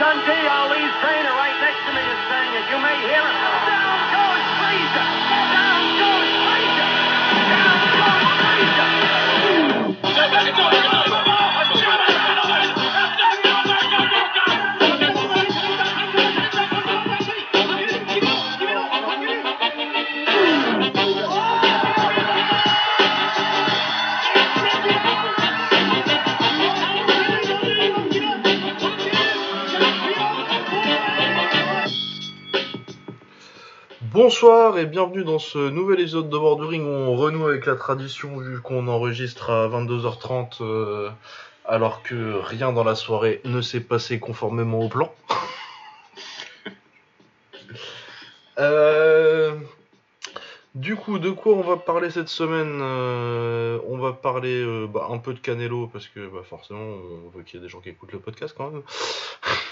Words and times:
Dundee, 0.00 0.48
Ali's 0.48 0.96
trainer, 1.04 1.28
right 1.36 1.60
next 1.60 1.84
to 1.84 1.92
me 1.92 2.00
is 2.00 2.20
saying 2.32 2.52
it. 2.56 2.64
You 2.72 2.78
may 2.80 2.96
hear 3.04 3.20
him. 3.20 3.49
Bonsoir 34.40 34.78
et 34.78 34.86
bienvenue 34.86 35.22
dans 35.22 35.38
ce 35.38 35.58
nouvel 35.68 36.00
épisode 36.00 36.30
de 36.30 36.38
Borduring 36.38 36.82
où 36.82 36.88
on 36.88 37.14
renoue 37.14 37.46
avec 37.46 37.66
la 37.66 37.76
tradition 37.76 38.38
vu 38.38 38.58
qu'on 38.62 38.88
enregistre 38.88 39.50
à 39.50 39.68
22h30 39.68 40.62
euh, 40.62 41.10
alors 41.66 42.02
que 42.02 42.40
rien 42.40 42.72
dans 42.72 42.82
la 42.82 42.94
soirée 42.94 43.42
ne 43.44 43.60
s'est 43.60 43.82
passé 43.82 44.18
conformément 44.18 44.80
au 44.80 44.88
plan. 44.88 45.12
Euh, 48.58 49.54
du 50.74 50.96
coup, 50.96 51.18
de 51.18 51.30
quoi 51.30 51.54
on 51.54 51.62
va 51.62 51.76
parler 51.76 52.10
cette 52.10 52.28
semaine 52.28 52.80
Euh, 52.82 53.78
On 53.88 53.98
va 53.98 54.12
parler 54.12 54.86
bah, 54.88 55.08
un 55.10 55.18
peu 55.18 55.34
de 55.34 55.38
Canelo 55.38 55.86
parce 55.86 56.08
que 56.08 56.28
bah, 56.28 56.40
forcément 56.48 56.80
on 56.80 57.28
veut 57.28 57.42
qu'il 57.42 57.58
y 57.58 57.62
ait 57.62 57.66
des 57.66 57.70
gens 57.70 57.80
qui 57.80 57.90
écoutent 57.90 58.12
le 58.12 58.20
podcast 58.20 58.54
quand 58.56 58.70
même. 58.70 58.82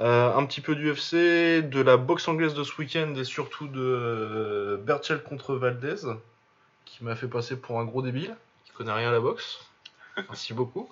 Euh, 0.00 0.34
un 0.34 0.46
petit 0.46 0.60
peu 0.62 0.74
d'UFC, 0.74 1.62
de 1.68 1.80
la 1.82 1.96
boxe 1.98 2.26
anglaise 2.26 2.54
de 2.54 2.64
ce 2.64 2.72
week-end 2.78 3.14
et 3.14 3.24
surtout 3.24 3.68
de 3.68 3.80
euh, 3.80 4.76
Berchel 4.78 5.22
contre 5.22 5.54
Valdez, 5.54 5.96
qui 6.86 7.04
m'a 7.04 7.14
fait 7.14 7.28
passer 7.28 7.56
pour 7.56 7.78
un 7.78 7.84
gros 7.84 8.00
débile, 8.02 8.34
qui 8.64 8.72
connaît 8.72 8.92
rien 8.92 9.10
à 9.10 9.12
la 9.12 9.20
boxe. 9.20 9.60
Merci 10.28 10.54
beaucoup. 10.54 10.88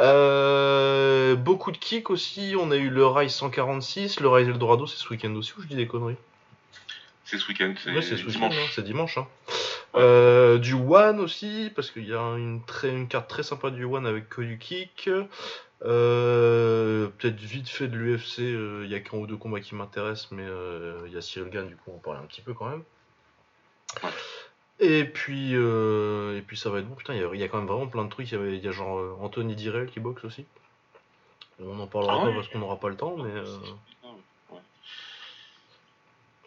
Euh, 0.00 1.36
beaucoup 1.36 1.72
de 1.72 1.76
kicks 1.78 2.10
aussi, 2.10 2.54
on 2.58 2.70
a 2.70 2.76
eu 2.76 2.88
le 2.90 3.06
Rise 3.06 3.32
146, 3.34 4.20
le 4.20 4.28
Rise 4.28 4.48
Eldorado, 4.48 4.86
c'est 4.86 4.96
ce 4.98 5.08
week-end 5.10 5.34
aussi 5.34 5.52
ou 5.58 5.62
je 5.62 5.66
dis 5.68 5.76
des 5.76 5.86
conneries? 5.86 6.16
C'est 7.24 7.38
ce 7.38 7.48
week-end, 7.48 7.74
c'est 7.82 7.92
Ouais, 7.92 8.02
c'est 8.02 8.16
ce 8.16 8.24
week-end, 8.26 8.48
dimanche. 8.48 8.54
hein, 8.56 8.70
c'est 8.74 8.82
dimanche. 8.84 9.18
hein. 9.18 9.26
Euh, 9.96 10.58
du 10.58 10.74
One 10.74 11.18
aussi, 11.20 11.72
parce 11.74 11.90
qu'il 11.90 12.06
y 12.06 12.14
a 12.14 12.20
une, 12.20 12.62
très, 12.66 12.88
une 12.90 13.08
carte 13.08 13.28
très 13.28 13.42
sympa 13.42 13.70
du 13.70 13.84
One 13.84 14.06
avec 14.06 14.28
que 14.28 14.42
du 14.42 14.58
kick. 14.58 15.08
Euh, 15.84 17.08
Peut-être 17.18 17.36
vite 17.36 17.68
fait 17.68 17.88
de 17.88 17.96
l'UFC, 17.96 18.40
euh, 18.40 18.82
il 18.84 18.90
y 18.90 18.94
a 18.94 19.00
qu'un 19.00 19.18
ou 19.18 19.26
deux 19.26 19.36
combats 19.36 19.60
qui 19.60 19.74
m'intéressent, 19.74 20.30
mais 20.32 20.44
euh, 20.46 21.02
il 21.06 21.12
y 21.12 21.16
a 21.16 21.22
Cyril 21.22 21.50
Gann, 21.50 21.66
du 21.68 21.76
coup 21.76 21.90
on 21.90 21.94
va 21.96 22.02
parler 22.02 22.20
un 22.20 22.26
petit 22.26 22.40
peu 22.40 22.54
quand 22.54 22.68
même. 22.68 22.82
Et 24.80 25.04
puis, 25.04 25.52
euh, 25.54 26.36
et 26.36 26.42
puis 26.42 26.56
ça 26.58 26.68
va 26.70 26.80
être 26.80 26.88
bon, 26.88 26.94
putain, 26.94 27.14
il 27.14 27.20
y, 27.20 27.24
a- 27.24 27.30
il 27.32 27.40
y 27.40 27.42
a 27.44 27.48
quand 27.48 27.58
même 27.58 27.66
vraiment 27.66 27.86
plein 27.86 28.04
de 28.04 28.10
trucs. 28.10 28.30
Il 28.30 28.64
y, 28.64 28.68
a 28.68 28.72
genre 28.72 28.98
euh, 28.98 29.16
Anthony 29.20 29.54
Direl 29.54 29.86
qui 29.88 30.00
boxe 30.00 30.24
aussi. 30.24 30.44
On 31.60 31.78
en 31.80 31.86
parlera 31.86 32.18
Ah 32.20 32.26
pas 32.26 32.32
parce 32.34 32.48
qu'on 32.48 32.58
n'aura 32.58 32.78
pas 32.78 32.90
le 32.90 32.96
temps, 32.96 33.16
mais. 33.16 33.30
euh, 33.30 33.44
ouais. 34.52 34.58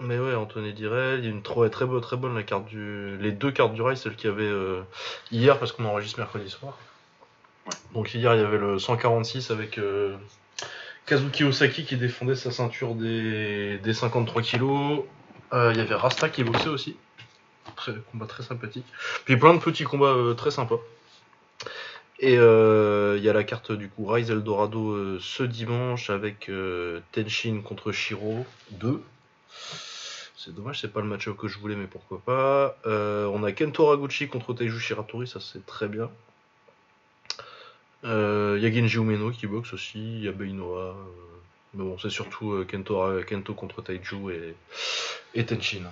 mais 0.01 0.19
ouais, 0.19 0.35
Anthony 0.35 0.73
Direl, 0.73 1.19
il 1.19 1.25
y 1.25 1.27
a 1.27 1.31
une 1.31 1.41
très, 1.41 1.69
très, 1.71 1.85
bonne, 1.87 2.01
très 2.01 2.17
bonne 2.17 2.35
la 2.35 2.43
carte 2.43 2.65
du, 2.67 3.17
les 3.17 3.31
deux 3.31 3.51
cartes 3.51 3.73
du 3.73 3.81
rail, 3.81 3.97
celle 3.97 4.15
qu'il 4.15 4.29
y 4.29 4.33
avait 4.33 4.43
euh, 4.43 4.83
hier 5.31 5.57
parce 5.57 5.71
qu'on 5.71 5.85
enregistre 5.85 6.19
mercredi 6.19 6.49
soir. 6.51 6.77
Donc 7.93 8.13
hier 8.13 8.35
il 8.35 8.41
y 8.41 8.43
avait 8.43 8.57
le 8.57 8.79
146 8.79 9.51
avec 9.51 9.77
euh, 9.77 10.15
Kazuki 11.05 11.43
Osaki 11.43 11.85
qui 11.85 11.97
défendait 11.97 12.35
sa 12.35 12.51
ceinture 12.51 12.95
des, 12.95 13.77
des 13.79 13.93
53 13.93 14.41
kilos. 14.41 15.03
Euh, 15.53 15.71
il 15.73 15.77
y 15.77 15.81
avait 15.81 15.95
Rasta 15.95 16.29
qui 16.29 16.43
boxait 16.43 16.69
aussi. 16.69 16.95
Combat 18.11 18.25
très 18.27 18.43
sympathique. 18.43 18.85
Puis 19.25 19.37
plein 19.37 19.53
de 19.53 19.59
petits 19.59 19.85
combats 19.85 20.07
euh, 20.07 20.33
très 20.33 20.51
sympas. 20.51 20.79
Et 22.19 22.33
il 22.33 23.23
y 23.23 23.29
a 23.29 23.33
la 23.33 23.43
carte 23.45 23.71
du 23.71 23.87
coup 23.87 24.05
Rise 24.05 24.29
Eldorado 24.29 25.19
ce 25.19 25.41
dimanche 25.43 26.09
avec 26.09 26.51
Tenshin 27.13 27.61
contre 27.63 27.93
Shiro 27.93 28.45
2. 28.71 29.01
C'est 30.35 30.53
dommage, 30.53 30.81
c'est 30.81 30.91
pas 30.91 30.99
le 30.99 31.07
match 31.07 31.29
que 31.29 31.47
je 31.47 31.57
voulais, 31.59 31.77
mais 31.77 31.87
pourquoi 31.87 32.19
pas. 32.19 32.75
On 32.85 33.41
a 33.45 33.53
Kento 33.53 33.85
Raguchi 33.85 34.27
contre 34.27 34.53
Teiju 34.53 34.79
Shiratori, 34.79 35.27
ça 35.27 35.39
c'est 35.39 35.65
très 35.65 35.87
bien. 35.87 36.09
Euh, 38.05 38.55
Il 38.57 38.63
y 38.63 38.65
a 38.65 38.71
Genji 38.71 38.97
Umeno 38.97 39.31
qui 39.31 39.45
boxe 39.47 39.73
aussi, 39.73 39.99
il 39.99 40.23
y 40.23 40.27
a 40.27 40.31
Beinoa. 40.31 40.79
euh, 40.79 40.93
mais 41.73 41.83
bon, 41.83 41.97
c'est 41.99 42.09
surtout 42.09 42.53
euh, 42.53 42.65
Kento, 42.65 43.53
contre 43.53 43.81
Taiju 43.81 44.31
et, 44.31 44.55
et 45.35 45.45
Tenshin. 45.45 45.83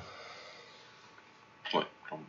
Ouais, 1.74 1.84
clairement. 2.06 2.26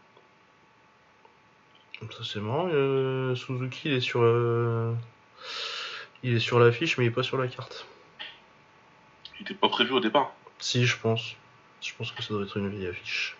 Ça 2.11 2.25
c'est 2.25 2.41
marrant. 2.41 2.69
euh, 2.73 3.35
Suzuki 3.35 3.89
il 3.89 3.95
est 3.95 4.01
sur 4.01 4.21
euh, 4.23 4.93
il 6.23 6.35
est 6.35 6.41
sur 6.41 6.59
l'affiche 6.59 6.99
mais 6.99 7.05
il 7.05 7.09
est 7.09 7.13
pas 7.13 7.23
sur 7.23 7.39
la 7.39 7.49
carte. 7.49 7.87
Il 9.39 9.43
était 9.43 9.55
pas 9.55 9.69
prévu 9.69 9.93
au 9.93 10.01
départ. 10.01 10.33
Si 10.59 10.85
je 10.85 10.99
pense. 10.99 11.37
Je 11.81 11.93
pense 11.97 12.11
que 12.13 12.23
ça 12.23 12.35
doit 12.35 12.43
être 12.43 12.57
une 12.57 12.69
vieille 12.69 12.89
affiche. 12.89 13.37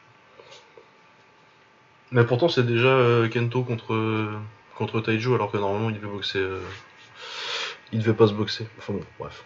Mais 2.13 2.25
pourtant 2.25 2.49
c'est 2.49 2.65
déjà 2.65 2.89
euh, 2.89 3.29
Kento 3.29 3.63
contre 3.65 3.93
contre 4.79 5.01
Taiju 5.01 5.35
alors 5.35 5.51
que 5.51 5.59
normalement 5.59 5.91
il 5.91 5.97
devait 5.97 6.07
boxer. 6.09 6.39
euh, 6.39 6.61
Il 7.93 7.99
devait 8.01 8.15
pas 8.17 8.29
se 8.29 8.33
boxer. 8.33 8.67
Enfin 8.79 8.95
bon, 8.95 9.05
bref. 9.19 9.45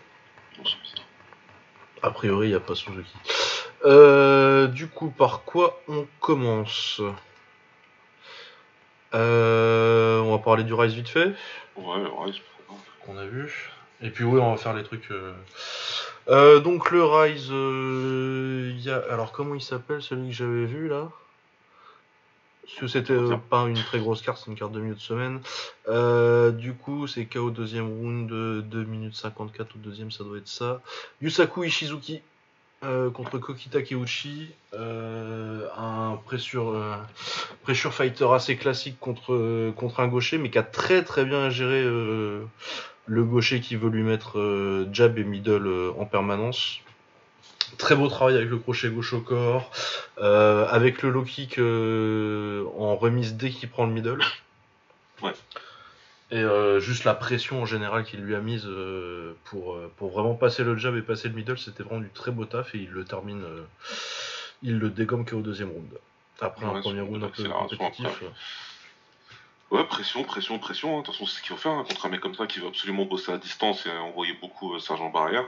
A 2.02 2.10
priori 2.10 2.48
il 2.48 2.50
n'y 2.50 2.56
a 2.56 2.60
pas 2.60 2.74
Suzuki. 2.74 3.12
Euh, 3.84 4.66
du 4.68 4.86
coup 4.88 5.10
par 5.10 5.42
quoi 5.44 5.80
on 5.88 6.06
commence? 6.20 7.00
Euh, 9.14 10.20
On 10.20 10.30
va 10.32 10.38
parler 10.38 10.64
du 10.64 10.74
Rise 10.74 10.94
vite 10.94 11.08
fait. 11.08 11.34
Ouais, 11.76 12.02
pas 12.02 12.08
grave. 12.08 12.32
qu'on 13.04 13.16
a 13.18 13.24
vu. 13.26 13.70
Et 14.00 14.10
puis 14.10 14.24
oui, 14.24 14.40
on 14.40 14.50
va 14.52 14.56
faire 14.56 14.74
les 14.74 14.82
trucs. 14.84 15.10
euh. 15.10 16.60
Donc 16.60 16.90
le 16.90 17.04
Rise, 17.04 17.48
il 17.48 18.80
y 18.80 18.90
a... 18.90 19.02
alors 19.10 19.32
comment 19.32 19.54
il 19.54 19.62
s'appelle 19.62 20.02
celui 20.02 20.28
que 20.30 20.34
j'avais 20.34 20.64
vu 20.66 20.88
là? 20.88 21.08
Parce 22.72 22.80
que 22.80 22.86
c'était 22.86 23.12
euh, 23.12 23.36
pas 23.36 23.64
une 23.64 23.74
très 23.74 23.98
grosse 23.98 24.22
carte, 24.22 24.40
c'est 24.42 24.50
une 24.50 24.56
carte 24.56 24.72
de 24.72 24.80
milieu 24.80 24.94
de 24.94 25.00
semaine. 25.00 25.40
Euh, 25.88 26.50
du 26.50 26.72
coup, 26.72 27.06
c'est 27.06 27.26
KO 27.26 27.50
deuxième 27.50 27.86
round, 27.86 28.28
de 28.28 28.62
2 28.62 28.84
minutes 28.84 29.14
54 29.14 29.76
au 29.76 29.78
deuxième, 29.78 30.10
ça 30.10 30.24
doit 30.24 30.38
être 30.38 30.48
ça. 30.48 30.80
Yusaku 31.20 31.64
Ishizuki 31.64 32.22
euh, 32.84 33.10
contre 33.10 33.38
Kokita 33.38 33.82
Keuchi, 33.82 34.50
euh, 34.74 35.68
un 35.76 36.18
pressure, 36.24 36.70
euh, 36.70 36.96
pressure 37.62 37.94
fighter 37.94 38.26
assez 38.32 38.56
classique 38.56 38.98
contre, 38.98 39.34
euh, 39.34 39.70
contre 39.72 40.00
un 40.00 40.08
gaucher, 40.08 40.38
mais 40.38 40.50
qui 40.50 40.58
a 40.58 40.62
très 40.64 41.04
très 41.04 41.24
bien 41.24 41.48
géré 41.50 41.80
euh, 41.80 42.44
le 43.06 43.24
gaucher 43.24 43.60
qui 43.60 43.76
veut 43.76 43.90
lui 43.90 44.02
mettre 44.02 44.38
euh, 44.38 44.88
jab 44.92 45.18
et 45.18 45.24
middle 45.24 45.66
euh, 45.66 45.92
en 45.98 46.06
permanence. 46.06 46.80
Très 47.78 47.94
beau 47.96 48.08
travail 48.08 48.36
avec 48.36 48.48
le 48.48 48.58
crochet 48.58 48.88
gauche 48.88 49.12
au 49.12 49.20
corps, 49.20 49.70
euh, 50.18 50.66
avec 50.68 51.02
le 51.02 51.10
low 51.10 51.22
kick 51.22 51.58
euh, 51.58 52.64
en 52.78 52.96
remise 52.96 53.34
dès 53.34 53.50
qu'il 53.50 53.68
prend 53.68 53.86
le 53.86 53.92
middle. 53.92 54.22
Ouais. 55.22 55.32
Et 56.30 56.38
euh, 56.38 56.80
juste 56.80 57.04
la 57.04 57.14
pression 57.14 57.62
en 57.62 57.66
général 57.66 58.04
qu'il 58.04 58.20
lui 58.20 58.34
a 58.34 58.40
mise 58.40 58.68
pour, 59.44 59.78
pour 59.96 60.10
vraiment 60.10 60.34
passer 60.34 60.64
le 60.64 60.76
jab 60.76 60.96
et 60.96 61.02
passer 61.02 61.28
le 61.28 61.34
middle, 61.34 61.58
c'était 61.58 61.82
vraiment 61.82 62.00
du 62.00 62.10
très 62.10 62.30
beau 62.30 62.44
taf 62.44 62.74
et 62.74 62.78
il 62.78 62.90
le 62.90 63.04
termine, 63.04 63.42
il 64.62 64.78
le 64.78 64.88
dégomme 64.90 65.24
qu'au 65.24 65.40
deuxième 65.40 65.70
round. 65.70 65.90
Après 66.40 66.66
un 66.66 66.80
premier 66.80 67.00
round 67.02 67.22
un 67.24 67.28
peu 67.28 67.44
compétitif. 67.44 68.06
après. 68.06 68.26
Ouais, 69.72 69.84
pression, 69.84 70.22
pression, 70.24 70.58
pression. 70.58 70.98
hein. 70.98 71.00
De 71.00 71.06
toute 71.06 71.14
façon, 71.14 71.26
c'est 71.26 71.38
ce 71.38 71.42
qu'il 71.42 71.50
faut 71.50 71.56
faire 71.56 71.72
hein, 71.72 71.84
contre 71.88 72.04
un 72.04 72.10
mec 72.10 72.20
comme 72.20 72.34
ça 72.34 72.46
qui 72.46 72.58
veut 72.58 72.66
absolument 72.66 73.06
bosser 73.06 73.32
à 73.32 73.38
distance 73.38 73.86
et 73.86 73.90
envoyer 73.90 74.34
beaucoup 74.34 74.74
euh, 74.74 74.78
sergent 74.78 75.08
barrière. 75.08 75.46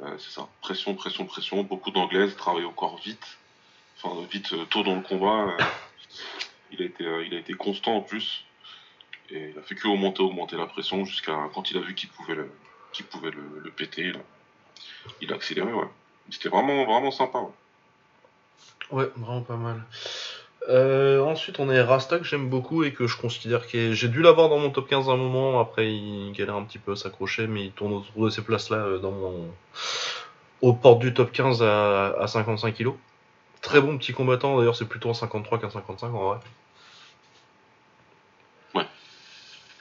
C'est 0.00 0.30
ça. 0.30 0.48
Pression, 0.60 0.94
pression, 0.94 1.24
pression. 1.24 1.62
Beaucoup 1.62 1.90
d'anglaise, 1.90 2.36
travailler 2.36 2.66
au 2.66 2.72
corps 2.72 2.98
vite. 2.98 3.38
Enfin, 4.02 4.20
vite, 4.30 4.52
euh, 4.52 4.64
tôt 4.66 4.82
dans 4.82 4.96
le 4.96 5.02
combat. 5.02 5.48
euh, 5.48 5.64
il, 6.72 6.82
a 6.82 6.84
été, 6.84 7.04
euh, 7.04 7.24
il 7.24 7.34
a 7.34 7.38
été 7.38 7.54
constant 7.54 7.96
en 7.96 8.00
plus. 8.02 8.44
Et 9.30 9.50
il 9.50 9.58
a 9.58 9.62
fait 9.62 9.74
que 9.74 9.88
augmenter, 9.88 10.22
augmenter 10.22 10.56
la 10.56 10.66
pression 10.66 11.04
jusqu'à 11.04 11.48
quand 11.54 11.70
il 11.70 11.78
a 11.78 11.80
vu 11.80 11.94
qu'il 11.94 12.10
pouvait 12.10 12.34
le, 12.34 12.50
qu'il 12.92 13.06
pouvait 13.06 13.30
le, 13.30 13.60
le 13.62 13.70
péter. 13.70 14.12
Il 15.20 15.32
a 15.32 15.36
accéléré, 15.36 15.72
ouais. 15.72 15.88
C'était 16.30 16.48
vraiment, 16.48 16.84
vraiment 16.84 17.10
sympa. 17.10 17.38
Ouais. 17.38 17.50
Ouais, 18.90 19.10
vraiment 19.16 19.42
pas 19.42 19.56
mal. 19.56 19.82
Euh, 20.68 21.20
ensuite, 21.20 21.58
on 21.60 21.68
a 21.68 21.84
Rasta 21.84 22.18
que 22.18 22.24
j'aime 22.24 22.48
beaucoup 22.48 22.84
et 22.84 22.92
que 22.92 23.06
je 23.06 23.16
considère 23.18 23.66
que 23.66 23.92
j'ai 23.92 24.08
dû 24.08 24.22
l'avoir 24.22 24.48
dans 24.48 24.58
mon 24.58 24.70
top 24.70 24.88
15 24.88 25.08
à 25.08 25.12
un 25.12 25.16
moment. 25.16 25.60
Après, 25.60 25.92
il 25.92 26.32
galère 26.32 26.56
un 26.56 26.64
petit 26.64 26.78
peu 26.78 26.92
à 26.92 26.96
s'accrocher, 26.96 27.46
mais 27.46 27.66
il 27.66 27.72
tourne 27.72 27.92
autour 27.92 28.24
de 28.24 28.30
ces 28.30 28.42
places-là 28.42 28.76
euh, 28.78 28.98
dans 28.98 29.10
mon 29.10 29.50
aux 30.62 30.72
portes 30.72 31.00
du 31.00 31.12
top 31.12 31.32
15 31.32 31.62
à, 31.62 32.14
à 32.18 32.26
55 32.26 32.74
kg. 32.74 32.92
Très 33.60 33.80
bon 33.80 33.98
petit 33.98 34.12
combattant. 34.12 34.58
D'ailleurs, 34.58 34.76
c'est 34.76 34.88
plutôt 34.88 35.10
un 35.10 35.14
53 35.14 35.58
qu'un 35.58 35.70
55 35.70 36.14
en 36.14 36.28
vrai. 36.28 36.38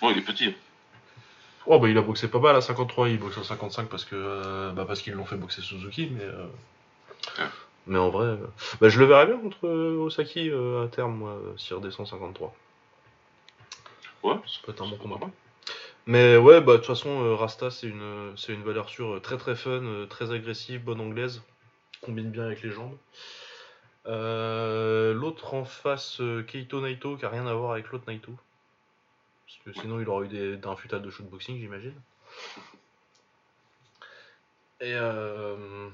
Ouais, 0.01 0.11
il 0.11 0.17
est 0.17 0.21
petit. 0.21 0.53
Oh 1.65 1.79
bah 1.79 1.87
il 1.87 1.97
a 1.97 2.01
boxé 2.01 2.27
pas 2.27 2.39
mal 2.39 2.55
à 2.57 2.61
53, 2.61 3.07
il 3.09 3.19
boxe 3.19 3.37
à 3.37 3.43
55 3.43 3.87
parce 3.87 4.03
que 4.03 4.15
euh, 4.15 4.71
bah, 4.73 4.83
parce 4.85 5.01
qu'ils 5.01 5.13
l'ont 5.13 5.23
fait 5.25 5.37
boxer 5.37 5.61
Suzuki, 5.61 6.09
mais 6.11 6.23
euh, 6.23 6.45
Ouais. 7.39 7.45
Mais 7.87 7.99
en 7.99 8.09
vrai, 8.09 8.25
euh, 8.25 8.47
bah, 8.79 8.89
je 8.89 8.99
le 8.99 9.05
verrais 9.05 9.25
bien 9.25 9.37
contre 9.37 9.67
euh, 9.67 9.97
Osaki 9.97 10.49
euh, 10.49 10.85
à 10.85 10.87
terme, 10.87 11.15
moi, 11.15 11.39
s'il 11.57 11.75
redescend 11.75 12.07
53. 12.07 12.53
Ouais, 14.23 14.35
Ça 14.47 14.59
peut 14.63 14.71
être 14.71 14.81
un 14.81 14.87
bon 14.87 14.97
combat. 14.97 15.17
pas. 15.17 15.29
Mais 16.05 16.37
ouais, 16.37 16.59
bah 16.61 16.73
de 16.73 16.77
toute 16.77 16.87
façon, 16.87 17.35
Rasta 17.37 17.71
c'est 17.71 17.87
une 17.87 18.33
c'est 18.35 18.53
une 18.53 18.63
valeur 18.63 18.89
sûre, 18.89 19.21
très 19.21 19.37
très 19.37 19.55
fun, 19.55 20.05
très 20.09 20.31
agressive, 20.31 20.83
bonne 20.83 20.99
anglaise, 20.99 21.41
combine 22.01 22.29
bien 22.29 22.43
avec 22.45 22.61
les 22.61 22.71
jambes. 22.71 22.97
Euh, 24.05 25.13
l'autre 25.13 25.53
en 25.53 25.63
face, 25.63 26.21
Keito 26.47 26.81
Naito, 26.81 27.15
qui 27.15 27.25
a 27.25 27.29
rien 27.29 27.47
à 27.47 27.53
voir 27.53 27.71
avec 27.71 27.89
l'autre 27.89 28.03
Naito. 28.07 28.33
Parce 29.45 29.59
que 29.77 29.81
sinon 29.81 29.99
il 30.01 30.09
aurait 30.09 30.25
eu 30.25 30.29
des, 30.29 30.57
d'un 30.57 30.75
futal 30.75 31.01
de 31.01 31.09
shootboxing, 31.09 31.57
j'imagine. 31.59 31.95
Et 34.81 34.93
euh, 34.95 35.87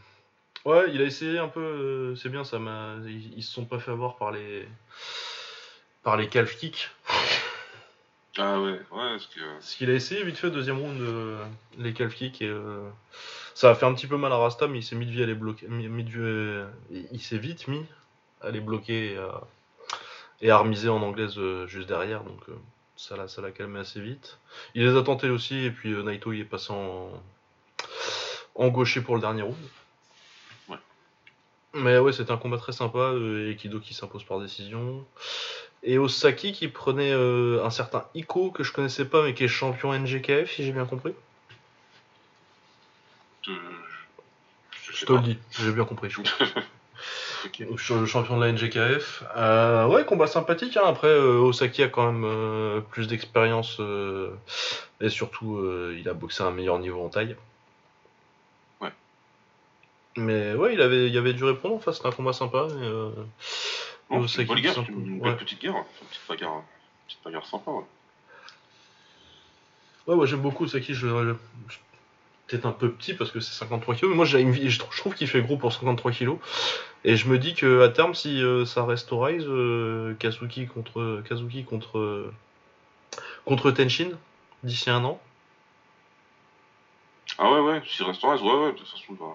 ouais, 0.66 0.92
il 0.94 1.02
a 1.02 1.06
essayé 1.06 1.40
un 1.40 1.48
peu, 1.48 1.60
euh, 1.62 2.16
c'est 2.16 2.30
bien, 2.30 2.44
ça 2.44 2.60
m'a, 2.60 2.96
ils, 3.06 3.38
ils 3.38 3.44
se 3.44 3.52
sont 3.52 3.66
pas 3.66 3.80
fait 3.80 3.92
avoir 3.92 4.18
par 4.18 4.32
les 4.32 4.68
par 6.04 6.18
les 6.18 6.28
calf 6.30 6.56
kicks. 6.58 6.90
Ah 8.38 8.62
ouais, 8.62 8.72
ouais, 8.72 8.80
parce 8.92 9.26
que. 9.28 9.40
Parce 9.56 9.76
qu'il 9.76 9.90
a 9.90 9.94
essayé 9.94 10.24
vite 10.24 10.38
fait 10.38 10.50
deuxième 10.52 10.80
round 10.80 11.02
euh, 11.02 11.44
les 11.78 11.94
calf 11.94 12.14
kicks 12.16 12.42
et 12.42 12.48
euh, 12.48 12.88
ça 13.54 13.70
a 13.72 13.76
fait 13.76 13.86
un 13.86 13.94
petit 13.94 14.08
peu 14.08 14.18
mal 14.18 14.32
à 14.32 14.38
Rasta 14.38 14.68
mais 14.68 14.80
il 14.80 14.84
s'est 14.84 14.96
mis 14.96 15.06
de 15.06 15.12
vie 15.12 15.24
à 15.24 15.26
les 15.26 15.34
bloquer. 15.34 15.68
mis- 15.68 15.88
mis 15.90 16.04
de 16.04 16.10
vie, 16.10 16.18
euh, 16.20 16.66
il 17.12 17.20
s'est 17.22 17.38
vite 17.38 17.68
mis 17.68 17.86
à 18.42 18.52
les 18.52 18.62
bloquer 18.62 19.14
et 19.14 19.18
à, 19.18 19.42
et 20.42 20.52
à 20.52 20.58
remiser 20.58 20.88
en 20.90 21.02
anglaise 21.02 21.38
euh, 21.38 21.68
juste 21.68 21.90
derrière 21.90 22.24
donc 22.24 22.40
euh, 22.48 22.54
ça 22.96 23.18
l'a 23.18 23.28
ça 23.28 23.42
l'a 23.42 23.52
calmé 23.52 23.80
assez 23.80 24.00
vite. 24.00 24.38
Il 24.76 24.86
les 24.86 24.96
a 24.98 25.02
tentés 25.04 25.30
aussi 25.30 25.66
et 25.66 25.72
puis 25.72 25.92
euh, 25.92 26.04
Naito 26.04 26.32
il 26.32 26.40
est 26.42 26.46
passé 26.46 26.72
en, 26.72 27.10
en 28.56 28.68
gaucher 28.70 29.02
pour 29.02 29.16
le 29.16 29.22
dernier 29.22 29.42
round. 29.42 29.58
Mais 31.74 32.00
ouais 32.00 32.14
c'était 32.14 32.32
un 32.32 32.38
combat 32.38 32.58
très 32.58 32.72
sympa 32.72 32.98
euh, 33.00 33.52
et 33.52 33.56
Kido 33.56 33.80
qui 33.80 33.94
s'impose 33.94 34.24
par 34.24 34.40
décision. 34.40 35.06
Et 35.84 35.98
Osaki 35.98 36.52
qui 36.52 36.68
prenait 36.68 37.12
euh, 37.14 37.64
un 37.64 37.70
certain 37.70 38.06
Iko 38.16 38.52
que 38.52 38.64
je 38.64 38.74
connaissais 38.74 39.06
pas 39.06 39.24
mais 39.24 39.34
qui 39.34 39.44
est 39.44 39.48
champion 39.48 39.94
NGKF 39.94 40.52
si 40.52 40.66
j'ai 40.66 40.72
bien 40.72 40.86
compris. 40.86 41.14
de- 43.48 43.54
Je, 44.94 45.06
te 45.06 45.14
le 45.14 45.20
dis, 45.20 45.38
j'ai 45.60 45.72
bien 45.72 45.86
compris. 45.86 46.12
Je 47.58 47.78
suis 47.78 48.08
champion 48.08 48.38
de 48.38 48.44
la 48.46 48.52
NGKF. 48.52 49.24
Euh, 49.38 49.86
ouais, 49.88 50.04
combat 50.04 50.28
sympathique. 50.28 50.76
hein. 50.76 50.84
Après, 50.86 51.08
euh, 51.08 51.38
Osaki 51.40 51.84
a 51.84 51.88
quand 51.88 52.12
même 52.12 52.82
plus 52.92 53.08
d'expérience 53.08 53.80
et 55.00 55.10
surtout, 55.10 55.64
il 55.98 56.10
a 56.10 56.14
boxé 56.14 56.44
à 56.44 56.48
un 56.48 56.52
meilleur 56.52 56.80
niveau 56.80 57.02
en 57.02 57.08
taille. 57.10 57.38
Mais 60.20 60.54
ouais, 60.54 60.74
il 60.74 60.82
avait, 60.82 61.08
il 61.08 61.14
y 61.14 61.18
avait 61.18 61.34
du 61.34 61.44
répondre. 61.44 61.76
Enfin, 61.76 61.92
c'était 61.92 62.08
un 62.08 62.12
combat 62.12 62.34
sympa. 62.34 62.68
Et, 62.70 62.84
euh, 62.84 63.12
Non, 64.12 64.28
c'est 64.28 64.44
une 64.44 64.56
guerre, 64.56 64.76
une 64.90 65.22
Ouais. 65.22 65.36
petite 65.36 65.62
guerre, 65.62 65.76
une 65.76 66.08
petite 66.08 66.22
bagarre, 66.28 66.56
une 66.58 66.64
petite 67.08 67.24
bagarre 67.24 67.46
sympa. 67.46 67.72
Ouais. 67.72 67.84
Ouais, 70.08 70.16
ouais, 70.16 70.28
j'aime 70.28 70.42
beaucoup 70.42 70.64
Osaki. 70.66 70.94
Je, 70.94 71.08
je- 71.08 71.34
je- 71.70 71.78
peut-être 72.48 72.66
un 72.66 72.72
peu 72.72 72.90
petit 72.90 73.14
parce 73.14 73.30
que 73.32 73.40
c'est 73.40 73.54
53 73.54 73.94
kg, 73.96 74.06
mais 74.08 74.16
moi 74.16 74.26
j'ai 74.26 74.42
une 74.42 74.50
vie- 74.52 74.72
je 74.72 74.80
trouve, 74.80 75.14
qu'il 75.14 75.28
fait 75.28 75.42
gros 75.44 75.58
pour 75.58 75.72
53 75.72 76.12
kg. 76.12 76.32
Et 77.04 77.16
je 77.16 77.28
me 77.28 77.38
dis 77.38 77.54
que 77.54 77.82
à 77.84 77.90
terme, 77.90 78.16
si 78.16 78.42
euh, 78.42 78.66
ça 78.66 78.84
reste 78.86 79.12
au 79.12 79.20
Rise, 79.20 79.46
euh, 79.48 80.16
Kazuki 80.16 80.66
contre 80.66 81.22
Kazuki 81.30 81.64
contre 81.64 82.00
euh, 82.00 82.34
contre 83.46 83.70
Tenshin 83.70 84.10
d'ici 84.64 84.90
un 84.90 85.04
an. 85.06 85.22
Ah 87.38 87.52
ouais, 87.52 87.60
ouais, 87.60 87.82
s'il 87.88 88.06
reste 88.06 88.24
en 88.24 88.32
reste, 88.32 88.44
ouais, 88.44 88.52
ouais, 88.52 88.72
de 88.74 88.78
toute 88.78 88.88
façon, 88.88 89.14
va. 89.14 89.26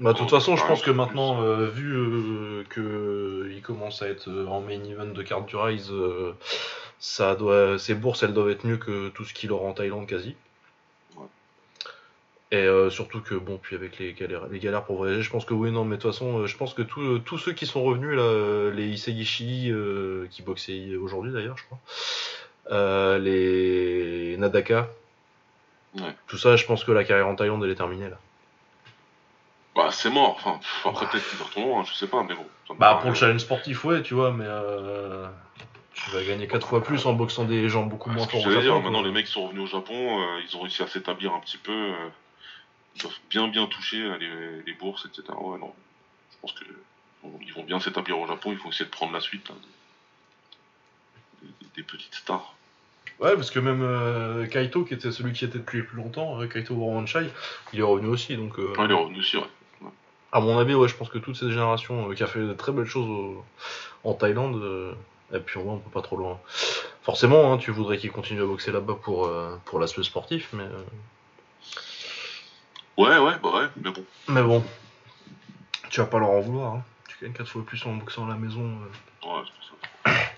Bah, 0.00 0.12
de 0.12 0.18
toute 0.18 0.30
façon, 0.30 0.56
je 0.56 0.66
pense 0.66 0.82
que 0.82 0.90
maintenant, 0.90 1.42
euh, 1.42 1.66
vu 1.68 1.92
euh, 1.94 2.64
que 2.68 2.80
euh, 2.80 3.52
il 3.52 3.62
commence 3.62 4.02
à 4.02 4.08
être 4.08 4.28
euh, 4.28 4.46
en 4.46 4.60
main 4.60 4.82
event 4.82 5.06
de 5.06 5.22
carte 5.22 5.46
du 5.46 5.54
Rise, 5.54 5.90
euh, 5.92 6.32
ça 6.98 7.36
doit, 7.36 7.78
ses 7.78 7.94
bourses, 7.94 8.22
elles 8.24 8.32
doivent 8.34 8.50
être 8.50 8.64
mieux 8.66 8.78
que 8.78 9.10
tout 9.10 9.24
ce 9.24 9.32
qu'il 9.32 9.52
aura 9.52 9.68
en 9.68 9.74
Thaïlande 9.74 10.08
quasi. 10.08 10.34
Ouais. 11.16 11.26
Et 12.50 12.56
euh, 12.66 12.90
surtout 12.90 13.20
que 13.20 13.36
bon, 13.36 13.58
puis 13.62 13.76
avec 13.76 13.98
les 13.98 14.12
galères, 14.12 14.48
les 14.50 14.58
galères 14.58 14.84
pour 14.84 14.96
voyager, 14.96 15.22
je 15.22 15.30
pense 15.30 15.44
que 15.44 15.54
oui, 15.54 15.70
non, 15.70 15.84
mais 15.84 15.96
de 15.96 16.02
toute 16.02 16.10
façon, 16.10 16.40
euh, 16.40 16.46
je 16.46 16.56
pense 16.56 16.74
que 16.74 16.82
tous 16.82 17.20
tous 17.20 17.38
ceux 17.38 17.52
qui 17.52 17.66
sont 17.66 17.84
revenus 17.84 18.16
là, 18.16 18.22
euh, 18.22 18.72
les 18.72 18.86
Isegishi 18.88 19.70
euh, 19.70 20.26
qui 20.30 20.42
boxaient 20.42 20.96
aujourd'hui 20.96 21.32
d'ailleurs, 21.32 21.58
je 21.58 21.64
crois, 21.64 21.78
euh, 22.72 23.18
les 23.18 24.36
Nadaka, 24.38 24.88
Ouais. 25.94 26.14
tout 26.26 26.38
ça, 26.38 26.56
je 26.56 26.64
pense 26.64 26.84
que 26.84 26.90
la 26.92 27.04
carrière 27.04 27.28
en 27.28 27.36
Thaïlande 27.36 27.62
elle 27.64 27.70
est 27.70 27.74
terminée 27.76 28.08
là. 28.08 28.18
Bah, 29.74 29.88
c'est 29.90 30.10
mort. 30.10 30.36
Enfin, 30.36 30.58
pff, 30.58 30.86
après, 30.86 31.06
peut-être 31.08 31.28
qu'il 31.28 31.38
va 31.38 31.44
retourner, 31.46 31.74
hein, 31.74 31.84
je 31.88 31.94
sais 31.94 32.06
pas, 32.06 32.22
mais 32.22 32.34
bon. 32.34 32.46
Bah 32.78 32.98
pour 33.00 33.10
le 33.10 33.16
challenge 33.16 33.40
sportif, 33.40 33.84
ouais, 33.84 34.02
tu 34.02 34.14
vois, 34.14 34.32
mais 34.32 34.44
euh, 34.46 35.28
tu 35.94 36.10
vas 36.10 36.22
gagner 36.24 36.46
4 36.46 36.66
fois 36.66 36.82
plus 36.82 37.04
en 37.06 37.12
boxant 37.12 37.44
des 37.44 37.68
gens 37.68 37.84
beaucoup 37.84 38.08
moins 38.10 38.26
forts 38.26 38.40
j'allais 38.40 38.62
dire, 38.62 38.80
maintenant 38.80 39.02
les 39.02 39.10
mecs 39.12 39.26
sont 39.26 39.44
revenus 39.44 39.62
au 39.64 39.66
Japon, 39.66 40.20
euh, 40.22 40.40
ils 40.46 40.56
ont 40.56 40.60
réussi 40.60 40.82
à 40.82 40.86
s'établir 40.86 41.34
un 41.34 41.40
petit 41.40 41.58
peu, 41.58 41.72
euh, 41.72 42.08
ils 42.96 43.02
doivent 43.02 43.18
bien 43.28 43.48
bien 43.48 43.66
toucher 43.66 43.98
les, 44.18 44.62
les 44.62 44.72
bourses, 44.74 45.04
etc. 45.06 45.22
Ouais, 45.38 45.58
non, 45.58 45.74
je 46.32 46.36
pense 46.40 46.52
que 46.52 46.64
bon, 47.22 47.38
ils 47.42 47.52
vont 47.52 47.62
bien 47.64 47.78
s'établir 47.78 48.18
au 48.18 48.26
Japon, 48.26 48.52
il 48.52 48.58
faut 48.58 48.70
essayer 48.70 48.86
de 48.86 48.90
prendre 48.90 49.12
la 49.12 49.20
suite 49.20 49.46
là, 49.50 49.54
des, 51.42 51.48
des- 51.48 51.66
des 51.76 51.82
petites 51.82 52.14
stars. 52.14 52.54
Ouais, 53.20 53.34
parce 53.36 53.50
que 53.50 53.58
même 53.58 53.82
euh, 53.82 54.46
Kaito, 54.46 54.84
qui 54.84 54.94
était 54.94 55.12
celui 55.12 55.32
qui 55.34 55.44
était 55.44 55.58
depuis 55.58 55.78
le 55.78 55.84
plus 55.86 55.96
longtemps, 55.98 56.40
euh, 56.40 56.46
Kaito 56.46 56.74
Waranchai, 56.74 57.30
il 57.74 57.80
est 57.80 57.82
revenu 57.82 58.08
aussi. 58.08 58.34
Donc, 58.36 58.58
euh, 58.58 58.72
Ouais, 58.78 58.84
il 58.86 58.90
est 58.90 58.94
revenu 58.94 59.18
aussi, 59.18 59.36
ouais. 59.36 59.44
À 60.32 60.40
mon 60.40 60.58
avis, 60.58 60.74
ouais, 60.74 60.88
je 60.88 60.96
pense 60.96 61.08
que 61.10 61.18
toute 61.18 61.36
cette 61.36 61.50
génération 61.50 62.10
euh, 62.10 62.14
qui 62.14 62.22
a 62.22 62.26
fait 62.26 62.40
de 62.40 62.54
très 62.54 62.72
belles 62.72 62.86
choses 62.86 63.08
au- 63.08 63.44
en 64.04 64.14
Thaïlande, 64.14 64.56
euh, 64.56 64.92
et 65.32 65.38
puis 65.40 65.58
on, 65.58 65.74
on 65.74 65.78
peut 65.78 65.90
pas 65.90 66.02
trop 66.02 66.16
loin. 66.16 66.38
Forcément, 67.02 67.52
hein, 67.52 67.58
tu 67.58 67.70
voudrais 67.70 67.98
qu'il 67.98 68.10
continue 68.12 68.42
à 68.42 68.46
boxer 68.46 68.72
là-bas 68.72 68.96
pour, 69.02 69.26
euh, 69.26 69.56
pour 69.66 69.78
l'aspect 69.78 70.02
sportif, 70.02 70.48
mais, 70.52 70.64
euh, 70.64 70.82
Ouais, 72.98 73.18
ouais, 73.18 73.32
bah 73.42 73.50
ouais, 73.54 73.68
mais 73.76 73.90
bon. 73.90 74.04
mais 74.28 74.42
bon, 74.42 74.62
tu 75.88 76.00
vas 76.00 76.06
pas 76.06 76.18
leur 76.18 76.30
en 76.30 76.40
vouloir. 76.40 76.74
hein. 76.74 76.84
Tu 77.08 77.16
gagnes 77.24 77.32
4 77.32 77.48
fois 77.48 77.62
plus 77.64 77.84
en 77.86 77.94
boxant 77.94 78.26
à 78.26 78.28
la 78.28 78.34
maison. 78.36 78.60
Ouais, 79.24 79.42
c'est 79.44 79.52
pour 79.52 79.78
ça. 80.04 80.12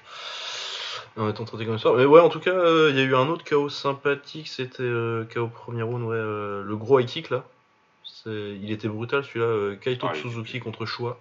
En 1.16 1.28
étant 1.28 1.44
traité 1.44 1.64
comme 1.64 1.78
ça. 1.78 1.92
Mais 1.96 2.04
ouais, 2.06 2.18
en 2.20 2.28
tout 2.28 2.40
cas, 2.40 2.50
il 2.90 2.96
y 2.96 3.00
a 3.00 3.04
eu 3.04 3.14
un 3.14 3.28
autre 3.28 3.44
KO 3.44 3.68
sympathique, 3.68 4.48
c'était 4.48 4.90
KO 5.32 5.46
premier 5.46 5.82
round, 5.82 6.02
ouais, 6.04 6.16
le 6.16 6.74
gros 6.76 6.98
high 6.98 7.06
kick 7.06 7.30
là. 7.30 7.44
Il 8.26 8.70
était 8.70 8.88
brutal 8.88 9.24
celui-là, 9.24 9.46
euh, 9.46 9.76
Kaito 9.76 10.06
Ah, 10.08 10.12
il- 10.14 10.20
Suzuki 10.22 10.60
contre 10.60 10.86
Shua. 10.86 11.18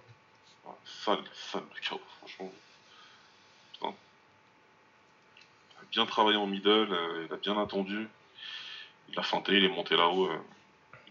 Ouais, 0.64 0.72
Sale, 0.84 1.18
sale 1.34 1.62
le 1.74 1.80
KO, 1.96 2.00
franchement. 2.18 2.52
Putain. 3.72 3.94
Il 5.72 5.76
a 5.82 5.84
bien 5.90 6.06
travaillé 6.06 6.36
en 6.36 6.46
middle, 6.46 6.68
euh, 6.92 7.26
il 7.28 7.32
a 7.32 7.36
bien 7.36 7.60
attendu. 7.60 8.08
Il 9.10 9.18
a 9.18 9.22
feinté, 9.22 9.52
il 9.56 9.64
est 9.64 9.68
monté 9.68 9.96
là-haut. 9.96 10.26
euh, 10.30 10.36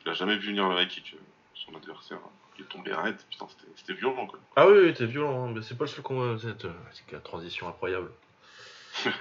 il 0.05 0.09
a 0.11 0.13
jamais 0.13 0.35
vu 0.35 0.47
venir 0.47 0.67
le 0.67 0.81
high 0.81 0.87
kick, 0.89 1.13
euh, 1.15 1.21
son 1.55 1.75
adversaire. 1.75 2.17
Il 2.57 2.65
est 2.65 2.67
tombé 2.67 2.93
raide, 2.93 3.17
putain, 3.29 3.47
c'était- 3.49 3.71
c'était 3.75 3.93
violent 3.93 4.25
quoi. 4.27 4.39
Ah 4.55 4.67
oui, 4.67 4.93
t'es 4.93 5.05
violent, 5.05 5.45
hein, 5.45 5.51
mais 5.55 5.61
c'est 5.61 5.77
pas 5.77 5.85
le 5.85 5.89
seul 5.89 6.01
combat, 6.03 6.37
c'est 6.39 7.11
la 7.13 7.19
transition 7.19 7.67
incroyable. 7.67 8.11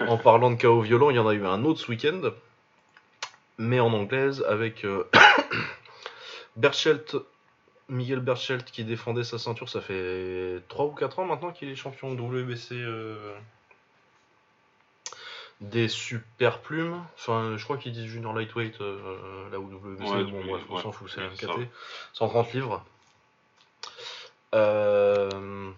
en 0.07 0.19
parlant 0.19 0.51
de 0.51 0.57
KO 0.61 0.81
violent, 0.83 1.11
il 1.11 1.17
y 1.17 1.19
en 1.19 1.27
a 1.29 1.33
eu 1.35 1.47
un 1.47 1.65
autre 1.65 1.81
ce 1.81 1.89
week-end, 1.91 2.21
mais 3.59 3.79
en 3.81 3.93
anglaise, 3.93 4.45
avec 4.49 4.85
Berchelt, 6.57 7.17
Miguel 7.89 8.21
Berchelt 8.21 8.65
qui 8.71 8.85
défendait 8.85 9.25
sa 9.25 9.39
ceinture, 9.39 9.69
ça 9.69 9.81
fait 9.81 10.61
3 10.69 10.85
ou 10.87 10.91
4 10.93 11.19
ans 11.21 11.25
maintenant 11.25 11.53
qu'il 11.53 11.69
est 11.69 11.77
champion 11.77 12.13
WBC 12.13 12.75
euh, 12.75 13.35
des 15.61 15.89
super 15.89 16.61
plumes. 16.61 17.03
Enfin, 17.15 17.57
je 17.57 17.65
crois 17.65 17.77
qu'ils 17.79 17.93
disent 17.93 18.07
junior 18.07 18.33
lightweight 18.35 18.81
euh, 18.81 19.49
là 19.51 19.59
où 19.59 19.67
WBC, 19.67 20.11
Ouais, 20.11 20.25
bon 20.25 20.45
bref, 20.45 20.63
on 20.69 20.77
ouais, 20.77 20.83
s'en 20.83 20.93
fout, 20.93 21.11
c'est 21.15 21.21
c'est 21.37 21.47
MKT. 21.47 21.61
ça. 21.63 21.69
130 22.15 22.53
livres. 22.55 22.85
Euh, 24.55 25.71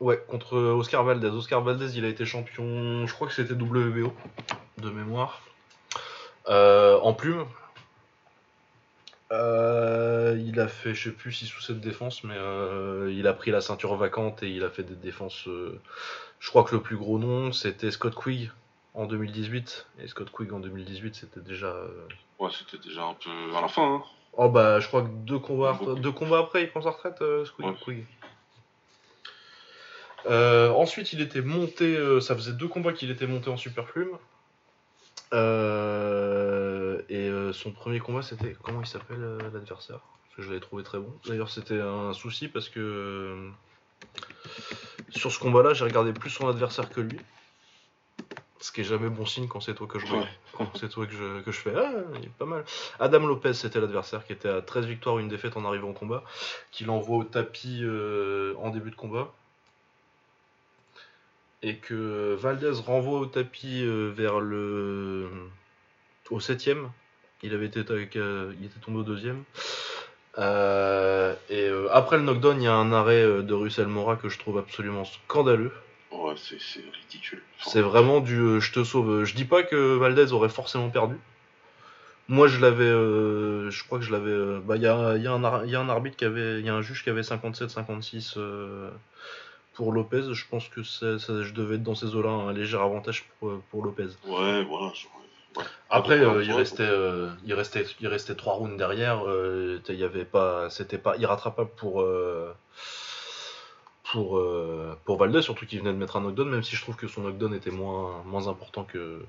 Ouais, 0.00 0.18
contre 0.28 0.56
Oscar 0.56 1.04
Valdez. 1.04 1.28
Oscar 1.28 1.60
Valdez, 1.60 1.98
il 1.98 2.06
a 2.06 2.08
été 2.08 2.24
champion, 2.24 3.06
je 3.06 3.12
crois 3.12 3.28
que 3.28 3.34
c'était 3.34 3.52
WBO, 3.52 4.14
de 4.78 4.88
mémoire. 4.90 5.42
Euh, 6.48 6.98
en 7.00 7.12
plume. 7.12 7.44
Euh, 9.32 10.36
il 10.44 10.58
a 10.58 10.66
fait, 10.66 10.92
je 10.94 11.10
sais 11.10 11.14
plus, 11.14 11.32
6 11.32 11.56
ou 11.56 11.60
7 11.60 11.80
défenses, 11.80 12.24
mais 12.24 12.34
euh, 12.36 13.12
il 13.14 13.26
a 13.28 13.32
pris 13.32 13.50
la 13.52 13.60
ceinture 13.60 13.94
vacante 13.94 14.42
et 14.42 14.48
il 14.50 14.64
a 14.64 14.70
fait 14.70 14.82
des 14.82 14.96
défenses. 14.96 15.46
euh, 15.46 15.80
je 16.40 16.48
crois 16.48 16.64
que 16.64 16.74
le 16.74 16.80
plus 16.82 16.96
gros 16.96 17.18
nom, 17.18 17.52
c'était 17.52 17.90
Scott 17.92 18.14
Quigg 18.14 18.50
en 18.94 19.06
2018. 19.06 19.86
Et 20.02 20.08
Scott 20.08 20.30
Quigg 20.32 20.52
en 20.52 20.58
2018, 20.58 21.14
c'était 21.14 21.40
déjà. 21.40 21.74
Ouais, 22.40 22.50
c'était 22.58 22.82
déjà 22.82 23.04
un 23.04 23.14
peu 23.14 23.30
à 23.56 23.60
la 23.60 23.68
fin, 23.68 23.96
hein. 23.96 24.02
Oh 24.34 24.48
bah 24.48 24.78
je 24.78 24.86
crois 24.86 25.02
que 25.02 25.08
deux 25.08 25.40
combats, 25.40 25.76
deux 25.96 26.12
combats 26.12 26.38
après 26.38 26.62
il 26.62 26.70
prend 26.70 26.80
sa 26.82 26.90
retraite 26.90 27.18
Squid- 27.44 27.66
Ouais. 27.66 27.74
Quigg. 27.84 28.04
Ensuite 30.28 31.12
il 31.12 31.20
était 31.20 31.42
monté, 31.42 31.98
ça 32.20 32.36
faisait 32.36 32.52
deux 32.52 32.68
combats 32.68 32.92
qu'il 32.92 33.10
était 33.10 33.26
monté 33.26 33.50
en 33.50 33.56
super 33.56 33.84
plume. 33.86 34.16
Euh, 35.32 36.19
euh, 37.50 37.52
son 37.52 37.70
premier 37.72 38.00
combat, 38.00 38.22
c'était. 38.22 38.56
Comment 38.62 38.80
il 38.80 38.86
s'appelle 38.86 39.22
euh, 39.22 39.38
l'adversaire? 39.52 40.00
Parce 40.24 40.36
que 40.36 40.42
je 40.42 40.48
l'avais 40.48 40.60
trouvé 40.60 40.82
très 40.82 40.98
bon. 40.98 41.12
D'ailleurs, 41.26 41.50
c'était 41.50 41.80
un 41.80 42.12
souci 42.12 42.48
parce 42.48 42.68
que. 42.68 42.80
euh, 42.80 43.50
sur 45.10 45.32
ce 45.32 45.38
combat-là, 45.38 45.74
j'ai 45.74 45.84
regardé 45.84 46.12
plus 46.12 46.30
son 46.30 46.48
adversaire 46.48 46.88
que 46.88 47.00
lui. 47.00 47.18
Ce 48.60 48.72
qui 48.72 48.82
est 48.82 48.84
jamais 48.84 49.08
bon 49.08 49.24
signe 49.24 49.48
quand 49.48 49.60
c'est 49.60 49.74
toi 49.74 49.86
que 49.86 49.98
je. 49.98 50.06
Quand 50.52 50.70
c'est 50.76 50.90
toi 50.90 51.06
que 51.06 51.12
je, 51.12 51.40
que 51.40 51.50
je 51.50 51.58
fais. 51.58 51.72
Ah, 51.74 51.92
il 52.18 52.26
est 52.26 52.32
pas 52.38 52.44
mal. 52.44 52.64
Adam 52.98 53.26
Lopez, 53.26 53.54
c'était 53.54 53.80
l'adversaire 53.80 54.26
qui 54.26 54.32
était 54.34 54.50
à 54.50 54.60
13 54.60 54.84
victoires, 54.84 55.18
une 55.18 55.28
défaite 55.28 55.56
en 55.56 55.64
arrivant 55.64 55.88
au 55.88 55.92
combat. 55.94 56.22
Qui 56.70 56.84
l'envoie 56.84 57.16
au 57.16 57.24
tapis 57.24 57.80
euh, 57.82 58.54
en 58.58 58.70
début 58.70 58.90
de 58.90 58.96
combat. 58.96 59.32
Et 61.62 61.76
que 61.78 62.34
Valdez 62.34 62.72
renvoie 62.84 63.20
au 63.20 63.26
tapis 63.26 63.82
euh, 63.82 64.10
vers 64.10 64.40
le. 64.40 65.30
au 66.30 66.40
septième. 66.40 66.90
Il 67.42 67.54
avait 67.54 67.66
été 67.66 67.80
avec, 67.90 68.16
euh, 68.16 68.52
il 68.60 68.66
était 68.66 68.80
tombé 68.80 68.98
au 68.98 69.02
deuxième. 69.02 69.44
Euh, 70.38 71.34
et 71.48 71.64
euh, 71.68 71.88
après 71.92 72.16
le 72.16 72.22
knockdown, 72.22 72.60
il 72.60 72.64
y 72.64 72.68
a 72.68 72.74
un 72.74 72.92
arrêt 72.92 73.42
de 73.42 73.54
Russell 73.54 73.88
Mora 73.88 74.16
que 74.16 74.28
je 74.28 74.38
trouve 74.38 74.58
absolument 74.58 75.04
scandaleux. 75.04 75.72
Ouais, 76.12 76.34
c'est 76.36 76.60
c'est 76.60 76.80
ridicule. 76.92 77.42
Enfin, 77.60 77.70
C'est 77.72 77.80
vraiment 77.82 78.20
du 78.20 78.60
je 78.60 78.72
te 78.72 78.84
sauve. 78.84 79.24
Je 79.24 79.34
dis 79.34 79.44
pas 79.44 79.62
que 79.62 79.96
Valdez 79.96 80.32
aurait 80.32 80.48
forcément 80.48 80.90
perdu. 80.90 81.16
Moi, 82.28 82.46
je 82.46 82.60
l'avais. 82.60 82.84
je 83.70 83.84
crois 83.84 83.98
que 83.98 84.04
je 84.04 84.12
l'avais. 84.12 84.60
bah, 84.60 84.76
il 84.76 84.82
y 84.82 84.86
a, 84.86 85.16
y 85.16 85.26
a 85.26 85.32
un 85.32 85.64
y 85.66 85.74
a 85.74 85.80
un 85.80 85.88
arbitre 85.88 86.16
qui 86.16 86.24
avait. 86.24 86.60
Il 86.60 86.66
y 86.66 86.68
a 86.68 86.74
un 86.74 86.82
juge 86.82 87.02
qui 87.02 87.10
avait 87.10 87.22
57-56 87.22 88.34
euh, 88.36 88.90
pour 89.74 89.92
Lopez. 89.92 90.32
Je 90.32 90.44
pense 90.48 90.68
que 90.68 90.82
ça, 90.84 91.18
ça- 91.18 91.42
je 91.42 91.52
devais 91.52 91.74
être 91.76 91.82
dans 91.82 91.94
ces 91.96 92.14
eaux-là 92.14 92.30
un 92.30 92.52
léger 92.52 92.76
avantage 92.76 93.24
pour, 93.40 93.60
pour 93.70 93.84
Lopez. 93.84 94.08
Ouais, 94.26 94.62
voilà. 94.64 94.92
Après, 95.90 96.20
euh, 96.20 96.44
il 96.44 96.52
restait, 96.52 96.84
euh, 96.84 97.30
il 97.44 97.52
restait, 97.52 97.84
il 98.00 98.06
restait 98.06 98.36
trois 98.36 98.54
rounds 98.54 98.76
derrière. 98.76 99.26
euh, 99.26 99.80
Il 99.88 99.96
y 99.96 100.04
avait 100.04 100.24
pas, 100.24 100.70
c'était 100.70 100.98
pas 100.98 101.16
irrattrapable 101.16 101.70
pour 101.76 102.02
euh, 102.02 102.54
pour 104.04 104.40
pour 105.04 105.18
Valdez, 105.18 105.42
surtout 105.42 105.66
qu'il 105.66 105.80
venait 105.80 105.92
de 105.92 105.98
mettre 105.98 106.16
un 106.16 106.20
knockdown, 106.20 106.48
même 106.48 106.62
si 106.62 106.76
je 106.76 106.82
trouve 106.82 106.96
que 106.96 107.08
son 107.08 107.22
knockdown 107.22 107.54
était 107.54 107.70
moins 107.72 108.22
moins 108.24 108.46
important 108.46 108.84
que 108.84 109.20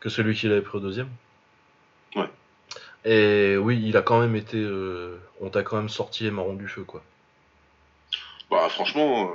que 0.00 0.08
celui 0.08 0.34
qu'il 0.34 0.50
avait 0.50 0.62
pris 0.62 0.78
au 0.78 0.80
deuxième. 0.80 1.08
Ouais. 2.16 2.30
Et 3.04 3.56
oui, 3.56 3.80
il 3.84 3.96
a 3.96 4.02
quand 4.02 4.20
même 4.20 4.34
été, 4.34 4.64
on 5.40 5.50
t'a 5.50 5.62
quand 5.62 5.76
même 5.76 5.88
sorti 5.88 6.24
les 6.24 6.32
marrons 6.32 6.54
du 6.54 6.66
feu, 6.66 6.82
quoi. 6.82 7.02
Bah 8.50 8.68
franchement, 8.68 9.30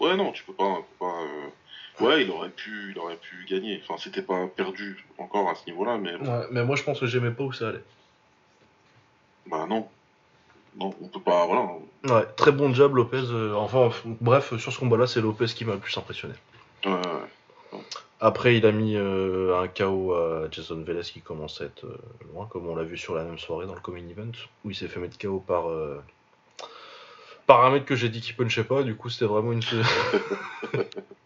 ouais 0.00 0.16
non, 0.16 0.32
tu 0.32 0.42
peux 0.44 0.52
pas, 0.52 0.76
peux 0.76 1.06
pas, 1.06 1.14
ouais, 2.00 2.22
il 2.24 2.30
aurait 2.30 2.50
pu, 2.50 2.90
il 2.92 2.98
aurait 2.98 3.16
pu 3.16 3.46
gagner. 3.48 3.80
Enfin, 3.82 3.96
c'était 4.02 4.22
pas 4.22 4.46
perdu 4.48 5.04
encore 5.18 5.48
à 5.48 5.54
ce 5.54 5.66
niveau-là, 5.66 5.98
mais 5.98 6.14
Ouais, 6.16 6.46
mais 6.50 6.64
moi, 6.64 6.76
je 6.76 6.82
pense 6.82 7.00
que 7.00 7.06
j'aimais 7.06 7.30
pas 7.30 7.44
où 7.44 7.52
ça 7.52 7.68
allait. 7.68 7.84
bah 9.46 9.66
non, 9.68 9.88
non, 10.78 10.94
on 11.00 11.08
peut 11.08 11.20
pas, 11.20 11.46
voilà. 11.46 11.68
Ouais, 12.04 12.26
très 12.36 12.52
bon 12.52 12.72
jab, 12.74 12.94
Lopez. 12.94 13.22
euh, 13.30 13.54
enfin, 13.54 13.90
bref, 14.20 14.56
sur 14.58 14.72
ce 14.72 14.78
combat-là, 14.78 15.06
c'est 15.06 15.20
Lopez 15.20 15.46
qui 15.46 15.64
m'a 15.64 15.74
le 15.74 15.78
plus 15.78 15.96
impressionné. 15.96 16.34
Ouais, 16.84 16.92
ouais, 16.92 17.78
Après, 18.20 18.56
il 18.56 18.66
a 18.66 18.72
mis 18.72 18.96
euh, 18.96 19.58
un 19.58 19.68
KO 19.68 20.12
à 20.14 20.48
Jason 20.50 20.82
Veles 20.82 21.02
qui 21.04 21.20
commence 21.20 21.60
à 21.60 21.64
être 21.66 21.84
euh, 21.86 21.96
loin, 22.32 22.46
comme 22.46 22.66
on 22.68 22.74
l'a 22.76 22.82
vu 22.84 22.96
sur 22.98 23.14
la 23.14 23.24
même 23.24 23.38
soirée 23.38 23.66
dans 23.66 23.74
le 23.74 23.80
Common 23.80 24.06
Event, 24.10 24.32
où 24.64 24.70
il 24.70 24.74
s'est 24.76 24.88
fait 24.88 25.00
mettre 25.00 25.16
KO 25.18 25.38
par, 25.40 25.70
euh, 25.70 26.02
par 27.46 27.64
un 27.64 27.70
mec 27.70 27.84
que 27.86 27.94
j'ai 27.96 28.08
dit 28.08 28.20
qu'il 28.20 28.36
punchait 28.36 28.64
pas. 28.64 28.82
Du 28.82 28.96
coup, 28.96 29.08
c'était 29.08 29.24
vraiment 29.26 29.52
une. 29.52 29.62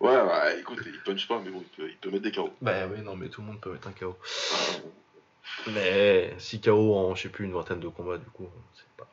ouais, 0.00 0.20
ouais, 0.22 0.60
écoute, 0.60 0.80
il 0.86 0.98
punch 1.00 1.28
pas, 1.28 1.40
mais 1.44 1.50
bon, 1.50 1.62
il 1.62 1.76
peut, 1.76 1.88
il 1.90 1.96
peut 1.96 2.10
mettre 2.10 2.24
des 2.24 2.32
KO. 2.32 2.50
bah 2.60 2.86
oui, 2.86 3.02
non, 3.02 3.16
mais 3.16 3.28
tout 3.28 3.40
le 3.40 3.48
monde 3.48 3.60
peut 3.60 3.72
mettre 3.72 3.88
un 3.88 3.92
KO. 3.92 4.16
Euh, 5.66 5.70
Mais 5.74 6.34
si 6.38 6.60
KO 6.60 6.94
en, 6.96 7.14
je 7.14 7.22
sais 7.22 7.28
plus, 7.28 7.44
une 7.44 7.52
vingtaine 7.52 7.80
de 7.80 7.88
combats, 7.88 8.18
du 8.18 8.26
coup, 8.26 8.48
c'est 8.74 8.88
pas, 8.96 9.08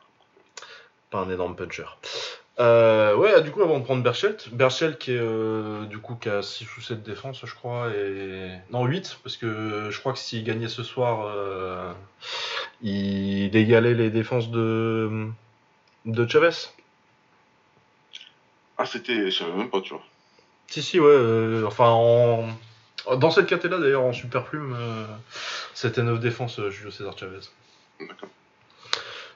pas 1.10 1.18
un 1.20 1.30
énorme 1.30 1.56
puncher. 1.56 1.84
Euh, 2.60 3.14
ouais, 3.14 3.40
du 3.42 3.52
coup, 3.52 3.62
avant 3.62 3.78
de 3.78 3.84
prendre 3.84 4.02
Berchelt, 4.02 4.48
Berchelt 4.52 4.98
qui 4.98 5.12
est, 5.12 5.18
euh, 5.20 5.84
du 5.84 5.98
coup, 5.98 6.16
qui 6.16 6.28
a 6.28 6.42
6 6.42 6.76
ou 6.76 6.80
7 6.80 7.04
défenses, 7.04 7.44
je 7.44 7.54
crois, 7.54 7.90
et... 7.94 8.50
Non, 8.70 8.84
8, 8.84 9.18
parce 9.22 9.36
que 9.36 9.90
je 9.90 10.00
crois 10.00 10.12
que 10.12 10.18
s'il 10.18 10.42
gagnait 10.42 10.68
ce 10.68 10.82
soir, 10.82 11.24
euh, 11.26 11.92
il 12.82 13.54
égalait 13.54 13.94
les 13.94 14.10
défenses 14.10 14.50
de, 14.50 15.28
de 16.04 16.26
Chavez. 16.26 16.50
Ah, 18.76 18.86
c'était, 18.86 19.30
je 19.30 19.38
savais 19.38 19.52
même 19.52 19.70
pas, 19.70 19.80
tu 19.80 19.90
vois. 19.90 20.02
Si, 20.68 20.82
si, 20.82 21.00
ouais, 21.00 21.06
euh, 21.08 21.64
enfin, 21.66 21.88
en... 21.90 22.46
Dans 23.16 23.30
cette 23.30 23.46
catégorie 23.46 23.80
d'ailleurs, 23.82 24.02
en 24.04 24.12
super 24.12 24.44
plume, 24.44 24.74
euh, 24.78 25.06
c'était 25.72 26.02
9 26.02 26.20
défenses, 26.20 26.58
euh, 26.60 26.70
Julio 26.70 26.90
César 26.90 27.16
Chavez. 27.18 27.40
D'accord. 28.00 28.28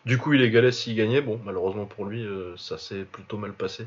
Du 0.04 0.18
coup, 0.18 0.34
il 0.34 0.42
égalait 0.42 0.72
s'il 0.72 0.94
gagnait. 0.94 1.22
Bon, 1.22 1.40
malheureusement 1.44 1.86
pour 1.86 2.04
lui, 2.04 2.22
euh, 2.22 2.54
ça 2.58 2.76
s'est 2.76 3.04
plutôt 3.04 3.38
mal 3.38 3.52
passé. 3.54 3.86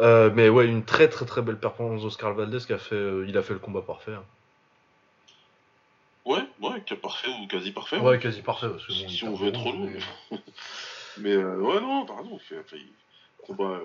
Euh, 0.00 0.30
mais 0.32 0.48
ouais, 0.48 0.66
une 0.66 0.84
très 0.84 1.08
très 1.08 1.26
très 1.26 1.42
belle 1.42 1.58
performance 1.58 2.02
d'Oscar 2.02 2.32
Valdez 2.32 2.58
qui 2.66 2.72
a 2.72 2.78
fait, 2.78 2.94
euh, 2.94 3.26
il 3.28 3.36
a 3.36 3.42
fait 3.42 3.52
le 3.54 3.58
combat 3.58 3.82
parfait. 3.82 4.12
hein. 4.14 4.24
Ouais, 6.24 6.44
ouais, 6.62 6.80
parfait 7.00 7.28
ou 7.42 7.46
quasi 7.48 7.72
parfait. 7.72 7.98
Ouais, 7.98 8.18
quasi 8.18 8.40
parfait. 8.40 8.68
Parce 8.68 8.86
que 8.86 8.92
Si- 8.92 9.02
bon, 9.02 9.08
si 9.10 9.24
il 9.24 9.28
on 9.28 9.34
veut 9.34 9.48
être 9.48 9.60
zéro, 9.62 9.70
relou. 9.72 9.90
mais- 10.30 10.38
Mais 11.18 11.32
euh, 11.32 11.56
ouais, 11.56 11.80
non, 11.80 12.06
fait, 12.38 12.58
enfin, 12.60 12.76
combat 13.44 13.78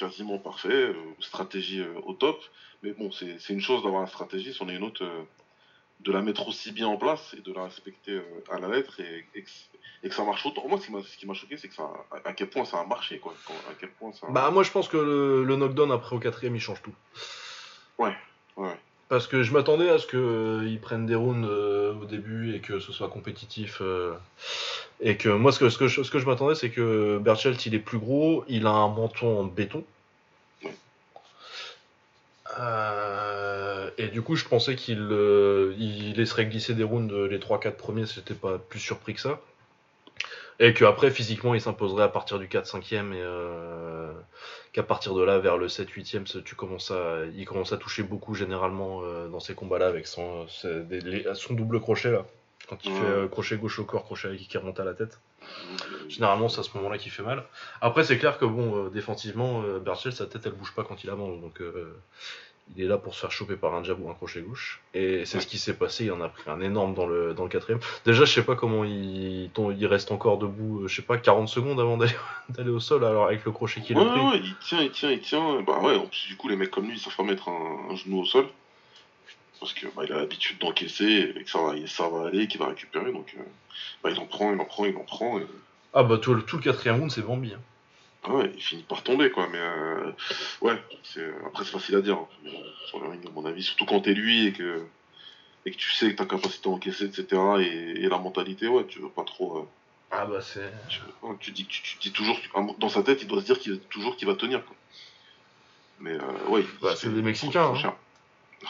quasiment 0.00 0.38
parfait, 0.38 0.68
euh, 0.72 0.94
stratégie 1.20 1.80
euh, 1.80 1.94
au 2.04 2.14
top. 2.14 2.42
Mais 2.82 2.92
bon, 2.92 3.10
c'est 3.12 3.36
une 3.50 3.60
chose 3.60 3.82
d'avoir 3.82 4.00
la 4.02 4.08
stratégie, 4.08 4.54
c'en 4.54 4.68
est 4.68 4.74
une 4.76 4.84
autre 4.84 5.04
euh, 5.04 5.22
de 6.00 6.10
la 6.12 6.22
mettre 6.22 6.48
aussi 6.48 6.72
bien 6.72 6.88
en 6.88 6.96
place 6.96 7.34
et 7.36 7.42
de 7.42 7.52
la 7.52 7.64
respecter 7.64 8.18
à 8.50 8.58
la 8.58 8.68
lettre 8.68 9.00
et, 9.00 9.26
et 9.34 9.42
que, 9.42 9.50
et 10.02 10.08
que 10.08 10.14
ça 10.14 10.24
marche 10.24 10.46
autant. 10.46 10.66
Moi, 10.66 10.78
ce 10.80 10.86
qui 11.18 11.26
m'a- 11.26 11.34
choqué, 11.34 11.58
c'est 11.58 11.68
que 11.68 11.74
ça, 11.74 11.90
à, 12.10 12.28
à 12.28 12.32
quel 12.32 12.48
point 12.48 12.64
ça 12.64 12.80
a 12.80 12.86
marché, 12.86 13.18
quoi. 13.18 13.34
Quand- 13.46 13.52
à 13.70 13.74
quel 13.78 13.90
point 13.90 14.10
ça. 14.12 14.26
Bah, 14.30 14.50
moi 14.50 14.62
je 14.62 14.70
pense 14.70 14.88
que 14.88 14.96
le, 14.96 15.44
le 15.44 15.56
knockdown 15.56 15.92
après 15.92 16.16
au 16.16 16.18
quatrième, 16.18 16.56
il 16.56 16.60
change 16.60 16.80
tout. 16.82 16.94
ouais. 17.98 18.14
Parce 19.10 19.26
que 19.26 19.42
je 19.42 19.52
m'attendais 19.52 19.90
à 19.90 19.98
ce 19.98 20.06
qu'ils 20.06 20.80
prennent 20.80 21.04
des 21.04 21.16
rounds 21.16 21.44
euh, 21.44 21.92
au 22.00 22.04
début 22.04 22.54
et 22.54 22.60
que 22.60 22.78
ce 22.78 22.92
soit 22.92 23.08
compétitif. 23.08 23.82
euh, 23.82 24.14
et 25.00 25.16
que 25.16 25.28
moi, 25.28 25.50
ce 25.50 25.58
que, 25.58 25.88
je, 25.88 26.26
m'attendais, 26.26 26.54
c'est 26.54 26.70
que 26.70 27.18
Berchelt, 27.18 27.66
il 27.66 27.74
est 27.74 27.80
plus 27.80 27.98
gros, 27.98 28.44
il 28.48 28.66
a 28.66 28.70
un 28.70 28.88
menton 28.88 29.40
en 29.40 29.44
béton. 29.44 29.82
Euh, 32.58 33.90
et 33.98 34.06
du 34.08 34.22
coup, 34.22 34.36
je 34.36 34.44
pensais 34.44 34.76
qu'il 34.76 35.00
euh, 35.00 35.74
il 35.78 36.14
laisserait 36.14 36.46
glisser 36.46 36.74
des 36.74 36.84
rounds 36.84 37.12
euh, 37.12 37.26
les 37.26 37.38
3-4 37.38 37.72
premiers, 37.72 38.06
c'était 38.06 38.34
pas 38.34 38.58
plus 38.58 38.78
surpris 38.78 39.14
que 39.14 39.20
ça. 39.20 39.40
Et 40.62 40.74
qu'après, 40.74 41.10
physiquement, 41.10 41.54
il 41.54 41.60
s'imposerait 41.60 42.04
à 42.04 42.08
partir 42.08 42.38
du 42.38 42.46
4-5e 42.46 43.12
et 43.14 43.20
euh, 43.22 44.12
qu'à 44.72 44.82
partir 44.82 45.14
de 45.14 45.22
là, 45.22 45.38
vers 45.38 45.56
le 45.56 45.68
7-8e, 45.68 46.26
ça- 46.26 46.40
tu 46.42 46.54
commences 46.54 46.90
à, 46.90 47.24
il 47.34 47.46
commence 47.46 47.72
à 47.72 47.78
toucher 47.78 48.02
beaucoup 48.02 48.34
généralement 48.34 49.00
euh, 49.02 49.28
dans 49.28 49.40
ces 49.40 49.54
combats-là 49.54 49.86
avec 49.88 50.06
son, 50.06 50.46
c'est 50.48 50.86
des- 50.86 51.00
les- 51.00 51.34
son 51.34 51.54
double 51.54 51.80
crochet 51.80 52.10
là. 52.12 52.24
Quand 52.68 52.84
il 52.86 52.92
fait 52.92 53.04
euh, 53.04 53.26
crochet 53.28 53.56
gauche 53.56 53.78
au 53.78 53.84
corps, 53.84 54.04
crochet 54.04 54.36
qui 54.36 54.58
remonte 54.58 54.78
à 54.80 54.84
la 54.84 54.94
tête. 54.94 55.18
Généralement, 56.08 56.48
c'est 56.48 56.60
à 56.60 56.62
ce 56.62 56.76
moment-là 56.76 56.98
qu'il 56.98 57.10
fait 57.10 57.22
mal. 57.22 57.44
Après, 57.80 58.04
c'est 58.04 58.18
clair 58.18 58.38
que 58.38 58.44
bon, 58.44 58.88
défensivement, 58.88 59.62
Berchel, 59.78 60.12
sa 60.12 60.26
tête, 60.26 60.42
elle 60.44 60.52
bouge 60.52 60.74
pas 60.74 60.84
quand 60.84 61.02
il 61.04 61.10
avance. 61.10 61.40
Donc, 61.40 61.60
il 62.76 62.84
est 62.84 62.86
là 62.86 62.98
pour 62.98 63.14
se 63.14 63.20
faire 63.20 63.32
choper 63.32 63.56
par 63.56 63.74
un 63.74 63.82
jab 63.82 64.00
ou 64.00 64.08
un 64.10 64.14
crochet 64.14 64.40
gauche. 64.40 64.80
Et 64.94 65.24
c'est 65.24 65.36
Ouais. 65.38 65.42
ce 65.42 65.46
qui 65.48 65.58
s'est 65.58 65.74
passé. 65.74 66.04
Il 66.04 66.12
en 66.12 66.20
a 66.20 66.28
pris 66.28 66.48
un 66.50 66.60
énorme 66.60 66.94
dans 66.94 67.06
le, 67.06 67.34
dans 67.34 67.42
le 67.44 67.48
quatrième. 67.48 67.80
Déjà, 68.04 68.24
je 68.24 68.32
sais 68.32 68.44
pas 68.44 68.54
comment 68.54 68.84
il, 68.84 69.50
reste 69.86 70.12
encore 70.12 70.38
debout, 70.38 70.82
euh, 70.84 70.88
je 70.88 70.96
sais 70.96 71.02
pas, 71.02 71.18
40 71.18 71.48
secondes 71.48 71.80
avant 71.80 71.96
d'aller 71.96 72.12
d'aller 72.50 72.70
au 72.70 72.80
sol, 72.80 73.04
alors 73.04 73.26
avec 73.26 73.44
le 73.44 73.50
crochet 73.52 73.80
qu'il 73.80 73.96
Ouais, 73.98 74.04
a 74.04 74.10
pris. 74.10 74.20
ouais, 74.20 74.40
il 74.44 74.54
tient, 74.58 74.80
il 74.82 74.90
tient, 74.90 75.10
il 75.10 75.20
tient. 75.20 75.62
Bah 75.62 75.80
ouais, 75.80 75.96
en 75.96 76.06
plus, 76.06 76.26
du 76.28 76.36
coup, 76.36 76.48
les 76.48 76.56
mecs 76.56 76.70
comme 76.70 76.86
lui, 76.86 76.96
ils 76.96 77.00
savent 77.00 77.16
pas 77.16 77.22
mettre 77.24 77.48
un, 77.48 77.90
un 77.90 77.96
genou 77.96 78.20
au 78.20 78.24
sol. 78.24 78.46
Parce 79.58 79.74
que 79.74 79.86
bah, 79.94 80.02
il 80.06 80.12
a 80.12 80.16
l'habitude 80.16 80.58
d'encaisser 80.58 81.34
et 81.36 81.42
que 81.44 81.50
ça 81.50 81.58
va, 81.60 81.74
ça 81.86 82.08
va 82.08 82.28
aller, 82.28 82.48
qu'il 82.48 82.60
va 82.60 82.68
récupérer. 82.68 83.12
Donc, 83.12 83.34
euh, 83.38 83.42
bah, 84.02 84.10
il 84.10 84.18
en 84.18 84.24
prend, 84.24 84.52
il 84.54 84.60
en 84.60 84.64
prend, 84.64 84.86
il 84.86 84.96
en 84.96 85.04
prend. 85.04 85.38
Et... 85.38 85.46
Ah 85.92 86.02
bah, 86.02 86.16
tout, 86.18 86.32
le- 86.32 86.42
tout 86.42 86.56
le 86.56 86.62
quatrième 86.62 86.96
round, 86.98 87.10
c'est 87.10 87.20
Bambi. 87.20 87.52
hein. 87.52 87.60
Ah 88.22 88.34
ouais, 88.34 88.50
il 88.54 88.60
finit 88.62 88.82
par 88.82 89.02
tomber, 89.02 89.30
quoi. 89.30 89.48
Mais 89.50 89.58
euh, 89.58 90.12
ouais, 90.60 90.76
c'est... 91.02 91.26
après, 91.46 91.64
c'est 91.64 91.70
facile 91.72 91.96
à 91.96 92.00
dire. 92.00 92.16
hein. 92.18 92.28
Mais 92.44 92.52
sur 92.86 93.00
le 93.00 93.08
ring, 93.08 93.26
à 93.26 93.30
mon 93.30 93.44
avis, 93.46 93.62
surtout 93.62 93.86
quand 93.86 94.00
t'es 94.00 94.12
lui 94.12 94.46
et 94.46 94.52
que, 94.52 94.84
et 95.64 95.70
que 95.70 95.76
tu 95.76 95.90
sais 95.92 96.10
que 96.12 96.16
ta 96.16 96.26
capacité 96.26 96.68
à 96.68 96.72
encaisser, 96.72 97.04
etc. 97.04 97.26
Et, 97.60 97.64
et 98.04 98.08
la 98.08 98.18
mentalité, 98.18 98.68
ouais, 98.68 98.84
tu 98.86 98.98
veux 99.00 99.08
pas 99.08 99.24
trop. 99.24 99.58
euh, 99.58 99.64
Ah 100.10 100.26
bah, 100.26 100.40
c'est. 100.42 100.70
tu, 100.88 101.00
ouais, 101.22 101.34
tu 101.40 101.50
dis, 101.52 101.64
tu, 101.64 101.80
tu 101.82 101.96
dis 101.98 102.12
toujours, 102.12 102.38
dans 102.78 102.88
sa 102.90 103.02
tête, 103.02 103.22
il 103.22 103.28
doit 103.28 103.40
se 103.40 103.46
dire 103.46 103.58
qu'il 103.58 103.78
toujours 103.88 104.16
qu'il 104.16 104.28
va 104.28 104.34
tenir. 104.34 104.64
Quoi. 104.66 104.76
Mais 106.00 106.12
euh, 106.12 106.48
ouais, 106.48 106.64
Bah, 106.82 106.94
c'est 106.96 107.08
des 107.14 107.22
Mexicains, 107.22 107.72
hein. 107.74 107.94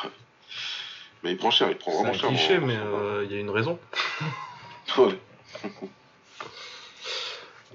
Ouais. 0.04 0.10
Mais 1.22 1.32
il 1.32 1.36
prend 1.36 1.50
cher, 1.50 1.68
il 1.70 1.76
prend 1.76 1.90
C'est 1.90 1.96
vraiment 1.98 2.14
un 2.14 2.18
cher. 2.18 2.28
cliché, 2.30 2.58
dans- 2.58 2.66
mais 2.66 2.76
euh, 2.78 3.24
il 3.26 3.32
y 3.32 3.36
a 3.36 3.40
une 3.40 3.50
raison. 3.50 3.78
Ouais. 4.96 5.18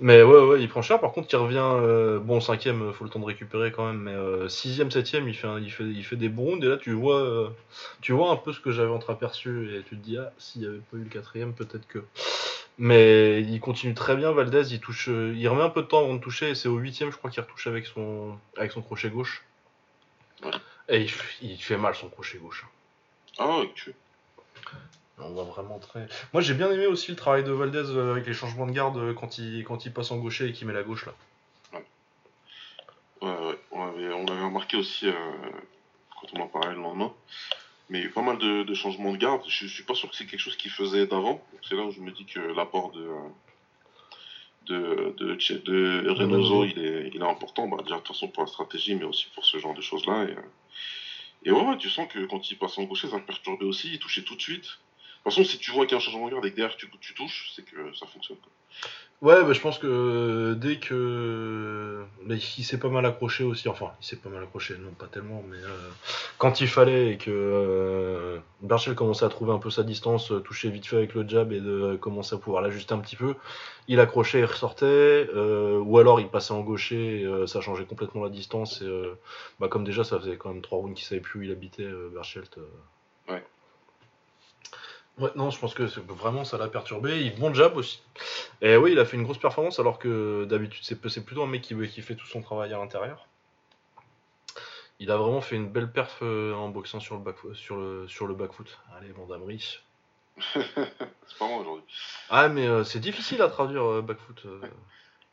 Mais 0.02 0.24
ouais, 0.24 0.42
ouais, 0.46 0.62
il 0.62 0.68
prend 0.68 0.82
cher. 0.82 1.00
Par 1.00 1.14
contre, 1.14 1.30
il 1.32 1.38
revient. 1.38 1.58
euh, 1.62 2.20
bon, 2.20 2.42
cinquième, 2.42 2.82
euh, 2.82 2.92
faut 2.94 3.06
le 3.06 3.10
temps 3.10 3.20
de 3.20 3.25
récupérer 3.25 3.72
quand 3.72 3.86
même. 3.88 4.02
Mais 4.02 4.12
euh, 4.12 4.50
sixième, 4.50 4.92
septième, 4.92 5.28
il 5.30 5.36
fait, 5.36 5.48
un- 5.48 5.60
il, 5.60 5.72
fait, 5.72 5.86
il 5.86 6.04
fait 6.04 6.18
des 6.18 6.28
bons. 6.30 6.58
Et 6.62 6.66
là, 6.66 6.78
tu 6.78 6.92
vois, 6.92 7.20
euh, 7.20 7.50
tu 8.02 8.12
vois 8.12 8.30
un 8.32 8.36
peu 8.36 8.52
ce 8.52 8.60
que 8.60 8.72
j'avais 8.72 8.92
entreaperçu. 8.92 9.74
Et 9.75 9.84
tu 9.84 9.98
te 9.98 10.04
dis, 10.04 10.18
ah, 10.18 10.32
s'il 10.38 10.62
n'y 10.62 10.68
avait 10.68 10.80
pas 10.80 10.98
eu 10.98 11.04
le 11.04 11.10
quatrième, 11.10 11.54
peut-être 11.54 11.88
que. 11.88 12.04
Mais 12.78 13.42
il 13.42 13.60
continue 13.62 13.94
très 13.94 14.18
bien, 14.18 14.32
Valdez. 14.34 14.74
Il 14.74 14.82
touche, 14.82 15.08
il 15.08 15.48
remet 15.48 15.64
un 15.64 15.70
peu 15.70 15.82
de 15.82 15.88
temps 15.88 16.00
avant 16.04 16.16
de 16.16 16.20
toucher. 16.20 16.50
Et 16.50 16.56
c'est 16.56 16.68
au 16.68 16.78
huitième, 16.78 17.12
je 17.12 17.18
crois, 17.18 17.30
qu'il 17.32 17.42
retouche 17.42 17.68
avec 17.68 17.86
son, 17.86 18.38
avec 18.58 18.72
son 18.74 18.82
crochet 18.82 19.10
gauche. 19.10 19.44
Ouais. 20.44 20.52
Et 20.90 21.08
il, 21.42 21.58
fait 21.58 21.78
mal 21.78 21.96
son 21.96 22.10
crochet 22.10 22.38
gauche. 22.38 22.66
Ah 23.38 23.60
ouais, 23.60 23.72
tu... 23.75 23.94
On 25.17 25.29
voit 25.29 25.43
vraiment 25.43 25.79
très. 25.79 26.07
Moi 26.34 26.41
j'ai 26.41 26.53
bien 26.53 26.69
aimé 26.72 26.88
aussi 26.88 27.12
le 27.12 27.17
travail 27.17 27.43
de 27.43 27.51
Valdez 27.51 27.89
euh, 27.89 28.12
avec 28.12 28.25
les 28.27 28.34
changements 28.34 28.67
de 28.67 28.72
garde 28.72 28.98
euh, 28.98 29.13
quand 29.13 29.38
il, 29.38 29.63
quand 29.63 29.86
il 29.86 29.93
passe 29.93 30.12
en 30.12 30.17
gaucher 30.17 30.50
et 30.50 30.53
qu'il 30.53 30.67
met 30.67 30.74
la 30.74 30.84
gauche 30.84 31.05
là. 31.05 31.13
Ouais, 33.22 33.29
ouais, 33.29 33.60
on 33.72 33.88
avait, 33.88 34.13
on 34.13 34.27
avait 34.27 34.43
remarqué 34.43 34.75
aussi 34.77 35.07
euh, 35.07 35.13
quand 36.19 36.27
on 36.34 36.41
en 36.41 36.48
parlait 36.48 36.75
le 36.75 36.81
lendemain. 36.81 37.13
Mais 37.89 38.00
il 38.00 38.01
y 38.01 38.05
a 38.05 38.07
eu 38.10 38.12
pas 38.12 38.22
mal 38.22 38.38
de, 38.39 38.63
de 38.63 38.74
changements 38.74 39.12
de 39.12 39.17
garde. 39.17 39.41
Je, 39.48 39.67
je 39.67 39.74
suis 39.74 39.84
pas 39.84 39.93
sûr 39.93 40.10
que 40.10 40.15
c'est 40.15 40.25
quelque 40.25 40.39
chose 40.39 40.57
qu'il 40.57 40.72
faisait 40.72 41.07
d'avant. 41.07 41.41
C'est 41.67 41.75
là 41.75 41.84
où 41.84 41.91
je 41.91 42.01
me 42.01 42.12
dis 42.12 42.25
que 42.25 42.39
l'apport 42.39 42.91
de, 42.91 43.07
de, 44.67 45.15
de, 45.17 46.10
Reynoso, 46.10 46.65
il 46.65 46.79
est, 46.79 47.12
il 47.13 47.22
est 47.22 47.25
important. 47.25 47.67
Bah, 47.67 47.77
déjà, 47.84 47.95
de 47.95 48.00
toute 48.01 48.10
façon, 48.10 48.27
pour 48.27 48.43
la 48.43 48.48
stratégie, 48.48 48.95
mais 48.95 49.03
aussi 49.03 49.27
pour 49.34 49.45
ce 49.45 49.57
genre 49.57 49.74
de 49.74 49.81
choses-là. 49.81 50.24
Et, 50.24 50.31
euh, 50.31 50.41
et 51.43 51.51
ouais, 51.51 51.62
ouais, 51.62 51.77
tu 51.77 51.89
sens 51.89 52.07
que 52.12 52.25
quand 52.25 52.50
il 52.50 52.57
passe 52.57 52.77
en 52.77 52.84
gaucher, 52.84 53.07
ça 53.07 53.17
le 53.17 53.24
perturbait 53.24 53.65
aussi. 53.65 53.93
Il 53.93 54.00
touchait 54.00 54.24
tout 54.24 54.36
de 54.36 54.41
suite. 54.41 54.79
De 55.25 55.32
toute 55.32 55.39
façon, 55.39 55.50
si 55.50 55.58
tu 55.58 55.72
vois 55.72 55.86
qu'il 55.86 55.94
y 55.94 55.96
a 55.96 55.98
un 55.98 56.05
changement 56.05 56.27
de 56.27 56.34
garde 56.34 56.46
et 56.46 56.51
que 56.51 56.55
derrière 56.55 56.77
tu, 56.77 56.88
tu 57.01 57.15
touches, 57.15 57.51
c'est 57.55 57.65
que 57.65 57.91
ça 57.96 58.05
fonctionne. 58.05 58.38
quoi. 58.38 58.51
Ouais, 59.22 59.44
bah, 59.44 59.53
je 59.53 59.62
pense 59.62 59.79
que 59.79 59.88
euh, 59.88 60.55
dès 60.55 60.77
que. 60.77 62.03
mais 62.25 62.36
il 62.36 62.63
s'est 62.63 62.77
pas 62.77 62.89
mal 62.89 63.05
accroché 63.05 63.44
aussi. 63.44 63.70
Enfin, 63.70 63.94
il 64.01 64.05
s'est 64.05 64.17
pas 64.17 64.29
mal 64.29 64.44
accroché, 64.44 64.75
non 64.77 64.91
pas 64.91 65.08
tellement, 65.08 65.41
mais 65.50 65.58
euh, 65.58 65.89
quand 66.38 66.62
il 66.62 66.67
fallait 66.67 67.13
et 67.13 67.17
que 67.17 67.32
euh, 67.32 68.39
commençait 68.96 69.25
à 69.25 69.29
trouver 69.29 69.53
un 69.53 69.58
peu 69.58 69.70
sa 69.70 69.84
distance, 69.84 70.32
euh, 70.32 70.41
toucher 70.41 70.70
vite 70.70 70.86
fait 70.86 70.98
avec 70.98 71.15
le 71.15 71.27
jab 71.27 71.53
et 71.53 71.62
de 71.62 71.96
commencer 71.96 72.36
à 72.36 72.38
pouvoir 72.38 72.62
l'ajuster 72.62 72.94
un 72.94 73.00
petit 73.00 73.15
peu, 73.15 73.36
il 73.88 74.00
accrochait, 74.01 74.39
il 74.39 74.46
ressortait, 74.46 74.86
euh, 74.86 75.79
ou 75.79 75.98
alors 75.98 76.20
il 76.20 76.27
passait 76.27 76.53
en 76.53 76.62
gaucher, 76.62 77.22
et, 77.22 77.48
ça 77.48 77.62
changeait 77.62 77.86
complètement 77.86 78.24
la 78.24 78.29
distance. 78.29 78.82
Et, 78.82 79.03
bah, 79.60 79.70
comme 79.70 79.86
déjà, 79.86 80.03
ça 80.03 80.20
faisait 80.20 80.38
quand 80.38 80.50
même 80.50 80.62
trois 80.62 80.77
rounds 80.79 80.94
qu'il 80.94 81.05
savait 81.08 81.22
plus 81.22 81.39
où 81.39 81.44
il 81.44 81.51
habitait, 81.51 81.89
Berchelt. 82.13 82.60
Ouais. 83.29 83.44
Ouais, 85.17 85.29
non, 85.36 85.50
je 85.50 85.57
pense 85.60 85.74
que 85.74 85.84
vraiment 85.84 86.43
ça 86.43 86.57
l'a 86.57 86.67
perturbé. 86.67 87.22
Il 87.22 87.39
bon 87.39 87.53
jab 87.53 87.77
aussi. 87.77 88.01
Et 88.62 88.75
oui, 88.75 88.91
il 88.91 89.00
a 89.00 89.05
fait 89.05 89.15
une 89.15 89.24
grosse 89.24 89.38
performance 89.38 89.79
alors 89.79 89.98
que 89.98 90.45
d'habitude 90.45 90.84
c'est 90.84 91.07
c'est 91.10 91.24
plutôt 91.25 91.43
un 91.43 91.48
mec 91.48 91.62
qui, 91.62 91.75
qui 91.88 92.01
fait 92.01 92.15
tout 92.15 92.25
son 92.27 92.41
travail 92.41 92.74
à 92.74 92.77
l'intérieur. 92.77 93.27
Il 95.00 95.12
a 95.12 95.17
vraiment 95.17 95.41
fait 95.41 95.55
une 95.55 95.67
belle 95.69 95.91
perf 95.91 96.19
euh, 96.22 96.53
en 96.53 96.69
boxant 96.69 97.00
sur 97.00 97.15
le 97.15 97.22
back 97.22 97.36
sur 97.53 97.77
le 97.77 98.07
sur 98.07 98.27
le 98.27 98.34
back 98.34 98.51
foot. 98.53 98.77
Allez, 98.98 99.12
Vandamri. 99.12 99.79
c'est 100.53 101.38
pas 101.39 101.48
moi 101.48 101.60
aujourd'hui. 101.60 101.86
Ah 102.29 102.50
mais 102.50 102.67
euh, 102.67 102.84
c'est 102.84 103.00
difficile 103.00 103.41
à 103.41 103.48
traduire 103.50 103.84
euh, 103.84 104.01
back 104.01 104.17
foot. 104.19 104.41
euh. 104.45 104.60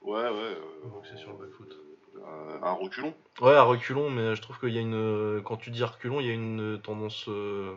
Ouais, 0.00 0.22
ouais. 0.22 0.30
Euh, 0.30 0.88
Boxer 0.92 1.16
sur 1.16 1.30
le 1.32 1.38
back 1.38 1.54
foot. 1.56 1.76
euh, 2.18 2.58
un 2.62 2.72
reculon. 2.72 3.14
Ouais, 3.40 3.54
à 3.54 3.62
reculons, 3.62 4.10
mais 4.10 4.34
je 4.36 4.42
trouve 4.42 4.58
qu'il 4.60 4.70
y 4.70 4.78
a 4.78 4.80
une 4.80 5.40
quand 5.44 5.56
tu 5.56 5.70
dis 5.70 5.82
reculons, 5.82 6.20
il 6.20 6.26
y 6.26 6.30
a 6.30 6.34
une 6.34 6.80
tendance 6.82 7.26
euh, 7.28 7.74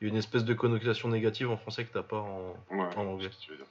il 0.00 0.06
y 0.06 0.10
a 0.10 0.12
une 0.12 0.18
espèce 0.18 0.44
de 0.44 0.54
connotation 0.54 1.08
négative 1.08 1.50
en 1.50 1.56
français 1.56 1.84
que 1.84 1.92
t'as 1.92 2.02
pas 2.02 2.18
en 2.18 2.54
Ouais, 2.70 2.96
En 2.96 3.06
anglais. 3.06 3.30
tu 3.40 3.50
veux 3.50 3.56
dire. 3.58 3.66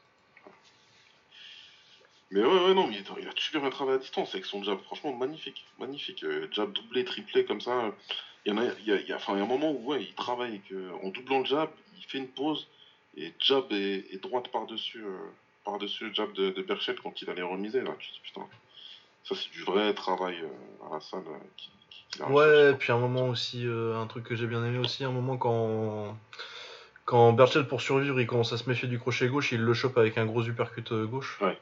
Mais 2.31 2.41
ouais, 2.41 2.65
ouais, 2.67 2.73
non, 2.75 2.85
mais 2.87 3.01
il 3.19 3.27
a 3.27 3.31
super 3.35 3.61
bien 3.61 3.71
travaillé 3.71 3.97
à 3.97 3.99
distance 3.99 4.33
avec 4.35 4.45
son 4.45 4.63
jab. 4.63 4.77
Franchement, 4.81 5.11
magnifique. 5.13 5.65
Magnifique. 5.79 6.23
Euh, 6.23 6.47
jab 6.51 6.71
doublé, 6.71 7.03
triplé, 7.03 7.43
comme 7.43 7.61
ça. 7.61 7.91
Il 8.45 8.51
y 8.53 8.55
en 8.55 8.59
a, 8.59 8.65
il 8.65 8.85
y 8.85 8.91
a, 8.91 8.99
il 9.01 9.07
y 9.07 9.11
a- 9.13 9.15
enfin, 9.15 9.33
il 9.33 9.37
y 9.39 9.41
a 9.41 9.43
un 9.43 9.47
moment 9.47 9.71
où, 9.71 9.83
ouais, 9.85 10.03
il 10.03 10.13
travaille 10.13 10.61
euh, 10.71 10.91
en 11.03 11.09
doublant 11.09 11.39
le 11.39 11.45
jab, 11.45 11.69
il 11.97 12.05
fait 12.05 12.19
une 12.19 12.27
pause, 12.27 12.67
et 13.17 13.33
jab 13.39 13.65
et, 13.71 14.05
et 14.11 14.17
droite 14.17 14.49
par-dessus 14.49 15.03
euh, 15.03 15.17
par-dessus 15.65 16.05
le 16.09 16.13
jab 16.13 16.31
de, 16.33 16.51
de 16.51 16.61
Berchel 16.61 16.99
quand 17.01 17.19
il 17.21 17.29
allait 17.31 17.41
remiser, 17.41 17.81
là. 17.81 17.95
Tu 17.97 18.11
dis, 18.11 18.19
putain, 18.23 18.47
ça, 19.23 19.35
c'est 19.35 19.49
du 19.51 19.63
vrai 19.63 19.93
travail 19.95 20.37
euh, 20.41 20.87
à 20.87 20.93
la 20.93 21.01
salle 21.01 21.23
qui, 21.57 21.69
à 22.19 22.29
Ouais, 22.29 22.45
faire. 22.69 22.77
puis 22.77 22.91
un 22.91 22.97
moment 22.97 23.27
aussi, 23.29 23.65
euh, 23.65 23.99
un 23.99 24.07
truc 24.07 24.23
que 24.25 24.35
j'ai 24.35 24.47
bien 24.47 24.63
aimé 24.65 24.77
aussi, 24.79 25.03
un 25.03 25.11
moment 25.11 25.37
quand 25.37 26.17
quand 27.05 27.33
Berchel 27.33 27.67
pour 27.67 27.81
survivre, 27.81 28.19
il 28.21 28.27
commence 28.27 28.53
à 28.53 28.57
se 28.57 28.69
méfier 28.69 28.87
du 28.87 28.99
crochet 28.99 29.27
gauche, 29.27 29.51
il 29.51 29.61
le 29.61 29.73
chope 29.73 29.97
avec 29.97 30.17
un 30.17 30.25
gros 30.25 30.43
uppercut 30.43 30.91
euh, 30.91 31.05
gauche. 31.05 31.39
Ouais. 31.41 31.57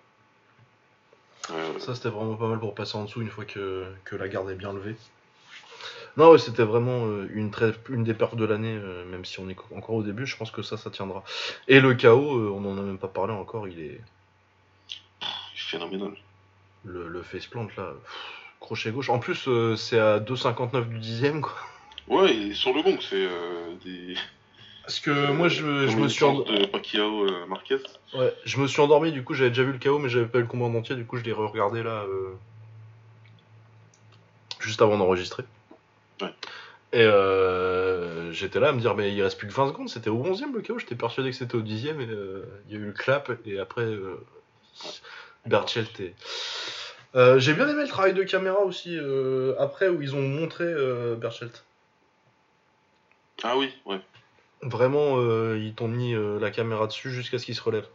Ça 1.80 1.96
c'était 1.96 2.10
vraiment 2.10 2.36
pas 2.36 2.48
mal 2.48 2.60
pour 2.60 2.76
passer 2.76 2.98
en 2.98 3.06
dessous 3.06 3.22
une 3.22 3.30
fois 3.30 3.46
que, 3.46 3.86
que 4.04 4.16
la 4.18 4.28
garde 4.28 4.50
est 4.50 4.56
bien 4.56 4.74
levée. 4.74 4.96
Non, 6.18 6.32
ouais, 6.32 6.40
c'était 6.40 6.64
vraiment 6.64 7.06
euh, 7.06 7.30
une, 7.34 7.52
très, 7.52 7.74
une 7.90 8.04
des 8.04 8.14
perfs 8.16 8.36
de 8.36 8.44
l'année, 8.44 8.76
euh, 8.76 9.06
même 9.06 9.24
si 9.24 9.40
on 9.40 9.48
est 9.50 9.56
encore 9.76 9.96
au 9.96 10.04
début, 10.04 10.26
je 10.26 10.36
pense 10.36 10.50
que 10.52 10.64
ça, 10.64 10.76
ça 10.76 10.90
tiendra. 10.90 11.24
Et 11.68 11.80
le 11.80 11.94
KO, 11.94 12.38
euh, 12.40 12.50
on 12.54 12.66
en 12.66 12.78
a 12.78 12.82
même 12.82 12.98
pas 12.98 13.08
parlé 13.08 13.34
encore, 13.34 13.68
il 13.68 13.80
est. 13.80 14.02
Est 15.22 15.24
phénoménal. 15.56 16.12
Le, 16.86 17.08
le 17.08 17.22
faceplant 17.22 17.68
là, 17.78 17.94
pff, 18.04 18.37
crochet 18.60 18.91
gauche. 18.91 19.10
En 19.10 19.20
plus, 19.20 19.48
euh, 19.48 19.76
c'est 19.76 20.00
à 20.00 20.20
2,59 20.20 20.88
du 20.88 21.00
dixième 21.00 21.41
quoi. 21.41 21.56
Ouais, 22.08 22.34
et 22.34 22.54
sur 22.54 22.74
le 22.74 22.82
gong, 22.82 22.98
c'est 23.02 23.15
euh, 23.15 23.74
des. 23.84 24.15
Parce 24.84 25.02
que 25.02 25.32
moi 25.32 25.50
je, 25.50 25.65
me 25.65 26.08
suis 26.08 26.24
endormi. 26.24 26.62
de 26.62 26.65
Pacquiao 26.65 27.26
euh, 27.26 27.46
Marquez. 27.48 27.80
Ouais, 28.13 28.34
je 28.46 28.58
me 28.58 28.67
suis 28.67 28.82
endormi, 28.82 29.12
du 29.12 29.24
coup 29.24 29.34
j'avais 29.34 29.50
déjà 29.50 29.63
vu 29.63 29.74
le 29.74 29.80
KO, 29.80 30.00
mais 30.00 30.08
j'avais 30.08 30.28
pas 30.28 30.38
eu 30.38 30.43
le 30.43 30.48
combat 30.48 30.65
en 30.65 30.76
entier, 30.76 30.96
du 30.96 31.06
coup 31.06 31.17
je 31.17 31.24
l'ai 31.24 31.34
re-regardé 31.34 31.84
là, 31.84 32.06
juste 34.62 34.82
avant 34.82 34.98
d'enregistrer. 34.98 35.43
Ouais. 36.22 36.30
Et 36.93 37.02
euh, 37.02 38.32
j'étais 38.32 38.60
là 38.60 38.70
à 38.70 38.72
me 38.72 38.80
dire, 38.80 38.96
mais 38.96 39.13
il 39.13 39.22
reste 39.22 39.38
plus 39.38 39.48
que 39.48 39.54
20 39.54 39.67
secondes, 39.70 39.89
c'était 39.89 40.10
au 40.10 40.24
11ème 40.24 40.54
le 40.54 40.62
KO, 40.62 40.80
j'étais 40.80 40.96
persuadé 40.96 41.32
que 41.32 41.36
c'était 41.36 41.56
au 41.56 41.62
10ème, 41.62 42.00
et 42.00 42.08
euh, 42.10 42.46
il 42.67 42.76
y 42.76 42.78
a 42.78 42.80
eu 42.82 42.86
le 42.86 42.93
clap, 42.93 43.32
et 43.46 43.60
après 43.60 43.82
euh, 43.82 44.24
Berchelt. 45.46 46.02
Euh, 47.17 47.39
J'ai 47.39 47.53
bien 47.53 47.67
aimé 47.67 47.82
le 47.82 47.88
travail 47.88 48.13
de 48.13 48.23
caméra 48.23 48.60
aussi, 48.60 48.95
euh, 48.97 49.56
après 49.60 49.89
où 49.89 50.01
ils 50.01 50.15
ont 50.15 50.21
montré 50.21 50.65
euh, 50.65 51.15
Berchelt. 51.15 51.65
Ah 53.43 53.58
oui, 53.58 53.73
ouais. 53.86 53.99
Vraiment, 54.62 55.15
euh, 55.17 55.58
ils 55.60 55.73
t'ont 55.73 55.88
mis 55.88 56.15
la 56.39 56.49
caméra 56.51 56.88
dessus 56.88 57.12
jusqu'à 57.12 57.38
ce 57.39 57.45
qu'il 57.45 57.56
se 57.56 57.62
relève. 57.62 57.88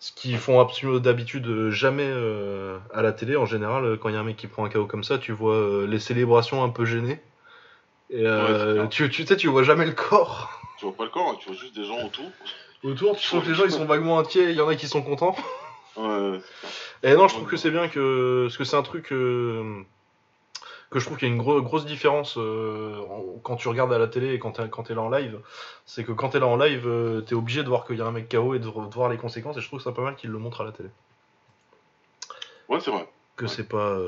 Ce 0.00 0.12
qu'ils 0.12 0.38
font 0.38 0.60
absolument 0.60 0.98
d'habitude 0.98 1.70
jamais 1.70 2.12
à 2.94 3.02
la 3.02 3.12
télé. 3.12 3.36
En 3.36 3.46
général, 3.46 3.98
quand 3.98 4.08
il 4.08 4.14
y 4.14 4.18
a 4.18 4.20
un 4.20 4.24
mec 4.24 4.36
qui 4.36 4.46
prend 4.46 4.64
un 4.64 4.68
KO 4.68 4.86
comme 4.86 5.04
ça, 5.04 5.18
tu 5.18 5.32
vois 5.32 5.86
les 5.86 5.98
célébrations 5.98 6.62
un 6.62 6.68
peu 6.68 6.84
gênées. 6.84 7.20
Et 8.10 8.26
euh, 8.26 8.82
Ouais, 8.82 8.88
tu, 8.88 9.08
tu 9.10 9.26
sais, 9.26 9.36
tu 9.36 9.48
vois 9.48 9.62
jamais 9.62 9.84
le 9.84 9.92
corps 9.92 10.62
Tu 10.78 10.86
vois 10.86 10.94
pas 10.94 11.04
le 11.04 11.10
corps, 11.10 11.30
hein, 11.30 11.36
tu 11.40 11.48
vois 11.48 11.58
juste 11.58 11.74
des 11.74 11.84
gens 11.84 12.02
autour. 12.04 12.24
autour. 12.82 13.16
Tu 13.16 13.26
sens 13.26 13.42
que 13.42 13.48
les 13.48 13.54
gens 13.54 13.64
ils 13.66 13.72
sont 13.72 13.84
vaguement 13.84 14.18
inquiets. 14.18 14.50
Il 14.50 14.56
y 14.56 14.60
en 14.60 14.68
a 14.68 14.76
qui 14.76 14.88
sont 14.88 15.02
contents. 15.02 15.36
Ouais, 15.98 16.40
c'est. 17.02 17.10
Et 17.12 17.14
non, 17.14 17.28
je 17.28 17.34
trouve 17.34 17.48
que 17.48 17.56
c'est 17.56 17.70
bien 17.70 17.88
que. 17.88 18.44
Parce 18.46 18.56
que 18.56 18.64
c'est 18.64 18.76
un 18.76 18.82
truc. 18.82 19.12
euh, 19.12 19.82
que 20.90 20.98
je 21.00 21.04
trouve 21.04 21.18
qu'il 21.18 21.28
y 21.28 21.30
a 21.30 21.34
une 21.34 21.40
gro- 21.40 21.60
grosse 21.60 21.84
différence 21.84 22.38
euh, 22.38 22.98
quand 23.42 23.56
tu 23.56 23.68
regardes 23.68 23.92
à 23.92 23.98
la 23.98 24.06
télé 24.08 24.32
et 24.32 24.38
quand 24.38 24.52
t'es 24.52 24.94
là 24.94 25.02
en 25.02 25.10
live. 25.10 25.38
C'est 25.84 26.02
que 26.02 26.12
quand 26.12 26.30
t'es 26.30 26.38
là 26.40 26.46
en 26.46 26.56
live, 26.56 26.86
euh, 26.88 27.20
t'es 27.20 27.34
obligé 27.34 27.62
de 27.62 27.68
voir 27.68 27.84
qu'il 27.86 27.96
y 27.98 28.00
a 28.00 28.06
un 28.06 28.10
mec 28.10 28.30
KO 28.30 28.54
et 28.54 28.58
de, 28.58 28.64
de 28.64 28.94
voir 28.94 29.10
les 29.10 29.18
conséquences. 29.18 29.58
Et 29.58 29.60
je 29.60 29.66
trouve 29.66 29.82
ça 29.82 29.92
pas 29.92 30.00
mal 30.02 30.16
qu'ils 30.16 30.30
le 30.30 30.38
montrent 30.38 30.62
à 30.62 30.64
la 30.64 30.72
télé. 30.72 30.88
Ouais, 32.70 32.80
c'est 32.80 32.90
vrai. 32.90 33.06
Que 33.36 33.44
Ouais. 33.44 33.50
c'est 33.50 33.68
pas. 33.68 33.98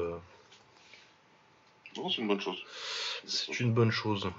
Non, 1.96 2.08
c'est 2.08 2.22
une 2.22 2.28
bonne 2.28 2.40
chose. 2.40 2.64
c'est 3.26 3.60
une 3.60 3.72
bonne 3.74 3.90
chose. 3.90 4.30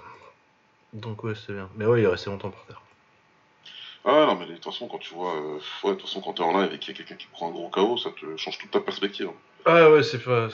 Donc 0.94 1.22
ouais, 1.24 1.34
c'est 1.34 1.52
bien. 1.52 1.68
Mais 1.76 1.86
ouais, 1.86 2.00
il 2.00 2.04
est 2.04 2.08
resté 2.08 2.28
longtemps 2.30 2.50
par 2.50 2.64
terre. 2.66 2.82
Ah 4.04 4.26
non, 4.26 4.34
mais 4.36 4.46
de 4.46 4.54
toute 4.54 4.64
façon, 4.64 4.88
quand 4.88 4.98
tu 4.98 5.14
vois. 5.14 5.34
euh, 5.36 5.60
ouais, 5.84 5.90
de 5.90 5.94
toute 5.96 6.08
façon, 6.08 6.20
quand 6.20 6.32
t'es 6.34 6.42
en 6.42 6.60
live 6.60 6.72
et 6.72 6.78
qu'il 6.78 6.92
y 6.92 6.94
a 6.94 6.98
quelqu'un 6.98 7.14
qui 7.14 7.28
prend 7.28 7.48
un 7.48 7.52
gros 7.52 7.68
KO, 7.68 7.96
ça 7.98 8.10
te 8.10 8.36
change 8.36 8.58
toute 8.58 8.70
ta 8.72 8.80
perspective. 8.80 9.28
hein. 9.28 9.34
Ah 9.64 9.90
ouais, 9.90 10.02
c'est 10.02 10.18
pas. 10.18 10.48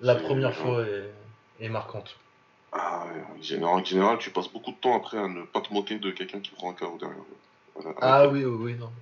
La 0.00 0.14
première 0.16 0.54
fois 0.54 0.82
est, 0.84 1.12
est 1.60 1.68
marquante. 1.68 2.16
Ah 2.72 3.06
ouais, 3.06 3.22
en 3.64 3.82
général, 3.84 4.18
tu 4.18 4.30
passes 4.30 4.48
beaucoup 4.48 4.72
de 4.72 4.76
temps 4.76 4.96
après 4.96 5.16
à 5.16 5.26
ne 5.28 5.42
pas 5.44 5.60
te 5.60 5.72
moquer 5.72 5.98
de 5.98 6.10
quelqu'un 6.10 6.40
qui 6.40 6.50
prend 6.50 6.70
un 6.70 6.74
KO 6.74 6.98
derrière. 6.98 7.16
Voilà, 7.74 7.96
Ah 8.02 8.28
oui, 8.28 8.44
oui, 8.44 8.72
oui, 8.72 8.74
non. 8.74 8.92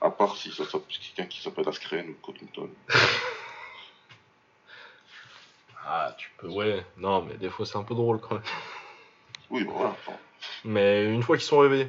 À 0.00 0.10
part 0.10 0.36
si 0.36 0.50
ça 0.52 0.64
s'appelle 0.64 0.96
quelqu'un 0.98 1.26
qui 1.28 1.40
s'appelle 1.42 1.68
Askren 1.68 2.08
ou 2.10 2.14
Cottington. 2.22 2.70
Ah, 5.86 6.14
tu 6.16 6.30
peux. 6.38 6.48
Ouais, 6.48 6.82
non, 6.96 7.22
mais 7.22 7.34
des 7.36 7.50
fois 7.50 7.66
c'est 7.66 7.76
un 7.76 7.82
peu 7.82 7.94
drôle 7.94 8.18
quand 8.18 8.36
même. 8.36 8.42
Oui, 9.50 9.64
bah 9.64 9.72
voilà. 9.74 9.90
enfin, 9.90 10.12
Mais 10.64 11.04
une 11.04 11.22
fois 11.22 11.36
qu'ils 11.36 11.46
sont 11.46 11.58
réveillés. 11.58 11.88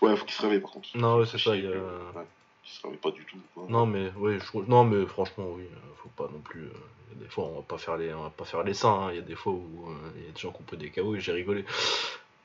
Ouais, 0.00 0.16
faut 0.16 0.24
qu'il 0.24 0.34
se 0.34 0.42
réveille 0.42 0.60
par 0.60 0.70
contre. 0.70 0.88
Non, 0.96 1.18
ouais, 1.18 1.26
c'est 1.26 1.38
ça, 1.38 1.56
il 1.56 1.64
y 1.64 1.66
a- 1.66 1.70
Ouais, 1.70 2.24
se 2.64 2.82
réveille 2.82 2.98
pas 3.00 3.10
du 3.10 3.24
tout. 3.24 3.38
quoi. 3.54 3.64
Non 3.68 3.86
mais 3.86 4.12
oui, 4.16 4.38
je... 4.38 4.58
non 4.68 4.84
mais 4.84 5.04
franchement 5.06 5.46
oui, 5.50 5.64
euh, 5.64 5.76
faut 6.02 6.10
pas 6.10 6.28
non 6.32 6.38
plus. 6.40 6.64
euh, 6.64 6.72
il 7.12 7.18
y 7.18 7.20
a 7.20 7.24
des 7.24 7.30
fois 7.30 7.44
on 7.44 7.56
va 7.56 7.62
pas 7.62 7.78
faire 7.78 7.96
les, 7.96 8.12
on 8.14 8.22
va 8.22 8.30
pas 8.30 8.44
faire 8.44 8.62
les 8.62 8.74
saints. 8.74 9.06
hein. 9.06 9.10
Il 9.10 9.16
y 9.16 9.18
a 9.18 9.22
des 9.22 9.34
fois 9.34 9.52
où 9.52 9.86
euh, 9.88 10.10
il 10.16 10.24
y 10.26 10.28
a 10.28 10.32
des 10.32 10.38
gens 10.40 10.52
qui 10.52 10.60
ont 10.60 10.64
pris 10.64 10.76
des 10.76 10.90
KO 10.90 11.16
et 11.16 11.20
j'ai 11.20 11.32
rigolé. 11.32 11.64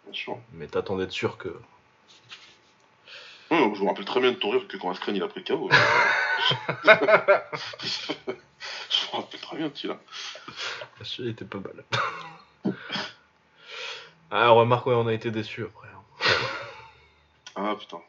Bien 0.06 0.14
sûr. 0.14 0.38
Mais 0.54 0.68
t'attends 0.68 0.98
d'être 0.98 1.12
sûr 1.12 1.38
que. 1.38 1.50
Ouais, 3.52 3.72
je 3.76 3.82
me 3.84 3.88
rappelle 3.88 4.06
très 4.06 4.20
bien 4.22 4.32
de 4.32 4.38
ton 4.38 4.50
rire 4.50 4.66
que 4.68 4.78
quand 4.78 4.90
Askren 4.90 5.16
il 5.16 5.22
a 5.22 5.28
pris 5.28 5.44
KO. 5.44 5.70
je 6.84 8.14
me 9.12 9.12
rappelle 9.12 9.40
très 9.42 9.58
bien 9.58 9.68
de 9.68 9.76
celui-là. 9.76 10.00
Celui-là 11.04 11.32
était 11.34 11.46
pas 11.46 11.60
mal. 11.60 11.84
Ah, 14.34 14.50
remarque, 14.50 14.86
ouais, 14.88 14.96
on 14.96 15.08
a 15.08 15.14
été 15.14 15.32
déçus 15.32 15.64
après. 15.64 15.88
hein. 15.88 16.02
Ah 17.56 17.76
putain. 17.80 18.00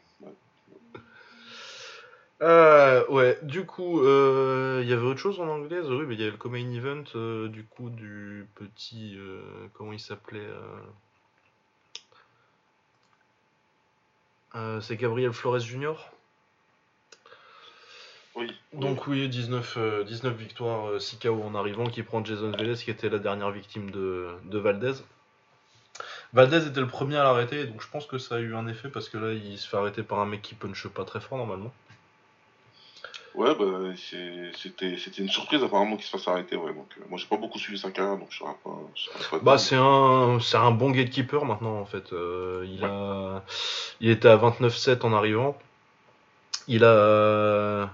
Euh, 2.43 3.07
ouais, 3.09 3.39
du 3.43 3.65
coup, 3.67 4.01
euh, 4.01 4.81
il 4.83 4.89
y 4.89 4.93
avait 4.93 5.07
autre 5.07 5.21
chose 5.21 5.39
en 5.41 5.47
anglaise 5.49 5.87
Oui, 5.91 6.05
mais 6.07 6.15
il 6.15 6.21
y 6.21 6.23
avait 6.23 6.33
le 6.33 6.37
Comain 6.39 6.73
Event, 6.73 7.05
euh, 7.15 7.49
du 7.49 7.65
coup, 7.65 7.91
du 7.91 8.47
petit. 8.55 9.17
euh, 9.19 9.43
comment 9.75 9.93
il 9.93 10.01
s'appelait 10.01 10.41
euh, 10.41 10.79
euh, 14.57 14.81
C'est 14.81 14.97
Gabriel 14.97 15.33
Flores 15.33 15.61
Jr. 15.61 15.95
Oui. 18.37 18.51
Donc, 18.73 19.07
oui, 19.07 19.29
19, 19.29 19.75
euh, 19.77 20.05
19 20.05 20.35
victoires, 20.37 20.89
euh, 20.89 20.99
6 20.99 21.19
KO 21.19 21.43
en 21.43 21.55
arrivant, 21.55 21.85
qui 21.87 22.03
prend 22.03 22.25
Jason 22.25 22.51
Vélez, 22.51 22.75
qui 22.77 22.91
était 22.91 23.09
la 23.09 23.19
dernière 23.21 23.51
victime 23.53 23.91
de, 23.91 24.31
de 24.45 24.59
Valdez. 24.59 24.95
Valdez 26.33 26.67
était 26.67 26.81
le 26.81 26.89
premier 26.89 27.17
à 27.17 27.23
l'arrêter, 27.23 27.65
donc 27.65 27.81
je 27.81 27.89
pense 27.89 28.07
que 28.07 28.19
ça 28.19 28.37
a 28.37 28.39
eu 28.39 28.55
un 28.55 28.67
effet 28.67 28.89
parce 28.89 29.09
que 29.09 29.19
là, 29.19 29.33
il 29.33 29.59
se 29.59 29.69
fait 29.69 29.77
arrêter 29.77 30.03
par 30.03 30.19
un 30.19 30.27
mec 30.27 30.43
qui 30.43 30.55
punche 30.55 30.89
pas 30.89 31.05
très 31.05 31.21
fort 31.21 31.39
normalement. 31.39 31.73
Ouais, 33.35 33.53
bah, 33.57 33.65
c'était 33.97 34.97
c'était 34.97 35.23
une 35.23 35.29
surprise 35.29 35.63
apparemment 35.63 35.97
qu'il 35.97 36.05
se 36.05 36.11
fasse 36.11 36.29
arrêter. 36.29 36.55
Ouais. 36.55 36.73
Donc, 36.73 36.87
euh, 36.99 37.05
moi, 37.09 37.19
j'ai 37.19 37.27
pas 37.27 37.37
beaucoup 37.37 37.59
suivi 37.59 37.77
sa 37.77 37.91
carrière, 37.91 38.17
donc 38.17 38.29
je 38.31 38.39
saurais 38.39 38.55
pas. 38.63 38.71
je 38.95 39.29
pas 39.29 39.39
Bah 39.41 39.59
c'est 39.59 39.75
un 39.75 40.39
c'est 40.41 40.57
un 40.57 40.71
bon 40.71 40.91
gatekeeper 40.91 41.45
maintenant 41.45 41.81
en 41.81 41.85
fait. 41.85 42.13
Euh, 42.13 42.65
il 42.69 42.85
a 42.85 43.43
il 44.01 44.11
était 44.11 44.29
à 44.29 44.37
29-7 44.37 45.03
en 45.03 45.13
arrivant. 45.13 45.59
Il 46.69 46.85
a 46.85 47.91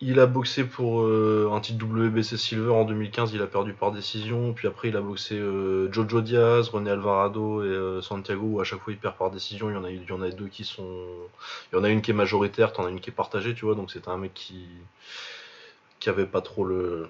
il 0.00 0.20
a 0.20 0.26
boxé 0.26 0.64
pour 0.64 1.02
euh, 1.02 1.50
un 1.52 1.60
titre 1.60 1.84
WBC 1.84 2.36
Silver 2.36 2.70
en 2.70 2.84
2015, 2.84 3.32
il 3.34 3.42
a 3.42 3.46
perdu 3.46 3.72
par 3.72 3.90
décision. 3.92 4.52
Puis 4.52 4.68
après 4.68 4.88
il 4.88 4.96
a 4.96 5.00
boxé 5.00 5.36
euh, 5.38 5.90
Jojo 5.92 6.20
Diaz, 6.20 6.68
René 6.68 6.90
Alvarado 6.90 7.62
et 7.64 7.66
euh, 7.66 8.00
Santiago 8.00 8.46
où 8.46 8.60
à 8.60 8.64
chaque 8.64 8.80
fois 8.80 8.92
il 8.92 8.98
perd 8.98 9.16
par 9.16 9.30
décision. 9.30 9.70
Il 9.70 9.74
y 9.74 9.76
en 9.76 9.84
a 9.84 9.90
il 9.90 10.04
y 10.04 10.12
en 10.12 10.22
a 10.22 10.30
deux 10.30 10.48
qui 10.48 10.64
sont 10.64 11.06
il 11.72 11.76
y 11.76 11.78
en 11.78 11.84
a 11.84 11.88
une 11.88 12.00
qui 12.02 12.12
est 12.12 12.14
majoritaire, 12.14 12.72
t'en 12.72 12.86
as 12.86 12.90
une 12.90 13.00
qui 13.00 13.10
est 13.10 13.12
partagée, 13.12 13.54
tu 13.54 13.64
vois. 13.64 13.74
Donc 13.74 13.90
c'était 13.90 14.08
un 14.08 14.18
mec 14.18 14.32
qui 14.34 14.66
qui 16.00 16.08
avait 16.08 16.26
pas 16.26 16.40
trop 16.40 16.64
le 16.64 17.08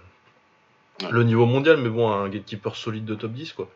Ouais. 1.03 1.11
le 1.13 1.23
niveau 1.23 1.47
mondial, 1.47 1.77
mais 1.77 1.91
bon, 1.91 2.11
un 2.11 2.29
gatekeeper 2.29 2.75
solide 2.75 3.05
de 3.05 3.15
top 3.15 3.31
10, 3.33 3.53
quoi. 3.53 3.69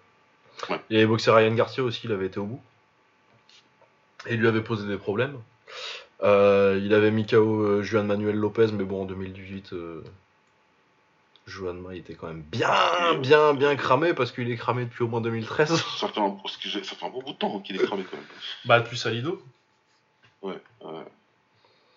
Ouais. 0.68 0.80
Il 0.90 0.96
avait 0.96 1.06
boxé 1.06 1.30
Ryan 1.30 1.54
Garcia 1.54 1.84
aussi, 1.84 2.00
il 2.04 2.12
avait 2.12 2.26
été 2.26 2.40
au 2.40 2.46
bout. 2.46 2.60
Et 4.26 4.34
il 4.34 4.40
lui 4.40 4.48
avait 4.48 4.62
posé 4.62 4.88
des 4.88 4.96
problèmes. 4.96 5.36
Euh, 6.22 6.80
il 6.82 6.94
avait 6.94 7.10
mis 7.10 7.26
KO 7.26 7.62
euh, 7.62 7.82
Juan 7.82 8.06
Manuel 8.06 8.36
Lopez, 8.36 8.68
mais 8.72 8.84
bon, 8.84 9.02
en 9.02 9.04
2018, 9.06 9.72
euh, 9.72 10.04
Juan 11.46 11.80
Ma 11.80 11.96
était 11.96 12.14
quand 12.14 12.28
même 12.28 12.42
bien, 12.42 12.70
bien, 13.20 13.54
bien 13.54 13.74
cramé, 13.74 14.14
parce 14.14 14.30
qu'il 14.30 14.50
est 14.50 14.56
cramé 14.56 14.84
depuis 14.84 15.02
au 15.02 15.08
moins 15.08 15.20
2013. 15.20 15.74
Ça 15.98 16.08
fait, 16.08 16.20
un, 16.20 16.38
ça 16.46 16.96
fait 16.96 17.10
bon 17.10 17.20
bout 17.22 17.32
de 17.32 17.38
temps 17.38 17.58
qu'il 17.60 17.76
est 17.76 17.84
cramé 17.84 18.04
quand 18.04 18.16
même. 18.16 18.26
Bah, 18.64 18.80
depuis 18.80 18.96
Salido. 18.96 19.42
Ouais, 20.42 20.60
ouais. 20.82 21.04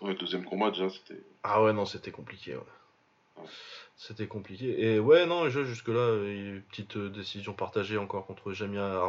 Ouais, 0.01 0.15
deuxième 0.15 0.43
combat 0.45 0.71
déjà, 0.71 0.89
c'était. 0.89 1.21
Ah 1.43 1.63
ouais, 1.63 1.73
non, 1.73 1.85
c'était 1.85 2.11
compliqué, 2.11 2.55
ouais. 2.55 2.61
Ouais. 3.37 3.47
C'était 3.97 4.27
compliqué. 4.27 4.83
Et 4.83 4.99
ouais, 4.99 5.25
non, 5.25 5.45
déjà, 5.45 5.63
jusque-là, 5.63 6.17
petite 6.69 6.97
décision 6.97 7.53
partagée 7.53 7.97
encore 7.97 8.25
contre 8.25 8.53
Jamia 8.53 9.01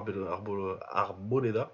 Arboleda. 0.90 1.70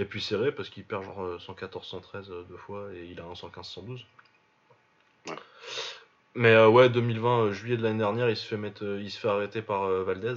Et 0.00 0.06
puis 0.06 0.22
serré, 0.22 0.50
parce 0.50 0.70
qu'il 0.70 0.84
perd 0.84 1.04
genre 1.04 1.22
euh, 1.22 1.36
114-113 1.38 2.30
euh, 2.30 2.42
deux 2.44 2.56
fois, 2.56 2.88
et 2.94 3.04
il 3.04 3.20
a 3.20 3.24
un 3.24 3.34
115-112. 3.34 4.06
Ouais. 5.26 5.36
Mais 6.34 6.54
euh, 6.54 6.68
ouais, 6.68 6.88
2020, 6.88 7.40
euh, 7.40 7.52
juillet 7.52 7.76
de 7.76 7.82
l'année 7.82 7.98
dernière, 7.98 8.30
il 8.30 8.36
se 8.36 8.46
fait, 8.46 8.56
mettre, 8.56 8.82
euh, 8.82 8.98
il 9.02 9.10
se 9.10 9.18
fait 9.18 9.28
arrêter 9.28 9.60
par 9.60 9.82
euh, 9.82 10.02
Valdez. 10.02 10.36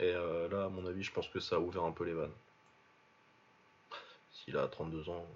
Et 0.00 0.14
euh, 0.14 0.48
là, 0.48 0.64
à 0.64 0.68
mon 0.70 0.86
avis, 0.86 1.02
je 1.02 1.12
pense 1.12 1.28
que 1.28 1.40
ça 1.40 1.56
a 1.56 1.58
ouvert 1.58 1.84
un 1.84 1.92
peu 1.92 2.04
les 2.04 2.14
vannes. 2.14 2.32
S'il 4.32 4.56
a 4.56 4.66
32 4.66 5.10
ans. 5.10 5.26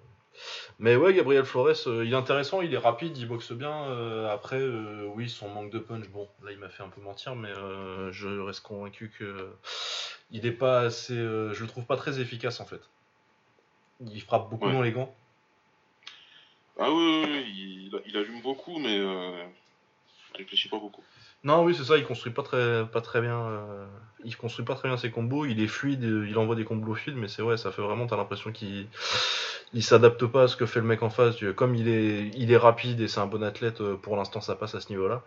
Mais 0.79 0.95
ouais, 0.95 1.13
Gabriel 1.13 1.45
Flores, 1.45 1.87
euh, 1.87 2.03
il 2.05 2.13
est 2.13 2.15
intéressant, 2.15 2.61
il 2.63 2.73
est 2.73 2.77
rapide, 2.79 3.15
il 3.15 3.27
boxe 3.27 3.51
bien. 3.51 3.83
euh, 3.91 4.27
après, 4.33 4.59
euh, 4.59 5.05
oui, 5.13 5.29
son 5.29 5.49
manque 5.49 5.69
de 5.69 5.77
punch, 5.79 6.09
bon, 6.09 6.27
là, 6.43 6.51
il 6.51 6.57
m'a 6.57 6.69
fait 6.69 6.81
un 6.81 6.89
peu 6.89 7.01
mentir, 7.01 7.35
mais 7.35 7.49
euh, 7.49 8.11
je 8.11 8.27
reste 8.39 8.61
convaincu 8.61 9.11
que 9.19 9.51
il 10.31 10.47
est 10.47 10.51
pas 10.51 10.79
assez. 10.79 11.13
euh, 11.13 11.53
je 11.53 11.61
le 11.61 11.67
trouve 11.69 11.85
pas 11.85 11.97
très 11.97 12.19
efficace 12.19 12.59
en 12.59 12.65
fait. 12.65 12.81
Il 14.01 14.21
frappe 14.21 14.49
beaucoup 14.49 14.67
Ouais. 14.67 14.73
dans 14.73 14.81
les 14.81 14.91
gants. 14.91 15.13
Ah 16.79 16.89
oui, 16.89 16.95
oui, 16.95 17.29
oui, 17.29 17.89
il, 17.93 18.01
il 18.05 18.17
allume 18.17 18.41
beaucoup, 18.41 18.79
mais 18.79 18.97
euh, 18.97 19.43
il 20.33 20.37
réfléchit 20.37 20.69
pas 20.69 20.79
beaucoup. 20.79 21.03
Non, 21.43 21.63
oui, 21.63 21.75
c'est 21.75 21.83
ça, 21.83 21.97
il 21.97 22.05
construit 22.05 22.33
pas 22.33 22.43
très, 22.43 22.85
pas 22.87 23.01
très 23.01 23.21
bien. 23.21 23.37
euh, 23.37 23.85
il 24.25 24.35
construit 24.35 24.65
pas 24.65 24.75
très 24.75 24.87
bien 24.89 24.97
ses 24.97 25.11
combos, 25.11 25.45
il 25.45 25.61
est 25.61 25.67
fluide, 25.67 26.03
il 26.03 26.37
envoie 26.37 26.55
des 26.55 26.65
combos 26.65 26.95
fluides, 26.95 27.15
mais 27.17 27.27
c'est 27.29 27.41
vrai, 27.41 27.57
ça 27.57 27.71
fait 27.71 27.81
vraiment, 27.81 28.07
t'as 28.07 28.17
l'impression 28.17 28.51
qu'il 28.51 28.87
il 29.73 29.83
s'adapte 29.83 30.25
pas 30.25 30.43
à 30.43 30.47
ce 30.47 30.55
que 30.57 30.65
fait 30.65 30.79
le 30.79 30.85
mec 30.85 31.03
en 31.03 31.09
face. 31.09 31.35
Comme 31.55 31.75
il 31.75 31.87
est, 31.87 32.27
il 32.35 32.51
est 32.51 32.57
rapide 32.57 32.99
et 33.01 33.07
c'est 33.07 33.19
un 33.19 33.27
bon 33.27 33.43
athlète, 33.43 33.81
euh, 33.81 33.95
pour 33.95 34.15
l'instant 34.17 34.41
ça 34.41 34.55
passe 34.55 34.73
à 34.75 34.81
ce 34.81 34.89
niveau-là. 34.89 35.21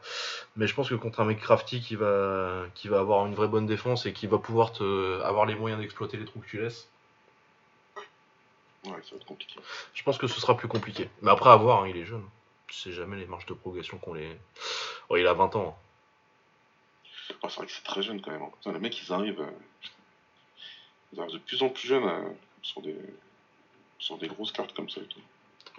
Mais 0.57 0.67
je 0.67 0.75
pense 0.75 0.89
que 0.89 0.95
contre 0.97 1.21
un 1.21 1.25
mec 1.25 1.39
crafty 1.39 1.81
qui 1.81 1.95
va, 1.97 2.65
qui 2.75 2.89
va 2.89 2.99
avoir 3.01 3.25
une 3.27 3.35
vraie 3.35 3.49
bonne 3.49 3.67
défense 3.67 4.05
et 4.05 4.13
qui 4.13 4.27
va 4.27 4.39
pouvoir 4.39 4.73
te, 4.73 5.21
avoir 5.23 5.47
les 5.47 5.55
moyens 5.55 5.81
d'exploiter 5.81 6.17
les 6.17 6.25
trous 6.25 6.41
que 6.41 6.47
tu 6.49 6.61
laisses, 6.61 6.89
Ouais, 8.85 9.01
ça 9.05 9.11
va 9.13 9.17
être 9.17 9.27
compliqué. 9.27 9.61
je 9.95 10.03
pense 10.03 10.19
que 10.19 10.27
ce 10.27 10.41
sera 10.41 10.57
plus 10.57 10.69
compliqué. 10.69 11.09
Mais 11.23 11.31
après, 11.31 11.51
à 11.51 11.57
voir, 11.57 11.83
hein, 11.85 11.89
il 11.89 11.97
est 11.97 12.05
jeune. 12.05 12.25
Tu 12.67 12.77
sais 12.77 12.93
jamais 12.93 13.17
les 13.17 13.27
marges 13.27 13.47
de 13.47 13.55
progression 13.55 13.99
qu'on 13.99 14.15
les. 14.15 14.37
Oh, 15.09 15.17
il 15.17 15.27
a 15.27 15.35
20 15.35 15.55
ans. 15.57 15.79
Ah, 17.43 17.49
c'est 17.49 17.57
vrai 17.57 17.67
que 17.67 17.73
c'est 17.73 17.85
très 17.85 18.03
jeune 18.03 18.21
quand 18.21 18.31
même. 18.33 18.43
hein. 18.43 18.51
Putain, 18.59 18.73
les 18.73 18.79
mecs, 18.81 19.01
ils 19.07 19.13
arrivent, 19.13 19.41
euh, 19.41 19.51
ils 21.13 21.21
arrivent 21.21 21.35
de 21.35 21.39
plus 21.39 21.63
en 21.63 21.69
plus 21.69 21.87
jeunes 21.87 22.05
euh, 22.09 22.29
sur, 22.63 22.81
des, 22.83 22.97
sur 23.99 24.19
des 24.19 24.29
grosses 24.29 24.53
cartes 24.53 24.73
comme 24.75 24.89
ça 24.89 25.01
et 25.01 25.07
tout. 25.07 25.21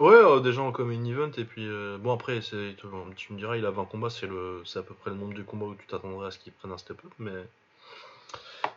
Ouais, 0.00 0.14
euh, 0.14 0.40
déjà 0.40 0.62
en 0.62 0.72
common 0.72 1.04
event, 1.04 1.30
et 1.36 1.44
puis 1.44 1.66
euh, 1.68 1.98
bon, 1.98 2.12
après, 2.12 2.40
c'est, 2.40 2.74
tu 3.16 3.32
me 3.32 3.38
diras, 3.38 3.56
il 3.56 3.66
a 3.66 3.70
20 3.70 3.84
combats, 3.84 4.10
c'est, 4.10 4.26
le, 4.26 4.62
à 4.74 4.82
peu 4.82 4.94
près 4.94 5.10
le 5.10 5.16
nombre 5.16 5.34
de 5.34 5.42
combats 5.42 5.66
où 5.66 5.74
tu 5.74 5.86
t'attendrais 5.86 6.28
à 6.28 6.30
ce 6.30 6.38
qu'il 6.38 6.52
prenne 6.52 6.72
un 6.72 6.78
step 6.78 7.04
up, 7.04 7.12
mais. 7.18 7.44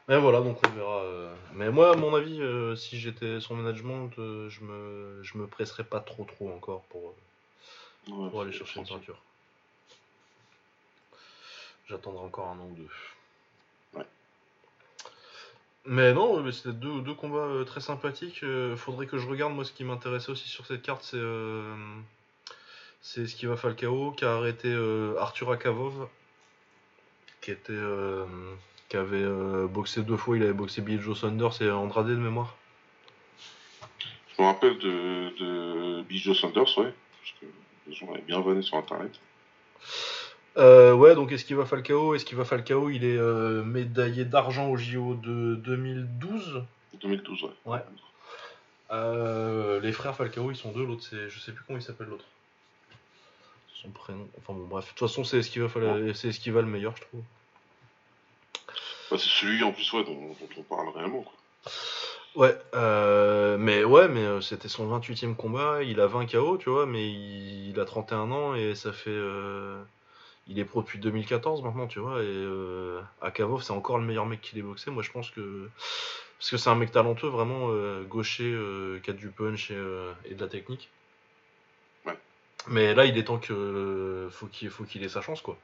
Mais 0.08 0.18
voilà, 0.18 0.40
donc 0.42 0.58
on 0.66 0.70
verra. 0.72 1.02
euh. 1.04 1.36
Mais 1.54 1.70
moi, 1.70 1.92
à 1.92 1.96
mon 1.96 2.16
avis, 2.16 2.42
euh, 2.42 2.76
si 2.76 2.98
j'étais 3.00 3.40
son 3.42 3.56
management, 3.56 4.10
euh, 4.20 4.50
je, 4.50 4.62
me, 4.64 5.22
je 5.22 5.38
me 5.38 5.48
presserais 5.48 5.84
pas 5.84 6.00
trop 6.00 6.24
trop 6.24 6.50
encore 6.52 6.84
pour, 6.84 7.14
Ouais, 8.08 8.30
pour 8.30 8.42
aller 8.42 8.54
chercher 8.54 8.80
une 8.80 8.86
ceinture. 8.86 9.22
J'attendrai 11.88 12.24
encore 12.24 12.48
un 12.48 12.60
an 12.60 12.68
ou 12.72 12.76
deux. 12.76 12.90
Ouais. 14.00 14.06
Mais 15.86 16.14
non, 16.14 16.42
mais 16.42 16.52
c'était 16.54 16.72
deux, 16.74 17.02
deux 17.02 17.14
combats 17.14 17.66
très 17.66 17.82
sympathiques. 17.82 18.44
Faudrait 18.78 19.08
que 19.08 19.18
je 19.18 19.28
regarde, 19.28 19.54
moi, 19.54 19.66
ce 19.66 19.74
qui 19.74 19.84
m'intéressait 19.84 20.30
aussi 20.32 20.48
sur 20.48 20.66
cette 20.66 20.82
carte, 20.82 21.04
c'est 21.04 21.18
euh, 21.18 21.76
c'est 23.02 23.28
Skiva 23.28 23.56
Falcao 23.58 24.12
qui 24.12 24.26
a 24.26 24.36
arrêté 24.36 24.70
euh, 24.70 25.16
Arthur 25.20 25.52
Akavov, 25.52 26.08
qui 27.42 27.52
était 27.52 27.72
euh, 27.72 28.26
qui 28.90 28.98
avait 28.98 29.24
euh, 29.24 29.68
boxé 29.68 30.04
deux 30.04 30.18
fois. 30.18 30.38
Il 30.38 30.44
avait 30.44 30.54
boxé 30.54 30.82
Billy 30.82 31.02
Joe 31.02 31.18
Saunders 31.18 31.62
et 31.62 31.70
Andrade 31.70 32.08
de 32.08 32.16
mémoire. 32.16 32.56
Je 34.38 34.42
me 34.42 34.48
rappelle 34.48 34.78
de, 34.78 35.38
de 35.40 36.02
Billy 36.04 36.20
Joe 36.20 36.40
Sanders, 36.40 36.78
ouais. 36.78 36.94
Parce 36.94 37.34
que 37.42 37.46
les 37.88 37.94
gens 37.94 38.12
avaient 38.12 38.22
bien 38.22 38.40
vanné 38.40 38.62
sur 38.62 38.78
internet. 38.78 39.20
Euh, 40.58 40.94
ouais, 40.94 41.14
donc 41.14 41.32
Esquiva 41.32 41.66
Falcao, 41.66 42.16
Esquiva 42.16 42.44
Falcao, 42.44 42.90
il 42.90 43.04
est 43.04 43.18
euh, 43.18 43.64
médaillé 43.64 44.26
d'argent 44.26 44.70
au 44.70 44.78
JO 44.78 45.16
de 45.16 45.56
2012. 45.56 46.64
2012, 47.00 47.44
ouais. 47.44 47.50
Ouais. 47.66 47.80
Euh, 48.90 49.80
les 49.82 49.92
frères 49.92 50.16
Falcao, 50.16 50.50
ils 50.50 50.58
sont 50.58 50.72
deux. 50.72 50.84
L'autre, 50.84 51.04
c'est, 51.08 51.30
je 51.30 51.40
sais 51.40 51.52
plus 51.52 51.64
comment 51.66 51.78
il 51.78 51.84
s'appelle 51.84 52.08
l'autre. 52.08 52.26
Son 53.76 53.90
prénom. 53.90 54.28
Enfin 54.40 54.54
bon, 54.54 54.66
bref. 54.66 54.86
De 54.86 54.90
toute 54.90 55.08
façon, 55.08 55.24
c'est 55.24 55.38
Esquiva, 55.38 55.68
c'est 56.16 56.30
Esquiva 56.30 56.62
le 56.62 56.68
meilleur, 56.68 56.96
je 56.98 57.04
trouve. 57.04 57.22
Bah, 59.12 59.18
c'est 59.18 59.30
celui 59.30 59.64
en 59.64 59.72
plus 59.72 59.92
ouais, 59.94 60.04
dont, 60.04 60.14
dont 60.30 60.50
on 60.58 60.64
parle 60.64 60.90
réellement. 60.90 61.22
Quoi. 61.24 61.34
Ouais, 62.36 62.56
euh, 62.76 63.58
mais 63.58 63.84
ouais, 63.84 64.08
mais 64.08 64.22
euh, 64.22 64.42
c'était 64.42 64.68
son 64.68 64.88
28e 65.00 65.36
combat. 65.36 65.82
Il 65.84 66.00
a 66.00 66.08
20 66.08 66.28
KO, 66.28 66.58
tu 66.58 66.70
vois, 66.70 66.86
mais 66.86 67.10
il, 67.10 67.70
il 67.70 67.80
a 67.80 67.86
31 67.86 68.32
ans 68.32 68.56
et 68.56 68.76
ça 68.76 68.94
fait. 68.94 69.10
euh, 69.10 69.82
il 70.48 70.60
est 70.60 70.66
pro 70.66 70.82
depuis 70.82 71.00
2014 71.00 71.64
maintenant, 71.64 71.88
tu 71.88 72.00
vois. 72.00 72.22
Et 72.24 72.46
Akavov, 73.22 73.64
c'est 73.64 73.74
encore 73.74 73.98
le 73.98 74.06
meilleur 74.06 74.26
mec 74.26 74.42
qu'il 74.42 74.58
ait 74.60 74.62
boxé. 74.62 74.92
Moi, 74.92 75.04
je 75.04 75.12
pense 75.12 75.30
que. 75.32 75.70
Parce 76.40 76.52
que 76.52 76.58
c'est 76.58 76.70
un 76.70 76.76
mec 76.76 76.92
talentueux, 76.92 77.28
vraiment 77.30 77.70
gaucher, 78.04 78.56
qui 79.04 79.10
a 79.10 79.14
du 79.14 79.30
punch 79.30 79.72
et, 79.72 79.76
et 80.26 80.36
de 80.36 80.42
la 80.42 80.48
technique. 80.48 80.90
Ouais. 82.06 82.18
Mais 82.68 82.94
là, 82.94 83.06
il 83.06 83.18
est 83.18 83.26
temps 83.26 83.40
que. 83.40 84.30
faut 84.32 84.48
qu'il 84.48 84.70
faut 84.70 84.84
qu'il 84.86 85.04
ait 85.04 85.10
sa 85.10 85.22
chance, 85.22 85.42
quoi. 85.42 85.58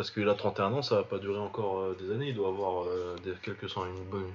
Parce 0.00 0.10
qu'il 0.10 0.26
a 0.30 0.34
31 0.34 0.72
ans, 0.72 0.80
ça 0.80 0.94
va 0.94 1.02
pas 1.02 1.18
durer 1.18 1.38
encore 1.40 1.80
euh, 1.80 1.94
des 2.00 2.10
années. 2.10 2.28
Il 2.28 2.34
doit 2.34 2.48
avoir 2.48 2.84
euh, 2.86 3.16
des, 3.22 3.34
quelques 3.42 3.68
cent, 3.68 3.84
une 3.84 4.02
bonne, 4.04 4.32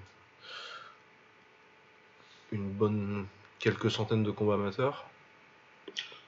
une 2.51 2.69
bonne 2.69 3.25
quelques 3.57 3.89
centaines 3.89 4.21
de 4.21 4.29
combats 4.29 4.53
amateurs. 4.53 5.05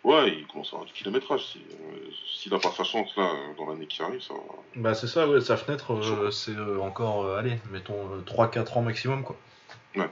Ouais, 0.03 0.39
il 0.39 0.47
commence 0.47 0.69
à 0.69 0.77
avoir 0.77 0.85
du 0.87 0.93
kilométrage. 0.93 1.45
Si, 1.45 1.59
euh, 1.59 2.09
S'il 2.33 2.51
n'a 2.51 2.57
pas 2.57 2.71
sa 2.71 2.83
chance 2.83 3.15
là, 3.15 3.31
dans 3.59 3.69
l'année 3.69 3.85
qui 3.85 4.01
arrive, 4.01 4.23
ça 4.23 4.33
va. 4.33 4.39
Bah 4.75 4.95
c'est 4.95 5.05
ça, 5.05 5.27
ouais, 5.27 5.39
sa 5.39 5.55
fenêtre, 5.55 5.93
euh, 5.93 6.31
c'est 6.31 6.55
euh, 6.57 6.79
encore, 6.81 7.25
euh, 7.25 7.37
allez, 7.37 7.59
mettons 7.69 8.09
3-4 8.25 8.79
ans 8.79 8.81
maximum, 8.81 9.21
quoi. 9.21 9.35
Ouais. 9.95 10.09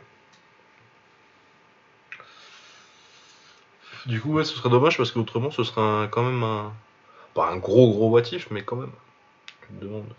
Du 4.06 4.22
coup, 4.22 4.34
ouais, 4.34 4.46
ce 4.46 4.54
serait 4.56 4.70
dommage 4.70 4.98
parce 4.98 5.12
qu'autrement, 5.12 5.50
ce 5.50 5.64
serait 5.64 5.82
un- 5.82 6.08
quand 6.10 6.22
même 6.22 6.44
un... 6.44 6.72
Pas 7.34 7.50
un 7.50 7.58
gros 7.58 7.90
gros 7.92 8.12
motif, 8.12 8.52
mais 8.52 8.64
quand 8.64 8.76
même. 8.76 8.92
Tu 9.68 9.74
te 9.76 9.86
demandes- 9.86 10.14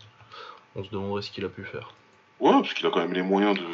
On 0.75 0.83
se 0.83 0.89
demanderait 0.89 1.21
ce 1.21 1.31
qu'il 1.31 1.45
a 1.45 1.49
pu 1.49 1.63
faire. 1.63 1.93
Ouais, 2.39 2.51
parce 2.51 2.73
qu'il 2.73 2.85
a 2.85 2.89
quand 2.89 2.99
même 2.99 3.13
les 3.13 3.23
moyens 3.23 3.57
de. 3.57 3.65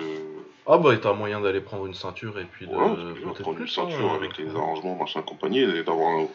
Ah 0.65 0.77
bah, 0.77 0.95
t'as 0.95 1.11
moyen 1.13 1.41
d'aller 1.41 1.59
prendre 1.59 1.85
une 1.85 1.93
ceinture 1.93 2.39
et 2.39 2.45
puis 2.45 2.67
de... 2.67 2.71
Ouais, 2.71 2.95
peut-être 2.95 3.41
prendre 3.41 3.57
une 3.57 3.65
plus, 3.65 3.67
ceinture 3.67 4.11
hein. 4.11 4.15
avec 4.15 4.37
les 4.37 4.55
arrangements, 4.55 4.95
machin, 4.95 5.21
compagnie, 5.21 5.59
et 5.59 5.83
d'avoir 5.83 6.19
un, 6.19 6.27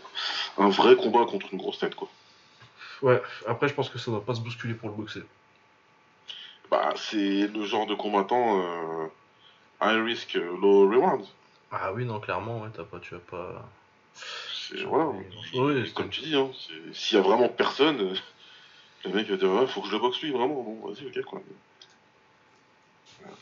un 0.59 0.69
vrai 0.69 0.97
combat 0.97 1.25
contre 1.25 1.47
une 1.53 1.59
grosse 1.59 1.79
tête, 1.79 1.95
quoi. 1.95 2.09
Ouais, 3.01 3.23
après, 3.47 3.69
je 3.69 3.75
pense 3.75 3.89
que 3.89 3.99
ça 3.99 4.11
doit 4.11 4.25
pas 4.25 4.35
se 4.35 4.41
bousculer 4.41 4.75
pour 4.75 4.91
le 4.91 4.97
boxer. 4.97 5.23
Bah, 6.71 6.93
c'est 6.97 7.47
le 7.47 7.65
genre 7.65 7.87
de 7.87 7.95
combattant 7.95 8.61
euh, 8.61 9.07
high 9.81 10.05
risk, 10.05 10.37
euh, 10.37 10.57
low 10.61 10.91
reward. 10.91 11.25
Ah 11.73 11.93
oui, 11.95 12.05
non, 12.05 12.21
clairement, 12.21 12.61
ouais, 12.61 12.69
t'as 12.75 12.85
pas, 12.85 12.99
tu 12.99 13.15
vas 13.15 13.21
pas... 13.21 13.71
Voilà. 14.85 15.13
comme 15.95 16.11
tu 16.11 16.21
dis, 16.21 16.37
hein, 16.37 16.51
s'il 16.93 17.17
y 17.17 17.21
a 17.21 17.23
vraiment 17.23 17.49
personne, 17.49 18.01
euh, 18.03 18.15
le 19.05 19.13
mec 19.13 19.29
va 19.29 19.37
dire 19.37 19.51
ouais, 19.51 19.67
faut 19.67 19.81
que 19.81 19.89
je 19.89 19.93
le 19.93 19.99
boxe 19.99 20.21
lui, 20.23 20.33
vraiment. 20.33 20.63
Bon, 20.63 20.89
vas-y, 20.89 21.07
ok, 21.07 21.25
quoi. 21.25 21.41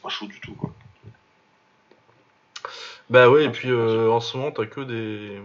Pas 0.03 0.09
chaud 0.09 0.27
du 0.27 0.41
tout, 0.41 0.55
quoi. 0.55 0.73
Bah 3.09 3.31
ouais, 3.31 3.45
et 3.45 3.51
puis 3.51 3.71
euh, 3.71 4.11
en 4.11 4.21
ce 4.21 4.37
moment, 4.37 4.51
t'as 4.51 4.67
que 4.67 4.81
des... 4.81 5.41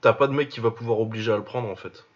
T'as 0.00 0.12
pas 0.12 0.26
de 0.26 0.32
mec 0.32 0.48
qui 0.48 0.60
va 0.60 0.70
pouvoir 0.70 0.98
obliger 1.00 1.32
à 1.32 1.36
le 1.36 1.44
prendre, 1.44 1.68
en 1.68 1.76
fait. 1.76 2.06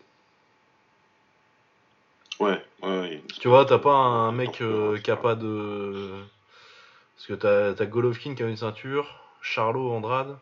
Ouais, 2.41 2.65
ouais. 2.83 3.01
ouais. 3.01 3.23
Tu 3.41 3.49
vois, 3.49 3.65
t'as 3.65 3.79
pas 3.79 3.95
un 3.95 4.33
mec 4.33 4.61
euh, 4.61 4.99
qui 4.99 5.11
a 5.11 5.17
pas 5.17 5.35
de... 5.35 6.25
Parce 7.17 7.27
que 7.27 7.73
t'as 7.75 7.87
Golovkin 7.87 8.35
qui 8.35 8.43
a 8.43 8.49
une 8.49 8.57
ceinture, 8.57 9.21
Charlot, 9.41 9.93
Andrade. 9.93 10.37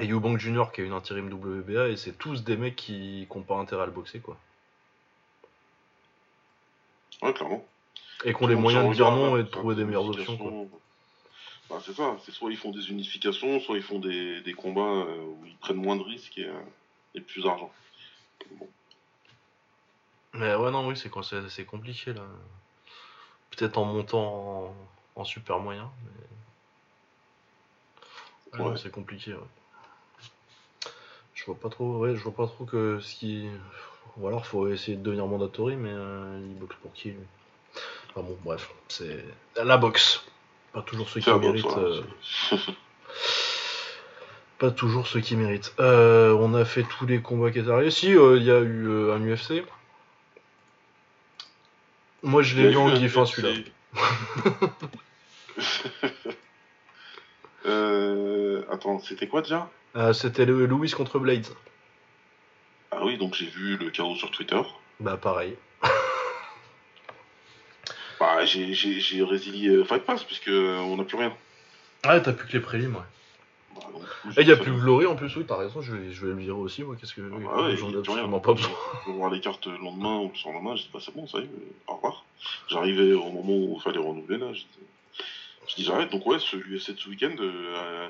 Et 0.00 0.08
Eubank 0.08 0.38
Jr. 0.38 0.64
qui 0.72 0.80
a 0.80 0.84
une 0.84 0.92
intérim 0.92 1.32
WBA, 1.32 1.88
et 1.88 1.96
c'est 1.96 2.12
tous 2.12 2.44
des 2.44 2.56
mecs 2.56 2.76
qui 2.76 3.26
n'ont 3.34 3.42
pas 3.42 3.56
intérêt 3.56 3.82
à 3.82 3.86
le 3.86 3.92
boxer, 3.92 4.20
quoi. 4.20 4.38
Ouais, 7.20 7.32
clairement. 7.32 7.64
Et 8.24 8.34
qui 8.34 8.42
ont 8.42 8.46
les 8.46 8.54
moyens 8.54 8.88
de 8.88 8.94
dire 8.94 9.10
non 9.10 9.36
et 9.36 9.42
de 9.42 9.48
trouver 9.48 9.74
des 9.74 9.84
meilleures 9.84 10.08
options, 10.08 10.36
quoi. 10.36 10.50
Bah, 11.70 11.80
c'est 11.84 11.94
ça, 11.94 12.16
c'est 12.24 12.32
soit 12.32 12.50
ils 12.50 12.56
font 12.56 12.70
des 12.70 12.90
unifications, 12.90 13.60
soit 13.60 13.76
ils 13.76 13.82
font 13.82 13.98
des, 13.98 14.40
des 14.42 14.52
combats 14.52 14.82
euh, 14.82 15.24
où 15.24 15.46
ils 15.46 15.56
prennent 15.56 15.76
moins 15.76 15.96
de 15.96 16.02
risques 16.02 16.36
et, 16.38 16.46
euh, 16.46 16.60
et 17.14 17.20
plus 17.20 17.44
d'argent. 17.44 17.72
Bon. 18.58 18.68
Mais 20.34 20.54
ouais, 20.54 20.70
non, 20.70 20.86
oui, 20.86 20.96
c'est 20.96 21.10
c'est 21.48 21.64
compliqué, 21.64 22.12
là. 22.12 22.22
Peut-être 23.50 23.78
en 23.78 23.84
montant 23.84 24.74
en, 25.16 25.20
en 25.20 25.24
super 25.24 25.58
moyen, 25.60 25.90
mais... 28.52 28.60
Ouais. 28.60 28.76
c'est 28.76 28.90
compliqué, 28.90 29.32
ouais. 29.32 29.40
Je 31.42 31.46
vois 31.46 31.56
pas 31.56 31.70
trop, 31.70 31.98
ouais, 31.98 32.14
je 32.14 32.22
vois 32.22 32.32
pas 32.32 32.46
trop 32.46 32.64
que 32.64 33.00
ce 33.00 33.16
qui... 33.16 33.48
Ou 34.16 34.28
alors, 34.28 34.46
faut 34.46 34.68
essayer 34.68 34.96
de 34.96 35.02
devenir 35.02 35.26
mandatory, 35.26 35.74
mais 35.74 35.90
euh, 35.90 36.38
il 36.40 36.54
boxe 36.54 36.76
pour 36.80 36.92
qui, 36.92 37.08
lui? 37.08 37.24
Enfin 38.10 38.20
bon, 38.24 38.38
bref, 38.44 38.70
c'est... 38.86 39.24
La 39.56 39.76
boxe 39.76 40.24
Pas 40.72 40.82
toujours 40.82 41.08
ceux 41.08 41.18
qui 41.18 41.30
boxe, 41.30 41.42
méritent... 41.42 41.76
euh, 41.78 42.02
Pas 44.58 44.70
toujours 44.70 45.08
ceux 45.08 45.18
qui 45.18 45.34
méritent. 45.34 45.74
Euh, 45.80 46.32
on 46.38 46.54
a 46.54 46.64
fait 46.64 46.84
tous 46.84 47.06
les 47.06 47.20
combats 47.20 47.50
qui 47.50 47.58
étaient 47.58 47.70
arrivés. 47.70 47.90
Si, 47.90 48.14
euh, 48.14 48.36
il 48.36 48.44
y 48.44 48.50
a 48.52 48.60
eu 48.60 48.86
euh, 48.86 49.12
un 49.12 49.20
UFC. 49.20 49.64
Moi, 52.22 52.42
je 52.42 52.56
l'ai 52.56 52.68
vu 52.68 52.76
en 52.76 52.94
gif, 52.94 53.18
hein, 53.18 53.26
celui-là. 53.26 53.64
attends, 58.70 59.00
c'était 59.00 59.26
quoi 59.26 59.42
déjà? 59.42 59.68
Euh, 59.96 60.12
C'était 60.12 60.46
le 60.46 60.66
Louis 60.66 60.90
contre 60.90 61.18
Blades. 61.18 61.46
Ah 62.90 63.04
oui, 63.04 63.16
donc 63.18 63.34
j'ai 63.34 63.46
vu 63.46 63.76
le 63.76 63.90
chaos 63.90 64.14
sur 64.16 64.30
Twitter. 64.30 64.60
Bah, 65.00 65.16
pareil. 65.16 65.56
Bah, 68.20 68.44
j'ai, 68.44 68.72
j'ai, 68.72 69.00
j'ai 69.00 69.24
résilié 69.24 69.68
euh, 69.70 69.84
Fight 69.84 70.04
Pass 70.04 70.22
puisque 70.22 70.46
euh, 70.46 70.78
on 70.78 70.96
n'a 70.96 71.02
plus 71.02 71.16
rien. 71.16 71.34
Ah, 72.04 72.20
t'as 72.20 72.32
plus 72.32 72.46
que 72.46 72.52
les 72.52 72.60
prélims, 72.60 72.94
ouais. 72.94 73.02
Bah, 73.74 73.80
donc, 73.92 74.02
du 74.02 74.06
coup, 74.06 74.28
Et 74.38 74.42
il 74.42 74.48
y 74.48 74.52
a 74.52 74.54
j'ai- 74.54 74.62
plus 74.62 74.72
Glory 74.72 75.06
en 75.06 75.16
plus, 75.16 75.34
oui, 75.36 75.44
t'as 75.44 75.56
raison, 75.56 75.80
je 75.82 75.92
vais, 75.96 76.12
je 76.12 76.24
vais 76.24 76.32
le 76.32 76.38
virer 76.38 76.52
aussi, 76.56 76.84
moi, 76.84 76.94
qu'est-ce 77.00 77.14
que. 77.14 77.20
Ah 77.20 77.34
oui, 77.36 77.44
bah 77.44 77.62
ouais, 77.64 77.76
j'en 77.76 77.86
ai 77.90 77.96
a 77.96 78.00
plus 78.00 78.10
rien. 78.12 78.18
absolument 78.22 78.38
pas 78.38 78.52
besoin. 78.54 78.70
Je 79.06 79.10
vais 79.10 79.16
voir 79.18 79.30
les 79.32 79.40
cartes 79.40 79.66
le 79.66 79.76
lendemain 79.78 80.18
ou 80.20 80.28
le 80.32 80.36
surlendemain, 80.38 80.76
je 80.76 80.82
dis 80.82 80.90
bah 80.94 81.00
c'est 81.04 81.12
bon, 81.12 81.26
ça 81.26 81.38
y 81.38 81.42
est, 81.42 81.44
euh, 81.46 81.72
au 81.88 81.94
revoir. 81.96 82.24
J'arrivais 82.68 83.12
au 83.12 83.24
moment 83.30 83.56
où 83.56 83.74
il 83.76 83.82
fallait 83.82 83.98
renouveler 83.98 84.38
là, 84.38 84.52
je 84.52 84.60
dis, 84.60 84.68
je 85.68 85.74
dis 85.74 85.84
j'arrête. 85.84 86.10
Donc 86.10 86.24
ouais, 86.24 86.38
ce 86.38 86.56
UFC 86.56 86.92
de 86.94 87.00
ce 87.00 87.08
week-end, 87.08 87.34
euh, 87.40 88.08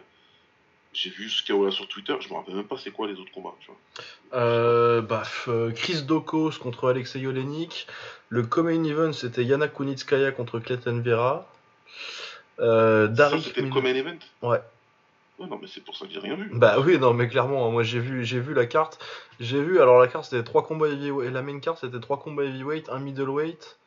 j'ai 0.93 1.11
vu 1.11 1.29
ce 1.29 1.47
KO 1.47 1.65
là 1.65 1.71
sur 1.71 1.89
Twitter, 1.89 2.15
je 2.21 2.29
me 2.29 2.35
rappelle 2.35 2.55
même 2.55 2.67
pas 2.67 2.77
c'est 2.77 2.91
quoi 2.91 3.07
les 3.07 3.15
autres 3.15 3.33
combats, 3.33 3.55
tu 3.61 3.69
vois. 3.69 4.39
Euh, 4.39 5.01
bah, 5.01 5.23
euh, 5.49 5.73
Chris 5.73 6.03
Dokos 6.03 6.53
contre 6.61 6.89
Alexei 6.89 7.27
Olenik. 7.27 7.87
Le 8.29 8.43
Comain 8.43 8.83
Event, 8.85 9.13
c'était 9.13 9.45
Yana 9.45 9.69
Kunitskaya 9.69 10.33
contre 10.33 10.59
Clayton 10.59 11.03
Vera. 11.05 11.47
Euh, 12.61 13.09
c'était 13.43 13.63
le 13.63 13.71
Common 13.71 13.95
Event 13.95 14.19
Ouais. 14.43 14.61
Ouais, 15.39 15.47
non 15.47 15.59
mais 15.61 15.67
c'est 15.67 15.83
pour 15.83 15.97
ça 15.97 16.07
que 16.07 16.13
j'ai 16.13 16.21
rien 16.21 16.37
vu. 16.37 16.51
Bah 16.53 16.79
oui, 16.79 16.99
non, 16.99 17.15
mais 17.15 17.27
clairement, 17.27 17.71
moi 17.71 17.83
j'ai 17.83 17.99
vu, 17.99 18.25
j'ai 18.25 18.39
vu 18.39 18.55
la 18.55 18.67
carte. 18.67 19.03
J'ai 19.41 19.63
vu, 19.63 19.81
alors 19.81 19.99
la 19.99 20.07
carte 20.07 20.27
c'était 20.27 20.45
trois 20.45 20.65
combats 20.65 20.89
heavyweight. 20.89 21.33
La 21.33 21.43
main 21.43 21.59
carte 21.59 21.79
c'était 21.81 22.01
trois 22.01 22.19
combats 22.19 22.45
heavyweight, 22.45 22.91
un 22.91 22.99
middleweight, 22.99 23.79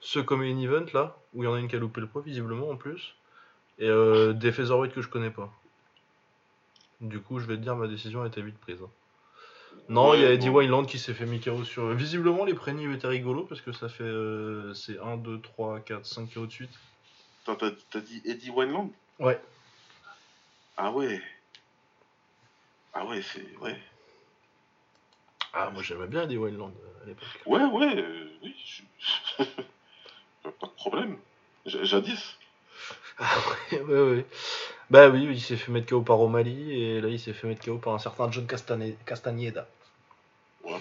ce 0.00 0.20
comme 0.20 0.42
un 0.42 0.58
event 0.60 0.86
là, 0.94 1.16
où 1.34 1.42
il 1.42 1.46
y 1.46 1.48
en 1.48 1.54
a 1.54 1.58
une 1.58 1.68
qui 1.68 1.76
a 1.76 1.78
loupé 1.78 2.00
le 2.00 2.06
poids 2.06 2.22
visiblement 2.24 2.70
en 2.70 2.76
plus, 2.76 3.14
et 3.78 3.88
euh, 3.88 4.32
des 4.32 4.52
featherweight 4.52 4.94
que 4.94 5.02
je 5.02 5.08
connais 5.08 5.30
pas. 5.30 5.52
Du 7.00 7.20
coup, 7.20 7.38
je 7.38 7.46
vais 7.46 7.56
te 7.56 7.62
dire, 7.62 7.76
ma 7.76 7.86
décision 7.88 8.22
a 8.22 8.26
été 8.26 8.40
vite 8.42 8.58
prise. 8.58 8.80
hein. 8.82 8.90
Non, 9.88 10.14
il 10.14 10.20
y 10.22 10.24
a 10.24 10.32
Eddie 10.32 10.48
bon. 10.48 10.56
Wineland 10.58 10.84
qui 10.84 10.98
s'est 10.98 11.14
fait 11.14 11.26
Mikao 11.26 11.62
sur. 11.64 11.92
Visiblement, 11.94 12.44
les 12.44 12.54
prénives 12.54 12.92
étaient 12.92 13.06
rigolos 13.06 13.44
parce 13.44 13.60
que 13.60 13.72
ça 13.72 13.88
fait. 13.88 14.02
euh, 14.04 14.72
c'est 14.74 14.98
1, 14.98 15.16
2, 15.18 15.40
3, 15.40 15.80
4, 15.80 16.06
5 16.06 16.32
KO 16.32 16.46
de 16.46 16.50
suite. 16.52 16.70
T'as, 17.44 17.54
t'as- 17.56 17.70
t'as 17.90 18.00
dit 18.00 18.22
Eddie 18.24 18.50
Wineland 18.50 18.90
Ouais. 19.20 19.40
Ah 20.76 20.90
ouais. 20.92 21.20
Ah 22.94 23.04
ouais, 23.06 23.22
c'est. 23.22 23.56
Ouais. 23.58 23.78
Ah, 25.52 25.70
moi 25.70 25.82
j'aimais 25.82 26.06
bien 26.08 26.22
Eddie 26.24 26.36
Wineland 26.38 26.72
euh, 26.72 27.02
à 27.04 27.06
l'époque. 27.06 27.28
Ouais, 27.46 27.62
ouais, 27.64 27.96
euh, 27.98 28.28
oui. 28.42 28.54
je- 28.64 29.44
pas 30.42 30.66
de 30.66 30.72
problème. 30.76 31.18
Jadis. 31.66 32.36
Ah 33.18 33.34
ouais, 33.72 33.80
ouais, 33.80 34.10
ouais. 34.10 34.26
Bah 34.90 35.08
oui, 35.08 35.26
il 35.30 35.40
s'est 35.40 35.56
fait 35.56 35.72
mettre 35.72 35.88
KO 35.88 36.02
par 36.02 36.20
O'Malley 36.20 36.52
et 36.78 37.00
là 37.00 37.08
il 37.08 37.18
s'est 37.18 37.32
fait 37.32 37.46
mettre 37.48 37.64
KO 37.64 37.78
par 37.78 37.94
un 37.94 37.98
certain 37.98 38.30
John 38.30 38.46
Castane- 38.46 38.94
Castagneda. 39.04 39.66
Ouais, 40.64 40.74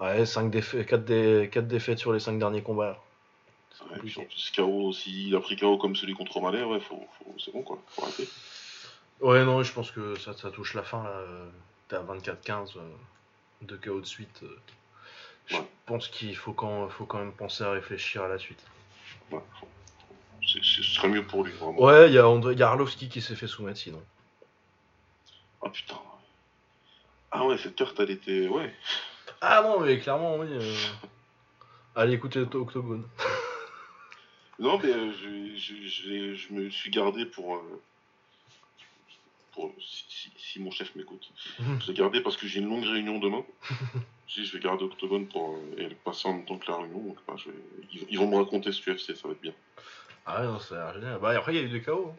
ouais, 0.00 0.26
5 0.26 0.50
défaites, 0.50 0.86
4, 0.86 1.04
dé- 1.04 1.48
quatre 1.50 1.66
défaites 1.66 1.98
sur 1.98 2.12
les 2.12 2.20
5 2.20 2.38
derniers 2.38 2.62
combats. 2.62 3.02
C'est 3.72 3.84
Ouais, 3.84 3.98
puis 4.00 4.14
en 4.18 4.24
plus, 4.24 4.52
KO, 4.54 4.92
s'il 4.92 5.34
a 5.34 5.40
pris 5.40 5.56
KO 5.56 5.78
comme 5.78 5.96
celui 5.96 6.14
contre 6.14 6.40
Malais, 6.40 6.62
ouais, 6.64 6.80
faut, 6.80 7.06
faut- 7.18 7.34
c'est 7.38 7.52
bon 7.52 7.62
quoi, 7.62 7.78
faut 7.88 8.02
arrêter. 8.02 8.28
Ouais, 9.20 9.44
non, 9.44 9.62
je 9.62 9.72
pense 9.72 9.90
que 9.90 10.18
ça, 10.18 10.34
ça 10.34 10.50
touche 10.50 10.74
la 10.74 10.82
fin 10.82 11.02
là. 11.02 11.22
T'es 11.88 11.96
à 11.96 12.00
24-15 12.02 12.76
euh, 12.76 12.80
de 13.62 13.76
KO 13.76 14.00
de 14.00 14.06
suite. 14.06 14.40
euh. 14.42 14.58
Je 15.46 15.56
pense 15.86 16.08
qu'il 16.08 16.36
faut 16.36 16.52
quand, 16.52 16.88
faut 16.88 17.04
quand 17.06 17.18
même 17.18 17.32
penser 17.32 17.64
à 17.64 17.70
réfléchir 17.70 18.22
à 18.24 18.28
la 18.28 18.38
suite. 18.38 18.62
Ouais, 19.30 19.38
faut- 19.60 19.68
ce 20.62 20.82
serait 20.82 21.08
mieux 21.08 21.26
pour 21.26 21.44
lui, 21.44 21.52
vraiment. 21.52 21.80
Ouais, 21.80 22.08
il 22.08 22.14
y 22.14 22.18
a, 22.18 22.52
y 22.52 22.62
a 22.62 22.68
Arlovski 22.68 23.08
qui 23.08 23.20
s'est 23.20 23.36
fait 23.36 23.46
soumettre 23.46 23.78
sinon. 23.78 24.02
Ah 25.62 25.70
putain. 25.70 26.00
Ah 27.30 27.44
ouais, 27.46 27.58
cette 27.58 27.74
carte, 27.76 27.98
elle 28.00 28.10
était. 28.10 28.48
Ouais. 28.48 28.72
Ah 29.40 29.62
non, 29.62 29.80
mais 29.80 29.98
clairement, 29.98 30.36
oui. 30.38 30.46
euh. 30.50 30.74
Allez 31.94 32.14
écoutez 32.14 32.40
Octogone. 32.40 33.08
Non, 34.58 34.78
mais 34.82 34.88
euh, 34.90 35.12
je, 35.12 35.54
je, 35.54 36.34
je 36.34 36.52
me 36.54 36.70
suis 36.70 36.90
gardé 36.90 37.26
pour. 37.26 37.56
euh, 37.56 37.82
pour 39.52 39.70
si, 39.78 40.04
si- 40.08 40.32
si 40.38 40.60
mon 40.60 40.70
chef 40.70 40.94
m'écoute. 40.94 41.30
Mhm. 41.58 41.78
Je 41.82 41.86
l'ai 41.88 41.92
gardé 41.94 42.22
parce 42.22 42.38
que 42.38 42.46
j'ai 42.46 42.60
une 42.60 42.68
longue 42.68 42.84
réunion 42.84 43.18
demain. 43.18 43.44
Si 44.28 44.44
je 44.44 44.52
vais 44.54 44.58
garder 44.58 44.82
Octogone 44.84 45.28
pour 45.28 45.56
et 45.78 45.88
passer 46.04 46.26
en 46.26 46.32
même 46.32 46.44
temps 46.46 46.58
que 46.58 46.68
la 46.68 46.78
réunion, 46.78 46.98
donc 47.00 47.16
bah, 47.28 47.34
je 47.36 47.48
vais- 47.48 47.56
ils, 47.92 48.06
ils 48.10 48.18
vont 48.18 48.26
me 48.28 48.36
raconter 48.36 48.72
ce 48.72 48.80
UFC, 48.90 49.14
ça 49.14 49.28
va 49.28 49.34
être 49.34 49.40
bien. 49.40 49.54
Ah 50.26 50.40
ouais, 50.40 50.46
non, 50.46 50.58
ça 50.58 50.74
a 50.74 50.92
l'air 50.92 50.94
génial. 51.00 51.20
Bah 51.20 51.30
après, 51.36 51.54
il 51.54 51.56
y 51.56 51.60
a 51.60 51.62
eu 51.64 51.68
des 51.68 51.82
KO. 51.82 52.10
hein. 52.12 52.16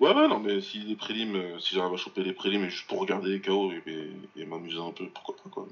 Ouais, 0.00 0.12
ouais, 0.12 0.26
non, 0.28 0.40
mais 0.40 0.60
si 0.60 0.80
les 0.80 0.96
prélims, 0.96 1.36
euh, 1.36 1.58
si 1.60 1.74
j'arrive 1.76 1.94
à 1.94 1.96
choper 1.96 2.24
les 2.24 2.32
prélims 2.32 2.64
et 2.64 2.70
juste 2.70 2.88
pour 2.88 2.98
regarder 3.00 3.30
les 3.30 3.40
KO 3.40 3.70
et, 3.72 3.82
et- 3.86 4.40
et 4.42 4.44
m'amuser 4.46 4.78
un 4.80 4.90
peu, 4.90 5.08
pourquoi 5.10 5.36
pas 5.36 5.50
quoi. 5.50 5.66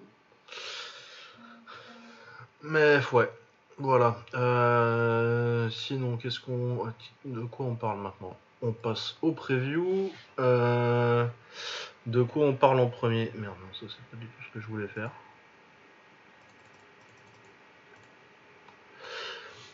Mais 2.62 3.00
ouais, 3.12 3.30
Voilà. 3.78 4.18
Euh, 4.34 5.68
sinon, 5.70 6.16
qu'est-ce 6.18 6.38
qu'on, 6.38 6.86
de 7.24 7.40
quoi 7.42 7.66
on 7.66 7.74
parle 7.74 8.00
maintenant? 8.00 8.38
On 8.62 8.72
passe 8.72 9.16
au 9.22 9.32
preview. 9.32 10.12
Euh, 10.38 11.26
de 12.06 12.22
quoi 12.22 12.46
on 12.46 12.54
parle 12.54 12.78
en 12.80 12.88
premier? 12.88 13.32
Merde, 13.34 13.56
non, 13.60 13.72
ça 13.72 13.86
c'est 13.88 14.04
pas 14.10 14.16
du 14.16 14.26
tout 14.26 14.42
ce 14.42 14.52
que 14.52 14.60
je 14.60 14.66
voulais 14.66 14.88
faire. 14.88 15.10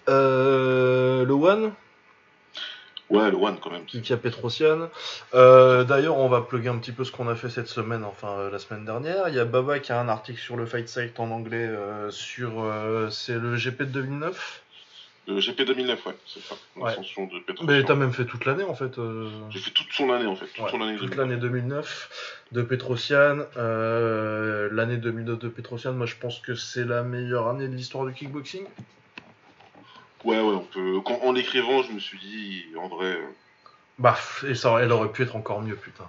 Le 0.08 1.32
One 1.32 1.72
Ouais, 3.08 3.30
le 3.30 3.36
One 3.36 3.58
quand 3.62 3.70
même. 3.70 3.84
qui 3.84 4.12
a 4.12 4.16
Petrosian. 4.16 4.90
Euh, 5.32 5.84
D'ailleurs, 5.84 6.16
on 6.18 6.28
va 6.28 6.40
plugger 6.40 6.70
un 6.70 6.78
petit 6.78 6.90
peu 6.90 7.04
ce 7.04 7.12
qu'on 7.12 7.28
a 7.28 7.36
fait 7.36 7.50
cette 7.50 7.68
semaine, 7.68 8.02
enfin 8.04 8.30
euh, 8.38 8.50
la 8.50 8.58
semaine 8.58 8.84
dernière. 8.84 9.28
Il 9.28 9.34
y 9.36 9.38
a 9.38 9.44
Baba 9.44 9.78
qui 9.78 9.92
a 9.92 10.00
un 10.00 10.08
article 10.08 10.40
sur 10.40 10.56
le 10.56 10.66
Fight 10.66 10.88
Site 10.88 11.20
en 11.20 11.30
anglais 11.30 11.66
euh, 11.68 12.10
sur. 12.10 12.62
euh, 12.64 13.08
c'est 13.10 13.38
le 13.38 13.54
GP 13.56 13.82
de 13.82 13.84
2009. 13.84 14.62
Le 15.28 15.38
GP 15.40 15.62
2009, 15.66 16.04
ouais, 16.06 16.16
c'est 16.26 16.40
ça. 16.40 16.54
Ouais. 16.76 16.90
L'ascension 16.90 17.26
de 17.26 17.38
Petrosian. 17.46 17.72
Mais 17.72 17.84
t'as 17.84 17.94
même 17.94 18.12
fait 18.12 18.24
toute 18.24 18.44
l'année 18.44 18.64
en 18.64 18.74
fait. 18.74 18.98
euh, 18.98 19.28
J'ai 19.50 19.58
fait 19.60 19.70
toute 19.72 19.92
son 19.92 20.10
année 20.12 20.26
en 20.26 20.34
fait. 20.34 20.46
Toute 20.46 20.64
ouais, 20.64 20.70
son 20.72 20.80
année 20.82 20.96
toute 20.96 21.10
2009. 21.10 21.18
l'année 21.28 21.40
2009 21.40 22.44
de 22.52 22.62
Petrosian. 22.62 23.38
Euh, 23.56 24.68
l'année 24.72 24.96
2009 24.96 25.38
de 25.38 25.48
Petrosian, 25.48 25.92
moi 25.92 26.06
je 26.06 26.16
pense 26.16 26.40
que 26.40 26.56
c'est 26.56 26.84
la 26.84 27.02
meilleure 27.04 27.46
année 27.48 27.68
de 27.68 27.74
l'histoire 27.74 28.04
du 28.04 28.12
kickboxing. 28.14 28.64
Ouais, 30.24 30.40
ouais, 30.40 30.54
on 30.54 30.64
peut. 30.64 31.00
Quand, 31.04 31.20
en 31.22 31.32
l'écrivant, 31.32 31.82
je 31.82 31.92
me 31.92 32.00
suis 32.00 32.18
dit, 32.18 32.66
en 32.76 32.88
vrai. 32.88 33.06
euh, 33.06 33.26
Bah, 33.98 34.18
et 34.46 34.54
ça, 34.54 34.78
elle 34.80 34.92
aurait 34.92 35.10
pu 35.12 35.22
être 35.22 35.36
encore 35.36 35.62
mieux, 35.62 35.76
putain. 35.76 36.08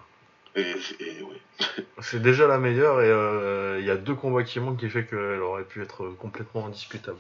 Et, 0.56 0.74
et 1.00 1.22
ouais. 1.22 1.42
C'est 2.02 2.22
déjà 2.22 2.48
la 2.48 2.58
meilleure 2.58 3.02
et 3.02 3.10
euh, 3.10 3.78
il 3.80 3.86
y 3.86 3.92
a 3.92 3.96
deux 3.96 4.16
combats 4.16 4.44
qui 4.44 4.60
manquent 4.60 4.80
qui 4.80 4.90
fait 4.90 5.06
qu'elle 5.06 5.42
aurait 5.42 5.64
pu 5.66 5.84
être 5.84 6.10
complètement 6.20 6.66
indiscutable. 6.66 7.20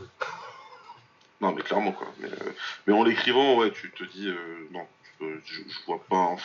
Non, 1.40 1.52
mais 1.54 1.62
clairement, 1.62 1.92
quoi. 1.92 2.08
Mais, 2.20 2.30
euh, 2.30 2.52
mais 2.88 2.94
en 2.94 3.04
l'écrivant, 3.04 3.58
ouais, 3.58 3.72
tu 3.72 3.92
te 3.92 4.04
dis, 4.04 4.28
euh, 4.28 4.68
non, 4.72 4.88
je, 5.22 5.26
je, 5.46 5.62
je 5.70 5.86
vois 5.86 6.02
pas. 6.10 6.36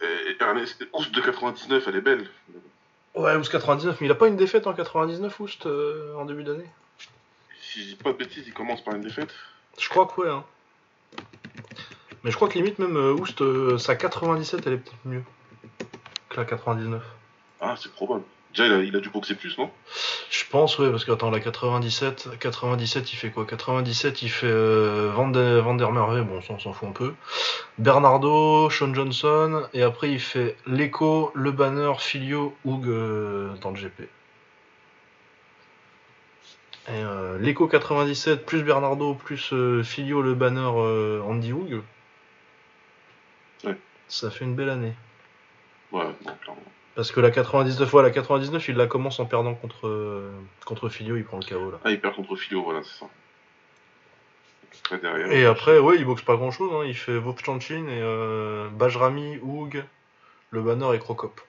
Et 0.00 0.36
Ernest, 0.40 0.86
Oust 0.94 1.12
de 1.14 1.20
99, 1.20 1.84
elle 1.86 1.96
est 1.96 2.00
belle. 2.00 2.28
Ouais, 3.14 3.36
Oust 3.36 3.52
99, 3.52 4.00
mais 4.00 4.06
il 4.06 4.10
a 4.10 4.14
pas 4.16 4.28
une 4.28 4.36
défaite 4.36 4.66
en 4.66 4.72
99, 4.72 5.38
Oust, 5.40 5.66
euh, 5.66 6.14
en 6.16 6.24
début 6.24 6.44
d'année? 6.44 6.68
Si 7.72 7.82
je 7.82 7.88
dis 7.90 7.94
pas 7.96 8.12
de 8.12 8.18
bêtises, 8.18 8.44
il 8.46 8.52
commence 8.52 8.82
par 8.84 8.94
une 8.94 9.00
défaite. 9.02 9.32
Je 9.78 9.88
crois 9.88 10.06
que 10.06 10.20
ouais, 10.20 10.28
hein. 10.28 10.44
Mais 12.24 12.30
je 12.30 12.36
crois 12.36 12.48
que 12.48 12.54
limite 12.54 12.78
même 12.78 12.96
euh, 12.96 13.12
Oust, 13.14 13.40
euh, 13.40 13.78
sa 13.78 13.96
97, 13.96 14.66
elle 14.66 14.74
est 14.74 14.76
peut-être 14.76 14.96
mieux 15.04 15.24
que 16.28 16.36
la 16.36 16.44
99. 16.44 17.02
Ah, 17.60 17.74
c'est 17.80 17.90
probable. 17.92 18.22
Déjà, 18.54 18.66
il 18.66 18.72
a, 18.74 18.78
il 18.82 18.94
a 18.94 19.00
dû 19.00 19.08
boxer 19.08 19.34
plus, 19.34 19.56
non? 19.56 19.70
Je 20.30 20.44
pense, 20.50 20.78
ouais, 20.78 20.90
parce 20.90 21.04
que 21.06 21.12
attends, 21.12 21.30
la 21.30 21.40
97, 21.40 22.38
97, 22.38 23.12
il 23.12 23.16
fait 23.16 23.30
quoi? 23.30 23.46
97, 23.46 24.20
il 24.22 24.28
fait 24.28 24.46
euh, 24.46 25.10
Van, 25.14 25.28
de- 25.28 25.58
Van 25.58 25.74
der 25.74 25.90
Merwe, 25.90 26.22
bon, 26.22 26.42
ça, 26.42 26.52
on 26.52 26.58
s'en 26.58 26.74
fout 26.74 26.90
un 26.90 26.92
peu. 26.92 27.14
Bernardo, 27.78 28.68
Sean 28.68 28.92
Johnson, 28.94 29.66
et 29.72 29.82
après 29.82 30.10
il 30.10 30.20
fait 30.20 30.56
Leco, 30.66 31.32
Le 31.34 31.50
Banner, 31.50 31.92
Filio, 31.98 32.54
Hoog 32.66 32.86
euh, 32.88 33.54
dans 33.62 33.70
le 33.70 33.76
GP. 33.76 34.02
Euh, 36.88 37.38
Leco 37.38 37.68
97, 37.68 38.44
plus 38.44 38.62
Bernardo, 38.62 39.14
plus 39.14 39.52
euh, 39.52 39.82
Filio, 39.82 40.20
Le 40.20 40.34
Banner, 40.34 40.70
euh, 40.74 41.22
Andy 41.22 41.52
Hoog. 41.52 41.80
Ouais. 43.64 43.76
Ça 44.08 44.30
fait 44.30 44.44
une 44.44 44.56
belle 44.56 44.70
année. 44.70 44.94
Ouais, 45.92 46.04
non, 46.04 46.32
clairement. 46.42 46.62
Parce 46.94 47.10
que 47.10 47.20
la 47.20 47.30
99, 47.30 47.92
ouais, 47.94 48.02
la 48.02 48.10
99, 48.10 48.68
il 48.68 48.76
la 48.76 48.86
commence 48.86 49.18
en 49.20 49.26
perdant 49.26 49.54
contre, 49.54 49.86
euh, 49.86 50.30
contre 50.66 50.88
Filio, 50.88 51.16
il 51.16 51.24
prend 51.24 51.38
le 51.38 51.44
KO 51.44 51.70
là. 51.70 51.78
Ah, 51.84 51.90
il 51.90 52.00
perd 52.00 52.14
contre 52.14 52.36
Philo, 52.36 52.62
voilà, 52.62 52.82
c'est 52.82 52.98
ça. 52.98 53.06
Après, 54.84 54.98
derrière. 54.98 55.32
Et 55.32 55.46
après, 55.46 55.78
ouais, 55.78 55.96
il 55.96 56.04
boxe 56.04 56.22
pas 56.22 56.36
grand 56.36 56.50
chose, 56.50 56.70
hein. 56.74 56.84
il 56.86 56.96
fait 56.96 57.16
Vovchanchin 57.18 57.86
et 57.86 58.00
euh, 58.02 58.68
Bajrami, 58.70 59.38
Hoog, 59.38 59.84
Le 60.50 60.60
Banner 60.60 60.94
et 60.94 60.98
Crocop. 60.98 61.40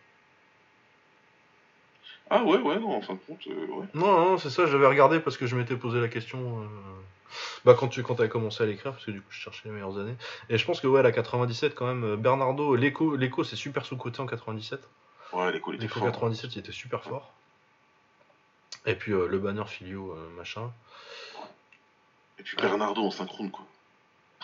Ah, 2.30 2.44
ouais, 2.44 2.58
ouais, 2.58 2.80
non, 2.80 2.96
en 2.96 3.02
fin 3.02 3.14
de 3.14 3.20
compte, 3.20 3.46
euh, 3.48 3.68
ouais. 3.68 3.86
Non, 3.94 4.26
non, 4.26 4.38
c'est 4.38 4.50
ça, 4.50 4.66
j'avais 4.66 4.88
regardé 4.88 5.20
parce 5.20 5.38
que 5.38 5.46
je 5.46 5.56
m'étais 5.56 5.76
posé 5.76 6.00
la 6.00 6.08
question 6.08 6.62
euh, 6.62 6.66
bah, 7.66 7.76
quand 7.78 7.88
tu 7.90 8.02
quand 8.02 8.20
as 8.20 8.28
commencé 8.28 8.64
à 8.64 8.66
l'écrire, 8.66 8.94
parce 8.94 9.06
que 9.06 9.12
du 9.12 9.22
coup 9.22 9.28
je 9.30 9.40
cherchais 9.40 9.62
les 9.66 9.72
meilleures 9.72 10.00
années. 10.00 10.16
Et 10.50 10.58
je 10.58 10.66
pense 10.66 10.80
que 10.82 10.88
ouais, 10.88 11.04
la 11.04 11.12
97 11.12 11.76
quand 11.76 11.86
même, 11.86 12.04
euh, 12.04 12.16
Bernardo, 12.16 12.76
Leco 12.76 13.44
c'est 13.44 13.56
super 13.56 13.86
sous-côté 13.86 14.22
en 14.22 14.26
97. 14.26 14.80
Ouais, 15.34 15.60
coups, 15.60 15.76
il 15.76 15.84
était 15.84 15.88
Leco 15.88 16.00
fort. 16.00 16.12
97 16.12 16.56
il 16.56 16.60
était 16.60 16.72
super 16.72 17.04
fort. 17.04 17.32
Et 18.86 18.96
puis 18.96 19.12
euh, 19.12 19.28
Le 19.28 19.38
Banner, 19.38 19.66
Filio, 19.68 20.16
machin. 20.38 20.72
Et 22.40 22.44
puis 22.44 22.58
Bernardo 22.58 23.04
en 23.04 23.12
synchrone, 23.12 23.52
quoi. 23.52 23.66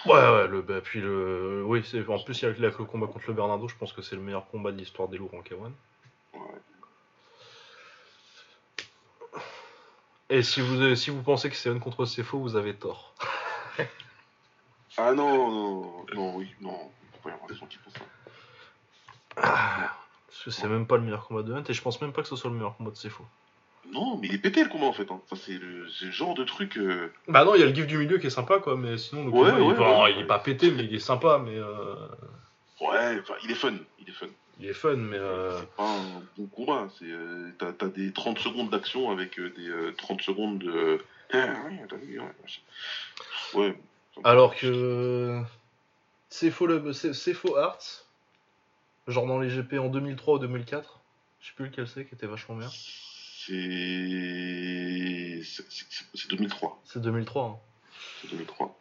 Ouais, 0.05 0.13
ouais, 0.13 0.47
le, 0.47 0.61
bah, 0.61 0.79
puis 0.81 1.01
le. 1.01 1.63
Oui, 1.65 1.83
c'est, 1.85 2.07
en 2.07 2.19
plus, 2.19 2.41
il 2.41 2.45
y 2.45 2.47
a 2.47 2.51
le, 2.51 2.59
le 2.59 2.71
combat 2.85 3.07
contre 3.07 3.25
le 3.27 3.33
Bernardo, 3.33 3.67
je 3.67 3.75
pense 3.75 3.91
que 3.91 4.01
c'est 4.01 4.15
le 4.15 4.21
meilleur 4.21 4.47
combat 4.47 4.71
de 4.71 4.77
l'histoire 4.77 5.09
des 5.09 5.17
lourds 5.17 5.33
en 5.33 5.41
K1. 5.41 5.71
Ouais. 6.35 6.39
Et 10.29 10.43
si 10.43 10.61
vous, 10.61 10.95
si 10.95 11.09
vous 11.09 11.21
pensez 11.23 11.49
que 11.49 11.55
c'est 11.55 11.69
un 11.69 11.79
contre 11.79 12.05
c'est 12.05 12.23
faux, 12.23 12.39
vous 12.39 12.55
avez 12.55 12.75
tort. 12.75 13.13
Ah, 14.97 15.13
non, 15.13 15.51
non, 15.51 16.05
non, 16.13 16.35
oui, 16.35 16.47
non. 16.61 16.91
Pas 17.23 17.29
y 17.29 17.33
avoir 17.33 17.47
des 17.49 17.55
gens 17.55 17.65
qui 17.65 17.77
pensent 17.77 17.93
ça. 17.93 18.05
Parce 19.35 20.43
que 20.45 20.51
c'est 20.51 20.67
même 20.67 20.85
pas 20.87 20.97
le 20.97 21.03
meilleur 21.03 21.25
combat 21.27 21.41
de 21.43 21.53
Hunt, 21.53 21.63
et 21.67 21.73
je 21.73 21.81
pense 21.81 21.99
même 22.01 22.11
pas 22.13 22.21
que 22.21 22.27
ce 22.27 22.35
soit 22.35 22.49
le 22.49 22.55
meilleur 22.55 22.75
combat 22.77 22.91
de 22.91 22.95
c'est 22.97 23.09
faux. 23.09 23.25
Non, 23.91 24.17
mais 24.17 24.27
il 24.27 24.35
est 24.35 24.39
pété 24.39 24.63
le 24.63 24.69
combat 24.69 24.85
en 24.87 24.93
fait. 24.93 25.09
Hein. 25.11 25.19
Ça, 25.29 25.35
c'est 25.35 25.53
le, 25.57 25.89
c'est 25.89 26.05
le 26.05 26.11
genre 26.11 26.35
de 26.35 26.43
truc. 26.43 26.77
euh, 26.77 27.11
Bah 27.27 27.43
non, 27.45 27.55
il 27.55 27.61
y 27.61 27.63
a 27.63 27.65
le 27.65 27.73
gif 27.73 27.87
du 27.87 27.97
milieu 27.97 28.17
qui 28.19 28.27
est 28.27 28.31
sympa, 28.31 28.59
quoi, 28.59 28.77
mais 28.77 28.97
sinon, 28.97 29.25
le 29.25 29.31
Ouais, 29.31 29.49
combat, 29.51 29.59
il, 29.59 29.63
ouais, 29.67 29.73
est 29.73 29.77
pas, 29.77 30.03
ouais. 30.03 30.11
il 30.13 30.19
est 30.19 30.25
pas 30.27 30.39
pété, 30.39 30.69
mais 30.71 30.83
il 30.83 30.93
est 30.93 30.99
sympa, 30.99 31.39
mais. 31.43 31.55
euh, 31.57 31.95
Ouais, 32.81 33.19
enfin, 33.19 33.33
il 33.43 33.51
est 33.51 33.55
fun. 33.55 33.73
Il 33.99 34.07
est 34.09 34.13
fun. 34.13 34.27
Il 34.59 34.65
est 34.67 34.73
fun, 34.73 34.95
mais. 34.97 35.17
euh, 35.17 35.57
C'est 35.59 35.71
pas 35.75 35.89
un 35.89 36.21
bon 36.37 36.45
combat. 36.47 36.87
C'est, 36.99 37.05
euh, 37.05 37.49
t'as, 37.57 37.71
t'as 37.71 37.87
des 37.87 38.11
30 38.11 38.37
secondes 38.39 38.69
d'action 38.69 39.09
avec 39.09 39.39
euh, 39.39 39.49
des 39.55 39.69
euh, 39.69 39.93
30 39.97 40.21
secondes 40.21 40.59
de. 40.59 40.99
Ah, 41.31 41.53
ouais, 43.53 43.77
Alors 44.23 44.55
que. 44.55 45.41
C'est 46.29 46.51
faux, 46.51 46.67
le... 46.67 46.93
c'est 46.93 47.13
c'est 47.13 47.33
faux 47.33 47.55
Arts, 47.57 48.05
genre 49.07 49.25
dans 49.25 49.39
les 49.39 49.49
GP 49.49 49.73
en 49.79 49.89
2003 49.89 50.35
ou 50.35 50.39
2004, 50.39 50.99
je 51.41 51.47
sais 51.47 51.53
plus 51.55 51.65
lequel 51.65 51.87
c'est 51.87 52.05
qui 52.05 52.13
était 52.15 52.27
vachement 52.27 52.55
bien. 52.55 52.69
C'est. 52.69 53.53
C'est, 55.43 55.65
c'est- 55.71 56.05
c'est 56.13 56.29
2003. 56.29 56.81
C'est 56.85 57.01
2003. 57.01 57.45
hein. 57.45 57.57
C'est 58.21 58.29
2003. 58.31 58.77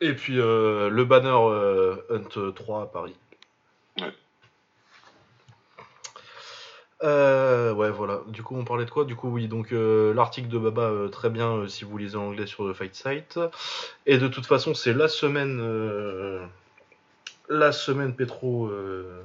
Et 0.00 0.14
puis 0.14 0.38
euh, 0.38 0.88
le 0.90 1.04
banner 1.04 1.28
euh, 1.30 1.96
Hunt 2.10 2.52
3 2.52 2.82
à 2.82 2.86
Paris. 2.86 3.14
Euh, 7.04 7.72
ouais, 7.72 7.90
voilà. 7.90 8.22
Du 8.26 8.42
coup, 8.42 8.56
on 8.56 8.64
parlait 8.64 8.84
de 8.84 8.90
quoi? 8.90 9.04
Du 9.04 9.14
coup, 9.14 9.28
oui, 9.28 9.46
donc 9.46 9.72
euh, 9.72 10.12
l'article 10.14 10.48
de 10.48 10.58
Baba, 10.58 10.82
euh, 10.82 11.08
très 11.08 11.30
bien 11.30 11.52
euh, 11.52 11.68
si 11.68 11.84
vous 11.84 11.96
lisez 11.96 12.16
en 12.16 12.28
anglais 12.28 12.46
sur 12.46 12.64
le 12.64 12.74
Fight 12.74 12.94
Site. 12.94 13.38
Et 14.06 14.18
de 14.18 14.26
toute 14.28 14.46
façon, 14.46 14.74
c'est 14.74 14.92
la 14.92 15.08
semaine, 15.08 16.48
la 17.48 17.72
semaine 17.72 18.14
Petro 18.14 18.66
euh, 18.66 19.22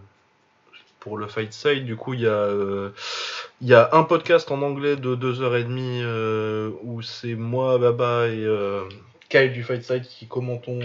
pour 0.99 1.17
le 1.17 1.27
Fight 1.27 1.51
Site. 1.51 1.85
Du 1.85 1.95
coup, 1.95 2.13
il 2.13 2.21
y 2.21 3.67
y 3.67 3.73
a 3.73 3.89
un 3.93 4.03
podcast 4.03 4.51
en 4.51 4.61
anglais 4.61 4.95
de 4.95 5.15
2h30 5.15 6.01
euh, 6.03 6.71
où 6.83 7.01
c'est 7.01 7.33
moi, 7.35 7.79
Baba 7.79 8.27
et 8.27 8.47
Kyle 9.29 9.51
du 9.51 9.63
Fight 9.63 9.83
Site 9.83 10.03
qui 10.07 10.27
commentons. 10.27 10.79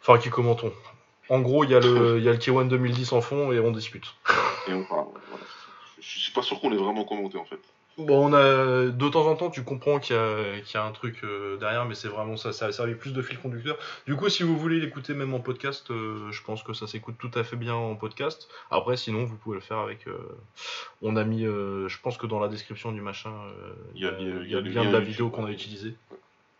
Enfin, 0.00 0.18
qui 0.18 0.30
commentons. 0.30 0.72
En 1.28 1.40
gros, 1.40 1.64
il 1.64 1.70
y 1.70 1.74
a 1.74 1.80
le, 1.80 2.18
y 2.20 2.28
a 2.30 2.32
le 2.32 2.38
K1 2.38 2.68
2010 2.68 3.12
en 3.12 3.20
fond 3.20 3.52
et 3.52 3.60
on 3.60 3.70
discute. 3.70 4.14
Et 4.68 4.72
on 4.74 4.84
parle. 4.84 5.06
Voilà. 5.30 5.44
Je, 6.00 6.18
suis 6.18 6.32
pas 6.32 6.42
sûr 6.42 6.60
qu'on 6.60 6.70
l'ait 6.70 6.76
vraiment 6.76 7.04
commenté 7.04 7.38
en 7.38 7.44
fait. 7.44 7.58
Bon, 7.96 8.28
on 8.28 8.32
a 8.32 8.86
de 8.92 9.08
temps 9.08 9.26
en 9.26 9.34
temps, 9.34 9.50
tu 9.50 9.64
comprends 9.64 9.98
qu'il 9.98 10.14
y 10.14 10.18
a, 10.18 10.60
qu'il 10.60 10.74
y 10.74 10.76
a 10.76 10.84
un 10.84 10.92
truc 10.92 11.24
euh, 11.24 11.56
derrière, 11.56 11.84
mais 11.84 11.96
c'est 11.96 12.06
vraiment 12.06 12.36
ça, 12.36 12.52
ça 12.52 12.66
a 12.66 12.72
servi 12.72 12.94
plus 12.94 13.12
de 13.12 13.20
fil 13.22 13.36
conducteur. 13.40 13.76
Du 14.06 14.14
coup, 14.14 14.28
si 14.28 14.44
vous 14.44 14.56
voulez 14.56 14.78
l'écouter 14.78 15.14
même 15.14 15.34
en 15.34 15.40
podcast, 15.40 15.90
euh, 15.90 16.30
je 16.30 16.40
pense 16.44 16.62
que 16.62 16.74
ça 16.74 16.86
s'écoute 16.86 17.16
tout 17.18 17.32
à 17.34 17.42
fait 17.42 17.56
bien 17.56 17.74
en 17.74 17.96
podcast. 17.96 18.48
Après, 18.70 18.96
sinon, 18.96 19.24
vous 19.24 19.34
pouvez 19.34 19.56
le 19.56 19.60
faire 19.60 19.78
avec. 19.78 20.06
euh, 20.06 20.16
on 21.02 21.16
a 21.16 21.24
mis, 21.24 21.42
je 21.42 22.00
pense 22.00 22.16
que 22.18 22.28
dans 22.28 22.38
la 22.38 22.46
description 22.46 22.92
du 22.92 23.00
machin, 23.00 23.32
il 23.96 24.02
y, 24.02 24.06
a, 24.06 24.12
y 24.12 24.54
a 24.54 24.60
le 24.60 24.70
lien 24.70 24.84
de 24.84 24.92
la 24.92 25.00
vidéo 25.00 25.28
qu'on 25.30 25.42
a 25.42 25.46
ouais. 25.46 25.52
utilisé. 25.54 25.94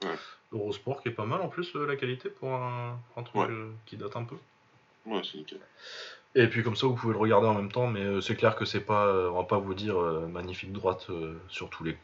Ouais. 0.02 0.16
Eurosport 0.52 1.02
qui 1.02 1.08
est 1.08 1.12
pas 1.12 1.26
mal 1.26 1.40
en 1.40 1.48
plus 1.48 1.72
la 1.74 1.94
qualité 1.94 2.30
pour 2.30 2.52
un, 2.52 2.98
un 3.16 3.22
truc 3.22 3.36
Ouais. 3.36 3.48
qui 3.86 3.96
date 3.96 4.16
un 4.16 4.24
peu. 4.24 4.36
Ouais, 5.06 5.20
c'est 5.22 5.38
nickel. 5.38 5.60
Et 6.34 6.46
puis 6.46 6.62
comme 6.62 6.76
ça, 6.76 6.86
vous 6.86 6.94
pouvez 6.94 7.14
le 7.14 7.18
regarder 7.18 7.46
en 7.48 7.54
même 7.54 7.72
temps, 7.72 7.86
mais 7.86 8.02
euh, 8.02 8.20
c'est 8.20 8.36
clair 8.36 8.54
que 8.56 8.64
c'est 8.64 8.80
pas, 8.80 9.06
euh, 9.06 9.30
on 9.30 9.38
va 9.38 9.44
pas 9.44 9.58
vous 9.58 9.74
dire 9.74 9.98
euh, 10.00 10.26
magnifique 10.26 10.72
droite 10.72 11.06
sur 11.48 11.68
tous 11.70 11.84
les 11.84 11.92
coups. 11.94 12.02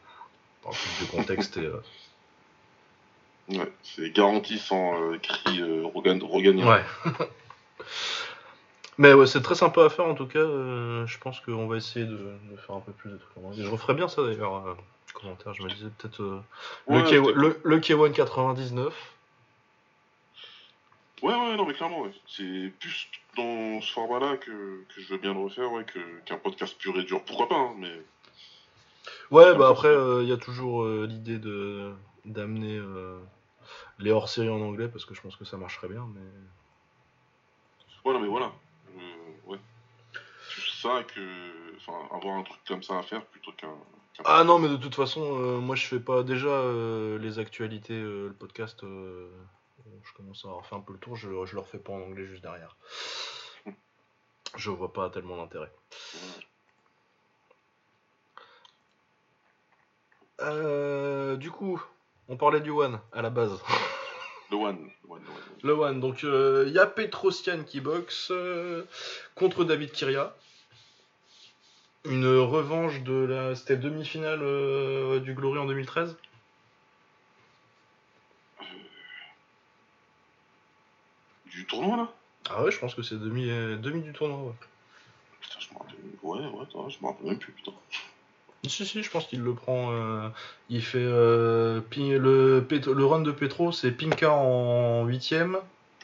Par 0.63 0.71
plus 0.73 1.05
de 1.05 1.11
contexte 1.11 1.57
et. 1.57 1.69
Ouais, 3.55 3.71
c'est 3.83 4.09
garanti 4.09 4.57
sans 4.57 4.99
euh, 4.99 5.19
cri 5.19 5.61
euh, 5.61 5.83
Rogan, 5.85 6.21
Roganien. 6.23 6.67
Ouais. 6.67 6.83
mais 8.97 9.13
ouais, 9.13 9.27
c'est 9.27 9.41
très 9.41 9.53
sympa 9.53 9.85
à 9.85 9.89
faire 9.89 10.05
en 10.05 10.15
tout 10.15 10.25
cas. 10.25 10.39
euh, 10.39 11.05
je 11.05 11.19
pense 11.19 11.39
qu'on 11.41 11.67
va 11.67 11.77
essayer 11.77 12.05
de, 12.05 12.17
de 12.51 12.57
faire 12.65 12.75
un 12.75 12.79
peu 12.79 12.91
plus 12.93 13.11
de 13.11 13.17
trucs. 13.17 13.37
anglais. 13.45 13.61
Je 13.63 13.69
referai 13.69 13.93
bien 13.93 14.07
ça 14.07 14.23
d'ailleurs. 14.23 14.75
commentaires, 15.13 15.53
je 15.53 15.61
me 15.63 15.69
disais 15.69 15.89
peut-être 15.99 16.21
Ouais, 16.87 16.97
le, 16.97 17.01
K- 17.03 17.21
peut-être. 17.23 17.35
le, 17.35 17.59
le 17.63 17.79
K1 17.79 18.11
99. 18.11 18.93
Ouais, 21.21 21.33
ouais, 21.33 21.55
non, 21.55 21.65
mais 21.65 21.73
clairement, 21.73 22.01
ouais. 22.01 22.11
C'est 22.27 22.71
plus 22.79 23.07
dans 23.37 23.81
ce 23.81 23.91
format-là 23.93 24.37
que, 24.37 24.83
que 24.93 25.01
je 25.01 25.07
veux 25.13 25.17
bien 25.17 25.33
le 25.33 25.39
refaire, 25.39 25.71
ouais, 25.71 25.83
que- 25.85 26.19
qu'un 26.25 26.37
podcast 26.37 26.77
pur 26.77 26.97
et 26.99 27.03
dur. 27.03 27.23
Pourquoi 27.25 27.47
pas, 27.47 27.55
hein, 27.57 27.73
mais. 27.77 28.01
Ouais, 29.31 29.55
bah 29.55 29.69
après, 29.69 29.93
il 30.21 30.27
y 30.27 30.31
a 30.33 30.37
toujours 30.37 30.83
euh, 30.83 31.05
l'idée 31.07 31.39
de 31.39 31.91
d'amener 32.25 32.77
euh, 32.77 33.19
les 33.99 34.11
hors-séries 34.11 34.49
en 34.49 34.61
anglais 34.61 34.87
parce 34.87 35.05
que 35.05 35.13
je 35.13 35.21
pense 35.21 35.35
que 35.35 35.45
ça 35.45 35.57
marcherait 35.57 35.87
bien, 35.89 36.07
mais. 36.13 36.21
Ouais, 38.03 38.13
non, 38.13 38.19
mais 38.19 38.27
voilà. 38.27 38.51
Euh, 38.97 39.49
ouais. 39.51 39.59
Ça 40.81 41.03
que. 41.03 41.75
Enfin, 41.77 41.97
avoir 42.15 42.35
un 42.37 42.43
truc 42.43 42.59
comme 42.67 42.83
ça 42.83 42.99
à 42.99 43.03
faire 43.03 43.23
plutôt 43.25 43.51
qu'un. 43.53 43.73
Ah 44.23 44.43
non, 44.43 44.59
mais 44.59 44.69
de 44.69 44.77
toute 44.77 44.95
façon, 44.95 45.21
euh, 45.41 45.59
moi 45.59 45.75
je 45.75 45.85
fais 45.85 45.99
pas 45.99 46.23
déjà 46.23 46.47
euh, 46.47 47.17
les 47.19 47.37
actualités, 47.39 47.93
euh, 47.93 48.27
le 48.29 48.33
podcast. 48.33 48.83
Euh, 49.87 49.89
je 50.03 50.13
commence 50.13 50.43
à 50.45 50.49
avoir 50.49 50.65
fait 50.65 50.75
un 50.75 50.81
peu 50.81 50.93
le 50.93 50.99
tour, 50.99 51.15
je, 51.15 51.29
je 51.45 51.53
le 51.53 51.59
refais 51.59 51.79
pas 51.79 51.93
en 51.93 52.01
anglais 52.01 52.25
juste 52.25 52.41
derrière. 52.41 52.77
Je 54.55 54.69
vois 54.69 54.93
pas 54.93 55.09
tellement 55.09 55.35
l'intérêt. 55.35 55.71
Euh, 60.41 61.35
du 61.37 61.51
coup, 61.51 61.81
on 62.27 62.37
parlait 62.37 62.61
du 62.61 62.71
One 62.71 62.99
à 63.13 63.21
la 63.21 63.29
base. 63.29 63.61
Le 64.51 64.57
One. 64.57 64.89
Le 65.03 65.09
One, 65.11 65.21
le 65.23 65.29
One. 65.29 65.43
Le 65.63 65.73
One, 65.73 65.99
donc 65.99 66.23
il 66.23 66.71
y 66.71 66.79
a 66.79 66.85
Petrosian 66.85 67.63
qui 67.63 67.81
boxe 67.81 68.29
euh, 68.31 68.85
contre 69.33 69.63
David 69.63 69.91
Kiria. 69.91 70.35
Une 72.05 72.27
revanche 72.37 73.01
de 73.01 73.13
la. 73.13 73.55
C'était 73.55 73.77
demi-finale 73.77 74.41
euh, 74.43 75.19
du 75.19 75.33
Glory 75.33 75.57
en 75.57 75.65
2013 75.65 76.15
Du 81.55 81.65
tournoi, 81.65 81.97
là 81.97 82.09
Ah 82.49 82.63
ouais, 82.63 82.71
je 82.71 82.77
pense 82.79 82.93
que 82.95 83.01
c'est 83.01 83.19
demi, 83.19 83.49
euh, 83.49 83.77
demi 83.77 84.01
du 84.01 84.11
tournoi. 84.13 84.37
Ouais. 84.39 84.53
Putain, 85.41 85.55
je 85.59 85.73
me 85.73 85.79
rappelle. 85.79 85.95
Ouais, 86.21 86.39
ouais, 86.39 86.89
je 86.91 86.97
me 87.01 87.07
rappelle 87.07 87.27
même 87.27 87.39
plus, 87.39 87.53
putain. 87.53 87.71
Si, 88.67 88.85
si, 88.85 89.03
je 89.03 89.09
pense 89.11 89.27
qu'il 89.27 89.41
le 89.41 89.53
prend. 89.53 89.91
euh, 89.93 90.27
il 90.69 90.81
fait. 90.81 90.97
euh, 90.99 91.81
le, 91.97 92.59
Pet- 92.67 92.87
le 92.87 93.05
run 93.05 93.21
de 93.21 93.31
Petro, 93.31 93.71
c'est 93.71 93.91
Pinka 93.91 94.31
en 94.31 95.05
8ème, 95.07 95.57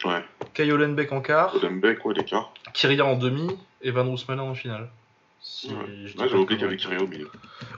Ouais. 0.06 0.24
Kayolenbeck 0.54 1.12
en 1.12 1.22
quart, 1.22 1.56
Odenbeck, 1.56 2.04
ouais, 2.06 2.14
l'écart. 2.16 2.54
Kiria 2.74 3.06
en 3.06 3.16
demi 3.18 3.48
et 3.82 3.92
Van 3.92 4.04
Roosmalen 4.06 4.40
en 4.44 4.56
finale. 4.56 4.90
Si 5.42 5.68
Ouais, 5.70 5.74
je 6.06 6.14
dis 6.14 6.18
Ouais, 6.20 6.26
pas 6.26 6.28
j'avais 6.28 6.40
oublié 6.40 6.58
qu'il 6.58 6.66
y 6.66 6.68
avait 6.70 6.78
conneries. 6.78 6.78
Kyria 6.78 7.04
au 7.04 7.08
milieu. 7.08 7.30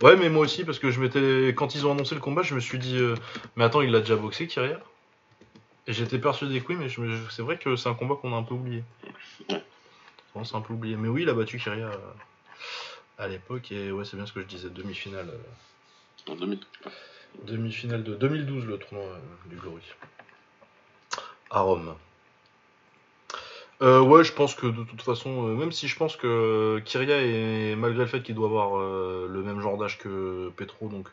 Ouais, 0.01 0.15
mais 0.17 0.29
moi 0.29 0.43
aussi, 0.43 0.63
parce 0.65 0.79
que 0.79 0.91
je 0.91 0.99
m'étais. 1.01 1.53
Quand 1.55 1.75
ils 1.75 1.85
ont 1.87 1.91
annoncé 1.93 2.13
le 2.15 2.21
combat, 2.21 2.41
je 2.43 2.53
me 2.55 2.59
suis 2.59 2.77
dit. 2.77 2.97
euh, 2.97 3.15
Mais 3.55 3.63
attends, 3.63 3.81
il 3.81 3.91
l'a 3.91 3.99
déjà 3.99 4.15
boxé, 4.15 4.47
Kyria 4.47 4.79
j'étais 5.87 6.19
persuadé 6.19 6.61
que 6.61 6.73
oui, 6.73 6.75
mais 6.75 6.87
c'est 7.29 7.41
vrai 7.41 7.57
que 7.57 7.75
c'est 7.75 7.89
un 7.89 7.93
combat 7.93 8.15
qu'on 8.15 8.33
a 8.33 8.37
un 8.37 8.43
peu 8.43 8.53
oublié. 8.53 8.83
Ouais. 9.49 9.63
On 10.35 10.43
s'est 10.43 10.55
un 10.55 10.61
peu 10.61 10.73
oublié. 10.73 10.95
Mais 10.95 11.09
oui, 11.09 11.23
il 11.23 11.29
a 11.29 11.33
battu 11.33 11.57
Kyria 11.59 11.87
euh, 11.87 11.97
à 13.17 13.27
l'époque, 13.27 13.71
et 13.71 13.91
ouais, 13.91 14.05
c'est 14.05 14.17
bien 14.17 14.25
ce 14.25 14.33
que 14.33 14.41
je 14.41 14.45
disais, 14.47 14.69
demi-finale. 14.69 15.29
euh, 15.29 16.31
En 16.31 16.35
2000. 16.35 16.59
Demi-finale 17.43 18.03
de 18.03 18.15
2012, 18.15 18.65
le 18.65 18.77
tournoi 18.77 19.03
euh, 19.03 19.19
du 19.47 19.55
Glory. 19.57 19.83
À 21.49 21.61
Rome. 21.61 21.95
Euh, 23.81 23.99
ouais, 24.01 24.23
je 24.23 24.31
pense 24.31 24.55
que 24.55 24.65
de 24.67 24.83
toute 24.83 25.01
façon, 25.01 25.47
euh, 25.49 25.55
même 25.55 25.71
si 25.71 25.87
je 25.87 25.97
pense 25.97 26.15
que 26.15 26.81
Kyria, 26.85 27.21
est, 27.21 27.75
malgré 27.75 28.03
le 28.03 28.07
fait 28.09 28.21
qu'il 28.23 28.33
doit 28.35 28.47
avoir 28.47 28.79
euh, 28.79 29.27
le 29.29 29.43
même 29.43 29.59
genre 29.59 29.77
d'âge 29.77 29.97
que 29.97 30.49
Petro, 30.55 30.87
donc 30.87 31.09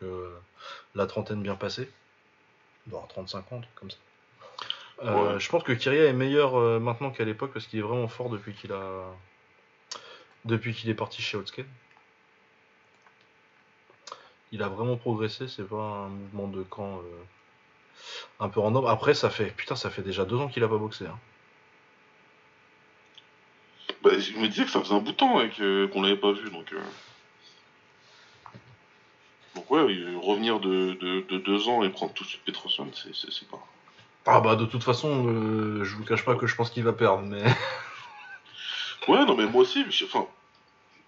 la 0.95 1.05
trentaine 1.05 1.41
bien 1.41 1.55
passée, 1.55 1.89
il 2.85 2.91
doit 2.91 2.99
avoir 2.99 3.09
35 3.09 3.51
ans, 3.51 3.61
comme 3.75 3.91
ça. 3.91 3.97
Euh, 5.03 5.33
Ouais. 5.33 5.39
Je 5.39 5.49
pense 5.49 5.63
que 5.63 5.71
Kyria 5.71 6.05
est 6.05 6.13
meilleur 6.13 6.55
euh, 6.59 6.79
maintenant 6.79 7.09
qu'à 7.11 7.23
l'époque 7.25 7.51
parce 7.53 7.65
qu'il 7.67 7.79
est 7.79 7.83
vraiment 7.83 8.07
fort 8.07 8.29
depuis 8.29 8.53
qu'il 8.53 8.71
a 8.71 9.05
depuis 10.45 10.73
qu'il 10.73 10.89
est 10.89 10.95
parti 10.95 11.21
chez 11.21 11.37
Hotsken. 11.37 11.65
Il 14.51 14.61
a 14.63 14.67
vraiment 14.67 14.97
progressé, 14.97 15.47
c'est 15.47 15.67
pas 15.67 15.75
un 15.75 16.09
mouvement 16.09 16.47
de 16.47 16.61
camp 16.63 16.97
euh, 16.97 17.23
un 18.39 18.49
peu 18.49 18.59
random. 18.59 18.85
Après, 18.85 19.13
ça 19.13 19.29
fait 19.29 19.51
putain, 19.55 19.75
ça 19.75 19.89
fait 19.89 20.01
déjà 20.01 20.25
deux 20.25 20.37
ans 20.37 20.49
qu'il 20.49 20.63
a 20.63 20.67
pas 20.67 20.77
boxé. 20.77 21.05
hein. 21.05 21.17
Bah, 24.03 24.17
je 24.17 24.33
me 24.33 24.47
disais 24.47 24.65
que 24.65 24.71
ça 24.71 24.81
faisait 24.81 24.95
un 24.95 24.99
bout 24.99 25.11
de 25.11 25.17
temps 25.17 25.37
ouais, 25.37 25.49
que- 25.49 25.85
qu'on 25.87 26.01
l'avait 26.01 26.15
pas 26.15 26.31
vu, 26.31 26.49
donc. 26.49 26.73
euh. 26.73 26.79
Donc, 29.55 29.69
ouais, 29.69 29.81
revenir 29.81 30.59
de, 30.59 30.93
de, 30.93 31.21
de 31.21 31.37
deux 31.37 31.67
ans 31.67 31.83
et 31.83 31.89
prendre 31.89 32.13
tout 32.13 32.23
de 32.23 32.29
suite 32.29 32.41
c'est 32.93 33.31
c'est 33.31 33.47
pas. 33.47 33.63
Ah 34.25 34.39
bah 34.39 34.55
de 34.55 34.65
toute 34.65 34.83
façon, 34.83 35.25
euh, 35.27 35.83
je 35.83 35.95
vous 35.95 36.03
cache 36.05 36.23
pas 36.23 36.35
que 36.35 36.45
je 36.47 36.55
pense 36.55 36.69
qu'il 36.69 36.83
va 36.83 36.93
perdre, 36.93 37.23
mais 37.23 37.43
Ouais, 39.07 39.25
non, 39.25 39.35
mais 39.35 39.47
moi 39.47 39.61
aussi, 39.63 39.83
je- 39.89 40.05
enfin. 40.05 40.27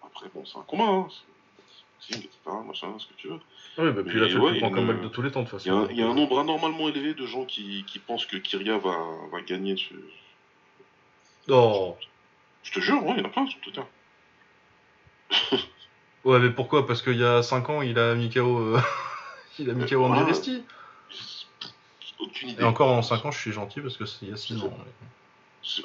Après, 0.04 0.26
bon, 0.34 0.44
c'est 0.46 0.58
un 0.58 0.64
combat, 0.64 0.86
hein. 0.86 1.08
c'est- 2.00 2.16
Etc., 2.18 2.30
machin, 2.68 2.88
ce 2.98 3.06
que 3.08 3.14
tu 3.16 3.28
veux. 3.30 3.40
oui, 3.78 3.92
bah 3.92 4.02
puis 4.06 4.20
Mais 4.20 4.28
fait 4.30 4.36
ouais, 4.38 4.46
le 4.46 4.52
plus 4.52 4.60
grand 4.60 4.72
comeback 4.72 5.02
de 5.02 5.08
tous 5.08 5.22
les 5.22 5.32
temps 5.32 5.42
de 5.44 5.48
toute 5.50 5.60
façon. 5.60 5.88
il 5.90 5.98
y 5.98 6.02
a 6.04 6.08
un 6.08 6.14
nombre 6.14 6.40
anormalement 6.40 6.90
élevé 6.90 7.14
de 7.14 7.26
gens 7.26 7.46
qui, 7.46 7.86
qui 7.86 8.00
pensent 8.00 8.26
que 8.26 8.36
Kyria 8.38 8.78
va, 8.78 8.98
va 9.32 9.42
gagner 9.42 9.78
ce. 9.78 9.94
Oh. 11.50 11.96
Je 12.64 12.72
te 12.72 12.80
jure, 12.80 13.04
ouais, 13.06 13.14
il 13.16 13.20
y 13.20 13.22
en 13.22 13.26
a 13.26 13.30
plein 13.30 13.46
sur 13.48 13.60
Twitter. 13.62 13.84
Ouais, 16.26 16.40
mais 16.40 16.50
pourquoi? 16.52 16.88
Parce 16.88 17.02
qu'il 17.02 17.18
y 17.18 17.24
a 17.26 17.44
5 17.44 17.70
ans, 17.70 17.82
il 17.82 18.00
a 18.00 18.16
mis 18.16 18.30
KO, 18.30 18.58
euh, 18.60 18.80
il 19.60 19.70
a 19.70 19.74
mis 19.74 19.86
KO 19.86 20.04
André 20.06 20.20
Voilà. 20.20 20.24
Vesti. 20.24 20.64
Aucune 22.24 22.50
idée. 22.50 22.62
Et 22.62 22.66
encore 22.66 22.90
en 22.92 23.02
5 23.02 23.26
ans, 23.26 23.32
je 23.32 23.40
suis 23.40 23.52
gentil 23.52 23.82
parce 23.82 23.98
que 23.98 24.06
c'est 24.06 24.24
il 24.26 24.30
y 24.30 24.34
a 24.34 24.38
6 24.38 24.62
ans. 24.64 24.72
mais- 24.78 24.92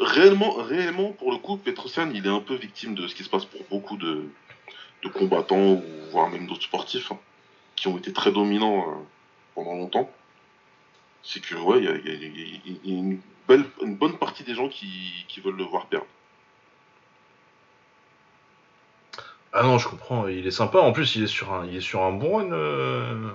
Réellement, 0.01 0.55
réellement, 0.55 1.13
pour 1.13 1.31
le 1.31 1.39
coup, 1.39 1.57
Petrosian, 1.57 2.11
il 2.13 2.27
est 2.27 2.31
un 2.31 2.41
peu 2.41 2.55
victime 2.55 2.95
de 2.95 3.07
ce 3.07 3.15
qui 3.15 3.23
se 3.23 3.29
passe 3.31 3.45
pour 3.45 3.61
beaucoup 3.71 3.97
de, 3.97 4.29
de 5.05 5.09
combattants, 5.09 5.75
ou 5.75 5.83
voire 6.11 6.29
même 6.31 6.47
d'autres 6.49 6.65
sportifs, 6.65 7.13
hein, 7.13 7.19
qui 7.77 7.87
ont 7.87 7.97
été 7.97 8.13
très 8.13 8.33
dominants 8.33 8.81
euh, 8.91 8.95
pendant 9.55 9.75
longtemps. 9.75 10.11
C'est 11.23 11.41
que, 11.41 11.55
ouais, 11.55 11.79
il 11.79 11.85
y 11.85 11.89
a, 11.89 11.95
y 11.97 12.81
y 12.85 12.99
une, 12.99 13.21
belle, 13.47 13.65
une 13.83 13.95
bonne 13.95 14.17
partie 14.19 14.43
des 14.43 14.55
gens 14.55 14.69
qui, 14.69 15.25
qui 15.29 15.41
veulent 15.41 15.57
le 15.57 15.65
voir 15.65 15.87
perdre. 15.87 16.07
Ah 19.53 19.63
non, 19.63 19.79
je 19.79 19.89
comprends, 19.89 20.29
il 20.29 20.47
est 20.47 20.51
sympa. 20.53 20.79
En 20.79 20.93
plus, 20.93 21.17
il 21.17 21.23
est 21.25 21.29
sur 21.29 21.53
un, 21.53 21.67
il 21.67 21.77
est 21.77 21.81
sur 21.81 22.03
un 22.03 22.13
bon 22.13 22.37
run, 22.39 22.53
euh, 22.53 23.31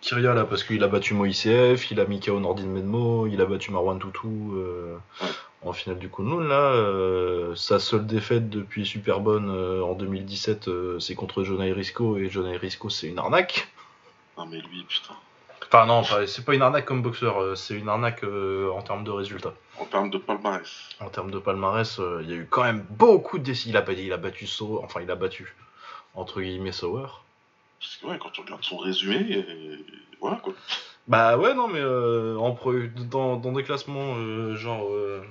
Kyria, 0.00 0.32
là, 0.34 0.44
parce 0.44 0.62
qu'il 0.64 0.82
a 0.84 0.88
battu 0.88 1.14
Moïsef, 1.14 1.90
il 1.90 2.00
a 2.00 2.04
mis 2.04 2.20
KO 2.20 2.38
Nordin 2.38 2.66
Medmo, 2.66 3.26
il 3.26 3.40
a 3.40 3.46
battu 3.46 3.72
Marwan 3.72 3.98
Toutou 3.98 4.54
euh, 4.56 4.96
Ouais. 5.20 5.28
en 5.64 5.72
finale 5.72 5.98
du 5.98 6.08
Kunlun, 6.08 6.46
là. 6.46 6.54
euh, 6.72 7.54
sa 7.56 7.78
seule 7.80 8.06
défaite 8.06 8.48
depuis 8.48 8.86
Superbonne 8.86 9.50
euh, 9.50 9.82
en 9.82 9.94
2017, 9.94 10.68
euh, 10.68 10.98
c'est 11.00 11.14
contre 11.16 11.42
John 11.42 11.60
Risco, 11.60 12.16
et 12.16 12.28
John 12.30 12.46
Risco, 12.46 12.88
c'est 12.88 13.08
une 13.08 13.18
arnaque. 13.18 13.68
Ah, 14.36 14.44
mais 14.48 14.58
lui, 14.60 14.84
putain. 14.88 15.14
Enfin, 15.70 15.84
non, 15.84 16.02
c'est 16.26 16.44
pas 16.44 16.54
une 16.54 16.62
arnaque 16.62 16.86
comme 16.86 17.02
boxeur, 17.02 17.56
c'est 17.58 17.74
une 17.74 17.88
arnaque 17.88 18.22
euh, 18.24 18.70
en 18.70 18.80
termes 18.80 19.04
de 19.04 19.10
résultats. 19.10 19.52
En 19.78 19.84
termes 19.84 20.08
de 20.10 20.16
palmarès. 20.18 20.70
En 21.00 21.08
termes 21.10 21.30
de 21.30 21.38
palmarès, 21.38 21.98
euh, 21.98 22.20
il 22.22 22.30
y 22.30 22.32
a 22.32 22.36
eu 22.36 22.46
quand 22.48 22.62
même 22.62 22.86
beaucoup 22.88 23.38
de 23.38 23.42
décisions. 23.44 23.72
Il 23.72 23.76
a, 23.76 23.82
battu- 23.82 24.02
il 24.04 24.12
a 24.12 24.16
battu 24.16 24.46
Sauer, 24.46 24.80
enfin, 24.82 25.00
il 25.02 25.10
a 25.10 25.14
battu, 25.16 25.54
entre 26.14 26.40
guillemets, 26.40 26.72
Sauer. 26.72 27.08
Parce 27.80 27.96
que, 27.96 28.06
ouais, 28.06 28.18
quand 28.18 28.30
tu 28.30 28.40
regardes 28.40 28.64
son 28.64 28.76
résumé, 28.78 29.16
et... 29.30 29.84
voilà, 30.20 30.36
quoi. 30.36 30.54
Bah 31.06 31.38
ouais, 31.38 31.54
non, 31.54 31.68
mais 31.68 31.80
euh, 31.80 32.36
en 32.36 32.52
pre- 32.54 32.92
dans, 33.08 33.36
dans 33.36 33.52
des 33.52 33.62
classements 33.62 34.16
euh, 34.16 34.56
genre 34.56 34.90
euh, 34.90 35.22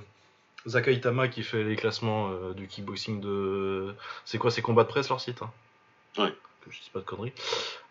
Zaka 0.66 0.92
Itama 0.92 1.28
qui 1.28 1.44
fait 1.44 1.64
les 1.64 1.76
classements 1.76 2.32
euh, 2.32 2.54
du 2.54 2.68
kickboxing 2.68 3.22
de. 3.22 3.94
C'est 4.26 4.38
quoi, 4.40 4.50
c'est 4.50 4.62
Combat 4.62 4.84
de 4.84 4.90
Presse 4.90 5.10
leur 5.10 5.22
site 5.22 5.42
hein 5.44 5.52
Ouais. 6.18 6.34
Que 6.62 6.72
je 6.72 6.82
dis 6.82 6.90
pas 6.92 7.00
de 7.00 7.06
conneries. 7.06 7.34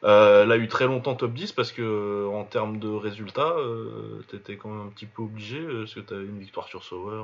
Euh, 0.03 0.43
elle 0.43 0.53
a 0.53 0.57
eu 0.57 0.67
très 0.67 0.87
longtemps 0.87 1.15
top 1.15 1.33
10 1.33 1.53
parce 1.53 1.71
que 1.71 2.27
en 2.33 2.45
termes 2.45 2.79
de 2.79 2.89
résultats, 2.89 3.55
t'étais 4.29 4.57
quand 4.57 4.69
même 4.69 4.87
un 4.89 4.91
petit 4.91 5.07
peu 5.07 5.23
obligé 5.23 5.61
parce 5.61 5.95
que 5.95 6.01
t'as 6.01 6.17
une 6.17 6.41
victoire 6.41 6.67
sur 6.67 6.83
Sauer 6.83 7.23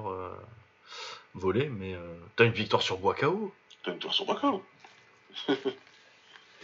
volée, 1.34 1.68
mais 1.68 1.94
euh, 1.94 1.98
t'as 2.36 2.44
une 2.44 2.52
victoire 2.52 2.82
sur 2.82 2.98
Boakao. 2.98 3.52
T'as 3.82 3.90
une 3.90 3.94
victoire 3.94 4.14
sur 4.14 4.26
Baka, 4.26 4.46
hein. 4.46 4.60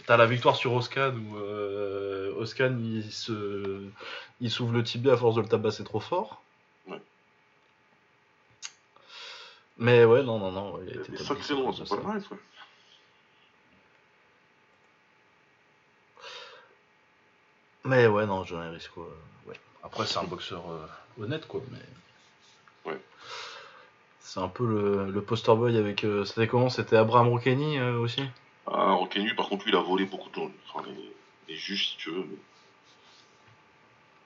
T'as 0.05 0.17
la 0.17 0.25
victoire 0.25 0.55
sur 0.55 0.73
Oscan 0.73 1.13
où 1.15 1.37
euh, 1.37 2.33
Oscan 2.37 2.75
il 2.81 3.11
se 3.11 3.83
il 4.41 4.49
s'ouvre 4.49 4.73
le 4.73 4.83
tibia 4.83 5.13
à 5.13 5.17
force 5.17 5.35
de 5.35 5.41
le 5.41 5.47
tabasser 5.47 5.83
trop 5.83 5.99
fort. 5.99 6.41
Ouais. 6.87 7.01
Mais 9.77 10.03
ouais, 10.05 10.23
non, 10.23 10.39
non, 10.39 10.51
non. 10.51 10.79
Il 10.83 10.97
a 10.97 11.01
été 11.01 11.11
des 11.11 11.17
top 11.17 11.27
sacrés 11.27 11.43
10 11.43 11.51
à 11.51 11.55
noms 11.55 11.59
dans 11.61 11.65
cause 11.67 11.79
de 11.79 11.85
son 11.85 11.95
ça. 11.95 12.01
palmarès, 12.01 12.29
ouais. 12.31 12.37
Mais 17.85 18.07
ouais, 18.07 18.25
non, 18.25 18.43
John 18.43 18.69
Risco. 18.71 19.01
euh, 19.01 19.49
ouais. 19.49 19.59
Après, 19.83 20.05
c'est 20.05 20.19
un 20.19 20.23
boxeur 20.23 20.63
euh, 20.69 21.23
honnête, 21.23 21.47
quoi. 21.47 21.61
Mais... 21.71 22.91
Ouais. 22.91 22.99
C'est 24.19 24.39
un 24.39 24.49
peu 24.49 24.65
le, 24.67 25.11
le 25.11 25.21
poster 25.21 25.55
boy 25.55 25.77
avec. 25.77 26.03
euh, 26.03 26.25
C'était 26.25 26.47
comment? 26.47 26.69
C'était 26.69 26.97
Abraham 26.97 27.29
Rokeni 27.29 27.79
euh, 27.79 27.97
aussi? 27.99 28.23
Ah, 28.67 28.93
Rokenu, 28.93 29.35
par 29.35 29.49
contre, 29.49 29.65
lui, 29.65 29.71
il 29.71 29.77
a 29.77 29.81
volé 29.81 30.05
beaucoup 30.05 30.29
de. 30.29 30.39
Enfin, 30.73 30.87
les- 30.87 31.13
les 31.47 31.55
juges 31.55 31.89
si 31.91 31.97
tu 31.97 32.11
veux. 32.11 32.23
Mais... 32.29 32.37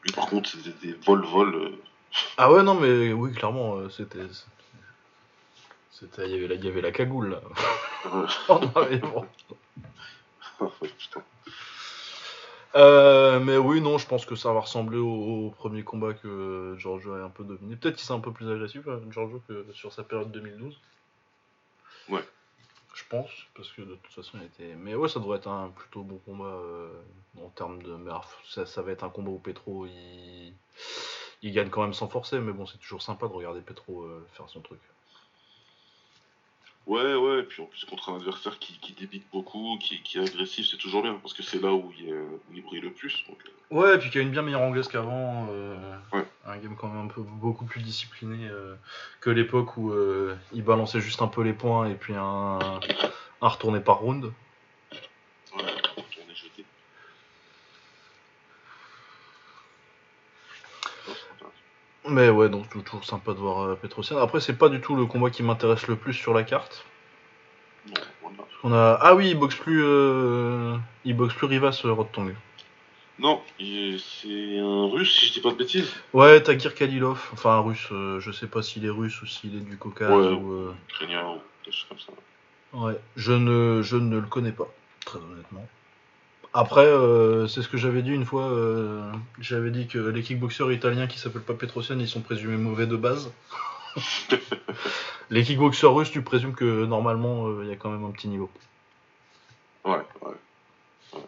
Lui 0.03 0.11
par 0.11 0.27
contre 0.27 0.49
c'était 0.49 0.71
des 0.85 0.91
vol-vol. 0.93 1.55
euh, 1.55 1.81
Ah 2.37 2.51
ouais, 2.51 2.61
non, 2.63 2.73
mais 2.73 3.13
oui, 3.13 3.31
clairement, 3.33 3.75
euh, 3.77 3.89
c'était. 3.89 4.25
C'était. 5.91 6.25
Il 6.29 6.31
y 6.31 6.35
avait 6.35 6.47
la, 6.47 6.55
il 6.55 6.65
y 6.65 6.67
avait 6.67 6.81
la 6.81 6.91
cagoule, 6.91 7.29
là. 7.29 7.41
mais 8.89 8.97
bon. 8.97 9.25
ouais, 10.59 10.89
putain. 10.97 11.23
Euh, 12.75 13.39
mais 13.39 13.55
oui, 13.57 13.79
non, 13.81 13.97
je 13.99 14.07
pense 14.07 14.25
que 14.25 14.35
ça 14.35 14.51
va 14.51 14.59
ressembler 14.61 14.97
au, 14.97 15.45
au 15.45 15.49
premier 15.51 15.83
combat 15.83 16.13
que 16.13 16.75
Giorgio 16.79 17.13
a 17.13 17.19
un 17.23 17.29
peu 17.29 17.43
dominé. 17.43 17.75
Peut-être 17.75 17.95
qu'il 17.95 18.05
s'est 18.05 18.13
un 18.13 18.19
peu 18.19 18.31
plus 18.33 18.51
agressif, 18.51 18.81
euh, 18.87 18.99
Giorgio, 19.11 19.41
que 19.47 19.65
sur 19.73 19.93
sa 19.93 20.03
période 20.03 20.31
2012. 20.31 20.77
Ouais. 22.09 22.23
Je 22.93 23.03
pense, 23.09 23.31
parce 23.55 23.71
que 23.71 23.81
de 23.81 23.95
toute 23.95 24.13
façon, 24.13 24.37
il 24.39 24.45
était. 24.45 24.75
Mais 24.75 24.93
ouais, 24.93 25.09
ça 25.09 25.19
devrait 25.19 25.37
être 25.37 25.47
un 25.47 25.69
plutôt 25.69 26.03
bon 26.03 26.19
combat 26.25 26.45
euh, 26.45 26.91
en 27.41 27.49
termes 27.49 27.81
de. 27.81 27.95
Mais 27.95 28.11
ça, 28.47 28.65
ça 28.65 28.81
va 28.83 28.91
être 28.91 29.03
un 29.03 29.09
combat 29.09 29.31
où 29.31 29.39
Petro 29.39 29.87
il... 29.87 30.53
il 31.41 31.51
gagne 31.53 31.69
quand 31.69 31.81
même 31.81 31.93
sans 31.93 32.07
forcer, 32.07 32.39
mais 32.39 32.53
bon, 32.53 32.67
c'est 32.67 32.77
toujours 32.77 33.01
sympa 33.01 33.27
de 33.27 33.33
regarder 33.33 33.61
Petro 33.61 34.03
euh, 34.03 34.25
faire 34.33 34.47
son 34.47 34.61
truc. 34.61 34.79
Ouais, 36.85 37.15
ouais, 37.15 37.39
et 37.39 37.43
puis 37.43 37.61
en 37.63 37.65
plus 37.65 37.85
contre 37.85 38.09
un 38.09 38.17
adversaire 38.17 38.59
qui, 38.59 38.77
qui 38.79 38.91
débite 38.93 39.29
beaucoup, 39.31 39.77
qui, 39.81 40.01
qui 40.03 40.17
est 40.17 40.21
agressif, 40.27 40.67
c'est 40.69 40.75
toujours 40.77 41.01
bien, 41.01 41.13
parce 41.15 41.33
que 41.33 41.41
c'est 41.41 41.61
là 41.61 41.71
où 41.73 41.93
il, 41.97 42.09
est- 42.09 42.13
où 42.13 42.53
il 42.53 42.61
brille 42.61 42.81
le 42.81 42.91
plus. 42.91 43.23
Donc, 43.29 43.37
euh, 43.45 43.75
Ouais, 43.75 43.95
et 43.95 43.97
puis 43.97 44.09
qui 44.09 44.17
a 44.17 44.21
une 44.21 44.31
bien 44.31 44.41
meilleure 44.41 44.61
anglaise 44.61 44.87
qu'avant. 44.89 45.47
euh, 45.49 45.97
Ouais. 46.11 46.25
Un 46.45 46.57
game 46.57 46.75
quand 46.75 46.89
même 46.89 47.05
un 47.05 47.07
peu 47.07 47.21
beaucoup 47.21 47.63
plus 47.65 47.81
discipliné 47.81 48.47
euh, 48.49 48.75
que 49.21 49.29
l'époque 49.29 49.77
où 49.77 49.91
euh, 49.91 50.35
il 50.51 50.61
balançait 50.63 50.99
juste 50.99 51.21
un 51.21 51.27
peu 51.27 51.41
les 51.41 51.53
points 51.53 51.87
et 51.89 51.95
puis 51.95 52.13
un, 52.15 52.59
un 53.41 53.47
retourné 53.47 53.79
par 53.79 53.99
round. 53.99 54.25
ouais, 54.25 54.31
on 55.57 55.61
est 56.31 56.35
jeté. 56.35 56.65
Ouais, 61.07 61.13
c'est 61.15 61.31
intéressant. 61.33 62.02
Mais 62.13 62.29
ouais, 62.29 62.47
donc 62.47 62.69
toujours 62.69 63.03
sympa 63.03 63.33
de 63.33 63.39
voir 63.39 63.63
euh, 63.63 63.75
Petrosian. 63.75 64.17
Après, 64.19 64.39
c'est 64.39 64.53
pas 64.57 64.69
du 64.69 64.79
tout 64.79 64.95
le 64.95 65.05
combat 65.07 65.31
qui 65.31 65.41
m'intéresse 65.41 65.87
le 65.87 65.95
plus 65.95 66.13
sur 66.13 66.31
la 66.33 66.43
carte. 66.43 66.85
Non, 67.87 67.93
voilà. 68.21 68.37
On 68.63 68.71
a... 68.71 68.99
Ah 69.01 69.15
oui, 69.15 69.31
il 69.31 69.35
boxe 69.39 69.55
plus, 69.55 69.83
euh... 69.83 70.75
il 71.05 71.15
boxe 71.15 71.33
plus 71.33 71.47
Rivas 71.47 71.81
euh, 71.85 71.91
Rodtong. 71.91 72.35
Non, 73.19 73.41
c'est 73.59 74.59
un 74.59 74.87
russe, 74.91 75.19
si 75.19 75.25
je 75.27 75.33
dis 75.33 75.41
pas 75.41 75.51
de 75.51 75.55
bêtises. 75.55 75.91
Ouais, 76.13 76.41
Tagir 76.41 76.75
Kalilov, 76.75 77.29
enfin 77.33 77.51
un 77.51 77.59
russe, 77.61 77.87
euh, 77.91 78.19
je 78.19 78.31
sais 78.31 78.47
pas 78.47 78.61
s'il 78.61 78.85
est 78.85 78.89
russe 78.89 79.21
ou 79.21 79.25
s'il 79.25 79.55
est 79.55 79.59
du 79.59 79.77
Caucase 79.77 80.09
Ouais. 80.11 80.33
ou. 80.33 80.53
euh, 80.53 80.75
Ukrainien 80.89 81.23
ou 81.29 81.37
des 81.65 81.71
choses 81.71 81.85
comme 81.89 81.99
ça. 81.99 82.11
Ouais, 82.73 82.99
je 83.15 83.33
ne, 83.33 83.81
je 83.83 83.97
ne 83.97 84.17
le 84.17 84.27
connais 84.27 84.51
pas, 84.51 84.67
très 85.05 85.19
honnêtement. 85.19 85.67
Après, 86.53 86.85
euh, 86.85 87.47
c'est 87.47 87.61
ce 87.63 87.67
que 87.67 87.77
j'avais 87.77 88.03
dit 88.03 88.11
une 88.11 88.25
fois. 88.25 88.43
euh, 88.51 89.11
j'avais 89.39 89.71
dit 89.71 89.87
que 89.87 89.97
les 89.97 90.21
kickboxers 90.21 90.71
italiens 90.71 91.07
qui 91.07 91.17
s'appellent 91.19 91.41
pas 91.41 91.55
Petrosian, 91.55 91.97
ils 91.99 92.07
sont 92.07 92.21
présumés 92.21 92.57
mauvais 92.57 92.85
de 92.87 92.95
base. 92.95 93.31
les 95.31 95.43
kickboxers 95.43 95.93
russes, 95.93 96.11
tu 96.11 96.21
présumes 96.21 96.53
que 96.53 96.85
normalement, 96.85 97.47
euh, 97.47 97.61
il 97.63 97.69
y 97.69 97.71
a 97.73 97.75
quand 97.75 97.89
même 97.89 98.05
un 98.05 98.11
petit 98.11 98.27
niveau. 98.27 98.49
Ouais, 99.85 100.01
ouais. 100.21 101.21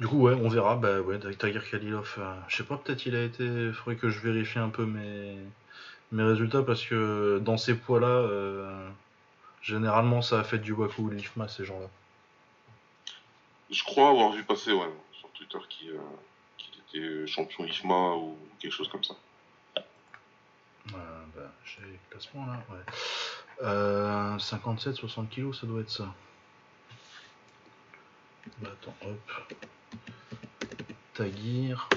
Du 0.00 0.08
coup, 0.08 0.18
ouais, 0.22 0.34
on 0.34 0.48
verra. 0.48 0.74
Bah 0.76 1.00
ouais, 1.00 1.18
Tagir 1.38 1.68
Kalilov, 1.70 2.16
euh, 2.18 2.34
je 2.48 2.56
sais 2.56 2.64
pas, 2.64 2.76
peut-être 2.76 3.06
il 3.06 3.14
a 3.14 3.22
été. 3.22 3.72
Faudrait 3.72 3.96
que 3.96 4.08
je 4.08 4.18
vérifie 4.20 4.58
un 4.58 4.68
peu 4.68 4.84
mes, 4.84 5.36
mes 6.10 6.24
résultats 6.24 6.62
parce 6.62 6.84
que 6.84 7.38
dans 7.38 7.56
ces 7.56 7.74
poids-là, 7.74 8.06
euh, 8.08 8.88
généralement, 9.62 10.22
ça 10.22 10.40
a 10.40 10.44
fait 10.44 10.58
du 10.58 10.72
Waku 10.72 11.02
ou 11.02 11.10
de 11.10 11.14
l'IFMA, 11.14 11.46
ces 11.46 11.64
gens-là. 11.64 11.88
Je 13.72 13.82
crois 13.84 14.10
avoir 14.10 14.32
vu 14.32 14.44
passer, 14.44 14.72
ouais, 14.72 14.90
sur 15.18 15.30
Twitter 15.30 15.58
qu'il 15.70 15.90
euh, 15.90 16.94
était 16.94 17.26
champion 17.26 17.64
IFMA 17.64 18.16
ou 18.16 18.36
quelque 18.58 18.72
chose 18.72 18.88
comme 18.88 19.02
ça. 19.02 19.14
Bah, 20.86 21.50
j'ai 21.64 21.80
les 21.80 21.98
classements 22.10 22.44
là, 22.44 22.62
ouais. 22.70 22.82
Euh, 23.62 24.38
57, 24.38 24.94
60 24.96 25.30
kilos, 25.30 25.58
ça 25.60 25.66
doit 25.66 25.80
être 25.80 25.90
ça. 25.90 26.12
Bah, 28.58 28.68
attends, 28.72 28.94
hop. 29.06 29.56
Tagir. 31.14 31.88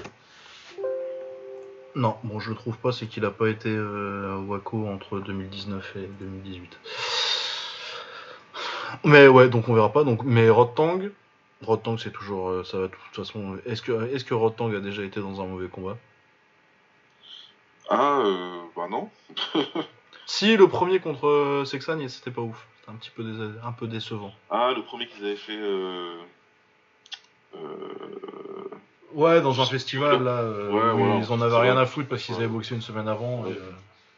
Non, 1.94 2.16
bon, 2.22 2.40
je 2.40 2.50
le 2.50 2.56
trouve 2.56 2.78
pas, 2.78 2.92
c'est 2.92 3.06
qu'il 3.06 3.24
a 3.24 3.30
pas 3.30 3.48
été 3.48 3.68
euh, 3.68 4.34
à 4.34 4.38
Waco 4.38 4.86
entre 4.86 5.18
2019 5.18 5.96
et 5.96 6.06
2018. 6.06 6.78
Mais 9.04 9.28
ouais, 9.28 9.48
donc 9.48 9.68
on 9.68 9.74
verra 9.74 9.92
pas. 9.92 10.04
Donc, 10.04 10.22
mais 10.24 10.48
Rotang, 10.48 11.00
Rotang 11.62 11.96
c'est 11.96 12.10
toujours, 12.12 12.50
euh, 12.50 12.64
ça 12.64 12.78
va 12.78 12.88
de 12.88 12.92
toute 12.92 13.24
façon. 13.24 13.58
Est-ce 13.64 13.82
que, 13.82 14.12
est-ce 14.14 14.24
que 14.24 14.34
Rotang 14.34 14.74
a 14.74 14.80
déjà 14.80 15.02
été 15.02 15.20
dans 15.20 15.40
un 15.40 15.46
mauvais 15.46 15.68
combat? 15.68 15.96
Ah, 17.88 18.20
euh, 18.24 18.60
bah 18.74 18.88
non. 18.90 19.10
Si, 20.28 20.56
le 20.56 20.66
premier 20.66 20.98
contre 20.98 21.28
euh, 21.28 21.64
Sexan, 21.64 22.00
c'était 22.08 22.32
pas 22.32 22.42
ouf. 22.42 22.66
C'était 22.80 22.90
un 22.90 22.96
petit 22.96 23.10
peu, 23.10 23.24
un 23.62 23.70
peu 23.70 23.86
décevant. 23.86 24.32
Ah, 24.50 24.72
le 24.74 24.82
premier 24.82 25.06
qu'ils 25.06 25.24
avaient 25.24 25.36
fait. 25.36 25.56
Euh... 25.56 26.16
Euh... 27.54 27.58
Ouais, 29.12 29.40
dans 29.40 29.60
un 29.60 29.64
festival, 29.64 30.24
là, 30.24 30.42
Ouais, 30.42 31.20
ils 31.20 31.32
en 31.32 31.40
avaient 31.40 31.58
rien 31.58 31.76
à 31.76 31.86
foutre 31.86 32.08
parce 32.08 32.24
qu'ils 32.24 32.34
avaient 32.34 32.48
boxé 32.48 32.74
une 32.74 32.82
semaine 32.82 33.06
avant. 33.06 33.46
Et, 33.46 33.56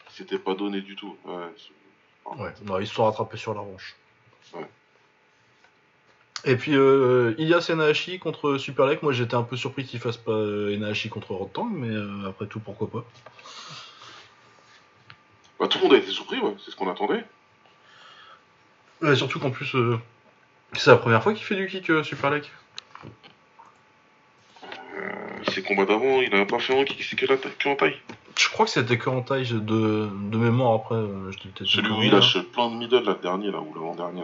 C'était 0.09 0.39
pas 0.39 0.55
donné 0.55 0.81
du 0.81 0.97
tout. 0.97 1.15
Ouais. 1.27 2.55
non, 2.65 2.79
ils 2.81 2.87
se 2.87 2.95
sont 2.95 3.05
rattrapés 3.05 3.37
sur 3.37 3.53
la. 3.53 3.61
Ouais. 3.61 4.67
Et 6.45 6.57
puis, 6.57 6.77
euh, 6.77 7.35
Ilias 7.39 7.71
contre 8.21 8.59
Superlek, 8.59 9.03
moi 9.03 9.13
j'étais 9.13 9.35
un 9.35 9.43
peu 9.43 9.57
surpris 9.57 9.85
qu'il 9.85 9.99
fasse 10.01 10.17
pas 10.17 10.33
euh, 10.33 10.75
Enahashi 10.75 11.09
contre 11.09 11.33
Rotang, 11.35 11.65
mais 11.65 11.89
euh, 11.89 12.29
après 12.29 12.47
tout, 12.47 12.61
pourquoi 12.61 12.89
pas. 12.91 13.05
Bah, 15.59 15.67
tout 15.67 15.79
le 15.79 15.85
monde 15.85 15.95
a 15.95 15.99
été 15.99 16.11
surpris, 16.11 16.39
ouais. 16.39 16.55
C'est 16.65 16.71
ce 16.71 16.77
qu'on 16.77 16.89
attendait. 16.89 17.25
Ouais, 19.03 19.17
surtout 19.17 19.41
qu'en 19.41 19.51
plus, 19.51 19.75
euh, 19.75 19.99
c'est 20.75 20.91
la 20.91 20.97
première 20.97 21.23
fois 21.23 21.35
qu'il 21.35 21.45
fait 21.45 21.57
du 21.57 21.67
kick, 21.67 21.91
euh, 21.91 22.05
Superlek. 22.05 22.51
Euh, 24.97 25.11
ses 25.53 25.63
combats 25.63 25.85
d'avant, 25.85 26.21
il 26.21 26.33
a 26.35 26.47
pas 26.47 26.61
fait 26.61 26.79
un 26.79 26.85
kick, 26.85 27.03
c'est 27.03 27.17
que, 27.17 27.27
la 27.27 27.37
ta- 27.37 27.51
que 27.51 27.69
en 27.69 27.75
taille. 27.75 27.97
Je 28.37 28.49
crois 28.49 28.67
que 28.67 28.71
c'était 28.71 28.99
que 28.99 29.11
en 29.11 29.23
taille 29.23 29.49
de, 29.53 30.09
de 30.09 30.39
mémoire 30.39 30.75
après, 30.75 30.95
euh, 30.95 31.33
je 31.33 31.65
Celui 31.65 31.91
où 31.91 32.03
il 32.03 32.13
lâche 32.13 32.39
plein 32.53 32.71
de 32.71 32.77
middle, 32.77 33.03
la 33.05 33.15
dernière, 33.15 33.53
là, 33.53 33.61
ou 33.61 33.75
l'avant-dernier. 33.75 34.23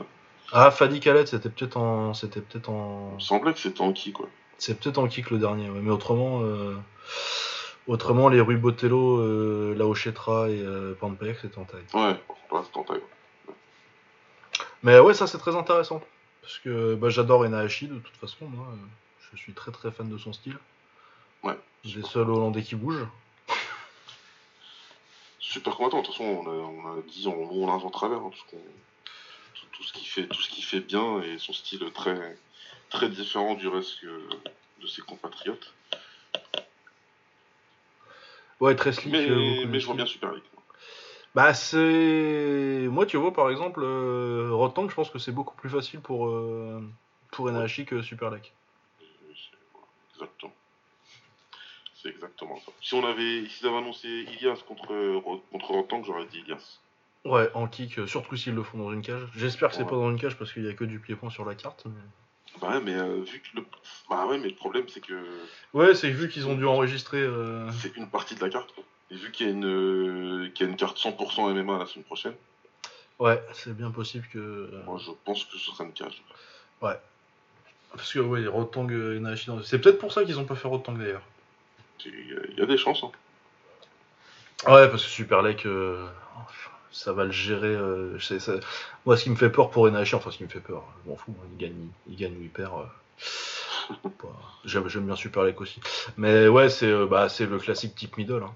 Ah, 0.52 0.70
Fadi 0.70 1.00
Khaled, 1.00 1.26
c'était 1.26 1.48
peut-être 1.48 1.76
en. 1.76 2.14
C'était 2.14 2.40
peut-être 2.40 2.68
en. 2.68 3.10
Il 3.12 3.14
me 3.16 3.20
semblait 3.20 3.52
que 3.52 3.58
c'était 3.58 3.80
en 3.80 3.92
kick, 3.92 4.14
quoi. 4.14 4.28
C'est 4.58 4.78
peut-être 4.78 4.98
en 4.98 5.08
kick 5.08 5.30
le 5.30 5.38
dernier, 5.38 5.68
ouais, 5.68 5.80
mais 5.82 5.90
autrement, 5.90 6.42
euh, 6.42 6.76
autrement 7.86 8.28
les 8.28 8.40
Rui 8.40 8.56
Botello, 8.56 9.18
euh, 9.18 9.74
Laochetra 9.76 10.48
et 10.48 10.60
euh, 10.60 10.94
Pampek, 10.94 11.36
c'était 11.42 11.58
en 11.58 11.64
taille. 11.64 11.84
Ouais, 11.92 12.16
c'était 12.62 12.78
en 12.78 12.84
taille. 12.84 12.98
ouais. 13.48 13.54
Mais 14.82 14.98
ouais, 15.00 15.14
ça 15.14 15.26
c'est 15.26 15.38
très 15.38 15.56
intéressant. 15.56 16.00
Parce 16.40 16.58
que 16.58 16.94
bah, 16.94 17.08
j'adore 17.08 17.44
Enahashi 17.44 17.88
de 17.88 17.98
toute 17.98 18.16
façon, 18.16 18.46
moi. 18.46 18.66
Je 19.32 19.38
suis 19.38 19.52
très 19.52 19.72
très 19.72 19.90
fan 19.90 20.08
de 20.08 20.18
son 20.18 20.32
style. 20.32 20.56
Ouais. 21.42 21.58
Des 21.84 22.02
seuls 22.02 22.30
Hollandais 22.30 22.62
qui 22.62 22.76
bougent. 22.76 23.08
Super 25.40 25.76
combattant, 25.76 26.00
de 26.00 26.06
toute 26.06 26.14
façon, 26.14 26.24
on 26.24 26.46
a, 26.46 26.54
on 26.54 26.98
a 26.98 27.02
dit 27.02 27.26
en 27.26 27.34
long, 27.34 27.68
en 27.68 27.90
travers, 27.90 28.18
hein, 28.18 28.30
tout, 29.74 29.82
ce 29.82 29.92
qu'il 29.92 30.06
fait, 30.06 30.26
tout 30.26 30.40
ce 30.40 30.48
qu'il 30.48 30.64
fait 30.64 30.80
bien 30.80 31.20
et 31.22 31.38
son 31.38 31.52
style 31.52 31.84
très, 31.92 32.36
très 32.90 33.08
différent 33.08 33.54
du 33.54 33.68
reste 33.68 34.04
de 34.04 34.86
ses 34.86 35.02
compatriotes. 35.02 35.74
Ouais, 38.60 38.74
très 38.76 38.92
slick. 38.92 39.12
Mais, 39.12 39.28
euh, 39.28 39.66
mais 39.66 39.80
je 39.80 39.86
vois 39.86 39.96
bien 39.96 40.06
Super 40.06 40.32
League. 40.32 40.44
Bah 41.34 41.52
c'est... 41.52 42.86
Moi 42.90 43.06
tu 43.06 43.16
vois 43.16 43.32
par 43.32 43.50
exemple, 43.50 43.80
euh, 43.82 44.50
Rotang, 44.52 44.88
je 44.88 44.94
pense 44.94 45.10
que 45.10 45.18
c'est 45.18 45.32
beaucoup 45.32 45.56
plus 45.56 45.68
facile 45.68 46.00
pour, 46.00 46.28
euh, 46.28 46.80
pour 47.32 47.46
que 47.84 48.02
Super 48.02 48.30
voilà, 48.30 48.42
Exactement. 50.14 50.54
C'est 51.96 52.08
exactement 52.10 52.60
ça. 52.60 52.70
Si 52.80 52.94
on 52.94 53.04
avait, 53.04 53.46
s'ils 53.48 53.66
avaient 53.66 53.78
annoncé 53.78 54.08
Ilias 54.08 54.62
contre, 54.68 54.94
Ro- 55.16 55.42
contre 55.50 55.70
Rotang, 55.72 56.04
j'aurais 56.04 56.26
dit 56.26 56.38
Ilias. 56.38 56.78
Ouais, 57.24 57.50
en 57.54 57.66
kick, 57.66 57.98
euh, 57.98 58.06
surtout 58.06 58.36
s'ils 58.36 58.54
le 58.54 58.62
font 58.62 58.76
dans 58.78 58.92
une 58.92 59.00
cage. 59.00 59.22
J'espère 59.34 59.70
que 59.70 59.76
c'est 59.76 59.82
Ouais. 59.82 59.88
pas 59.88 59.96
dans 59.96 60.10
une 60.10 60.20
cage 60.20 60.36
parce 60.36 60.52
qu'il 60.52 60.64
y 60.64 60.68
a 60.68 60.74
que 60.74 60.84
du 60.84 60.98
pied-point 61.00 61.30
sur 61.30 61.44
la 61.44 61.54
carte. 61.54 61.84
mais- 61.86 62.60
Bah 62.60 62.68
ouais, 62.72 62.80
mais 62.82 62.94
euh, 62.94 63.22
vu 63.22 63.40
que 63.40 63.56
le, 63.56 63.64
bah 64.10 64.26
ouais, 64.26 64.38
mais 64.38 64.48
le 64.48 64.54
problème 64.54 64.84
c'est 64.88 65.00
que 65.00 65.14
Ouais, 65.72 65.94
c'est 65.94 66.10
vu 66.10 66.28
qu'ils 66.28 66.46
ont 66.46 66.54
dû 66.54 66.66
enregistrer. 66.66 67.20
euh, 67.22 67.68
c'est 67.72 67.96
une 67.96 68.08
partie 68.08 68.34
de 68.34 68.40
la 68.42 68.50
carte. 68.50 68.72
Et 69.10 69.16
vu 69.16 69.30
qu'il 69.32 69.46
y 69.46 69.48
a 69.48 69.52
une, 69.52 69.64
euh, 69.66 70.48
y 70.58 70.62
a 70.62 70.66
une 70.66 70.76
carte 70.76 70.98
100% 70.98 71.48
MMA 71.54 71.78
la 71.78 71.86
semaine 71.86 72.04
prochaine, 72.04 72.34
Ouais, 73.18 73.42
c'est 73.52 73.74
bien 73.76 73.90
possible 73.90 74.26
que. 74.32 74.38
euh, 74.38 74.82
moi 74.84 74.98
je 75.04 75.10
pense 75.24 75.44
que 75.44 75.56
ce 75.56 75.70
sera 75.70 75.84
une 75.84 75.92
cage. 75.92 76.22
Parce 76.80 78.12
que 78.12 78.18
ouais, 78.18 78.44
Rotang 78.48 78.88
et 78.90 79.16
Enahashi. 79.18 79.46
dans- 79.46 79.62
C'est 79.62 79.78
peut-être 79.78 79.98
pour 80.00 80.12
ça 80.12 80.24
qu'ils 80.24 80.38
ont 80.40 80.44
pas 80.44 80.56
fait 80.56 80.66
Rotang 80.68 80.92
d'ailleurs. 80.94 81.22
Il 82.04 82.56
y, 82.58 82.60
a- 82.60 82.66
des 82.66 82.76
chances. 82.76 83.02
hein. 83.04 83.12
Ouais, 84.66 84.88
parce 84.90 85.04
que 85.04 85.08
Super 85.10 85.42
Lake, 85.42 85.64
euh, 85.64 86.08
ça 86.94 87.12
va 87.12 87.24
le 87.24 87.32
gérer. 87.32 87.74
euh, 87.74 88.16
Moi, 89.04 89.16
ce 89.16 89.24
qui 89.24 89.30
me 89.30 89.36
fait 89.36 89.50
peur 89.50 89.70
pour 89.70 89.88
Enahashi, 89.88 90.14
enfin, 90.14 90.30
ce 90.30 90.38
qui 90.38 90.44
me 90.44 90.48
fait 90.48 90.60
peur, 90.60 90.84
je 91.04 91.10
m'en 91.10 91.16
fous, 91.16 91.34
hein, 91.38 91.46
il 91.52 91.58
gagne, 91.58 91.88
il 92.08 92.16
gagne 92.16 92.36
ou 92.36 92.42
il 92.42 92.50
perd. 92.50 92.72
euh. 92.72 94.08
J'aime 94.64 94.86
bien 95.04 95.16
Super 95.16 95.42
aussi. 95.60 95.80
Mais 96.16 96.48
ouais, 96.48 96.70
c'est 96.70 96.86
euh, 96.90 97.06
bah, 97.06 97.28
c'est 97.28 97.46
le 97.46 97.58
classique 97.58 97.94
type 97.94 98.16
middle. 98.16 98.42
hein. 98.44 98.54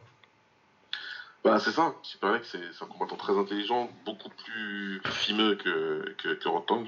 Bah, 1.44 1.58
c'est 1.58 1.72
ça. 1.72 1.94
Super 2.02 2.32
Lake, 2.32 2.44
c'est 2.44 2.60
c'est 2.72 2.84
un 2.84 2.88
combattant 2.88 3.16
très 3.16 3.36
intelligent, 3.36 3.90
beaucoup 4.06 4.30
plus 4.30 5.02
fimeux 5.04 5.56
que, 5.56 6.14
que, 6.18 6.48
Rotang. 6.48 6.84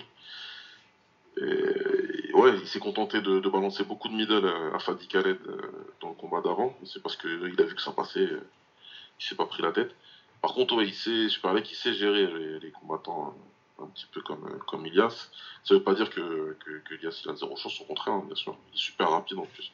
Et, 1.36 2.32
ouais, 2.34 2.56
il 2.60 2.66
s'est 2.66 2.80
contenté 2.80 3.20
de, 3.20 3.40
balancer 3.48 3.84
beaucoup 3.84 4.08
de 4.08 4.14
middle 4.14 4.46
à, 4.74 4.78
Fadi 4.78 5.06
Khaled 5.08 5.38
dans 6.00 6.08
le 6.10 6.14
combat 6.14 6.40
d'avant. 6.40 6.76
C'est 6.84 7.02
parce 7.02 7.16
qu'il 7.16 7.54
a 7.58 7.64
vu 7.64 7.74
que 7.74 7.82
ça 7.82 7.92
passait, 7.92 8.28
il 9.20 9.24
s'est 9.24 9.36
pas 9.36 9.46
pris 9.46 9.62
la 9.62 9.72
tête. 9.72 9.94
Par 10.42 10.54
contre, 10.54 10.74
ouais, 10.76 10.86
il 10.86 10.94
sait, 10.94 11.26
Lake, 11.52 11.70
il 11.70 11.74
sait 11.74 11.92
gérer 11.94 12.26
les, 12.26 12.60
les 12.60 12.70
combattants 12.70 13.34
euh, 13.78 13.84
un 13.84 13.86
petit 13.88 14.06
peu 14.12 14.20
comme, 14.22 14.44
euh, 14.46 14.58
comme 14.66 14.86
Ilias. 14.86 15.28
Ça 15.64 15.74
veut 15.74 15.82
pas 15.82 15.94
dire 15.94 16.08
que, 16.10 16.56
que, 16.64 16.70
que 16.88 16.94
Ilias 16.94 17.20
il 17.24 17.30
a 17.30 17.34
zéro 17.34 17.56
chance, 17.56 17.78
au 17.80 17.84
contraire, 17.84 18.14
hein, 18.14 18.22
bien 18.26 18.34
sûr. 18.36 18.56
Il 18.72 18.76
est 18.76 18.80
super 18.82 19.10
rapide 19.10 19.38
en 19.38 19.46
plus. 19.46 19.70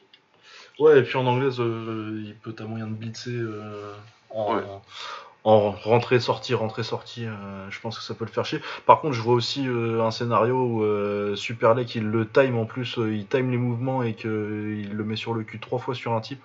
Ouais, 0.79 0.99
et 0.99 1.03
puis 1.03 1.15
en 1.17 1.25
anglaise, 1.25 1.59
euh, 1.59 2.21
il 2.25 2.35
peut 2.35 2.53
t'as 2.53 2.65
moyen 2.65 2.87
de 2.87 2.93
blitzer 2.93 3.31
euh, 3.31 3.93
en, 4.29 4.55
Ouais. 4.55 4.63
en 5.45 5.71
rentrée, 5.71 6.19
sortie, 6.19 6.53
rentrée, 6.53 6.83
sortie. 6.83 7.25
euh, 7.25 7.69
je 7.69 7.79
pense 7.79 7.97
que 7.97 8.03
ça 8.03 8.13
peut 8.13 8.25
le 8.25 8.31
faire 8.31 8.45
chier. 8.45 8.59
Par 8.85 8.99
contre, 9.01 9.13
je 9.13 9.21
vois 9.21 9.33
aussi 9.35 9.65
un 9.65 10.11
scénario 10.11 10.55
où 10.55 11.35
Super 11.37 11.73
Lake, 11.75 11.95
il 11.95 12.03
le 12.09 12.27
time 12.29 12.57
en 12.57 12.65
plus, 12.65 12.97
il 12.97 13.25
time 13.25 13.51
les 13.51 13.57
mouvements 13.57 14.03
et 14.03 14.13
qu'il 14.15 14.91
le 14.93 15.03
met 15.05 15.15
sur 15.15 15.33
le 15.33 15.43
cul 15.43 15.59
trois 15.59 15.79
fois 15.79 15.95
sur 15.95 16.11
un 16.13 16.21
type. 16.21 16.41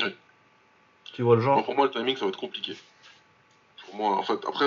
Ouais. 0.00 0.14
Tu 1.14 1.22
vois 1.22 1.36
le 1.36 1.40
Non, 1.42 1.46
genre 1.46 1.64
pour 1.64 1.74
moi, 1.74 1.86
le 1.86 1.92
timing, 1.92 2.16
ça 2.16 2.24
va 2.26 2.28
être 2.28 2.38
compliqué. 2.38 2.76
Pour 3.86 3.94
moi, 3.96 4.16
en 4.18 4.22
fait, 4.22 4.38
après, 4.46 4.66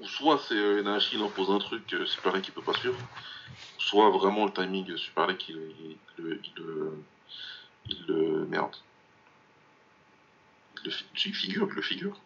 ou 0.00 0.06
soit 0.06 0.38
c'est 0.46 0.54
euh, 0.54 0.82
Nahashi, 0.82 1.16
il 1.16 1.22
impose 1.22 1.50
un 1.50 1.58
truc 1.58 1.86
que 1.86 2.04
Super 2.06 2.32
Lake, 2.34 2.48
il 2.48 2.52
peut 2.54 2.62
pas 2.62 2.74
suivre, 2.74 2.98
soit 3.78 4.10
vraiment 4.10 4.44
le 4.44 4.52
timing, 4.52 4.90
euh, 4.90 4.96
Super 4.96 5.26
Lake, 5.26 5.48
il, 5.48 5.56
il, 5.56 5.96
il, 6.18 6.22
le- 6.24 6.40
il, 6.44 6.52
le- 6.62 6.98
il 7.88 8.04
le. 8.08 8.46
Merde. 8.46 8.74
Il 10.78 10.84
le, 10.84 10.90
fi- 10.90 11.32
figure, 11.32 11.68
il 11.70 11.74
le 11.74 11.82
figure. 11.82 12.16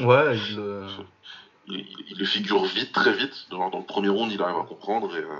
Ouais, 0.00 0.36
il, 0.36 0.58
euh, 0.58 0.88
Il, 1.66 2.18
le 2.18 2.24
figure 2.24 2.64
vite, 2.64 2.90
très 2.92 3.12
vite. 3.12 3.46
Genre, 3.50 3.70
dans 3.70 3.78
le 3.78 3.84
premier 3.84 4.08
round, 4.08 4.32
il 4.32 4.42
arrive 4.42 4.56
à 4.58 4.64
comprendre, 4.64 5.14
et, 5.16 5.20
euh, 5.22 5.36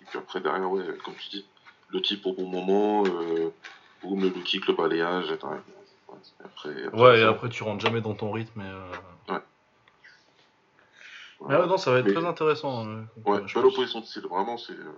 et 0.00 0.04
puis 0.04 0.18
après, 0.18 0.40
derrière, 0.40 0.70
ouais, 0.70 0.84
comme 1.04 1.14
tu 1.14 1.30
dis, 1.30 1.44
le 1.88 2.00
type 2.00 2.24
au 2.26 2.32
bon 2.32 2.46
moment, 2.46 3.04
euh, 3.06 3.50
boum, 4.02 4.22
le 4.22 4.30
kick, 4.30 4.66
le 4.68 4.74
balayage, 4.74 5.30
et. 5.32 5.44
Ouais, 5.44 5.58
après, 6.44 6.84
après, 6.84 7.00
ouais, 7.02 7.20
et 7.20 7.24
après 7.24 7.48
tu 7.48 7.62
rentres 7.62 7.80
jamais 7.80 8.00
dans 8.02 8.14
ton 8.14 8.30
rythme. 8.30 8.60
Et, 8.60 8.64
euh, 9.32 9.38
Non, 11.48 11.76
ça 11.76 11.92
va 11.92 11.98
être 12.00 12.06
Mais- 12.06 12.12
très 12.14 12.24
intéressant. 12.24 12.86
euh, 12.86 13.02
Ouais, 13.26 13.40
je 13.46 13.54
belle 13.54 13.62
pense. 13.64 13.72
opposition 13.74 14.00
de 14.00 14.04
style, 14.06 14.26
vraiment, 14.30 14.56
c'est 14.56 14.72
euh, 14.74 14.92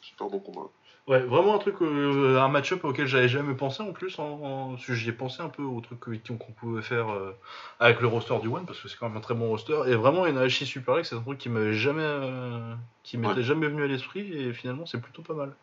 super 0.00 0.28
bon 0.28 0.38
combat. 0.40 0.68
Ouais, 1.06 1.20
vraiment 1.20 1.54
un 1.54 1.58
truc, 1.58 1.76
euh, 1.80 2.38
un 2.38 2.48
match-up 2.48 2.84
auquel 2.84 3.06
j'avais 3.06 3.28
jamais 3.28 3.54
pensé 3.54 3.82
en 3.82 3.92
plus. 3.92 4.18
En, 4.18 4.24
en- 4.42 4.76
que 4.76 4.92
j'y 4.92 5.08
ai 5.08 5.12
pensé 5.12 5.40
un 5.40 5.48
peu 5.48 5.62
au 5.62 5.80
truc 5.80 5.98
qu'on 6.00 6.52
pouvait 6.52 6.82
faire 6.82 7.08
euh, 7.10 7.34
avec 7.80 8.00
le 8.02 8.08
roster 8.08 8.38
du 8.42 8.48
One, 8.48 8.66
parce 8.66 8.78
que 8.78 8.88
c'est 8.88 8.98
quand 8.98 9.08
même 9.08 9.16
un 9.16 9.20
très 9.22 9.32
bon 9.34 9.48
roster. 9.48 9.80
Et 9.86 9.94
vraiment, 9.94 10.26
Enahashi 10.26 10.66
Super 10.66 10.96
League, 10.96 11.06
c'est 11.06 11.16
un 11.16 11.22
truc 11.22 11.38
qui 11.38 11.48
m'avait 11.48 11.72
jamais, 11.72 12.02
euh, 12.04 12.74
qui 13.04 13.16
m'était 13.16 13.36
Ouais. 13.36 13.42
jamais 13.42 13.68
venu 13.68 13.82
à 13.84 13.86
l'esprit, 13.86 14.30
et 14.34 14.52
finalement, 14.52 14.84
c'est 14.84 15.00
plutôt 15.00 15.22
pas 15.22 15.32
mal. 15.34 15.54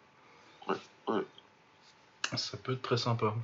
Ouais, 0.68 0.76
ouais. 1.10 1.22
Ça 2.36 2.58
peut 2.58 2.74
être 2.74 2.82
très 2.82 2.98
sympa. 2.98 3.36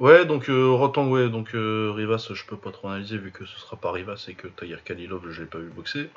Ouais, 0.00 0.24
donc 0.24 0.48
euh, 0.48 0.70
Rotang, 0.70 1.08
ouais, 1.08 1.28
donc 1.28 1.54
euh, 1.54 1.92
Rivas, 1.94 2.30
je 2.32 2.44
peux 2.46 2.56
pas 2.56 2.70
trop 2.70 2.88
analyser 2.88 3.18
vu 3.18 3.32
que 3.32 3.44
ce 3.44 3.58
sera 3.58 3.76
pas 3.76 3.92
Rivas 3.92 4.24
et 4.28 4.34
que 4.34 4.48
Tahir 4.48 4.82
Kalilov, 4.82 5.30
je 5.30 5.42
l'ai 5.42 5.46
pas 5.46 5.58
vu 5.58 5.68
boxer. 5.68 6.08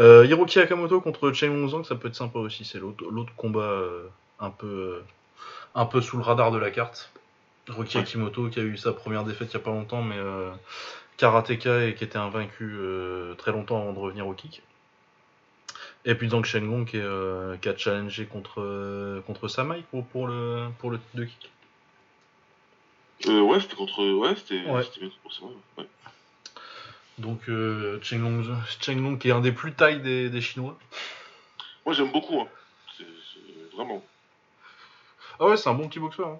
Euh, 0.00 0.26
Hiroki 0.26 0.58
Akamoto 0.58 1.00
contre 1.00 1.30
Chen 1.30 1.54
Longzang, 1.54 1.84
ça 1.84 1.94
peut 1.94 2.08
être 2.08 2.16
sympa 2.16 2.40
aussi. 2.40 2.64
C'est 2.64 2.80
l'autre 2.80 3.04
l'autre 3.08 3.32
combat 3.36 3.60
euh, 3.60 4.08
un 4.40 4.50
peu 4.50 5.00
un 5.76 5.86
peu 5.86 6.00
sous 6.00 6.16
le 6.16 6.24
radar 6.24 6.50
de 6.50 6.58
la 6.58 6.72
carte. 6.72 7.12
Hiroki. 7.68 7.98
Akimoto 7.98 8.48
qui 8.48 8.58
a 8.58 8.64
eu 8.64 8.76
sa 8.76 8.92
première 8.92 9.22
défaite 9.22 9.50
il 9.52 9.54
y 9.54 9.60
a 9.60 9.60
pas 9.60 9.70
longtemps, 9.70 10.02
mais 10.02 10.16
karatéka 11.18 11.84
et 11.84 11.94
qui 11.94 12.02
était 12.02 12.18
invaincu 12.18 12.78
très 13.38 13.52
longtemps 13.52 13.80
avant 13.80 13.92
de 13.92 13.98
revenir 14.00 14.26
au 14.26 14.32
kick. 14.32 14.62
Et 16.04 16.16
puis 16.16 16.30
Zhang 16.30 16.44
Shenlong 16.44 16.84
qui, 16.84 16.98
qui 17.60 17.68
a 17.68 17.76
challengé 17.76 18.26
contre 18.26 19.22
contre 19.26 19.46
Samai 19.46 19.84
pour, 19.92 20.04
pour 20.06 20.26
le 20.26 20.66
pour 20.78 20.90
le 20.90 20.98
titre 20.98 21.16
de 21.16 21.24
kick. 21.24 21.50
Euh, 23.26 23.40
ouais, 23.40 23.60
c'était 23.60 23.74
contre. 23.76 24.04
Ouais, 24.04 24.34
c'était. 24.36 24.64
Ouais. 24.64 24.82
C'était 24.84 25.00
bien 25.00 25.10
pour 25.22 25.32
ça. 25.32 25.42
Ouais. 25.76 25.86
Donc 27.18 27.48
euh, 27.48 27.98
Chen 28.00 28.22
Long, 28.22 28.44
Chen 28.80 29.02
Long 29.02 29.16
qui 29.16 29.28
est 29.28 29.32
un 29.32 29.40
des 29.40 29.50
plus 29.52 29.72
tailles 29.72 30.00
des, 30.00 30.30
des 30.30 30.40
Chinois. 30.40 30.78
Moi, 31.84 31.94
j'aime 31.94 32.12
beaucoup. 32.12 32.40
Hein. 32.40 32.48
Vraiment. 33.74 34.02
Ah 35.40 35.46
ouais, 35.46 35.56
c'est 35.56 35.68
un 35.68 35.74
bon 35.74 35.88
petit 35.88 35.98
boxeur. 36.00 36.28
hein. 36.28 36.38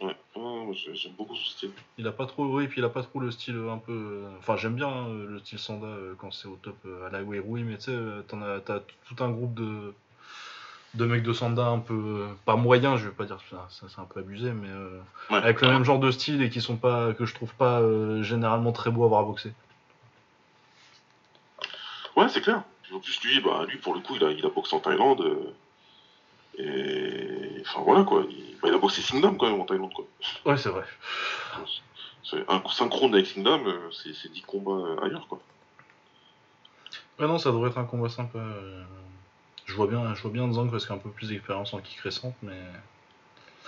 Ouais, 0.00 0.74
j'aime 0.94 1.12
beaucoup 1.12 1.34
son 1.34 1.44
style. 1.50 1.70
Il 1.98 2.06
a 2.06 2.12
pas 2.12 2.26
trop, 2.26 2.44
oui, 2.44 2.68
puis 2.68 2.80
il 2.80 2.84
a 2.84 2.88
pas 2.88 3.02
trop 3.02 3.18
le 3.20 3.30
style 3.30 3.56
un 3.70 3.78
peu. 3.78 3.92
euh, 3.92 4.38
Enfin, 4.38 4.56
j'aime 4.56 4.74
bien 4.74 4.88
hein, 4.88 5.08
le 5.08 5.38
style 5.38 5.58
Sanda 5.58 5.86
euh, 5.86 6.14
quand 6.18 6.30
c'est 6.32 6.46
au 6.48 6.56
top 6.56 6.76
euh, 6.86 7.06
à 7.06 7.10
la 7.10 7.22
Weirui, 7.22 7.62
mais 7.62 7.76
tu 7.78 7.84
sais, 7.84 7.96
t'as 8.28 8.80
tout 9.08 9.24
un 9.24 9.30
groupe 9.30 9.54
de 9.54 9.94
de 10.96 11.04
mecs 11.06 11.22
de 11.22 11.32
Sanda 11.32 11.66
un 11.66 11.78
peu 11.78 12.26
pas 12.44 12.56
moyens, 12.56 12.98
je 13.00 13.06
vais 13.08 13.14
pas 13.14 13.24
dire 13.24 13.38
ça, 13.50 13.66
ça 13.70 13.86
c'est 13.88 14.00
un 14.00 14.04
peu 14.04 14.20
abusé, 14.20 14.50
mais 14.52 14.68
euh, 14.68 15.00
Ouais. 15.30 15.36
avec 15.38 15.60
le 15.60 15.68
même 15.68 15.84
genre 15.84 15.98
de 15.98 16.10
style 16.10 16.42
et 16.42 16.50
qui 16.50 16.60
sont 16.60 16.76
pas 16.76 17.12
que 17.12 17.26
je 17.26 17.34
trouve 17.34 17.52
pas 17.54 17.80
euh, 17.80 18.22
généralement 18.22 18.72
très 18.72 18.90
beaux 18.90 19.04
à 19.04 19.08
voir 19.08 19.24
boxer. 19.24 19.52
Ouais, 22.16 22.28
c'est 22.28 22.40
clair. 22.40 22.62
En 22.94 22.98
plus, 23.00 23.20
lui, 23.24 23.40
bah, 23.40 23.64
lui, 23.68 23.76
pour 23.78 23.94
le 23.94 24.00
coup, 24.00 24.14
il 24.16 24.24
a, 24.24 24.30
il 24.30 24.44
a 24.46 24.48
boxé 24.48 24.74
en 24.76 24.80
Thaïlande. 24.80 25.20
euh, 25.20 25.52
et. 26.58 27.60
Enfin, 27.62 27.82
voilà, 27.84 28.04
quoi. 28.04 28.24
Il, 28.30 28.56
bah, 28.62 28.68
il 28.68 28.74
a 28.74 28.78
boxé 28.78 29.02
Singdom 29.02 29.34
quand 29.34 29.50
même 29.50 29.60
en 29.60 29.64
Thaïlande, 29.66 29.92
quoi. 29.92 30.06
Ouais, 30.46 30.56
c'est 30.56 30.70
vrai. 30.70 30.84
C'est 32.22 32.44
un 32.48 32.62
synchrone 32.70 33.14
avec 33.14 33.26
Singdom, 33.26 33.60
c'est 33.92 34.14
c'est 34.14 34.32
10 34.32 34.42
combats 34.42 35.02
ailleurs, 35.04 35.26
quoi. 35.28 35.40
Ouais, 37.18 37.26
non, 37.26 37.38
ça 37.38 37.50
devrait 37.50 37.70
être 37.70 37.78
un 37.78 37.84
combat 37.84 38.08
sympa. 38.08 38.38
Euh. 39.66 39.70
Je 39.72 39.74
vois 39.74 39.86
bien, 39.86 40.14
je 40.14 40.22
vois 40.22 40.30
bien 40.30 40.50
Zhang 40.52 40.70
parce 40.70 40.84
qu'il 40.86 40.92
a 40.92 40.96
un 40.96 41.00
peu 41.00 41.10
plus 41.10 41.28
d'expérience 41.28 41.74
en 41.74 41.80
kick 41.80 41.98
récente, 42.00 42.34
mais 42.42 42.58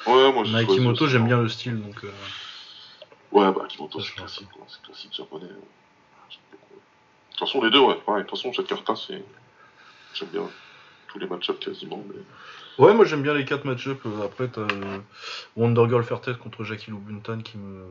Ouais, 0.07 0.33
moi, 0.33 0.45
je 0.45 0.53
Nakimoto, 0.53 0.97
choisis 0.99 1.13
j'aime 1.13 1.27
bien 1.27 1.43
le 1.43 1.49
style, 1.49 1.81
donc. 1.83 2.05
euh, 2.05 2.11
Ouais, 3.33 3.53
bah, 3.53 3.67
Kimoto, 3.69 4.01
Ça, 4.01 4.07
c'est 4.09 4.15
classique. 4.15 4.49
C'est 4.69 4.83
classique 4.83 5.15
japonais. 5.15 5.45
euh. 5.45 5.49
De 5.51 7.31
toute 7.33 7.41
façon, 7.41 7.63
les 7.63 7.71
deux, 7.71 7.81
ouais, 7.81 7.97
pareil. 8.07 8.23
De 8.25 8.29
toute 8.29 8.39
façon, 8.39 8.53
cette 8.53 8.67
carte-là, 8.69 8.95
c'est. 8.97 9.23
J'aime 10.15 10.29
bien 10.29 10.43
tous 11.09 11.19
les 11.19 11.27
match-ups 11.27 11.59
quasiment, 11.65 12.03
mais. 12.09 12.21
Ouais, 12.85 12.95
moi 12.95 13.05
j'aime 13.05 13.23
bien 13.23 13.35
les 13.35 13.45
4 13.45 13.65
match-up. 13.65 14.01
euh, 14.07 14.25
Après, 14.25 14.47
t'as 14.49 14.61
euh, 14.63 14.99
Wonder 15.57 15.85
Girl 15.89 16.05
Fair 16.05 16.21
Test 16.21 16.39
contre 16.39 16.63
Jackie 16.65 16.91
Lubuntan 16.93 17.41
qui 17.41 17.59
me. 17.59 17.85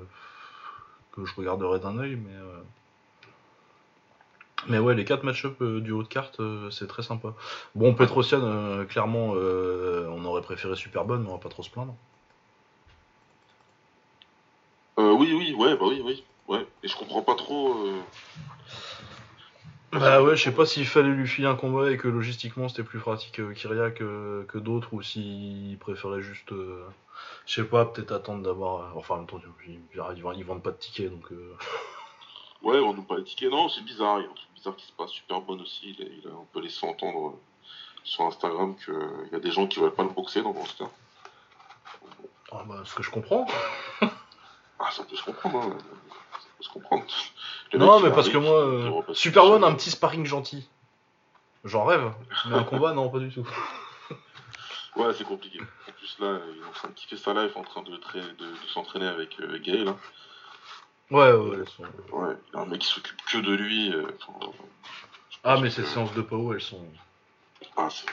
que 1.11 1.25
je 1.25 1.35
regarderai 1.35 1.79
d'un 1.79 1.97
œil, 1.99 2.15
mais. 2.15 2.33
Mais 4.67 4.79
ouais, 4.79 4.95
les 4.95 5.05
4 5.05 5.23
match-up 5.23 5.61
euh, 5.61 5.79
du 5.79 5.91
haut 5.91 6.03
de 6.03 6.07
carte, 6.07 6.39
euh, 6.39 6.69
c'est 6.71 6.87
très 6.87 7.03
sympa. 7.03 7.33
Bon, 7.75 7.93
Petrosian, 7.93 8.41
euh, 8.43 8.85
clairement, 8.85 9.29
on 9.29 10.25
aurait 10.25 10.41
préféré 10.41 10.75
Superbonne, 10.75 11.23
mais 11.23 11.29
on 11.29 11.33
va 11.33 11.37
pas 11.39 11.49
trop 11.49 11.63
se 11.63 11.69
plaindre. 11.69 11.95
Euh, 14.99 15.11
oui, 15.11 15.33
oui, 15.33 15.53
ouais, 15.53 15.75
bah 15.77 15.85
oui, 15.87 16.01
oui. 16.03 16.23
Ouais. 16.47 16.65
Et 16.83 16.87
je 16.87 16.95
comprends 16.95 17.21
pas 17.21 17.35
trop. 17.35 17.75
Bah 19.93 20.21
ouais, 20.21 20.35
je 20.35 20.43
sais 20.43 20.51
pas 20.51 20.65
s'il 20.65 20.85
fallait 20.85 21.07
lui 21.09 21.27
filer 21.27 21.47
un 21.47 21.55
combat 21.55 21.89
et 21.91 21.97
que 21.97 22.07
logistiquement 22.09 22.67
c'était 22.67 22.83
plus 22.83 22.99
pratique 22.99 23.39
Kyria 23.55 23.89
que, 23.89 24.45
que 24.49 24.57
d'autres 24.57 24.93
ou 24.93 25.01
s'il 25.01 25.77
préférait 25.79 26.21
juste, 26.21 26.49
je 26.51 27.53
sais 27.53 27.63
pas, 27.63 27.85
peut-être 27.85 28.11
attendre 28.11 28.43
d'avoir. 28.43 28.95
Enfin, 28.97 29.15
en 29.15 29.17
même 29.19 29.27
temps, 29.27 29.39
ils, 29.65 29.79
ils, 29.93 30.21
vendent- 30.21 30.37
ils 30.37 30.43
vendent 30.45 30.61
pas 30.63 30.71
de 30.71 30.77
tickets 30.77 31.09
donc. 31.09 31.31
euh, 31.31 31.55
Ouais, 32.63 32.79
on 32.79 32.93
nous 32.93 33.03
pas 33.03 33.17
les 33.17 33.23
tickets. 33.23 33.51
Non, 33.51 33.69
c'est 33.69 33.83
bizarre. 33.83 34.19
Il 34.19 34.23
y 34.23 34.27
a 34.27 34.29
un 34.29 34.33
truc 34.33 34.46
bizarre 34.57 34.75
qui 34.75 34.85
se 34.85 34.91
passe. 34.91 35.11
Super 35.11 35.41
bonne 35.41 35.61
aussi. 35.61 35.95
Il 35.97 36.05
a, 36.05 36.09
il 36.09 36.27
a 36.27 36.31
un 36.35 36.45
peu 36.51 36.59
laissé 36.61 36.85
entendre 36.85 37.29
euh, 37.29 37.39
sur 38.03 38.25
Instagram 38.25 38.75
qu'il 38.83 39.29
y 39.31 39.35
a 39.35 39.39
des 39.39 39.51
gens 39.51 39.67
qui 39.67 39.79
veulent 39.79 39.93
pas 39.93 40.03
le 40.03 40.09
boxer 40.09 40.41
dans 40.41 40.51
le 40.51 40.59
roster. 40.59 40.85
Ah 42.51 42.63
bah, 42.67 42.81
ce 42.85 42.95
que 42.95 43.03
je 43.03 43.11
comprends. 43.11 43.45
Ah, 44.79 44.91
ça 44.91 45.03
peut 45.05 45.15
se 45.15 45.23
comprendre. 45.23 45.59
Hein. 45.63 45.77
Ça 46.39 46.47
peut 46.55 46.63
se 46.63 46.69
comprendre. 46.69 47.03
Le 47.73 47.79
Non, 47.79 47.99
mais 47.99 48.11
parce 48.11 48.29
que 48.29 48.37
moi, 48.37 48.59
euh, 48.59 49.13
sur- 49.15 49.63
un 49.65 49.73
petit 49.73 49.89
sparring 49.89 50.23
gentil. 50.23 50.69
J'en 51.63 51.83
rêve, 51.83 52.13
mais 52.45 52.57
un 52.57 52.63
combat, 52.63 52.93
non, 52.93 53.09
pas 53.09 53.17
du 53.19 53.31
tout. 53.31 53.45
Ouais, 54.95 55.13
c'est 55.15 55.23
compliqué. 55.25 55.59
En 55.61 55.91
plus, 55.93 56.17
là, 56.19 56.39
il 56.55 56.61
est 56.61 56.65
en 56.65 56.71
train 56.71 56.89
de 56.89 56.93
kiffer 56.93 57.17
sa 57.17 57.33
life, 57.33 57.55
en 57.57 57.63
train 57.63 57.81
de, 57.83 57.91
de, 57.91 58.21
de 58.35 58.67
s'entraîner 58.73 59.07
avec 59.07 59.39
euh, 59.39 59.57
Gay, 59.59 59.77
là. 59.83 59.95
Ouais, 61.09 61.31
ouais, 61.31 61.57
elles 61.59 61.69
sont- 61.69 61.83
Ouais, 62.11 62.35
il 62.49 62.53
y 62.53 62.57
a 62.57 62.61
un 62.61 62.65
mec 62.65 62.81
qui 62.81 62.87
s'occupe 62.87 63.21
que 63.25 63.37
de 63.37 63.53
lui. 63.53 63.93
euh, 63.93 64.07
je 64.19 65.37
Ah, 65.43 65.55
mais 65.55 65.69
que- 65.69 65.75
ces 65.75 65.85
séances 65.85 66.13
de 66.13 66.21
PO, 66.21 66.53
elles 66.53 66.61
sont. 66.61 66.85
Ah, 67.77 67.87
c'est 67.89 68.11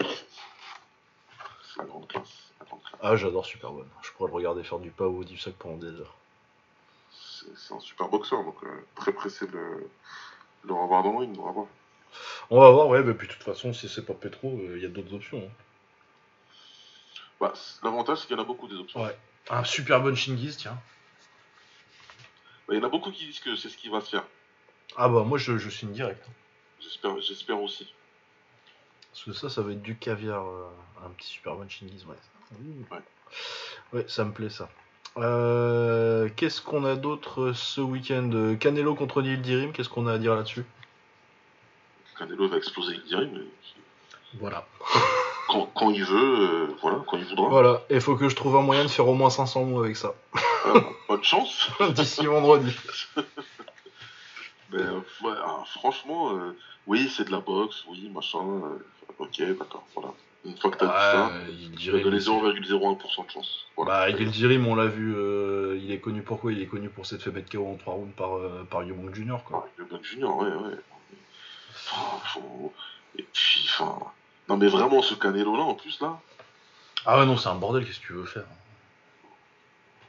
la 1.78 1.84
grande 1.84 2.06
classe. 2.06 2.28
la 2.60 2.64
grande 2.66 2.82
classe. 2.84 3.00
Ah, 3.02 3.16
j'adore 3.16 3.44
Superman. 3.46 3.86
Je 4.02 4.10
pourrais 4.12 4.28
le 4.30 4.34
regarder 4.36 4.62
faire 4.62 4.78
du 4.78 4.90
PO 4.90 5.06
au 5.18 5.24
deep 5.24 5.40
sac 5.40 5.54
pendant 5.54 5.76
des 5.76 5.88
heures. 6.00 6.14
C'est 7.56 7.74
un 7.74 7.80
super 7.80 8.08
boxeur, 8.08 8.42
donc 8.44 8.56
euh, 8.62 8.86
très 8.94 9.12
pressé 9.12 9.46
de 9.46 9.52
le, 9.52 10.72
revoir 10.72 11.02
dans 11.02 11.12
le 11.12 11.18
ring, 11.18 11.36
on 11.38 11.44
va 11.44 11.50
voir. 11.52 11.66
On 12.50 12.60
va 12.60 12.70
voir, 12.70 12.88
ouais, 12.88 13.02
mais 13.02 13.12
puis 13.14 13.26
de 13.26 13.32
toute 13.32 13.42
façon, 13.42 13.72
si 13.74 13.88
c'est 13.88 14.04
pas 14.06 14.14
Petro, 14.14 14.56
il 14.74 14.80
y 14.80 14.84
a 14.86 14.88
d'autres 14.88 15.12
options. 15.14 15.42
hein. 15.44 15.50
Bah, 17.40 17.52
L'avantage, 17.82 18.18
c'est 18.18 18.26
qu'il 18.28 18.36
y 18.36 18.38
en 18.38 18.42
a 18.42 18.46
beaucoup 18.46 18.68
des 18.68 18.76
options. 18.76 19.02
Ouais. 19.02 19.16
Un 19.50 19.64
super 19.64 20.00
bon 20.00 20.14
Shingiz, 20.14 20.56
tiens. 20.56 20.78
Bah, 22.68 22.74
il 22.74 22.78
y 22.78 22.80
en 22.80 22.84
a 22.86 22.88
beaucoup 22.88 23.10
qui 23.10 23.26
disent 23.26 23.40
que 23.40 23.56
c'est 23.56 23.68
ce 23.68 23.76
qui 23.76 23.88
va 23.88 24.00
se 24.00 24.10
faire. 24.10 24.24
Ah 24.96 25.08
bah 25.08 25.22
moi 25.24 25.38
je, 25.38 25.58
je 25.58 25.68
signe 25.70 25.92
direct. 25.92 26.24
J'espère, 26.80 27.18
j'espère 27.20 27.60
aussi. 27.60 27.92
Parce 29.12 29.24
que 29.24 29.32
ça, 29.32 29.48
ça 29.48 29.62
va 29.62 29.72
être 29.72 29.82
du 29.82 29.96
caviar. 29.96 30.44
euh, 30.46 30.68
un 31.04 31.10
petit 31.10 31.28
super 31.28 31.54
bon 31.54 31.68
Shingiz, 31.68 32.04
ouais. 32.06 32.16
Ouais. 32.90 32.98
Ouais, 33.92 34.04
ça 34.08 34.24
me 34.24 34.32
plaît 34.32 34.50
ça. 34.50 34.68
Euh, 35.16 36.28
Qu'est-ce 36.36 36.60
qu'on 36.62 36.84
a 36.84 36.96
d'autre 36.96 37.52
ce 37.52 37.80
week-end? 37.80 38.56
Canelo 38.58 38.94
contre 38.94 39.22
Neil 39.22 39.38
Dirim, 39.38 39.72
qu'est-ce 39.72 39.88
qu'on 39.88 40.06
a 40.06 40.14
à 40.14 40.18
dire 40.18 40.34
là-dessus? 40.34 40.64
Canelo 42.18 42.48
va 42.48 42.56
exploser, 42.56 42.94
il 42.94 43.02
dirait, 43.04 43.26
mais 43.26 43.40
Voilà. 44.40 44.66
quand, 45.48 45.66
quand 45.74 45.90
il 45.90 46.04
veut, 46.04 46.68
euh, 46.70 46.74
voilà, 46.80 47.02
quand 47.06 47.16
il 47.16 47.24
voudra. 47.24 47.48
Voilà, 47.48 47.82
il 47.90 48.00
faut 48.00 48.16
que 48.16 48.28
je 48.28 48.36
trouve 48.36 48.56
un 48.56 48.62
moyen 48.62 48.82
de 48.84 48.88
faire 48.88 49.06
au 49.08 49.14
moins 49.14 49.30
500 49.30 49.64
mots 49.64 49.82
avec 49.82 49.96
ça. 49.96 50.14
Euh, 50.66 50.80
bonne 51.08 51.24
chance. 51.24 51.68
D'ici 51.94 52.26
vendredi. 52.26 52.74
Mais 54.70 54.82
euh, 54.82 54.98
ouais, 55.22 55.32
ah, 55.44 55.62
franchement, 55.66 56.36
euh, 56.36 56.56
oui, 56.86 57.10
c'est 57.14 57.24
de 57.26 57.30
la 57.32 57.40
boxe, 57.40 57.84
oui, 57.88 58.08
machin. 58.12 58.38
euh, 58.40 58.78
ok, 59.18 59.42
d'accord, 59.58 59.86
voilà. 59.94 60.10
Une 60.44 60.56
fois 60.58 60.70
que 60.70 60.76
t'as 60.76 60.86
dit 60.86 60.92
ça, 60.92 61.32
il 61.48 62.02
donner 62.02 62.18
0,01% 62.18 63.26
de 63.26 63.30
chance. 63.30 63.64
Voilà. 63.76 64.10
Bah, 64.10 64.12
Neil 64.12 64.26
Dirim, 64.30 64.66
on 64.66 64.74
l'a 64.74 64.86
vu, 64.86 65.14
euh, 65.16 65.78
il 65.82 65.90
est 65.90 66.00
connu 66.00 66.20
pour 66.22 66.40
quoi 66.40 66.52
Il 66.52 66.60
est 66.60 66.66
connu 66.66 66.90
pour 66.90 67.06
s'être 67.06 67.22
fait 67.22 67.30
mettre 67.30 67.50
KO 67.50 67.66
en 67.66 67.76
3 67.76 67.94
rounds 67.94 68.14
par, 68.14 68.36
euh, 68.36 68.66
par 68.70 68.82
Young 68.82 69.14
Junior, 69.14 69.42
quoi. 69.44 69.66
Ah, 69.80 69.96
Junior, 70.02 70.36
ouais, 70.36 70.48
ouais. 70.48 70.76
Enfin, 71.70 72.18
faut- 72.26 72.72
Et 73.18 73.24
puis, 73.32 73.66
enfin. 73.70 73.98
Non, 74.48 74.58
mais 74.58 74.66
vraiment, 74.68 75.00
ce 75.00 75.14
Canelo 75.14 75.56
là, 75.56 75.62
en 75.62 75.74
plus, 75.74 75.98
là. 76.00 76.20
Ah 77.06 77.18
ouais, 77.18 77.26
non, 77.26 77.38
c'est 77.38 77.48
un 77.48 77.54
bordel, 77.54 77.86
qu'est-ce 77.86 78.00
que 78.00 78.06
tu 78.06 78.12
veux 78.12 78.24
faire 78.26 78.44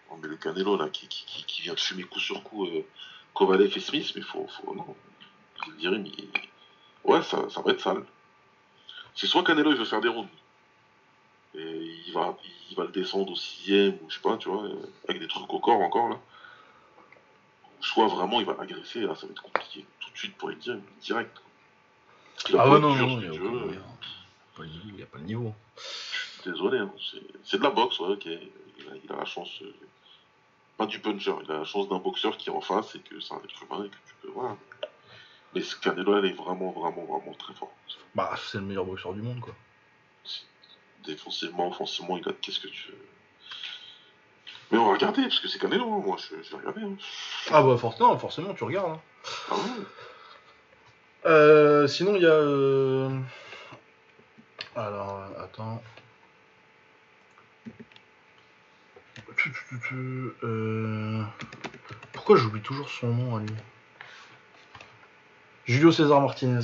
Non, 0.09 0.17
mais 0.21 0.27
le 0.27 0.37
Canelo, 0.37 0.77
là, 0.77 0.89
qui, 0.89 1.07
qui, 1.07 1.43
qui, 1.45 1.61
vient 1.61 1.73
de 1.73 1.79
fumer 1.79 2.03
coup 2.03 2.19
sur 2.19 2.43
coup 2.43 2.65
euh, 2.65 2.85
Kovalev 3.33 3.75
et 3.75 3.79
Smith, 3.79 4.11
mais 4.15 4.21
faut. 4.21 4.47
faut 4.47 4.73
non. 4.73 4.95
Je 5.65 5.71
dirais, 5.73 5.97
mais. 5.97 6.11
Ouais, 7.03 7.21
ça, 7.21 7.49
ça 7.49 7.61
va 7.61 7.71
être 7.71 7.81
sale. 7.81 8.03
C'est 9.15 9.27
soit 9.27 9.43
Canelo, 9.43 9.71
il 9.71 9.77
veut 9.77 9.85
faire 9.85 10.01
des 10.01 10.09
rounds. 10.09 10.29
Et 11.55 12.01
il 12.07 12.11
va, 12.13 12.37
il 12.69 12.75
va 12.75 12.83
le 12.83 12.91
descendre 12.91 13.31
au 13.31 13.35
sixième, 13.35 13.93
ou 14.01 14.09
je 14.09 14.15
sais 14.15 14.21
pas, 14.21 14.35
tu 14.37 14.49
vois, 14.49 14.63
euh, 14.63 14.75
avec 15.07 15.21
des 15.21 15.27
trucs 15.27 15.51
au 15.53 15.59
corps 15.59 15.79
encore, 15.79 16.09
là. 16.09 16.19
Soit 17.79 18.07
vraiment, 18.07 18.39
il 18.39 18.45
va 18.45 18.55
agresser, 18.59 19.01
là, 19.01 19.15
ça 19.15 19.25
va 19.25 19.31
être 19.31 19.41
compliqué. 19.41 19.85
Tout 19.99 20.11
de 20.11 20.17
suite 20.17 20.35
pour 20.37 20.49
les 20.49 20.55
dire, 20.55 20.77
direct. 21.01 21.37
Ah 22.53 22.69
ouais, 22.69 22.79
non, 22.79 22.93
non, 22.93 23.19
il 23.19 23.25
y 23.25 23.29
a 23.29 23.33
jeu, 23.33 23.41
aucun 23.41 23.55
euh, 23.55 23.79
le 24.59 24.91
n'y 24.91 25.01
a 25.01 25.05
pas 25.05 25.17
le 25.17 25.23
niveau. 25.23 25.53
Désolé, 26.45 26.77
hein, 26.79 26.91
c'est- 27.43 27.57
de 27.57 27.63
la 27.63 27.69
boxe, 27.71 27.99
ouais, 27.99 28.09
ok. 28.13 28.25
Il 28.25 28.89
a, 28.89 28.91
il 29.03 29.11
a 29.11 29.15
la 29.15 29.25
chance, 29.25 29.49
euh, 29.63 29.73
pas 30.77 30.85
du 30.85 30.99
puncher, 30.99 31.33
il 31.43 31.51
a 31.51 31.59
la 31.59 31.63
chance 31.65 31.89
d'un 31.89 31.97
boxeur 31.97 32.37
qui 32.37 32.49
est 32.49 32.53
en 32.53 32.61
face 32.61 32.93
et 32.95 32.99
que 32.99 33.19
c'est 33.19 33.33
un 33.33 33.37
être 33.37 33.63
humain 33.63 33.85
et 33.85 33.89
que 33.89 33.95
tu 33.95 34.13
peux, 34.21 34.29
voilà. 34.29 34.55
Mais 35.53 35.61
ce 35.61 35.75
Canelo, 35.75 36.17
elle 36.17 36.25
est 36.25 36.33
vraiment, 36.33 36.71
vraiment, 36.71 37.03
vraiment 37.05 37.33
très 37.37 37.53
fort. 37.53 37.73
Bah, 38.13 38.35
c'est 38.37 38.57
le 38.59 38.65
meilleur 38.65 38.85
boxeur 38.85 39.13
du 39.13 39.21
monde, 39.21 39.39
quoi. 39.39 39.55
Défensivement, 41.05 41.67
offensivement, 41.69 42.17
il 42.17 42.27
a 42.27 42.33
qu'est-ce 42.33 42.59
que 42.59 42.67
tu 42.67 42.91
veux. 42.91 43.05
Mais 44.71 44.77
on 44.77 44.85
va 44.87 44.93
regarder, 44.93 45.21
parce 45.23 45.39
que 45.39 45.47
c'est 45.47 45.59
Canelo, 45.59 45.85
hein, 45.93 46.01
moi, 46.05 46.17
je, 46.17 46.35
je 46.43 46.51
vais 46.51 46.57
regarder. 46.57 46.81
hein. 46.83 46.95
Ah 47.51 47.63
bah, 47.63 47.77
forcément, 47.77 48.17
forcément, 48.19 48.53
tu 48.53 48.63
regardes. 48.63 48.91
hein. 48.91 49.01
Ah 49.49 49.55
ouais. 49.55 49.85
Euh, 51.27 51.87
sinon, 51.87 52.15
il 52.15 52.21
y 52.21 52.25
a. 52.25 52.29
euh, 52.29 53.09
Alors, 54.75 55.23
attends. 55.39 55.81
Tu, 57.63 57.71
tu, 57.71 57.83
tu, 57.83 57.83
tu, 59.15 59.24
euh, 60.43 61.23
Pourquoi 62.13 62.35
j'oublie 62.37 62.61
toujours 62.61 62.89
son 62.89 63.07
nom 63.07 63.35
à 63.37 63.39
lui 63.39 63.49
Julio 65.65 65.91
César 65.91 66.21
Martinez 66.21 66.59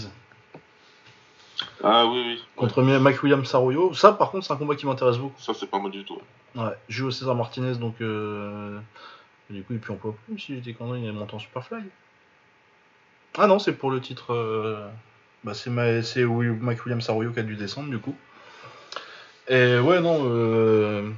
Ah 1.83 2.05
oui, 2.05 2.23
oui. 2.27 2.43
contre 2.55 2.81
Mike 2.83 3.21
Williams 3.23 3.47
Saroyo. 3.47 3.93
Ça, 3.93 4.11
par 4.13 4.29
contre, 4.31 4.45
c'est 4.45 4.53
un 4.53 4.57
combat 4.57 4.75
qui 4.75 4.85
m'intéresse 4.85 5.17
beaucoup. 5.17 5.39
Ça, 5.41 5.53
c'est 5.53 5.67
pas 5.69 5.79
mal 5.79 5.91
du 5.91 6.03
tout. 6.05 6.19
ouais. 6.55 6.63
Ouais, 6.63 6.73
Julio 6.89 7.11
César 7.11 7.35
Martinez, 7.35 7.75
donc. 7.77 7.95
Euh... 8.01 8.79
Du 9.49 9.63
coup, 9.63 9.73
il 9.73 9.79
puis 9.79 9.91
emploi 9.91 10.15
plus 10.27 10.39
si 10.39 10.55
j'étais 10.55 10.73
content, 10.73 10.95
il 10.95 11.05
est 11.05 11.11
monté 11.11 11.33
en 11.35 11.39
Superfly. 11.39 11.81
Ah 13.37 13.47
non, 13.47 13.59
c'est 13.59 13.73
pour 13.73 13.91
le 13.91 13.99
titre. 13.99 14.33
euh, 14.33 14.87
Bah, 15.43 15.53
c'est 15.53 15.69
Ma- 15.69 16.03
Mike 16.53 16.85
Williams 16.85 17.09
Arroyo 17.09 17.31
qui 17.31 17.39
a 17.39 17.43
dû 17.43 17.55
descendre, 17.55 17.89
du 17.89 17.97
coup. 17.99 18.15
Et 19.47 19.79
ouais, 19.79 19.99
non. 19.99 20.19
Euh... 20.25 21.09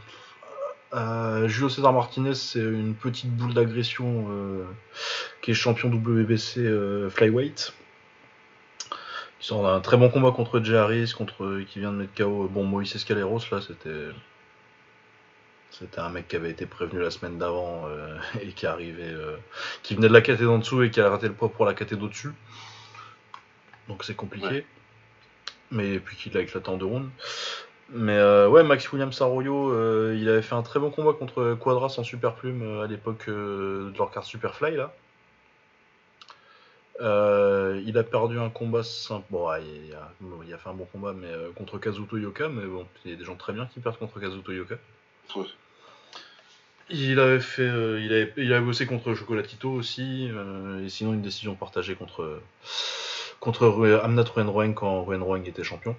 euh, 0.94 1.48
Julio 1.48 1.70
César 1.70 1.92
Martinez, 1.94 2.36
c'est 2.36 2.60
une 2.60 2.94
petite 2.94 3.32
boule 3.32 3.54
d'agression 3.54 4.28
euh, 4.30 4.64
qui 5.42 5.52
est 5.52 5.54
champion 5.54 5.90
WBC 5.90 6.60
euh, 6.60 7.10
Flyweight. 7.10 7.74
Il 9.42 9.46
sort 9.46 9.64
d'un 9.64 9.80
très 9.82 9.98
bon 9.98 10.10
combat 10.10 10.32
contre 10.32 10.62
Jay 10.64 10.78
Harris, 10.78 11.14
contre, 11.18 11.62
qui 11.68 11.80
vient 11.80 11.92
de 11.92 11.98
mettre 11.98 12.14
KO. 12.16 12.48
Bon, 12.48 12.64
Moïse 12.64 12.96
Escaleros, 12.96 13.42
là, 13.52 13.60
c'était. 13.62 14.10
C'était 15.72 16.00
un 16.00 16.10
mec 16.10 16.28
qui 16.28 16.36
avait 16.36 16.52
été 16.52 16.68
prévenu 16.68 17.02
la 17.02 17.10
semaine 17.10 17.40
d'avant 17.40 17.88
et 18.42 18.50
qui 18.50 18.68
arrivait, 18.68 19.16
qui 19.82 19.96
venait 19.96 20.08
de 20.08 20.14
la 20.14 20.22
caté 20.22 20.44
d'en 20.44 20.60
dessous 20.60 20.84
et 20.84 20.92
qui 20.92 21.02
a 21.02 21.10
raté 21.10 21.28
le 21.28 21.34
poids 21.34 21.52
pour 21.52 21.66
la 21.66 21.74
caté 21.74 21.96
d'au-dessus. 21.96 22.32
Donc 23.88 24.04
c'est 24.04 24.14
compliqué. 24.14 24.48
Ouais. 24.48 24.66
Mais 25.72 26.00
puis 26.00 26.16
qu'il 26.16 26.38
a 26.38 26.42
éclaté 26.42 26.70
en 26.70 26.78
deux 26.78 26.86
rounds. 26.86 27.10
Mais 27.96 28.18
euh, 28.18 28.50
ouais, 28.50 28.64
Max 28.64 28.92
Williams 28.92 29.22
Arroyo, 29.22 29.72
euh, 29.72 30.18
il 30.20 30.28
avait 30.28 30.42
fait 30.42 30.56
un 30.56 30.64
très 30.64 30.80
bon 30.80 30.90
combat 30.90 31.14
contre 31.14 31.54
Quadras 31.54 31.96
en 32.00 32.04
super 32.04 32.34
plume 32.34 32.64
euh, 32.64 32.84
à 32.84 32.88
l'époque 32.88 33.28
de 33.28 33.94
leur 33.96 34.10
carte 34.10 34.26
Superfly 34.26 34.76
là. 34.76 34.94
Il 37.00 37.98
a 37.98 38.04
perdu 38.04 38.40
un 38.40 38.50
combat 38.50 38.82
simple. 38.82 39.26
Bon, 39.30 39.50
ouais, 39.50 39.62
il, 39.64 39.94
a, 39.94 40.12
il 40.48 40.54
a 40.54 40.58
fait 40.58 40.70
un 40.70 40.74
bon 40.74 40.86
combat, 40.86 41.14
mais 41.14 41.32
contre 41.56 41.78
Kazuto 41.78 42.18
Yoka. 42.18 42.50
Mais 42.50 42.66
bon, 42.66 42.88
il 43.06 43.12
y 43.12 43.14
a 43.14 43.18
des 43.18 43.26
gens 43.26 43.36
très 43.36 43.54
bien 43.54 43.68
qui 43.68 43.80
perdent 43.80 43.98
contre 43.98 44.20
Kazuto 44.20 44.52
Yoka. 44.52 44.76
Ouais. 45.36 45.46
Il 46.90 47.20
avait 47.20 47.42
fait, 47.42 47.62
euh, 47.64 48.00
il 48.00 48.12
avait, 48.14 48.34
il 48.38 48.54
avait 48.54 48.66
bossé 48.66 48.86
contre 48.86 49.14
Chocolatito 49.14 49.70
aussi, 49.70 50.32
et 50.84 50.90
sinon 50.90 51.14
une 51.14 51.22
décision 51.22 51.56
partagée 51.56 51.96
contre 51.96 52.40
contre 53.40 54.00
Amnat 54.04 54.24
Ruenroeng 54.24 54.74
quand 54.74 55.04
Ruenroeng 55.04 55.44
était 55.46 55.64
champion. 55.64 55.96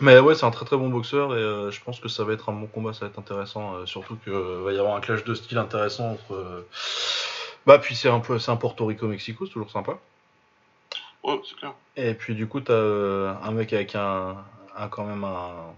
Mais 0.00 0.18
ouais, 0.20 0.34
c'est 0.34 0.46
un 0.46 0.50
très 0.50 0.64
très 0.64 0.76
bon 0.76 0.88
boxeur 0.88 1.34
et 1.34 1.38
euh, 1.38 1.70
je 1.70 1.80
pense 1.82 1.98
que 2.00 2.08
ça 2.08 2.24
va 2.24 2.32
être 2.32 2.48
un 2.48 2.52
bon 2.52 2.66
combat, 2.66 2.92
ça 2.92 3.00
va 3.00 3.06
être 3.10 3.18
intéressant, 3.18 3.74
euh, 3.74 3.86
surtout 3.86 4.16
que 4.24 4.30
euh, 4.30 4.62
va 4.64 4.72
y 4.72 4.78
avoir 4.78 4.94
un 4.96 5.00
clash 5.00 5.24
de 5.24 5.34
style 5.34 5.58
intéressant 5.58 6.12
entre. 6.12 6.64
Bah 7.66 7.78
puis 7.78 7.94
c'est 7.96 8.08
un 8.08 8.20
peu, 8.20 8.38
c'est 8.38 8.50
un 8.50 8.56
Porto 8.56 8.86
Rico 8.86 9.06
Mexico, 9.08 9.46
c'est 9.46 9.52
toujours 9.52 9.70
sympa. 9.70 9.98
Ouais, 11.24 11.40
c'est 11.44 11.56
clair. 11.56 11.74
Et 11.96 12.14
puis 12.14 12.34
du 12.34 12.46
coup, 12.46 12.60
t'as 12.60 12.74
un 12.74 13.50
mec 13.50 13.72
avec 13.72 13.94
un, 13.94 14.36
un- 14.76 14.88
quand 14.88 15.04
même 15.04 15.24
un, 15.24 15.74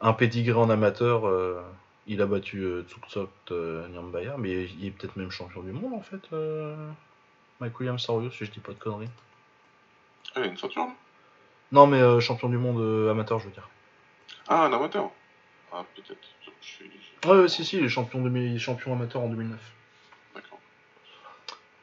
un 0.00 0.12
pédigré 0.14 0.58
en 0.58 0.70
amateur. 0.70 1.24
il 2.06 2.22
a 2.22 2.26
battu 2.26 2.82
Tsuktsot 2.88 3.28
euh, 3.50 3.86
Nyambaya, 3.88 4.36
mais 4.38 4.64
il 4.64 4.86
est 4.86 4.90
peut-être 4.90 5.16
même 5.16 5.30
champion 5.30 5.60
du 5.62 5.72
monde 5.72 5.92
en 5.94 6.02
fait. 6.02 6.22
Mike 7.60 7.78
Williams 7.78 8.02
Sario, 8.02 8.30
si 8.30 8.44
je 8.46 8.50
dis 8.50 8.60
pas 8.60 8.72
de 8.72 8.78
conneries. 8.78 9.10
Ah, 10.34 10.40
il 10.40 10.44
a 10.44 10.46
une 10.46 10.56
ceinture 10.56 10.86
Non, 11.72 11.86
mais 11.86 12.00
euh, 12.00 12.20
champion 12.20 12.50
du 12.50 12.58
monde 12.58 12.80
euh, 12.80 13.10
amateur, 13.10 13.38
je 13.38 13.46
veux 13.46 13.50
dire. 13.50 13.68
Ah, 14.46 14.66
un 14.66 14.72
amateur 14.72 15.10
Ah, 15.72 15.84
peut-être. 15.94 16.20
Je 16.60 16.66
suis. 16.66 16.90
Ouais, 17.24 17.38
ouais, 17.38 17.48
si, 17.48 17.64
si, 17.64 17.78
il 17.78 17.84
est 17.84 17.88
champion, 17.88 18.22
de, 18.22 18.28
il 18.38 18.56
est 18.56 18.58
champion 18.58 18.92
amateur 18.92 19.22
en 19.22 19.28
2009. 19.28 19.58
D'accord. 20.34 20.58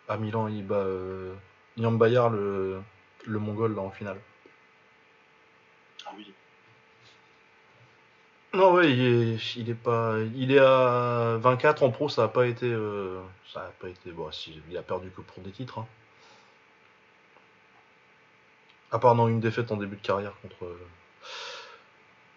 À 0.07 0.17
Milan, 0.17 0.47
il 0.47 0.65
bat 0.65 0.75
euh, 0.75 1.33
Nyambaya, 1.77 2.29
le, 2.29 2.81
le 3.25 3.39
mongol, 3.39 3.75
là, 3.75 3.81
en 3.81 3.89
finale. 3.89 4.19
Ah 6.05 6.11
oui. 6.15 6.31
Non, 8.53 8.73
ouais, 8.73 8.91
il 8.91 9.01
est, 9.01 9.55
il 9.57 9.69
est 9.71 9.75
pas, 9.75 10.17
il 10.35 10.51
est 10.51 10.59
à 10.59 11.37
24 11.39 11.81
en 11.83 11.89
pro, 11.89 12.09
ça 12.09 12.23
a 12.25 12.27
pas 12.27 12.45
été, 12.45 12.65
euh, 12.67 13.21
ça 13.51 13.61
a 13.61 13.71
pas 13.79 13.89
été, 13.89 14.11
bon, 14.11 14.31
si, 14.31 14.61
il 14.69 14.77
a 14.77 14.83
perdu 14.83 15.09
que 15.09 15.21
pour 15.21 15.41
des 15.43 15.51
titres. 15.51 15.79
Hein. 15.79 15.87
À 18.91 18.99
part 18.99 19.15
non 19.15 19.27
une 19.27 19.39
défaite 19.39 19.71
en 19.71 19.77
début 19.77 19.97
de 19.97 20.01
carrière 20.01 20.33
contre, 20.41 20.65
euh, 20.65 20.77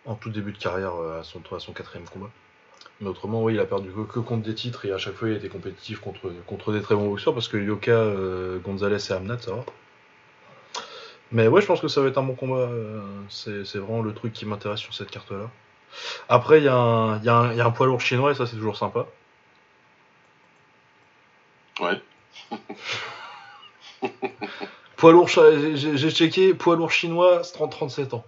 en 0.05 0.15
tout 0.15 0.31
début 0.31 0.53
de 0.53 0.59
carrière 0.59 0.95
euh, 0.97 1.21
à 1.21 1.25
son, 1.25 1.43
à 1.55 1.61
son 1.61 1.73
quatrième 1.73 2.09
combat. 2.09 2.31
Mais 3.01 3.09
autrement, 3.09 3.43
oui, 3.43 3.55
il 3.55 3.61
a 3.61 3.65
perdu 3.65 3.91
que, 3.91 4.21
contre 4.21 4.43
des 4.43 4.55
titres 4.55 4.85
et 4.85 4.93
à 4.93 4.99
chaque 4.99 5.15
fois 5.15 5.29
il 5.29 5.35
a 5.35 5.39
été 5.39 5.49
compétitif 5.49 6.01
contre, 6.01 6.31
contre 6.47 6.73
des 6.73 6.83
très 6.83 6.95
bons 6.95 7.09
boxeurs 7.09 7.35
parce 7.35 7.49
que 7.49 7.57
Yoka, 7.57 7.93
euh, 7.93 8.59
Gonzalez 8.61 9.11
et 9.11 9.13
Amnat, 9.13 9.39
ça 9.39 9.55
va. 9.55 9.65
Mais 11.33 11.49
ouais, 11.49 11.63
je 11.63 11.67
pense 11.67 11.81
que 11.81 11.89
ça 11.89 12.03
va 12.03 12.09
être 12.09 12.19
un 12.19 12.23
bon 12.23 12.35
combat. 12.35 12.69
c'est 13.31 13.77
vraiment 13.77 14.03
le 14.03 14.13
truc 14.13 14.35
qui 14.35 14.45
m'intéresse 14.45 14.81
sur 14.81 14.93
cette 14.93 15.11
carte-là. 15.11 15.51
Après, 16.29 16.59
il 16.59 16.65
y, 16.65 16.67
y 16.67 16.69
a 16.69 17.67
un 17.67 17.71
poids 17.71 17.87
lourd 17.87 18.03
chinois 18.03 18.33
et 18.33 18.35
ça, 18.35 18.47
c'est 18.47 18.57
toujours 18.57 18.77
sympa. 18.77 19.07
Ouais. 21.81 22.01
Poids 25.03 25.11
lourd, 25.11 25.29
j'ai 25.29 26.11
checké, 26.13 26.55
poids 26.55 26.77
lourd 26.77 26.93
chinois, 26.93 27.43
c'est 27.43 27.55
30-37 27.55 28.15
ans. 28.15 28.25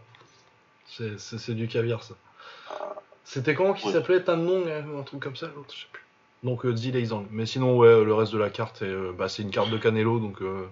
C'est- 0.88 1.50
du 1.52 1.68
caviar, 1.68 2.02
ça. 2.02 2.14
C'était 3.24 3.54
comment 3.54 3.74
qui 3.74 3.86
Ouais. 3.86 3.92
s'appelait? 3.92 4.24
Tanmong, 4.24 4.66
euh, 4.66 4.98
un 4.98 5.04
truc 5.04 5.22
comme 5.22 5.36
ça, 5.36 5.46
l'autre, 5.54 5.72
je 5.72 5.82
sais 5.82 5.86
plus. 5.92 6.02
Donc 6.42 6.66
euh, 6.66 6.74
Zileizang. 6.74 7.28
Mais 7.30 7.46
sinon, 7.46 7.76
ouais, 7.76 8.04
le 8.04 8.12
reste 8.12 8.32
de 8.32 8.38
la 8.38 8.50
carte, 8.50 8.82
euh, 8.82 9.12
bah, 9.12 9.28
c'est 9.28 9.42
une 9.44 9.52
carte 9.52 9.70
de 9.70 9.78
Canelo, 9.78 10.18
donc 10.18 10.42
euh, 10.42 10.66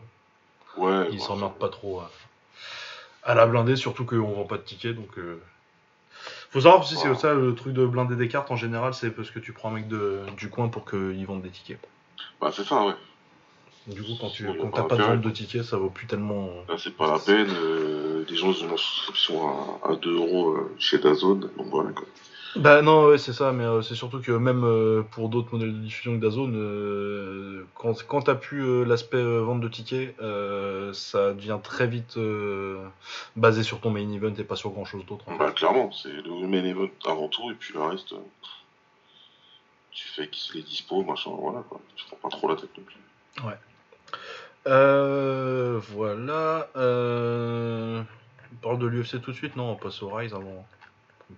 Ouais. 0.76 1.06
il 1.12 1.18
bah, 1.18 1.24
s'emmerde 1.24 1.54
pas 1.54 1.68
trop 1.68 2.02
à, 3.22 3.34
la 3.36 3.46
blinder, 3.46 3.76
surtout 3.76 4.04
qu'on 4.04 4.32
vend 4.32 4.42
pas 4.42 4.56
de 4.56 4.62
tickets, 4.62 4.96
donc... 4.96 5.16
euh, 5.18 5.40
Faut 6.50 6.62
savoir 6.62 6.80
aussi, 6.80 6.96
c'est 6.96 7.14
ça, 7.14 7.32
le 7.32 7.54
truc 7.54 7.74
de 7.74 7.86
blinder 7.86 8.16
des 8.16 8.26
cartes, 8.26 8.50
en 8.50 8.56
général, 8.56 8.92
c'est 8.92 9.12
parce 9.12 9.30
que 9.30 9.38
tu 9.38 9.52
prends 9.52 9.68
un 9.68 9.74
mec 9.74 9.86
de, 9.86 10.22
du 10.36 10.50
coin 10.50 10.66
pour 10.66 10.84
qu'ils 10.84 11.24
vendent 11.26 11.42
des 11.42 11.50
tickets. 11.50 11.78
Bah, 12.40 12.50
c'est 12.52 12.64
ça, 12.64 12.84
ouais. 12.84 12.94
Du 13.86 14.02
coup, 14.02 14.12
quand 14.20 14.30
tu 14.30 14.46
quand 14.46 14.68
pas 14.68 14.82
t'as 14.82 14.84
pas 14.84 14.96
de 14.96 15.02
vente 15.02 15.20
de 15.22 15.30
tickets, 15.30 15.64
ça 15.64 15.76
vaut 15.76 15.90
plus 15.90 16.06
tellement... 16.06 16.48
Là, 16.68 16.76
c'est 16.78 16.96
pas 16.96 17.10
la 17.12 17.18
peine. 17.18 17.48
euh, 17.50 18.24
les 18.28 18.36
gens 18.36 18.52
ils 18.52 18.64
ont 18.64 18.76
souscription 18.76 19.48
à, 19.84 19.90
à 19.92 19.96
2 19.96 20.14
euros 20.14 20.50
euh, 20.50 20.72
chez 20.78 20.98
Dazone. 20.98 21.50
Donc 21.56 21.66
voilà, 21.66 21.90
quoi. 21.90 22.04
Bah 22.54 22.82
non, 22.82 23.06
ouais, 23.06 23.16
c'est 23.18 23.32
ça, 23.32 23.50
mais 23.50 23.64
euh, 23.64 23.80
c'est 23.80 23.94
surtout 23.94 24.20
que 24.20 24.30
même 24.30 24.62
euh, 24.64 25.02
pour 25.10 25.30
d'autres 25.30 25.48
modèles 25.52 25.72
de 25.72 25.78
diffusion 25.78 26.14
que 26.16 26.20
Dazone, 26.22 26.54
euh, 26.54 27.64
quand, 27.74 28.06
quand 28.06 28.22
t'as 28.22 28.34
plus 28.34 28.62
euh, 28.62 28.84
l'aspect 28.84 29.16
euh, 29.16 29.40
vente 29.40 29.60
de 29.62 29.68
tickets, 29.68 30.14
euh, 30.20 30.92
ça 30.92 31.32
devient 31.32 31.58
très 31.62 31.86
vite 31.86 32.18
euh, 32.18 32.84
basé 33.36 33.62
sur 33.62 33.80
ton 33.80 33.90
main 33.90 34.08
event 34.12 34.34
et 34.38 34.44
pas 34.44 34.54
sur 34.56 34.70
grand 34.70 34.84
chose 34.84 35.04
d'autre. 35.06 35.24
fait. 35.24 35.38
Bah, 35.38 35.50
clairement, 35.50 35.90
c'est 35.92 36.12
le 36.12 36.46
main 36.46 36.62
event 36.64 36.90
avant 37.06 37.28
tout. 37.28 37.50
Et 37.50 37.54
puis 37.54 37.72
le 37.72 37.80
reste, 37.82 38.12
euh, 38.12 38.16
tu 39.90 40.06
fais 40.08 40.28
qu'il 40.28 40.60
est 40.60 40.62
dispo, 40.64 41.02
machin, 41.02 41.30
voilà, 41.36 41.64
quoi. 41.68 41.80
Tu 41.96 42.04
prends 42.06 42.28
pas 42.28 42.36
trop 42.36 42.48
la 42.48 42.56
tête 42.56 42.70
non 42.76 42.84
plus. 42.84 43.46
Euh, 44.66 45.80
voilà. 45.90 46.68
Euh, 46.76 48.02
on 48.52 48.56
parle 48.56 48.78
de 48.78 48.86
l'UFC 48.86 49.20
tout 49.20 49.32
de 49.32 49.36
suite, 49.36 49.56
non 49.56 49.70
On 49.70 49.76
passe 49.76 50.02
au 50.02 50.08
Rise 50.08 50.34
avant. 50.34 50.66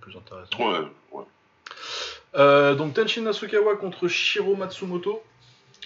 Plus 0.00 0.16
intéressant. 0.16 0.58
Ouais, 0.58 0.88
ouais. 1.12 1.24
Euh, 2.34 2.74
donc 2.74 2.94
Tenshin 2.94 3.22
Nasukawa 3.22 3.76
contre 3.76 4.08
Shiro 4.08 4.56
Matsumoto. 4.56 5.22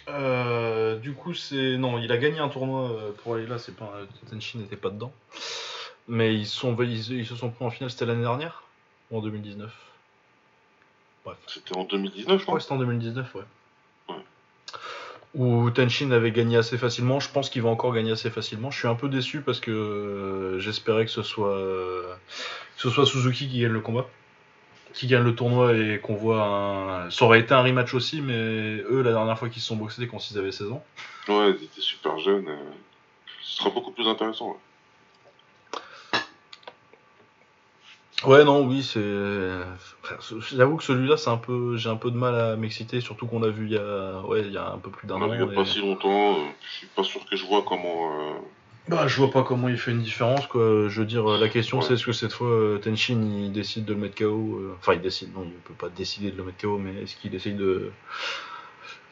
Euh, 0.09 0.97
du 0.97 1.12
coup, 1.12 1.34
c'est 1.34 1.76
non, 1.76 1.99
il 1.99 2.11
a 2.11 2.16
gagné 2.16 2.39
un 2.39 2.49
tournoi 2.49 2.97
pour 3.22 3.34
aller 3.34 3.47
là. 3.47 3.59
C'est 3.59 3.76
pas 3.76 3.93
Tenshin 4.30 4.61
n'était 4.61 4.76
pas 4.76 4.89
dedans, 4.89 5.12
mais 6.09 6.34
ils 6.34 6.47
sont 6.47 6.74
ils, 6.82 7.12
ils 7.12 7.26
se 7.26 7.36
sont 7.36 7.51
pris 7.51 7.66
en 7.66 7.70
finale. 7.70 7.91
C'était 7.91 8.07
l'année 8.07 8.22
dernière 8.22 8.62
ou 9.11 9.18
en 9.18 9.20
2019. 9.20 9.70
Bref, 11.24 11.36
C'était 11.47 11.76
en 11.76 11.84
2019, 11.84 12.39
je 12.39 12.45
crois 12.45 12.57
que 12.57 12.62
c'était 12.62 12.74
en 12.74 12.78
2019, 12.78 13.34
ouais. 13.34 13.41
Ouais. 13.41 13.47
Où 15.34 15.70
Tenshin 15.70 16.10
avait 16.10 16.30
gagné 16.32 16.56
assez 16.56 16.78
facilement. 16.78 17.20
Je 17.20 17.30
pense 17.30 17.50
qu'il 17.50 17.60
va 17.62 17.68
encore 17.68 17.92
gagner 17.92 18.12
assez 18.12 18.30
facilement. 18.30 18.70
Je 18.70 18.78
suis 18.78 18.88
un 18.88 18.94
peu 18.94 19.08
déçu 19.08 19.40
parce 19.42 19.60
que 19.60 19.70
euh, 19.70 20.58
j'espérais 20.58 21.04
que 21.04 21.10
ce 21.10 21.22
soit 21.22 23.06
Suzuki 23.06 23.48
qui 23.48 23.60
gagne 23.60 23.72
le 23.72 23.80
combat, 23.80 24.06
qui 24.94 25.06
gagne 25.06 25.24
le 25.24 25.34
tournoi 25.34 25.74
et 25.74 26.00
qu'on 26.02 26.14
voit 26.14 26.42
un. 26.42 27.10
Ça 27.10 27.26
aurait 27.26 27.40
été 27.40 27.52
un 27.52 27.62
rematch 27.62 27.92
aussi, 27.94 28.22
mais 28.22 28.32
eux, 28.90 29.02
la 29.02 29.12
dernière 29.12 29.38
fois 29.38 29.48
qu'ils 29.50 29.60
se 29.60 29.68
sont 29.68 29.76
boxés, 29.76 29.96
c'était 30.00 30.08
quand 30.10 30.30
ils 30.30 30.38
avaient 30.38 30.50
16 30.52 30.72
ans. 30.72 30.82
Ouais, 31.28 31.50
ils 31.50 31.64
étaient 31.64 31.80
super 31.82 32.18
jeunes. 32.18 32.48
euh, 32.48 32.56
Ce 33.42 33.58
sera 33.58 33.70
beaucoup 33.70 33.90
plus 33.92 34.08
intéressant. 34.08 34.48
ouais. 34.48 34.56
Ouais, 38.26 38.44
non, 38.44 38.66
oui, 38.66 38.82
c'est. 38.82 39.00
J'avoue 40.52 40.76
que 40.76 40.82
celui-là, 40.82 41.16
c'est 41.16 41.30
un 41.30 41.36
peu, 41.36 41.76
j'ai 41.76 41.88
un 41.88 41.96
peu 41.96 42.10
de 42.10 42.16
mal 42.16 42.34
à 42.34 42.56
m'exciter, 42.56 43.00
surtout 43.00 43.26
qu'on 43.26 43.38
l'a 43.40 43.48
vu 43.50 43.66
il 43.66 43.72
y 43.72 43.78
a, 43.78 44.20
ouais, 44.26 44.42
il 44.42 44.52
y 44.52 44.56
a 44.56 44.70
un 44.72 44.78
peu 44.78 44.90
plus 44.90 45.06
d'un 45.06 45.16
On 45.16 45.22
an. 45.22 45.34
il 45.34 45.38
y 45.40 45.42
a 45.42 45.46
et- 45.52 45.54
pas 45.54 45.64
si 45.64 45.80
longtemps. 45.80 46.32
euh, 46.34 46.42
je 46.66 46.76
suis 46.78 46.86
pas 46.88 47.04
sûr 47.04 47.24
que 47.26 47.36
je 47.36 47.46
vois 47.46 47.62
comment. 47.66 48.10
euh, 48.20 48.34
Bah, 48.88 49.06
je 49.06 49.16
vois 49.18 49.30
pas 49.30 49.42
comment 49.44 49.68
il 49.68 49.78
fait 49.78 49.92
une 49.92 50.02
différence, 50.02 50.46
quoi. 50.48 50.88
Je 50.88 51.00
veux 51.00 51.06
dire, 51.06 51.24
la 51.28 51.48
question 51.48 51.78
Ouais. 51.78 51.84
c'est 51.84 51.94
est-ce 51.94 52.06
que 52.06 52.12
cette 52.12 52.32
fois 52.32 52.48
euh, 52.48 52.78
Tenshin 52.78 53.20
il 53.22 53.52
décide 53.52 53.84
de 53.84 53.92
le 53.94 54.00
mettre 54.00 54.16
KO 54.16 54.62
Enfin, 54.80 54.94
il 54.94 55.00
décide, 55.00 55.32
non, 55.34 55.44
il 55.44 55.52
peut 55.52 55.74
pas 55.74 55.88
décider 55.88 56.32
de 56.32 56.36
le 56.38 56.42
mettre 56.44 56.58
KO, 56.60 56.78
mais 56.78 57.02
est-ce 57.02 57.14
qu'il 57.16 57.34
essaye 57.34 57.54
de 57.54 57.90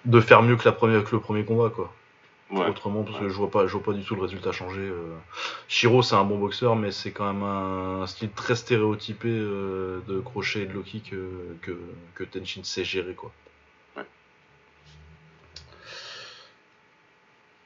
de 0.04 0.20
faire 0.20 0.42
mieux 0.42 0.56
que, 0.56 0.64
la 0.64 0.72
première, 0.72 1.02
que 1.04 1.14
le 1.14 1.20
premier 1.20 1.44
combat, 1.44 1.68
quoi 1.70 1.92
Ouais. 2.50 2.68
Autrement, 2.68 3.02
parce 3.02 3.18
que 3.18 3.24
Ouais. 3.24 3.30
je 3.30 3.34
vois 3.34 3.50
pas, 3.50 3.66
je 3.66 3.72
vois 3.72 3.82
pas 3.82 3.92
du 3.92 4.04
tout 4.04 4.14
le 4.14 4.22
résultat 4.22 4.52
changer. 4.52 4.80
euh. 4.80 5.16
Shiro, 5.66 6.02
c'est 6.02 6.14
un 6.14 6.22
bon 6.24 6.38
boxeur, 6.38 6.76
mais 6.76 6.92
c'est 6.92 7.10
quand 7.10 7.32
même 7.32 7.42
un, 7.42 8.06
style 8.06 8.30
très 8.30 8.54
stéréotypé 8.54 9.28
euh, 9.28 10.00
de 10.06 10.20
crochet 10.20 10.62
et 10.62 10.66
de 10.66 10.72
low 10.72 10.82
kick 10.82 11.12
euh, 11.12 11.56
que, 11.62 11.76
que 12.14 12.22
Tenshin 12.22 12.62
sait 12.62 12.84
gérer, 12.84 13.14
quoi. 13.14 13.32
Ouais. 13.96 14.04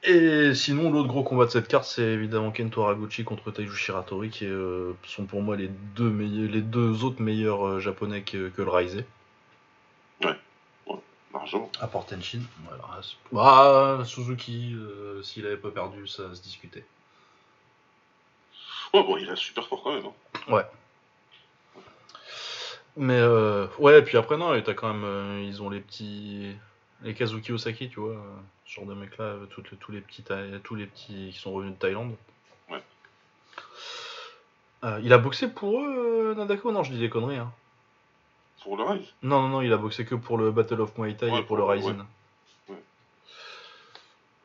Et 0.04 0.54
sinon, 0.54 0.90
l'autre 0.90 1.08
gros 1.08 1.24
combat 1.24 1.44
de 1.44 1.50
cette 1.50 1.68
carte, 1.68 1.84
c'est 1.84 2.02
évidemment 2.02 2.50
Kento 2.50 2.82
Haraguchi 2.82 3.22
contre 3.22 3.50
Taiju 3.50 3.74
Shiratori, 3.74 4.30
qui 4.30 4.46
sont 5.04 5.26
pour 5.26 5.42
moi 5.42 5.56
les 5.56 5.68
deux, 5.94 6.10
les 6.10 6.62
deux 6.62 7.04
autres 7.04 7.20
meilleurs 7.20 7.80
japonais 7.80 8.22
que, 8.22 8.48
que 8.48 8.62
le 8.62 8.70
Raizé, 8.70 9.04
Largement. 11.32 11.70
à 11.80 11.86
Tenshin. 11.86 12.40
Voilà. 12.64 13.00
Bah, 13.98 14.04
Suzuki, 14.04 14.74
euh, 14.74 15.22
s'il 15.22 15.46
avait 15.46 15.56
pas 15.56 15.70
perdu, 15.70 16.06
ça 16.08 16.34
se 16.34 16.42
discutait. 16.42 16.84
Ouais, 18.92 19.02
bon, 19.04 19.16
il 19.16 19.28
est 19.28 19.36
super 19.36 19.66
fort 19.68 19.82
quand 19.84 19.94
même. 19.94 20.04
Hein. 20.48 20.64
Mais 22.96 23.18
euh, 23.18 23.66
ouais, 23.78 24.00
et 24.00 24.02
puis 24.02 24.16
après, 24.18 24.36
non, 24.36 24.52
et 24.54 24.62
t'as 24.64 24.74
quand 24.74 24.92
même. 24.92 25.04
euh, 25.04 25.44
ils 25.46 25.62
ont 25.62 25.70
les 25.70 25.80
petits. 25.80 26.56
Les 27.02 27.14
Kazuki 27.14 27.52
Osaki, 27.52 27.88
tu 27.88 28.00
vois, 28.00 28.10
euh, 28.10 28.36
ce 28.66 28.74
genre 28.74 28.84
de 28.86 28.94
mecs-là, 28.94 29.24
euh, 29.24 29.40
les- 29.56 29.76
tous, 29.78 29.92
les 29.92 30.00
petits, 30.00 30.24
tous 30.64 30.74
les 30.74 30.86
petits 30.86 31.30
qui 31.32 31.38
sont 31.38 31.52
revenus 31.52 31.74
de 31.74 31.78
Thaïlande. 31.78 32.14
Ouais. 32.68 32.82
Euh, 34.84 35.00
il 35.02 35.12
a 35.12 35.18
boxé 35.18 35.48
pour 35.48 35.80
eux, 35.80 36.34
Nadako? 36.36 36.72
Non, 36.72 36.82
je 36.82 36.92
dis 36.92 36.98
des 36.98 37.08
conneries. 37.08 37.36
Hein. 37.36 37.52
Pour 38.62 38.76
le 38.76 38.84
Rise. 38.84 39.06
Non, 39.22 39.42
non, 39.42 39.48
non, 39.48 39.60
il 39.62 39.72
a 39.72 39.76
boxé 39.78 40.04
que 40.04 40.14
pour 40.14 40.36
le 40.38 40.50
Battle 40.50 40.80
of 40.80 40.96
Muay 40.98 41.14
Thai 41.16 41.30
Ouais, 41.30 41.40
et 41.40 41.42
pour 41.42 41.56
le 41.56 41.64
Ryzen. 41.64 42.04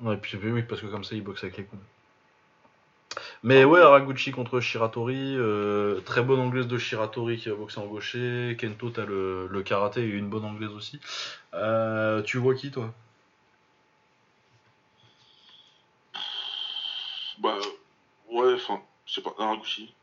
ouais. 0.01 0.18
Puis 0.18 0.38
oui, 0.43 0.63
parce 0.63 0.82
que 0.82 0.88
comme 0.88 1.03
ça, 1.03 1.16
il 1.16 1.24
boxe 1.24 1.43
avec 1.43 1.57
les 1.57 1.66
coudes. 1.66 1.80
Mais 3.43 3.63
ouais, 3.63 3.80
Haraguchi 3.80 4.32
contre 4.32 4.59
Shiratori, 4.59 5.36
euh, 5.38 6.01
très 6.01 6.22
bonne 6.22 6.39
anglaise 6.39 6.68
de 6.68 6.78
Shiratori 6.78 7.38
qui 7.38 7.49
va 7.49 7.55
boxer 7.55 7.80
en 7.80 7.86
gaucher. 7.86 8.57
Kento, 8.59 8.89
t'as 8.89 9.05
le, 9.05 9.47
le 9.47 9.63
karaté 9.63 10.01
et 10.01 10.09
une 10.09 10.30
bonne 10.30 10.45
anglaise 10.45 10.72
aussi. 10.72 10.99
Euh, 11.53 12.22
tu 12.24 12.38
vois 12.38 12.55
qui, 12.55 12.72
toi? 12.72 12.93
Bah, 17.39 17.57
ouais, 18.32 18.53
enfin, 18.55 18.82
je 19.05 19.13
sais 19.13 19.22
pas, 19.22 19.34
Haraguchi. 19.38 19.93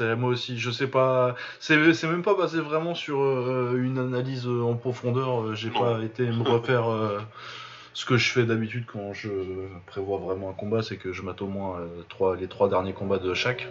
Moi 0.00 0.30
aussi, 0.30 0.58
je 0.58 0.70
sais 0.70 0.86
pas. 0.86 1.34
C'est 1.60 1.76
même 1.76 2.22
pas 2.22 2.34
basé 2.34 2.60
vraiment 2.60 2.94
sur 2.94 3.20
euh, 3.20 3.80
une 3.82 3.98
analyse 3.98 4.46
euh, 4.46 4.62
en 4.62 4.74
profondeur. 4.74 5.42
euh, 5.42 5.54
J'ai 5.54 5.70
pas 5.70 6.00
été 6.02 6.24
me 6.24 6.42
refaire 6.42 6.90
euh, 6.90 7.20
ce 7.94 8.04
que 8.04 8.16
je 8.16 8.30
fais 8.30 8.44
d'habitude 8.44 8.84
quand 8.86 9.12
je 9.12 9.28
prévois 9.86 10.18
vraiment 10.18 10.50
un 10.50 10.54
combat, 10.54 10.82
c'est 10.82 10.96
que 10.96 11.12
je 11.12 11.22
mate 11.22 11.42
au 11.42 11.46
moins 11.46 11.80
euh, 11.80 12.02
trois, 12.08 12.36
les 12.36 12.48
trois 12.48 12.68
derniers 12.68 12.94
combats 12.94 13.18
de 13.18 13.34
chaque. 13.34 13.68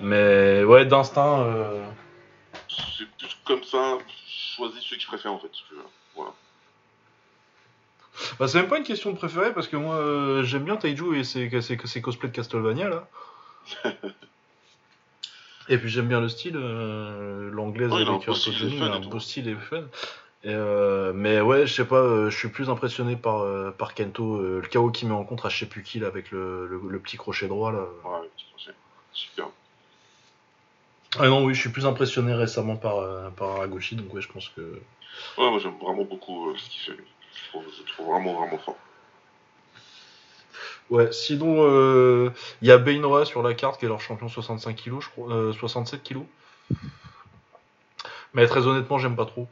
Mais 0.00 0.62
ouais, 0.64 0.86
d'instinct. 0.86 1.46
C'est 2.68 3.08
plus 3.18 3.36
comme 3.44 3.64
ça, 3.64 3.98
choisis 4.28 4.80
ceux 4.82 4.96
que 4.96 5.02
je 5.02 5.06
préfère 5.08 5.32
en 5.32 5.38
fait. 5.38 5.50
Voilà. 6.14 6.30
Bah, 8.38 8.48
c'est 8.48 8.58
même 8.60 8.68
pas 8.68 8.78
une 8.78 8.84
question 8.84 9.12
de 9.12 9.16
préféré 9.16 9.52
parce 9.52 9.68
que 9.68 9.76
moi 9.76 10.42
j'aime 10.44 10.64
bien 10.64 10.76
Taiju 10.76 11.16
et 11.16 11.24
ses, 11.24 11.48
ses, 11.60 11.78
ses 11.84 12.02
cosplays 12.02 12.28
de 12.28 12.34
Castlevania 12.34 12.88
là. 12.88 13.08
et 15.68 15.78
puis 15.78 15.88
j'aime 15.88 16.08
bien 16.08 16.20
le 16.20 16.28
style, 16.28 16.56
euh, 16.56 17.50
l'anglaise 17.50 17.92
Ouais, 17.92 18.02
un 18.02 18.14
avec 18.14 18.26
beau 18.26 18.34
un 18.82 19.00
beau 19.00 19.20
style 19.20 19.48
et 19.48 19.54
fun. 19.54 19.84
Et, 20.44 20.50
euh, 20.50 21.12
mais 21.14 21.40
ouais, 21.40 21.66
je 21.66 21.74
sais 21.74 21.84
pas, 21.84 21.96
euh, 21.96 22.30
je 22.30 22.36
suis 22.36 22.48
plus 22.48 22.70
impressionné 22.70 23.16
par, 23.16 23.40
euh, 23.40 23.70
par 23.72 23.94
Kento, 23.94 24.40
le 24.40 24.62
KO 24.68 24.90
qu'il 24.90 25.08
met 25.08 25.14
en 25.14 25.24
contre 25.24 25.46
à 25.46 25.48
je 25.48 25.58
sais 25.58 25.66
plus 25.66 25.82
qui 25.82 25.98
là 25.98 26.06
avec 26.06 26.30
le, 26.30 26.66
le, 26.68 26.80
le 26.88 26.98
petit 27.00 27.16
crochet 27.16 27.48
droit 27.48 27.72
là. 27.72 27.86
Ouais, 28.04 28.28
c'est 28.56 28.72
super. 29.12 29.48
Ah 31.18 31.26
non, 31.26 31.44
oui, 31.44 31.54
je 31.54 31.60
suis 31.60 31.70
plus 31.70 31.86
impressionné 31.86 32.34
récemment 32.34 32.76
par, 32.76 33.32
par 33.32 33.56
Haraguchi, 33.56 33.96
donc 33.96 34.12
ouais, 34.14 34.20
je 34.20 34.28
pense 34.28 34.48
que. 34.50 34.60
Ouais, 34.60 35.50
moi 35.50 35.58
j'aime 35.58 35.76
vraiment 35.78 36.04
beaucoup 36.04 36.54
ce 36.56 36.68
qu'il 36.70 36.82
fait. 36.82 37.02
Je 37.32 37.48
trouve, 37.48 37.64
je 37.76 37.92
trouve 37.92 38.06
vraiment, 38.06 38.34
vraiment 38.34 38.58
fort. 38.58 38.76
Ouais, 40.90 41.12
sinon, 41.12 41.56
euh, 41.60 42.30
il 42.62 42.68
y 42.68 42.70
a 42.70 42.78
Beinora 42.78 43.24
sur 43.24 43.42
la 43.42 43.54
carte 43.54 43.78
qui 43.78 43.84
est 43.84 43.88
leur 43.88 44.00
champion 44.00 44.28
65 44.28 44.74
kg, 44.74 45.00
je 45.00 45.08
crois, 45.08 45.32
euh, 45.32 45.52
67 45.52 46.02
kg. 46.02 46.22
Mais 48.34 48.46
très 48.46 48.66
honnêtement, 48.66 48.98
j'aime 48.98 49.16
pas 49.16 49.26
trop. 49.26 49.48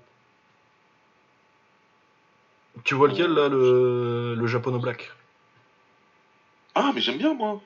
Tu 2.85 2.95
vois 2.95 3.09
lequel 3.09 3.33
là, 3.33 3.49
le, 3.49 4.35
le 4.35 4.47
Japono 4.47 4.79
Black? 4.79 5.11
Ah, 6.75 6.93
mais 6.95 7.01
j'aime 7.01 7.19
bien 7.19 7.35
moi. 7.35 7.61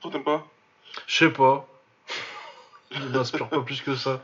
Toi 0.00 0.10
t'aimes 0.10 0.24
pas? 0.24 0.46
Je 1.06 1.16
sais 1.16 1.30
pas. 1.30 1.66
Il 2.90 3.08
m'inspire 3.08 3.48
pas 3.48 3.60
plus 3.60 3.80
que 3.80 3.94
ça. 3.94 4.22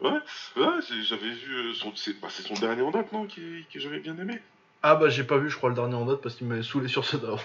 Ouais, 0.00 0.10
ouais, 0.56 0.80
j'avais 1.02 1.30
vu 1.30 1.54
euh, 1.54 1.74
son, 1.74 1.94
c'est, 1.96 2.18
bah, 2.20 2.28
c'est 2.30 2.46
son 2.46 2.54
dernier 2.54 2.82
en 2.82 2.90
date, 2.90 3.12
non, 3.12 3.26
qui, 3.26 3.66
que 3.72 3.80
j'avais 3.80 3.98
bien 3.98 4.16
aimé. 4.16 4.40
Ah 4.82 4.94
bah 4.94 5.08
j'ai 5.08 5.24
pas 5.24 5.38
vu, 5.38 5.50
je 5.50 5.56
crois, 5.56 5.70
le 5.70 5.74
dernier 5.74 5.96
en 5.96 6.04
date 6.04 6.20
parce 6.22 6.36
qu'il 6.36 6.46
m'avait 6.46 6.62
saoulé 6.62 6.88
sur 6.88 7.04
ce 7.04 7.16
d'avant. 7.16 7.38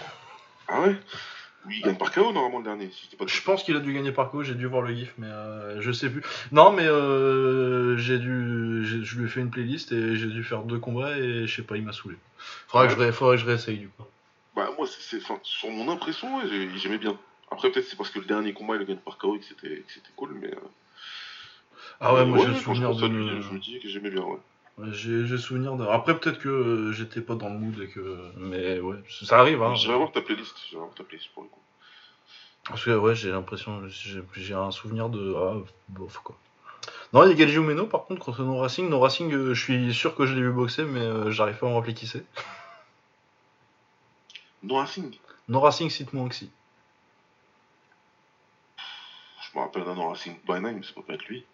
Ah 0.67 0.81
ouais? 0.81 0.95
Oui, 1.65 1.75
il 1.79 1.83
gagne 1.83 1.97
par 1.97 2.11
KO 2.11 2.33
normalement 2.33 2.59
le 2.59 2.65
dernier. 2.65 2.91
Si 2.91 3.05
je 3.05 3.09
dis 3.11 3.15
pas 3.15 3.25
de 3.25 3.29
Je 3.29 3.35
bêtises. 3.35 3.45
pense 3.45 3.63
qu'il 3.63 3.75
a 3.75 3.79
dû 3.79 3.93
gagner 3.93 4.11
par 4.11 4.29
KO, 4.31 4.43
j'ai 4.43 4.55
dû 4.55 4.65
voir 4.67 4.81
le 4.81 4.93
gif, 4.93 5.13
mais 5.17 5.27
euh, 5.27 5.81
je 5.81 5.91
sais 5.91 6.09
plus. 6.09 6.21
Non, 6.51 6.71
mais 6.71 6.85
euh, 6.85 7.97
j'ai 7.97 8.19
dû, 8.19 8.85
j'ai- 8.85 9.03
je 9.03 9.17
lui 9.17 9.25
ai 9.25 9.27
fait 9.29 9.39
une 9.41 9.49
playlist 9.51 9.91
et 9.91 10.15
j'ai 10.15 10.27
dû 10.27 10.43
faire 10.43 10.63
deux 10.63 10.79
combats 10.79 11.17
et 11.17 11.47
je 11.47 11.55
sais 11.55 11.63
pas, 11.63 11.77
il 11.77 11.83
m'a 11.83 11.93
saoulé. 11.93 12.17
Faudrait, 12.67 12.87
que 12.93 13.01
je, 13.01 13.11
faudrait 13.11 13.35
que 13.37 13.41
je 13.41 13.45
réessaye 13.47 13.77
du 13.77 13.89
coup. 13.89 14.03
Bah, 14.55 14.69
moi, 14.77 14.87
c'est, 14.87 15.19
sur 15.43 15.69
mon 15.71 15.89
impression, 15.89 16.37
ouais, 16.37 16.47
j'ai- 16.47 16.77
j'aimais 16.77 16.97
bien. 16.97 17.17
Après, 17.51 17.71
peut-être 17.71 17.87
c'est 17.87 17.95
parce 17.97 18.09
que 18.09 18.19
le 18.19 18.25
dernier 18.25 18.53
combat, 18.53 18.75
il 18.75 18.81
a 18.81 18.85
gagné 18.85 18.99
par 19.03 19.17
KO 19.17 19.35
et 19.35 19.39
que 19.39 19.45
c'était, 19.45 19.83
cool, 20.15 20.33
mais. 20.33 20.47
euh, 20.53 20.59
Ah 21.99 22.13
ouais, 22.13 22.25
moi 22.25 22.37
j'ai 22.37 22.45
ouais, 22.45 22.49
le 22.49 22.55
quand 22.55 22.73
je 22.73 22.81
souvenir 22.81 22.95
de. 22.95 23.41
Je 23.41 23.53
me 23.53 23.59
dis 23.59 23.79
que 23.79 23.87
j'aimais 23.89 24.09
bien, 24.09 24.23
ouais. 24.23 24.39
J'ai 24.91 25.37
souvenir 25.37 25.75
de. 25.75 25.85
Après, 25.85 26.17
peut-être 26.19 26.39
que 26.39 26.49
euh, 26.49 26.91
j'étais 26.93 27.21
pas 27.21 27.35
dans 27.35 27.49
le 27.49 27.59
mood 27.59 27.79
et 27.79 27.89
que. 27.89 28.31
Mais 28.37 28.79
ouais, 28.79 28.97
ça 29.07 29.39
arrive, 29.39 29.61
hein. 29.61 29.75
J'irai 29.75 29.95
voir 29.95 30.11
ta 30.11 30.21
playlist, 30.21 30.55
j'irai 30.67 30.81
voir 30.81 30.93
ta 30.95 31.03
playlist 31.03 31.29
pour 31.33 31.43
le 31.43 31.49
coup. 31.49 31.59
Parce 32.67 32.83
que 32.83 32.91
ouais, 32.91 33.13
j'ai 33.13 33.29
l'impression, 33.29 33.83
j'ai 33.87 34.53
un 34.53 34.71
souvenir 34.71 35.09
de 35.09 35.35
ah 35.35 35.57
bof 35.89 36.19
quoi. 36.19 36.35
Non, 37.11 37.23
il 37.25 37.29
y 37.29 37.31
a 37.31 37.35
Galgio 37.35 37.61
Meno 37.61 37.85
par 37.85 38.05
contre 38.05 38.25
contre 38.25 38.43
No 38.43 38.57
Racing. 38.57 38.89
No 38.89 38.99
Racing, 38.99 39.31
euh, 39.31 39.53
je 39.53 39.61
suis 39.61 39.93
sûr 39.93 40.15
que 40.15 40.25
je 40.25 40.33
l'ai 40.33 40.41
vu 40.41 40.51
boxer, 40.51 40.85
mais 40.85 41.01
euh, 41.01 41.29
j'arrive 41.29 41.57
pas 41.57 41.67
à 41.67 41.69
me 41.69 41.75
rappeler 41.75 41.93
qui 41.93 42.07
c'est. 42.07 42.25
No 44.63 44.75
Racing? 44.75 45.13
No 45.49 45.59
Racing, 45.59 45.89
cite-moi. 45.89 46.29
Je 46.31 46.45
me 49.55 49.59
rappelle 49.59 49.83
d'un 49.83 49.95
No 49.95 50.09
Racing 50.09 50.35
by 50.47 50.53
Nine, 50.53 50.77
mais 50.77 50.83
ça 50.83 50.93
peut 50.95 51.03
pas 51.03 51.13
être 51.13 51.25
lui. 51.25 51.45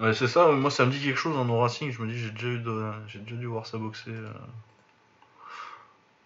Ouais, 0.00 0.12
c'est 0.14 0.28
ça. 0.28 0.48
Moi, 0.52 0.70
ça 0.70 0.84
me 0.84 0.90
dit 0.90 1.00
quelque 1.02 1.16
chose 1.18 1.34
dans 1.34 1.44
No 1.44 1.58
Racing. 1.60 1.90
Je 1.90 2.02
me 2.02 2.06
dis, 2.10 2.18
j'ai 2.18 2.30
déjà 2.30 2.46
eu, 2.48 2.58
de... 2.58 2.92
j'ai 3.08 3.18
déjà 3.20 3.36
dû 3.36 3.46
voir 3.46 3.66
ça 3.66 3.78
boxer. 3.78 4.10
euh, 4.10 4.28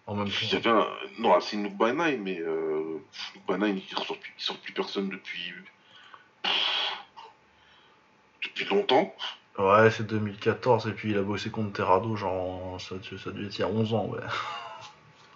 En 0.07 0.15
même 0.15 0.27
Il 0.27 0.47
y 0.47 0.49
temps. 0.51 0.57
avait 0.57 0.69
un 0.69 0.87
No 1.19 1.31
Racing 1.31 1.63
mais 2.17 2.39
euh, 2.41 2.97
il 3.33 3.41
plus, 4.17 4.33
il 4.37 4.43
sort 4.43 4.57
plus 4.57 4.73
personne 4.73 5.09
depuis. 5.09 5.53
depuis 8.43 8.65
longtemps. 8.65 9.15
Ouais, 9.57 9.91
c'est 9.91 10.07
2014 10.07 10.87
et 10.87 10.91
puis 10.91 11.11
il 11.11 11.17
a 11.17 11.21
boxé 11.21 11.49
contre 11.49 11.73
Terrado, 11.73 12.15
genre 12.15 12.79
ça, 12.79 12.95
ça 13.23 13.31
devait 13.31 13.47
être 13.47 13.57
il 13.57 13.61
y 13.61 13.63
a 13.63 13.67
11 13.67 13.93
ans, 13.93 14.05
ouais. 14.07 14.19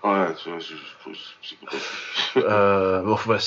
Ouais, 0.06 0.28
c'est 0.38 0.51
pas 0.51 0.58
possible. 1.03 1.70
Euh, 2.38 3.01
bon, 3.01 3.18
bah, 3.26 3.38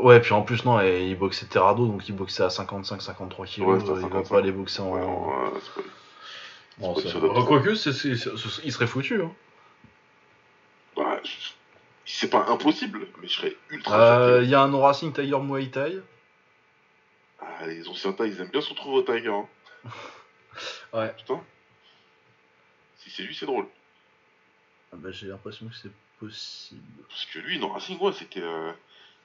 ouais, 0.00 0.20
puis 0.20 0.32
en 0.34 0.42
plus, 0.42 0.64
non, 0.66 0.78
et 0.80 1.06
il 1.08 1.16
boxait 1.18 1.46
Terrado, 1.46 1.86
donc 1.86 2.06
il 2.08 2.14
boxait 2.14 2.42
à 2.42 2.48
55-53 2.48 3.46
kilos. 3.46 3.68
Ouais, 3.68 3.78
il 3.80 3.86
va 3.90 4.00
55. 4.02 4.28
pas 4.28 4.38
aller 4.38 4.52
boxer 4.52 4.80
en. 4.82 4.92
Ouais, 4.92 5.00
ouais, 5.02 5.60
c'est 5.60 5.82
pas- 5.82 5.88
Bon. 6.76 7.44
Quoique, 7.44 7.74
c'est- 7.74 7.90
il 8.64 8.72
serait 8.72 8.86
foutu. 8.86 9.22
Hein. 9.22 9.32
Ouais, 10.96 11.20
je- 11.24 11.50
c'est 12.04 12.28
pas 12.28 12.44
impossible, 12.48 13.06
mais 13.22 13.28
je 13.28 13.32
serais 13.32 13.56
ultra 13.70 13.96
Euh. 14.20 14.42
Il 14.42 14.50
y 14.50 14.54
a 14.54 14.60
un 14.60 14.68
No 14.68 14.80
Racing 14.80 15.12
Tiger 15.12 15.38
Muay 15.40 15.68
Thai. 15.70 16.00
Ah, 17.40 17.66
les 17.66 17.88
anciens 17.88 18.12
tailles, 18.12 18.32
ils 18.32 18.40
aiment 18.40 18.50
bien 18.50 18.60
se 18.60 18.70
retrouver 18.70 18.98
au 18.98 19.02
Tiger. 19.02 19.28
Hein. 19.30 19.46
Ouais. 20.92 21.14
Putain. 21.16 21.40
Si 22.98 23.10
c'est 23.10 23.22
lui, 23.22 23.34
c'est 23.34 23.46
drôle. 23.46 23.66
Ah 24.92 24.96
bah, 24.98 25.10
J'ai 25.12 25.28
l'impression 25.28 25.66
que 25.66 25.74
c'est 25.74 25.90
possible. 26.28 26.80
Parce 27.08 27.26
que 27.26 27.38
lui, 27.38 27.58
non, 27.58 27.68
Racing, 27.72 27.98
ouais, 28.00 28.12
c'était. 28.12 28.40
euh, 28.42 28.72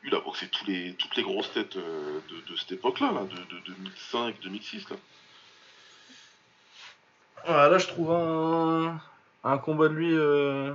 Lui, 0.01 0.09
il 0.11 0.15
a 0.15 0.19
boxé 0.21 0.47
tous 0.47 0.65
les, 0.65 0.93
toutes 0.95 1.15
les 1.15 1.23
grosses 1.23 1.51
têtes 1.51 1.75
euh, 1.75 2.19
de, 2.29 2.51
de 2.51 2.55
cette 2.57 2.71
époque-là, 2.73 3.11
là, 3.11 3.21
de, 3.23 3.35
de 3.35 3.59
2005, 3.75 4.35
2006. 4.41 4.89
Là. 4.89 4.95
Ah, 7.45 7.69
là, 7.69 7.77
je 7.77 7.87
trouve 7.87 8.11
un, 8.11 8.99
un 9.43 9.57
combat 9.57 9.87
de 9.89 9.93
lui 9.93 10.11
euh, 10.13 10.73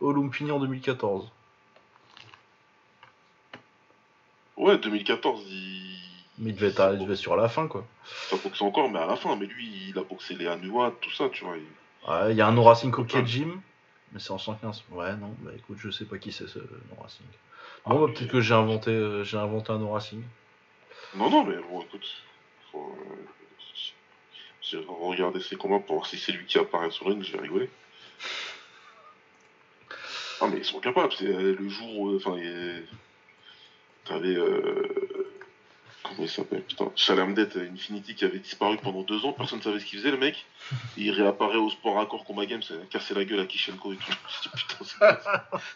au 0.00 0.12
Lumpini 0.12 0.50
en 0.50 0.60
2014. 0.60 1.30
Ouais, 4.56 4.78
2014, 4.78 5.44
il. 5.48 5.78
Mais 6.38 6.50
il 6.50 6.54
devait 6.56 6.68
être, 6.68 6.90
il 6.92 7.00
devait 7.00 7.16
sur 7.16 7.34
la 7.36 7.48
fin, 7.48 7.66
quoi. 7.66 7.84
Ça 8.30 8.36
boxé 8.36 8.64
encore, 8.64 8.88
mais 8.90 8.98
à 9.00 9.06
la 9.06 9.16
fin. 9.16 9.34
Mais 9.36 9.46
lui, 9.46 9.88
il 9.88 9.98
a 9.98 10.02
boxé 10.02 10.34
les 10.34 10.46
Anua, 10.46 10.92
tout 11.00 11.10
ça, 11.10 11.28
tu 11.30 11.44
vois. 11.44 11.56
il- 11.56 12.08
Ouais, 12.08 12.30
il 12.32 12.36
y 12.36 12.40
a 12.40 12.46
un 12.46 12.90
Coquet 12.90 13.26
Gym, 13.26 13.60
mais 14.12 14.20
c'est 14.20 14.30
en 14.30 14.38
115. 14.38 14.84
Ouais, 14.90 15.14
non, 15.16 15.34
bah 15.40 15.50
écoute, 15.56 15.78
je 15.80 15.90
sais 15.90 16.04
pas 16.04 16.18
qui 16.18 16.32
c'est 16.32 16.48
ce 16.48 16.58
No 16.58 17.02
Racing. 17.02 17.26
Bon, 17.86 18.06
bah, 18.06 18.12
peut-être 18.12 18.30
que 18.30 18.40
j'ai 18.40 18.54
inventé, 18.54 18.90
euh, 18.90 19.24
j'ai 19.24 19.36
inventé 19.36 19.72
un 19.72 19.78
No 19.78 19.90
Racing. 19.92 20.22
Non, 21.14 21.30
non, 21.30 21.44
mais 21.44 21.56
bon, 21.56 21.82
écoute. 21.82 22.06
Faut, 22.72 22.96
euh, 22.98 23.24
J'ai 24.62 24.78
regardé 24.86 25.40
ses 25.40 25.56
combats 25.56 25.78
pour 25.78 25.96
voir 25.96 26.06
si 26.06 26.18
c'est 26.18 26.32
lui 26.32 26.46
qui 26.46 26.58
apparaît 26.58 26.90
sur 26.90 27.06
ring, 27.06 27.22
je 27.22 27.32
vais 27.32 27.42
rigoler. 27.42 27.70
Ah, 30.40 30.46
mais 30.48 30.58
ils 30.58 30.64
sont 30.64 30.80
capables, 30.80 31.12
c'est 31.18 31.26
euh, 31.26 31.56
le 31.58 31.68
jour 31.68 31.98
où. 31.98 32.16
Enfin, 32.16 32.36
t'avais. 34.04 34.36
Euh... 34.36 35.28
Comment 36.08 36.22
il 36.22 36.28
s'appelle 36.28 36.62
Putain, 36.64 36.90
Infinity 37.72 38.14
qui 38.14 38.24
avait 38.24 38.38
disparu 38.38 38.78
pendant 38.78 39.02
deux 39.02 39.24
ans, 39.24 39.32
personne 39.32 39.58
ne 39.58 39.64
savait 39.64 39.78
ce 39.80 39.84
qu'il 39.84 39.98
faisait, 39.98 40.10
le 40.10 40.16
mec. 40.16 40.46
Et 40.96 41.02
il 41.02 41.10
réapparaît 41.10 41.56
au 41.56 41.70
sport 41.70 41.98
accord 42.00 42.24
combat 42.24 42.46
game, 42.46 42.62
ça 42.62 42.74
a 42.74 42.86
cassé 42.86 43.14
la 43.14 43.24
gueule 43.24 43.40
à 43.40 43.46
Kishenko 43.46 43.92
et 43.92 43.96
tout. 43.96 44.12
Je 44.42 44.48
me 44.48 44.54
dis, 44.56 44.64
putain, 44.64 44.84
c'est 44.84 44.98
quoi 44.98 45.20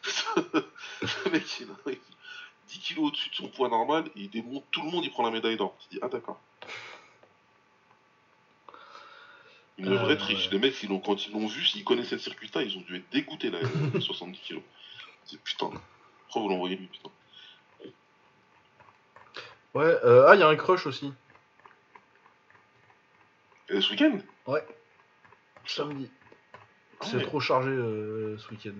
ça 0.04 0.66
Ce 1.24 1.28
mec, 1.28 1.44
il 1.60 1.66
arrive 1.84 1.98
10 2.68 2.78
kilos 2.78 3.08
au-dessus 3.08 3.28
de 3.30 3.34
son 3.34 3.48
poids 3.48 3.68
normal, 3.68 4.04
et 4.16 4.20
il 4.22 4.30
démonte 4.30 4.64
tout 4.70 4.82
le 4.82 4.90
monde, 4.90 5.04
il 5.04 5.10
prend 5.10 5.22
la 5.24 5.30
médaille 5.30 5.56
d'or. 5.56 5.76
Tu 5.80 5.88
te 5.88 5.94
dis, 5.94 6.00
ah 6.02 6.08
d'accord. 6.08 6.40
Une 9.78 9.88
Euh, 9.92 9.98
vraie 9.98 10.16
triche. 10.16 10.46
ouais. 10.46 10.52
Les 10.52 10.58
mecs, 10.58 10.82
ils 10.82 10.88
l'ont- 10.88 11.00
quand 11.00 11.26
ils 11.26 11.32
l'ont 11.32 11.46
vu, 11.46 11.64
s'ils 11.64 11.84
connaissaient 11.84 12.14
le 12.16 12.20
circuit-là, 12.20 12.62
ils 12.62 12.76
ont 12.78 12.82
dû 12.82 12.96
être 12.96 13.10
dégoûtés, 13.10 13.50
là, 13.50 13.58
les 13.94 14.00
70 14.00 14.38
kilos. 14.40 14.62
Je 15.24 15.30
dis, 15.30 15.38
putain, 15.38 15.70
pourquoi 16.24 16.42
vous 16.42 16.48
l'envoyez 16.48 16.76
lui, 16.76 16.86
putain 16.86 17.10
Ouais, 19.74 19.84
euh, 20.04 20.26
ah, 20.28 20.34
il 20.34 20.40
y 20.40 20.42
a 20.42 20.48
un 20.48 20.56
crush 20.56 20.86
aussi, 20.86 21.12
Et 23.70 23.80
ce 23.80 23.90
week-end? 23.90 24.18
Samedi. 25.64 26.10
Ah 27.00 27.06
C'est 27.08 27.16
ouais. 27.16 27.22
trop 27.22 27.40
chargé 27.40 27.70
euh, 27.70 28.36
ce 28.38 28.50
week-end. 28.50 28.74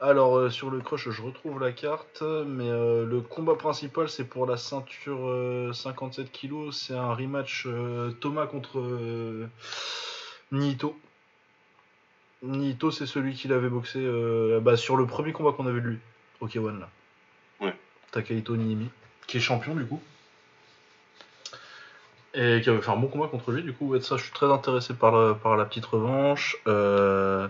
Alors, 0.00 0.36
euh, 0.38 0.48
sur 0.50 0.70
le 0.70 0.80
crush, 0.80 1.08
je 1.10 1.22
retrouve 1.22 1.58
la 1.60 1.72
carte, 1.72 2.22
mais 2.22 2.68
euh, 2.68 3.04
le 3.04 3.20
combat 3.20 3.56
principal, 3.56 4.08
c'est 4.08 4.24
pour 4.24 4.46
la 4.46 4.56
ceinture 4.56 5.28
euh, 5.28 5.72
57 5.72 6.30
kg. 6.30 6.70
C'est 6.70 6.94
un 6.94 7.12
rematch 7.14 7.64
euh, 7.66 8.12
Thomas 8.20 8.46
contre 8.46 8.78
euh, 8.78 9.48
Nito. 10.52 10.98
Nito, 12.42 12.90
c'est 12.92 13.06
celui 13.06 13.34
qui 13.34 13.48
l'avait 13.48 13.68
boxé 13.68 13.98
euh, 13.98 14.60
bah, 14.60 14.76
sur 14.76 14.96
le 14.96 15.06
premier 15.06 15.32
combat 15.32 15.52
qu'on 15.52 15.66
avait 15.66 15.80
de 15.80 15.86
lui, 15.88 15.98
au 16.40 16.46
K1 16.46 16.78
là. 16.78 16.88
Ouais. 17.60 17.74
Takahito 18.12 18.56
Niimi, 18.56 18.88
qui 19.26 19.38
est 19.38 19.40
champion 19.40 19.74
du 19.74 19.84
coup. 19.84 20.00
Et 22.40 22.60
qui 22.60 22.70
avait 22.70 22.80
fait 22.80 22.90
un 22.92 22.96
bon 22.96 23.08
combat 23.08 23.26
contre 23.26 23.50
lui, 23.50 23.64
du 23.64 23.72
coup, 23.72 23.98
ça, 24.00 24.16
je 24.16 24.22
suis 24.22 24.32
très 24.32 24.46
intéressé 24.46 24.94
par 24.94 25.10
la, 25.10 25.34
par 25.34 25.56
la 25.56 25.64
petite 25.64 25.86
revanche. 25.86 26.56
Euh, 26.68 27.48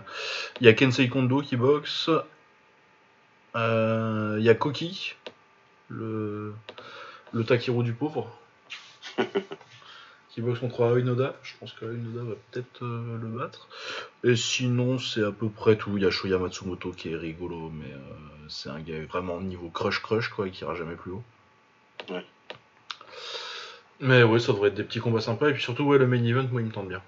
Il 0.59 0.65
y 0.65 0.67
a 0.67 0.73
Kensei 0.73 1.07
Kondo 1.09 1.41
qui 1.43 1.57
boxe. 1.57 2.09
Euh, 3.55 4.37
Il 4.39 4.43
y 4.43 4.49
a 4.49 4.55
Koki, 4.55 5.13
le, 5.89 6.55
le 7.33 7.43
Takiru 7.43 7.83
du 7.83 7.93
pauvre, 7.93 8.35
qui 10.29 10.41
boxe 10.41 10.59
contre 10.59 10.81
Aoinoda. 10.81 11.35
Je 11.43 11.53
pense 11.59 11.71
qu'Aoinoda 11.73 12.23
va 12.23 12.35
peut-être 12.49 12.83
euh, 12.83 13.19
le 13.21 13.27
battre. 13.27 13.67
Et 14.23 14.35
sinon, 14.35 14.97
c'est 14.97 15.23
à 15.23 15.31
peu 15.31 15.49
près 15.49 15.75
tout. 15.77 15.97
Il 15.97 16.03
y 16.03 16.07
a 16.07 16.09
Shoya 16.09 16.39
Matsumoto 16.39 16.93
qui 16.93 17.11
est 17.11 17.15
rigolo, 17.15 17.69
mais 17.71 17.93
euh, 17.93 18.47
c'est 18.47 18.69
un 18.69 18.79
gars 18.79 19.05
vraiment 19.07 19.35
au 19.35 19.43
niveau 19.43 19.69
crush-crush, 19.69 20.29
quoi, 20.29 20.47
et 20.47 20.51
qui 20.51 20.63
ira 20.63 20.73
jamais 20.73 20.95
plus 20.95 21.11
haut. 21.11 21.23
Mais 24.01 24.23
ouais, 24.23 24.39
ça 24.39 24.53
devrait 24.53 24.69
être 24.69 24.75
des 24.75 24.83
petits 24.83 24.99
combats 24.99 25.21
sympas. 25.21 25.49
Et 25.49 25.53
puis 25.53 25.61
surtout, 25.61 25.83
ouais, 25.83 25.97
le 25.97 26.07
main 26.07 26.23
event, 26.23 26.47
moi, 26.51 26.61
il 26.61 26.67
me 26.67 26.71
tente 26.71 26.87
bien. 26.87 27.01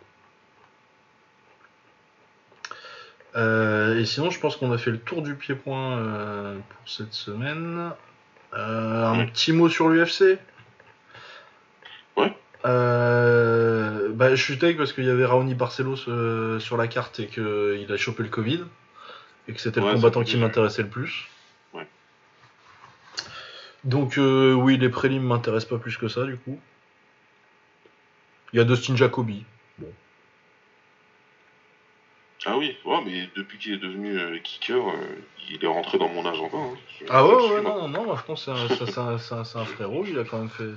Euh, 3.36 3.98
et 3.98 4.06
sinon, 4.06 4.30
je 4.30 4.40
pense 4.40 4.58
qu'on 4.58 4.72
a 4.72 4.78
fait 4.78 4.92
le 4.92 5.00
tour 5.00 5.22
du 5.22 5.36
pied-point 5.36 5.98
euh, 5.98 6.58
pour 6.58 6.90
cette 6.90 7.14
semaine. 7.14 7.92
Euh, 8.54 9.06
un 9.06 9.26
petit 9.26 9.54
mot 9.54 9.70
sur 9.70 9.88
l'UFC 9.88 10.38
Ouais. 12.18 12.36
Bah, 12.64 14.36
je 14.36 14.44
suis 14.44 14.60
tech 14.60 14.76
parce 14.76 14.92
qu'il 14.92 15.06
y 15.06 15.10
avait 15.10 15.26
Raoni 15.26 15.56
Barcelos 15.56 16.60
sur 16.60 16.78
la 16.78 16.88
carte 16.88 17.20
et 17.22 17.28
qu'il 17.28 17.88
a 17.90 17.98
chopé 17.98 18.24
le 18.24 18.30
Covid. 18.30 18.66
Et 19.48 19.54
que 19.54 19.62
c'était 19.62 19.80
Ouais, 19.80 19.88
le 19.88 19.96
combattant 19.96 20.24
qui 20.24 20.38
m'intéressait 20.38 20.84
le 20.84 20.90
plus. 20.90 21.30
Ouais. 21.74 21.88
Donc, 23.86 24.20
oui, 24.20 24.78
les 24.78 24.90
prélims 24.90 25.24
m'intéressent 25.24 25.70
pas 25.70 25.82
plus 25.82 25.96
que 25.96 26.10
ça, 26.10 26.26
du 26.26 26.36
coup. 26.36 26.60
Il 28.54 28.58
y 28.58 28.60
a 28.60 28.66
Dustin 28.66 28.96
Jacoby. 28.96 29.46
Ah 32.46 32.58
oui, 32.58 32.76
ouais, 32.86 33.02
mais 33.06 33.30
depuis 33.36 33.60
qu'il 33.60 33.74
est 33.74 33.78
devenu 33.78 34.18
euh, 34.18 34.40
kicker, 34.40 34.76
euh, 34.90 34.96
il 35.52 35.64
est 35.64 35.68
rentré 35.68 36.00
dans 36.00 36.10
mon 36.10 36.26
agenda. 36.26 36.58
hein. 36.58 36.74
Ah 37.08 37.26
ouais, 37.28 37.36
ouais, 37.36 37.62
non, 37.62 37.88
non, 37.88 38.04
moi 38.06 38.16
je 38.20 38.24
pense 38.26 38.46
que 38.46 38.52
c'est 38.56 38.60
un, 38.60 38.68
ça, 38.78 38.86
c'est 38.88 38.98
un- 38.98 39.18
c'est 39.20 39.36
un- 39.36 39.44
c'est 39.44 39.60
un 39.60 39.66
frérot, 39.66 40.06
il 40.08 40.18
a 40.18 40.24
quand 40.24 40.40
même 40.40 40.50
fait. 40.50 40.72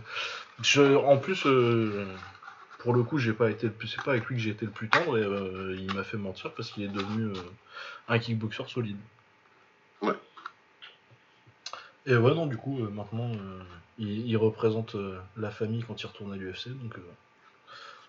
Je, 0.63 0.95
en 0.95 1.17
plus, 1.17 1.47
euh, 1.47 2.07
pour 2.81 2.93
le 2.93 3.03
coup, 3.03 3.17
j'ai 3.17 3.33
pas 3.33 3.51
été, 3.51 3.69
le 3.69 3.73
plus- 3.73 3.89
c'est 3.89 4.03
pas 4.03 4.11
avec 4.11 4.27
lui 4.27 4.37
que 4.37 4.43
j'ai 4.43 4.51
été 4.51 4.67
le 4.67 4.73
plus 4.73 4.91
tendre 4.91 5.17
et 5.17 5.23
il 5.79 5.91
m'a 5.95 6.05
fait 6.05 6.19
mentir 6.19 6.53
parce 6.53 6.71
qu'il 6.71 6.83
est 6.85 6.89
devenu 6.89 7.33
un 8.09 8.19
kickboxer 8.19 8.65
solide. 8.69 8.99
Ouais. 10.03 10.13
Et 12.05 12.15
ouais, 12.15 12.35
non, 12.35 12.45
du 12.47 12.59
coup, 12.59 12.77
maintenant, 12.91 13.31
il, 13.99 14.27
il 14.29 14.37
représente 14.37 14.97
la 15.39 15.51
famille 15.51 15.83
quand 15.83 16.03
il 16.03 16.07
retourne 16.07 16.35
à 16.35 16.37
l'UFC, 16.37 16.69
donc 16.69 16.95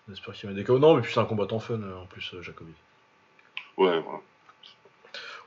on 0.08 0.12
espère 0.12 0.34
qu'il 0.34 0.48
va 0.48 0.54
des 0.54 0.64
KO. 0.64 0.78
Non, 0.78 0.94
mais 0.94 1.02
puis 1.02 1.12
c'est 1.12 1.20
un 1.20 1.24
combattant 1.24 1.58
fun 1.58 1.80
euh, 1.80 1.96
en 1.96 2.06
plus, 2.06 2.34
euh, 2.34 2.42
Jacobi. 2.42 2.72
Ouais, 3.76 4.00
voilà. 4.00 4.20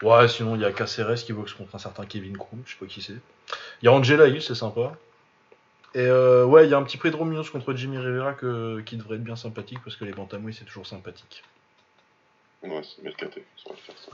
Ouais, 0.01 0.27
sinon 0.29 0.55
il 0.55 0.61
y 0.61 0.65
a 0.65 0.71
Caceres 0.71 1.15
qui 1.15 1.33
boxe 1.33 1.53
contre 1.53 1.75
un 1.75 1.79
certain 1.79 2.05
Kevin 2.05 2.37
Krum, 2.37 2.61
je 2.65 2.71
sais 2.71 2.77
pas 2.79 2.85
qui 2.85 3.01
c'est. 3.01 3.17
Il 3.81 3.85
y 3.85 3.87
a 3.89 3.91
Angela 3.91 4.27
Hill, 4.27 4.41
c'est 4.41 4.55
sympa. 4.55 4.93
Et 5.93 6.05
euh, 6.05 6.45
ouais, 6.45 6.65
il 6.65 6.69
y 6.69 6.73
a 6.73 6.77
un 6.77 6.83
petit 6.83 6.97
prix 6.97 7.11
de 7.11 7.15
Rominos 7.15 7.49
contre 7.49 7.73
Jimmy 7.73 7.97
Rivera 7.97 8.33
que, 8.33 8.79
qui 8.81 8.95
devrait 8.95 9.15
être 9.15 9.23
bien 9.23 9.35
sympathique 9.35 9.79
parce 9.83 9.97
que 9.97 10.05
les 10.05 10.13
bantamweight 10.13 10.57
c'est 10.57 10.65
toujours 10.65 10.87
sympathique. 10.87 11.43
Ouais, 12.63 12.81
c'est 12.83 13.03
Mercaté, 13.03 13.43
ça 13.57 13.71
va 13.71 13.75
faire 13.75 13.97
ça. 13.97 14.11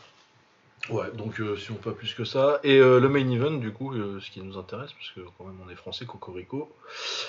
Ouais, 0.90 1.12
donc 1.14 1.40
euh, 1.40 1.58
si 1.58 1.72
on 1.72 1.76
pas 1.76 1.94
plus 1.94 2.14
que 2.14 2.26
ça. 2.26 2.60
Et 2.64 2.78
euh, 2.78 3.00
le 3.00 3.10
main 3.10 3.28
event, 3.30 3.52
du 3.52 3.72
coup, 3.72 3.94
euh, 3.94 4.20
ce 4.20 4.30
qui 4.30 4.40
nous 4.42 4.58
intéresse, 4.58 4.94
parce 4.94 5.10
que 5.12 5.22
quand 5.38 5.46
même 5.46 5.58
on 5.66 5.70
est 5.70 5.76
français, 5.76 6.06
Cocorico. 6.06 6.72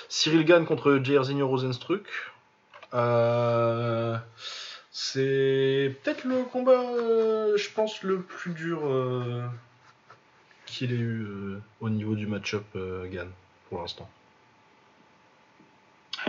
Cyril 0.09 0.45
Gann 0.45 0.67
contre 0.67 1.01
Jairzinho 1.03 1.49
Rosenstruck. 1.49 2.07
Euh, 2.97 4.17
c'est 4.91 5.95
peut-être 6.03 6.25
le 6.25 6.45
combat, 6.45 6.81
euh, 6.81 7.57
je 7.57 7.71
pense, 7.71 8.03
le 8.03 8.23
plus 8.23 8.53
dur 8.53 8.81
euh, 8.85 9.47
qu'il 10.65 10.93
ait 10.93 10.97
eu 10.97 11.59
au 11.81 11.91
niveau 11.91 12.15
du 12.15 12.27
match-up 12.27 12.65
Gann, 12.75 13.31
pour 13.69 13.83
l'instant. 13.83 14.09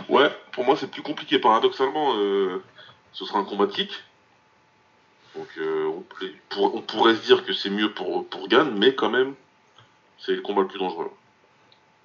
Ouais, 0.10 0.30
pour 0.52 0.66
moi 0.66 0.76
c'est 0.78 0.92
plus 0.92 1.02
compliqué. 1.02 1.40
Paradoxalement, 1.40 2.16
ce 3.14 3.26
sera 3.26 3.40
un 3.40 3.46
combat 3.46 3.66
de 3.66 3.72
kick. 3.72 3.92
Donc 5.36 5.48
on 6.58 6.82
pourrait 6.82 7.16
se 7.16 7.22
dire 7.22 7.46
que 7.46 7.54
c'est 7.54 7.70
mieux 7.70 7.94
pour, 7.94 8.28
pour 8.28 8.48
Gann, 8.48 8.78
mais 8.78 8.94
quand 8.94 9.10
même, 9.10 9.34
c'est 10.20 10.34
le 10.34 10.42
combat 10.42 10.62
le 10.62 10.68
plus 10.68 10.80
dangereux. 10.80 11.12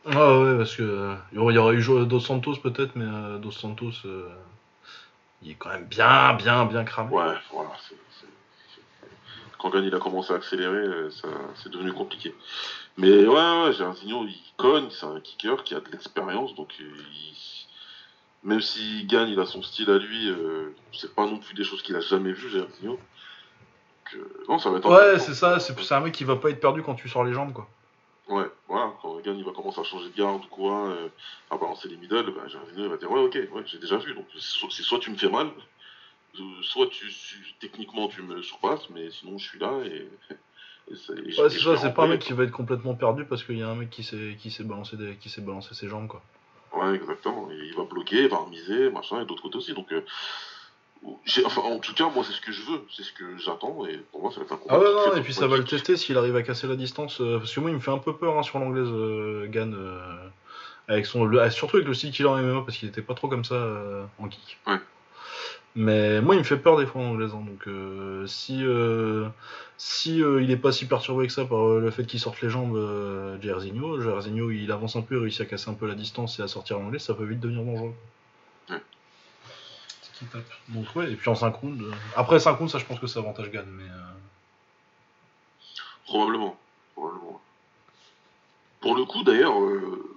Ah 0.04 0.38
ouais, 0.40 0.56
parce 0.56 0.74
que 0.74 0.82
euh, 0.82 1.14
il 1.32 1.36
y 1.36 1.58
aurait- 1.58 1.74
eu 1.74 2.06
Dos 2.06 2.20
Santos 2.20 2.56
peut-être, 2.56 2.96
mais 2.96 3.04
euh, 3.04 3.38
Dos 3.38 3.52
Santos, 3.52 3.92
euh, 4.04 4.28
il 5.42 5.52
est 5.52 5.54
quand 5.54 5.68
même 5.70 5.84
bien, 5.84 6.34
bien, 6.34 6.64
bien 6.66 6.84
cramé. 6.84 7.10
Ouais, 7.12 7.34
voilà. 7.52 7.70
c'est- 7.88 7.94
c'est- 8.20 8.26
c'est- 8.74 9.08
Quand 9.58 9.70
Gann 9.70 9.84
il 9.84 9.94
a 9.94 9.98
commencé 10.00 10.32
à 10.32 10.36
accélérer, 10.36 10.74
euh, 10.76 11.10
ça, 11.10 11.28
c'est 11.54 11.70
devenu 11.70 11.92
compliqué. 11.92 12.34
Mais 12.96 13.26
ouais, 13.26 13.62
ouais, 13.64 13.72
Jairzinho, 13.72 14.24
il 14.26 14.36
cogne, 14.56 14.88
c'est 14.90 15.06
un 15.06 15.20
kicker 15.20 15.62
qui 15.62 15.74
a 15.74 15.80
de 15.80 15.88
l'expérience, 15.90 16.54
donc 16.56 16.68
euh, 16.80 16.84
il- 16.84 17.36
même 18.42 18.60
si 18.60 19.04
Gann 19.06 19.28
il 19.28 19.38
a 19.38 19.46
son 19.46 19.62
style 19.62 19.88
à 19.88 19.98
lui, 19.98 20.28
euh, 20.30 20.74
c'est 20.92 21.14
pas 21.14 21.26
non 21.26 21.38
plus 21.38 21.54
des 21.54 21.62
choses 21.62 21.80
qu'il 21.82 21.94
a 21.94 22.00
jamais 22.00 22.32
vues, 22.32 22.50
Jairzinho. 22.50 22.98
Donc, 22.98 23.00
euh, 24.16 24.44
non, 24.48 24.58
ça 24.58 24.70
va 24.70 24.78
être 24.78 24.88
Ouais, 24.88 24.96
intéressant. 24.96 25.26
c'est 25.26 25.34
ça, 25.34 25.60
c'est 25.60 25.80
c'est 25.80 25.94
un 25.94 26.00
mec 26.00 26.12
qui 26.12 26.24
va 26.24 26.34
pas 26.34 26.50
être 26.50 26.60
perdu 26.60 26.82
quand 26.82 26.96
tu 26.96 27.08
sors 27.08 27.22
les 27.22 27.32
jambes, 27.32 27.52
quoi. 27.52 27.68
Ouais, 28.32 28.46
voilà, 28.66 28.94
quand 29.02 29.20
Gann 29.20 29.36
il 29.36 29.44
va 29.44 29.52
commencer 29.52 29.80
à 29.80 29.84
changer 29.84 30.08
de 30.08 30.16
garde 30.16 30.42
ou 30.44 30.48
quoi, 30.48 30.88
euh, 30.88 31.08
à 31.50 31.58
balancer 31.58 31.88
les 31.88 31.96
middle, 31.98 32.32
bah, 32.34 32.44
il 32.74 32.88
va 32.88 32.96
dire 32.96 33.10
ouais 33.10 33.20
ok, 33.20 33.34
ouais, 33.34 33.62
j'ai 33.66 33.78
déjà 33.78 33.98
vu, 33.98 34.14
donc 34.14 34.26
c'est 34.38 34.82
soit, 34.82 34.98
tu 34.98 35.10
me 35.10 35.16
fais 35.18 35.28
mal, 35.28 35.50
soit 36.62 36.86
tu, 36.86 37.08
tu- 37.08 37.54
techniquement 37.60 38.08
tu 38.08 38.22
me 38.22 38.40
surpasses, 38.40 38.88
mais 38.88 39.10
sinon 39.10 39.36
je 39.36 39.48
suis 39.48 39.58
là 39.58 39.80
et, 39.84 40.08
Ouais, 40.88 41.50
c'est 41.50 41.58
ça, 41.58 41.76
c'est 41.76 41.94
pas 41.94 42.04
un 42.04 42.08
mec 42.08 42.20
qui 42.20 42.32
va 42.32 42.44
être 42.44 42.50
complètement 42.52 42.94
perdu 42.94 43.24
parce 43.26 43.44
qu'il 43.44 43.58
y 43.58 43.62
a 43.62 43.68
un 43.68 43.74
mec 43.76 43.90
qui 43.90 44.02
s'est 44.02 44.36
qui 44.40 44.50
s'est 44.50 44.64
balancé 44.64 44.96
des- 44.96 45.16
qui 45.16 45.28
s'est 45.28 45.40
balancé 45.42 45.74
ses 45.74 45.88
jambes, 45.88 46.08
quoi. 46.08 46.22
Ouais, 46.74 46.94
exactement, 46.94 47.50
et 47.50 47.56
il 47.56 47.74
va 47.74 47.84
bloquer, 47.84 48.22
il 48.22 48.28
va 48.28 48.38
remiser, 48.38 48.88
machin, 48.90 49.20
et 49.22 49.26
d'autre 49.26 49.42
côté 49.42 49.58
aussi, 49.58 49.74
donc 49.74 49.92
euh, 49.92 50.02
enfin, 51.44 51.60
en 51.62 51.78
tout 51.78 51.94
cas, 51.94 52.08
moi 52.14 52.24
c'est 52.26 52.32
ce 52.32 52.40
que 52.40 52.52
je 52.52 52.62
veux, 52.62 52.84
c'est 52.94 53.02
ce 53.02 53.12
que 53.12 53.36
j'attends, 53.38 53.84
et 53.86 53.96
pour 54.12 54.22
moi 54.22 54.30
ça 54.30 54.38
va 54.40 54.44
être 54.46 54.52
un 54.52 54.56
combat 54.56 54.74
Ah 54.74 54.78
ouais, 54.78 54.92
non, 55.10 55.16
et 55.16 55.20
puis 55.22 55.34
ça 55.34 55.46
va 55.46 55.56
le 55.56 55.64
tester 55.64 55.96
s'il 55.96 56.16
arrive 56.16 56.36
à 56.36 56.42
casser 56.42 56.66
la 56.66 56.76
distance. 56.76 57.20
euh, 57.20 57.38
parce 57.38 57.54
que 57.54 57.60
moi, 57.60 57.70
il 57.70 57.74
me 57.76 57.80
fait 57.80 57.90
un 57.90 57.98
peu 57.98 58.14
peur 58.16 58.38
hein, 58.38 58.42
sur 58.42 58.58
l'anglaise, 58.58 58.88
euh, 58.90 59.46
Gann. 59.48 59.74
euh, 59.74 60.00
avec 60.88 61.06
son, 61.06 61.24
le- 61.24 61.48
surtout 61.50 61.76
avec 61.76 61.86
le 61.88 61.94
style 61.94 62.10
qu'il 62.12 62.26
a 62.26 62.30
en 62.30 62.38
MMA 62.38 62.62
parce 62.62 62.76
qu'il 62.76 62.88
était 62.88 63.02
pas 63.02 63.14
trop 63.14 63.28
comme 63.28 63.44
ça 63.44 63.54
euh, 63.54 64.04
en 64.18 64.28
kick. 64.28 64.58
Ouais. 64.66 64.76
Mais 65.74 66.20
moi, 66.20 66.34
il 66.34 66.38
me 66.38 66.44
fait 66.44 66.58
peur 66.58 66.76
des 66.76 66.84
fois 66.86 67.00
en 67.00 67.06
anglaise. 67.12 67.32
hein, 67.34 67.42
donc 67.46 68.28
si, 68.28 68.62
si 69.78 70.16
il 70.18 70.50
est 70.50 70.56
pas 70.56 70.70
si 70.72 70.86
perturbé 70.86 71.26
que 71.26 71.32
ça 71.32 71.44
par 71.46 71.64
le 71.78 71.90
fait 71.90 72.04
qu'il 72.04 72.20
sorte 72.20 72.42
les 72.42 72.50
jambes, 72.50 72.76
Jairzinho, 73.40 74.00
Jairzinho 74.00 74.50
il 74.50 74.70
avance 74.70 74.96
un 74.96 75.00
peu, 75.02 75.14
il 75.16 75.20
réussit 75.22 75.40
à 75.40 75.44
casser 75.46 75.70
un 75.70 75.74
peu 75.74 75.86
la 75.88 75.94
distance 75.94 76.38
et 76.38 76.42
à 76.42 76.48
sortir 76.48 76.78
l'anglais, 76.78 76.98
ça 76.98 77.14
peut 77.14 77.24
vite 77.24 77.40
devenir 77.40 77.62
dangereux. 77.64 77.94
Qui 80.22 80.28
tape. 80.28 80.44
Donc 80.68 80.94
ouais, 80.94 81.10
et 81.10 81.16
puis 81.16 81.28
en 81.30 81.34
5 81.34 81.54
rounds. 81.56 81.82
euh, 81.82 81.90
Après 82.16 82.38
5 82.38 82.52
rounds, 82.56 82.70
ça 82.70 82.78
je 82.78 82.84
pense 82.84 83.00
que 83.00 83.06
c'est 83.08 83.18
avantage 83.18 83.50
Gann, 83.50 83.66
mais. 83.68 83.84
euh, 83.84 84.12
Probablement. 86.04 86.56
Probablement. 86.94 87.40
Pour 88.80 88.94
le 88.96 89.04
coup, 89.04 89.22
d'ailleurs, 89.24 89.58
euh, 89.60 90.16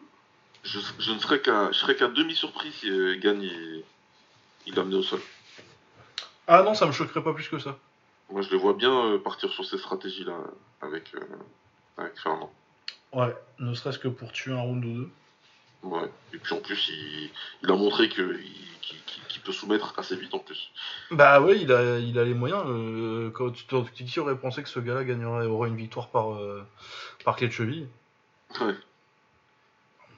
je, 0.63 0.79
je 0.99 1.11
ne 1.11 1.19
serais 1.19 1.39
qu'à, 1.41 1.71
je 1.71 1.77
serais 1.77 1.95
qu'à 1.95 2.07
demi 2.07 2.35
surpris 2.35 2.71
si 2.71 2.87
Gann 3.19 3.41
il, 3.41 3.83
l'a 4.75 4.81
amené 4.81 4.95
au 4.97 5.03
sol. 5.03 5.21
Ah 6.47 6.61
non, 6.63 6.73
ça 6.75 6.85
me 6.85 6.91
choquerait 6.91 7.23
pas 7.23 7.33
plus 7.33 7.47
que 7.49 7.57
ça. 7.59 7.77
Moi, 8.31 8.41
je 8.41 8.49
le 8.51 8.57
vois 8.57 8.73
bien 8.73 9.19
partir 9.23 9.51
sur 9.51 9.65
ces 9.65 9.77
stratégies-là 9.77 10.35
avec, 10.81 11.13
euh, 11.15 11.19
avec 11.97 12.19
Fernand. 12.19 12.51
Ouais, 13.13 13.35
ne 13.59 13.73
serait-ce 13.73 13.99
que 13.99 14.07
pour 14.07 14.31
tuer 14.31 14.51
un 14.53 14.61
round 14.61 14.83
ou 14.83 14.93
deux. 14.93 15.09
Ouais. 15.83 16.09
Et 16.33 16.37
puis 16.37 16.53
en 16.53 16.59
plus, 16.61 16.89
il, 16.89 17.29
il 17.63 17.71
a 17.71 17.75
montré 17.75 18.09
qu'il 18.09 19.41
peut 19.43 19.51
soumettre 19.51 19.93
assez 19.97 20.15
vite 20.15 20.33
en 20.33 20.39
plus. 20.39 20.71
Bah 21.11 21.39
ouais, 21.41 21.59
il 21.61 21.71
a, 21.71 21.99
il 21.99 22.17
a 22.17 22.23
les 22.23 22.33
moyens. 22.33 22.63
Euh, 22.67 23.29
quand 23.31 23.51
tu, 23.51 23.65
tu- 23.93 24.03
qui 24.05 24.19
aurait 24.19 24.37
pensé 24.37 24.63
que 24.63 24.69
ce 24.69 24.79
gars-là 24.79 25.03
gagnerait, 25.03 25.45
aurait 25.45 25.69
une 25.69 25.75
victoire 25.77 26.09
par, 26.09 26.33
euh, 26.33 26.65
par 27.23 27.35
clé 27.35 27.47
de 27.47 27.53
cheville 27.53 27.87
Ouais. 28.59 28.73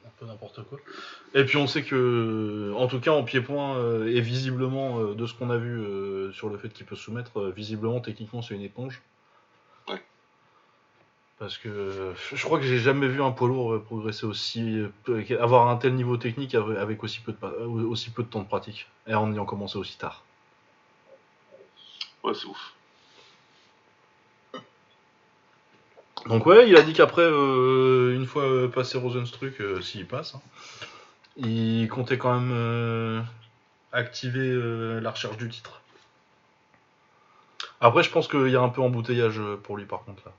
Un 0.06 0.10
peu 0.20 0.26
n'importe 0.26 0.64
quoi. 0.64 0.80
Et 1.34 1.44
puis 1.44 1.58
on 1.58 1.68
sait 1.68 1.84
que, 1.84 2.74
en 2.78 2.88
tout 2.88 3.00
cas 3.02 3.12
en 3.12 3.24
pied-point, 3.24 3.78
euh, 3.78 4.08
et 4.08 4.22
visiblement, 4.22 5.00
euh, 5.02 5.14
de 5.16 5.26
ce 5.26 5.34
qu'on 5.34 5.50
a 5.50 5.58
vu 5.58 5.78
euh, 5.80 6.32
sur 6.32 6.48
le 6.50 6.58
fait 6.58 6.70
qu'il 6.70 6.86
peut 6.86 6.96
soumettre, 6.96 7.40
euh, 7.42 7.52
visiblement, 7.52 8.00
techniquement, 8.00 8.42
c'est 8.42 8.56
une 8.56 8.62
éponge. 8.62 9.02
Parce 11.40 11.60
que 11.60 12.16
je 12.34 12.44
crois 12.44 12.58
que 12.58 12.66
j'ai 12.66 12.80
jamais 12.80 13.08
vu 13.08 13.22
un 13.22 13.32
poids 13.32 13.48
lourd 13.48 13.74
euh, 13.74 13.80
progresser 13.80 14.26
aussi, 14.26 14.84
euh, 15.10 15.40
avoir 15.40 15.68
un 15.70 15.78
tel 15.78 15.94
niveau 15.94 16.18
technique 16.18 16.56
avec 16.56 17.04
aussi 17.04 17.20
peu 17.20 17.32
de, 17.32 17.38
euh, 17.44 17.68
aussi 17.88 18.10
peu 18.10 18.24
de 18.24 18.28
temps 18.28 18.42
de 18.42 18.48
pratique, 18.48 18.88
et 19.06 19.14
en 19.14 19.32
ayant 19.32 19.46
commencé 19.46 19.78
aussi 19.78 19.98
tard. 20.00 20.24
Ouais, 22.24 22.34
c'est 22.34 22.48
ouf. 22.48 22.74
Donc 26.26 26.46
ouais, 26.48 26.68
il 26.68 26.76
a 26.76 26.82
dit 26.82 26.94
qu'après, 26.94 27.22
euh, 27.22 28.16
une 28.16 28.26
fois 28.26 28.44
euh, 28.44 28.68
passé 28.68 28.98
Rosenstruck, 28.98 29.62
euh, 29.62 29.80
s'il 29.82 30.08
passe, 30.08 30.34
hein, 30.34 30.42
il 31.38 31.88
comptait 31.88 32.18
quand 32.18 32.40
même 32.40 33.26
activer 33.92 34.52
la 35.00 35.12
recherche 35.12 35.38
du 35.38 35.48
titre. 35.50 35.82
Après, 37.80 38.02
je 38.02 38.10
pense 38.10 38.28
qu'il 38.28 38.50
y 38.50 38.56
a 38.56 38.62
un 38.62 38.70
peu 38.70 38.82
embouteillage 38.82 39.40
pour 39.62 39.78
lui 39.78 39.86
par 39.86 40.04
contre 40.04 40.24
là. 40.26 40.32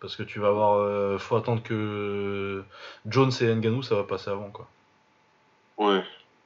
Parce 0.00 0.14
que 0.16 0.22
tu 0.22 0.38
vas 0.40 0.48
avoir, 0.48 0.74
euh, 0.74 1.18
faut 1.18 1.36
attendre 1.36 1.62
que 1.62 2.62
Jones 3.06 3.32
et 3.40 3.54
Nganou, 3.54 3.82
ça 3.82 3.94
va 3.96 4.04
passer 4.04 4.30
avant 4.30 4.50
quoi. 4.50 4.68
Ouais. 5.78 6.02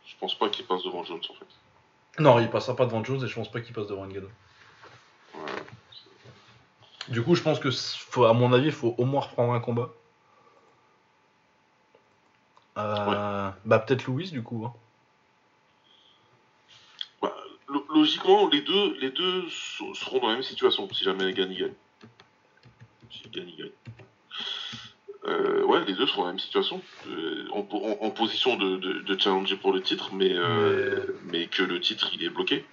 Je 0.07 0.15
pense 0.19 0.35
pas 0.39 0.49
qu'il 0.49 0.67
passe 0.67 0.83
devant 0.85 1.05
Jones 1.05 1.21
en 1.29 1.35
fait. 1.35 2.23
Non, 2.23 2.39
il 2.39 2.49
passera 2.51 2.77
pas 2.77 2.87
devant 2.87 3.03
Jones 3.05 3.23
et 3.25 3.29
je 3.29 3.35
pense 3.35 3.51
pas 3.51 3.61
qu'il 3.61 3.75
passe 3.75 3.87
devant 3.87 4.07
Nganou. 4.07 4.29
Ouais. 5.35 5.41
Du 7.09 7.23
coup, 7.23 7.35
je 7.35 7.43
pense 7.43 7.59
que, 7.59 7.71
faut, 7.71 8.25
à 8.25 8.33
mon 8.33 8.53
avis, 8.53 8.67
il 8.67 8.73
faut 8.73 8.95
au 8.99 9.05
moins 9.05 9.23
reprendre 9.23 9.53
un 9.53 9.61
combat. 9.61 9.91
Euh, 12.79 13.51
Bah 13.65 13.79
peut-être 13.81 14.07
Louis 14.07 14.31
du 14.31 14.43
coup. 14.43 14.65
hein. 14.65 14.73
Bah, 17.21 17.35
lo- 17.69 17.85
logiquement, 17.93 18.49
les 18.49 18.63
deux, 18.63 18.95
les 19.01 19.11
deux 19.11 19.49
seront 19.51 20.21
dans 20.21 20.29
la 20.29 20.35
même 20.35 20.43
situation 20.43 20.89
si 20.93 21.05
jamais 21.05 21.33
Gann 21.33 21.51
il 21.51 21.59
gagne. 21.59 21.75
Si 23.11 23.29
gagne. 23.31 23.71
Euh, 25.27 25.63
ouais, 25.65 25.85
les 25.85 25.93
deux 25.95 26.07
seront 26.07 26.23
dans 26.23 26.27
la 26.29 26.33
même 26.33 26.39
situation, 26.39 26.81
euh, 27.09 27.47
en, 27.53 27.63
po- 27.63 27.83
en- 27.85 28.07
en 28.07 28.11
position 28.11 28.57
de, 28.57 28.77
de- 28.79 29.01
de 29.01 29.21
challenger 29.21 29.57
pour 29.57 29.73
le 29.73 29.83
titre, 29.83 30.11
mais, 30.15 30.33
euh, 30.33 31.15
mais 31.25 31.47
que 31.47 31.63
le 31.63 31.79
titre 31.81 32.09
il 32.15 32.25
est 32.25 32.31
bloqué. 32.31 32.65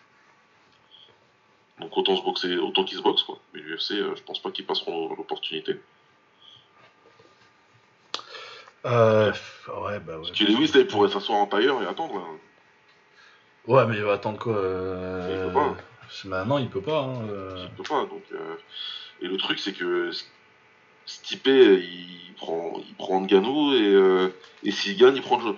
Donc 1.79 1.95
autant 1.97 2.15
se 2.15 2.23
boxer, 2.23 2.57
autant 2.57 2.85
qu'ils 2.85 2.97
se 2.97 3.03
boxent 3.03 3.23
quoi. 3.23 3.37
Mais 3.53 3.59
l'UFC, 3.59 3.95
je 4.15 4.23
pense 4.23 4.39
pas 4.41 4.51
qu'ils 4.51 4.65
passeront 4.65 5.09
l'opportunité. 5.15 5.77
Euh, 8.85 9.31
ouais, 9.67 9.99
bah 9.99 10.13
ouais. 10.17 10.27
Parce 10.27 10.31
que 10.31 10.43
Lewis 10.45 10.71
là, 10.73 10.79
il 10.81 10.87
pourrait 10.87 11.09
s'asseoir 11.09 11.39
en 11.39 11.47
tailleur 11.47 11.81
et 11.83 11.87
attendre. 11.87 12.15
là. 12.15 12.23
Ouais, 13.67 13.85
mais 13.87 13.97
il 13.97 14.03
va 14.03 14.13
attendre 14.13 14.39
quoi 14.39 14.53
Il 14.53 15.37
peut 15.47 15.51
pas. 15.53 16.45
non, 16.45 16.59
il 16.59 16.69
peut 16.69 16.81
pas. 16.81 17.01
Hein. 17.01 17.21
Il 17.57 17.69
peut 17.75 17.83
pas. 17.83 18.05
Donc, 18.05 18.23
Et 19.21 19.27
le 19.27 19.37
truc, 19.37 19.59
c'est 19.59 19.73
que 19.73 20.11
Stipe, 21.05 21.47
il 21.47 22.33
prend, 22.37 22.73
il 22.87 22.95
prend 22.95 23.21
Ngannou 23.21 23.73
et, 23.73 23.81
euh, 23.81 24.29
et 24.63 24.71
s'il 24.71 24.97
gagne, 24.97 25.15
il 25.15 25.21
prend 25.21 25.39
Jones. 25.39 25.57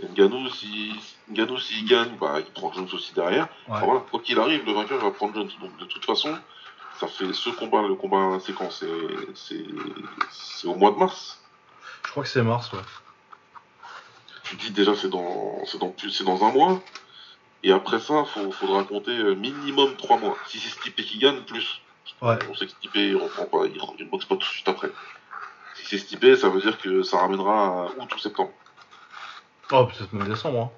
Et 0.00 0.06
Ngannou, 0.06 0.48
si, 0.50 0.92
Ngannou, 1.30 1.58
s'il 1.58 1.86
gagne, 1.86 2.16
bah, 2.20 2.40
il 2.40 2.52
prend 2.52 2.72
Jones 2.72 2.88
aussi 2.92 3.14
derrière. 3.14 3.44
Ouais. 3.44 3.76
Enfin, 3.76 3.86
voilà, 3.86 4.00
quoi 4.10 4.20
qu'il 4.20 4.38
arrive, 4.38 4.64
le 4.66 4.72
vainqueur 4.72 4.98
va 4.98 5.10
prendre 5.10 5.34
Jones. 5.34 5.50
Donc 5.60 5.76
de 5.78 5.84
toute 5.84 6.04
façon, 6.04 6.36
Ça 6.98 7.06
fait 7.06 7.32
ce 7.32 7.50
combat, 7.50 7.82
le 7.82 7.94
combat, 7.94 8.38
c'est 8.44 8.54
quand 8.54 8.70
C'est 8.70 10.66
au 10.66 10.74
mois 10.74 10.90
de 10.90 10.96
mars. 10.96 11.40
Je 12.04 12.10
crois 12.10 12.22
que 12.24 12.28
c'est 12.28 12.42
mars, 12.42 12.72
ouais. 12.72 12.80
Tu 14.44 14.56
dis 14.56 14.70
déjà 14.72 14.96
c'est 14.96 15.08
dans 15.08 15.64
c'est 15.64 15.78
dans 15.78 15.94
dans 16.24 16.44
un 16.44 16.52
mois. 16.52 16.82
Et 17.62 17.72
après 17.72 18.00
ça, 18.00 18.24
faut, 18.24 18.50
faudra 18.50 18.84
compter 18.84 19.16
euh, 19.16 19.34
minimum 19.34 19.94
3 19.96 20.18
mois. 20.18 20.36
Si 20.48 20.58
c'est 20.58 20.70
Stipe 20.70 20.96
qui 20.96 21.18
gagne, 21.18 21.42
plus. 21.42 21.82
Ouais. 22.22 22.38
On 22.50 22.54
sait 22.54 22.66
que 22.66 22.72
Stipe 22.72 22.94
il 22.94 23.16
reprend 23.16 23.46
pas, 23.46 23.66
il, 23.66 23.78
il 23.98 24.08
boxe 24.08 24.24
pas 24.26 24.36
tout 24.36 24.40
de 24.40 24.44
suite 24.52 24.68
après. 24.68 24.90
Si 25.74 25.86
c'est 25.86 25.98
Stipe, 25.98 26.34
ça 26.36 26.48
veut 26.48 26.60
dire 26.60 26.78
que 26.78 27.02
ça 27.02 27.18
ramènera 27.18 27.84
à 27.84 27.84
août 27.96 28.14
ou 28.14 28.18
septembre. 28.18 28.52
Oh, 29.72 29.86
peut-être 29.86 30.12
même 30.12 30.28
décembre, 30.28 30.58
hein. 30.60 30.70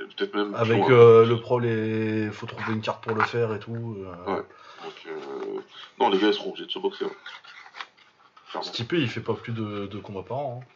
Et 0.00 0.14
Peut-être 0.14 0.34
même. 0.34 0.54
Avec 0.54 0.82
euh, 0.90 1.24
le 1.24 1.40
pro, 1.40 1.58
les... 1.60 2.30
faut 2.32 2.46
trouver 2.46 2.72
une 2.72 2.80
carte 2.80 3.02
pour 3.04 3.14
le 3.14 3.22
faire 3.24 3.54
et 3.54 3.60
tout. 3.60 3.96
euh. 3.98 4.34
Ouais. 4.34 4.42
Donc, 4.82 4.94
euh, 5.06 5.60
non, 5.98 6.08
les 6.10 6.18
gars, 6.18 6.28
ils 6.28 6.34
seront 6.34 6.48
obligés 6.50 6.66
de 6.66 6.70
se 6.72 6.78
boxer. 6.78 7.04
hein. 7.04 8.62
Stipe, 8.62 8.92
il 8.92 9.08
fait 9.08 9.20
pas 9.20 9.34
plus 9.34 9.52
de, 9.52 9.86
de 9.86 9.98
combats 9.98 10.22
par 10.22 10.38
an. 10.38 10.60
hein. 10.62 10.66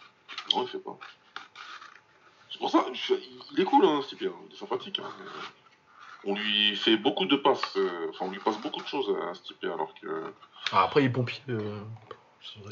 Non, 0.52 0.62
il 0.62 0.68
fait 0.68 0.78
pas. 0.78 0.96
C'est 2.50 2.58
pour 2.58 2.70
ça, 2.70 2.84
il 3.52 3.60
est 3.60 3.64
cool, 3.64 3.84
hein, 3.84 4.00
Stipe. 4.02 4.22
hein, 4.22 4.32
Il 4.48 4.54
est 4.54 4.58
sympathique. 4.58 5.00
hein, 5.00 5.10
On 6.26 6.34
lui 6.34 6.76
fait 6.76 6.96
beaucoup 6.96 7.26
de 7.26 7.36
passes. 7.36 7.76
euh, 7.76 8.08
Enfin, 8.10 8.26
on 8.26 8.30
lui 8.30 8.38
passe 8.40 8.58
beaucoup 8.60 8.80
de 8.80 8.86
choses 8.86 9.14
à 9.30 9.34
Stipe, 9.34 9.64
alors 9.64 9.92
que. 10.00 10.32
Ah, 10.72 10.84
après, 10.84 11.02
il 11.04 11.12
pompe. 11.12 11.30
euh, 11.48 11.80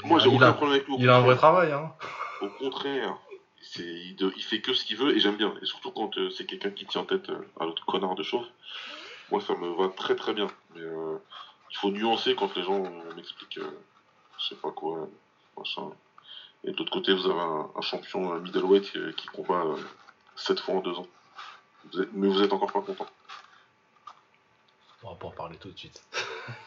Moi, 0.03 0.19
j'ai 0.19 0.29
il, 0.29 0.35
aucun 0.35 0.49
a, 0.49 0.53
problème 0.53 0.75
avec 0.75 0.87
lui. 0.87 0.95
il 0.99 1.09
a 1.09 1.17
un 1.17 1.21
vrai 1.21 1.35
travail, 1.35 1.71
hein. 1.71 1.93
Au 2.41 2.47
contraire, 2.49 3.15
c'est, 3.61 3.83
il, 3.83 4.15
de- 4.15 4.33
il 4.35 4.43
fait 4.43 4.59
que 4.61 4.73
ce 4.73 4.83
qu'il 4.85 4.97
veut 4.97 5.15
et 5.15 5.19
j'aime 5.19 5.35
bien. 5.37 5.53
Et 5.61 5.65
surtout 5.65 5.91
quand 5.91 6.17
euh, 6.17 6.29
c'est 6.31 6.45
quelqu'un 6.45 6.71
qui 6.71 6.85
tient 6.85 7.03
tête 7.03 7.29
à 7.59 7.65
l'autre 7.65 7.85
connard 7.85 8.15
de 8.15 8.23
chauve. 8.23 8.45
Moi, 9.31 9.39
ça 9.41 9.53
me 9.55 9.67
va 9.81 9.89
très 9.89 10.15
très 10.15 10.33
bien. 10.33 10.47
Mais 10.75 10.81
il 10.81 11.77
faut 11.77 11.89
nuancer 11.91 12.35
quand 12.35 12.55
les 12.55 12.63
gens 12.63 12.83
m'expliquent, 13.15 13.59
je 14.39 14.43
sais 14.49 14.55
pas 14.55 14.71
quoi, 14.71 15.07
machin. 15.57 15.89
Et 16.65 16.71
de 16.71 16.77
l'autre 16.77 16.91
côté, 16.91 17.13
vous 17.13 17.25
avez 17.29 17.39
un, 17.39 17.69
un 17.75 17.81
champion 17.81 18.35
middleweight 18.39 18.95
euh, 18.95 19.11
qui 19.13 19.27
combat 19.27 19.63
7 20.35 20.59
fois 20.59 20.75
en 20.75 20.79
2 20.81 20.91
ans. 20.97 21.07
Vous 21.91 22.01
êtes- 22.01 22.09
mais 22.13 22.27
vous 22.27 22.41
êtes 22.41 22.53
encore 22.53 22.71
pas 22.71 22.81
content. 22.81 23.05
On 25.03 25.09
va 25.09 25.15
pas 25.15 25.27
en 25.27 25.31
parler 25.31 25.57
tout 25.57 25.69
de 25.69 25.77
suite. 25.77 26.01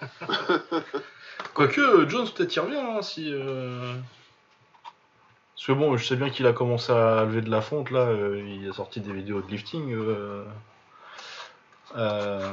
Quoique, 1.54 1.80
euh, 1.80 2.08
Jones, 2.08 2.28
peut-être 2.34 2.54
il 2.54 2.60
revient, 2.60 2.76
hein, 2.76 3.02
si... 3.02 3.30
euh, 3.32 3.94
Parce 5.54 5.66
que 5.66 5.72
bon, 5.72 5.96
je 5.96 6.04
sais 6.06 6.16
bien 6.16 6.30
qu'il 6.30 6.46
a 6.46 6.52
commencé 6.52 6.92
à 6.92 7.24
lever 7.24 7.40
de 7.40 7.50
la 7.50 7.60
fonte, 7.62 7.90
là, 7.90 8.00
euh, 8.00 8.42
il 8.46 8.68
a 8.68 8.72
sorti 8.72 9.00
des 9.00 9.12
vidéos 9.12 9.40
de 9.40 9.48
lifting. 9.50 9.92
euh, 9.94 10.44
euh, 11.96 12.52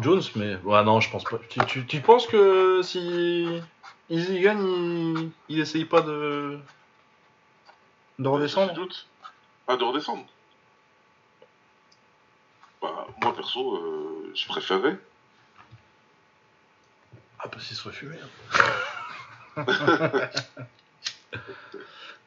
Jones, 0.00 0.22
mais... 0.36 0.56
Ouais, 0.64 0.82
non, 0.84 1.00
je 1.00 1.10
pense 1.10 1.24
pas. 1.24 1.38
Tu, 1.48 1.60
tu, 1.66 1.86
tu 1.86 2.00
penses 2.00 2.26
que 2.26 2.80
si 2.82 3.60
Easy 4.08 4.40
gagne, 4.40 4.66
il, 4.66 5.30
il 5.48 5.60
essaye 5.60 5.84
pas 5.84 6.00
de... 6.00 6.58
de 8.18 8.28
redescendre? 8.28 8.72
Doute. 8.72 9.06
Ah, 9.68 9.76
de 9.76 9.84
redescendre 9.84 10.24
Moi, 13.22 13.34
perso, 13.34 13.76
euh, 13.76 14.32
je 14.34 14.46
préférerais. 14.46 14.98
Ah 17.38 17.48
bah 17.50 17.58
s'il 17.58 17.76
se 17.76 17.82
refumait. 17.84 18.18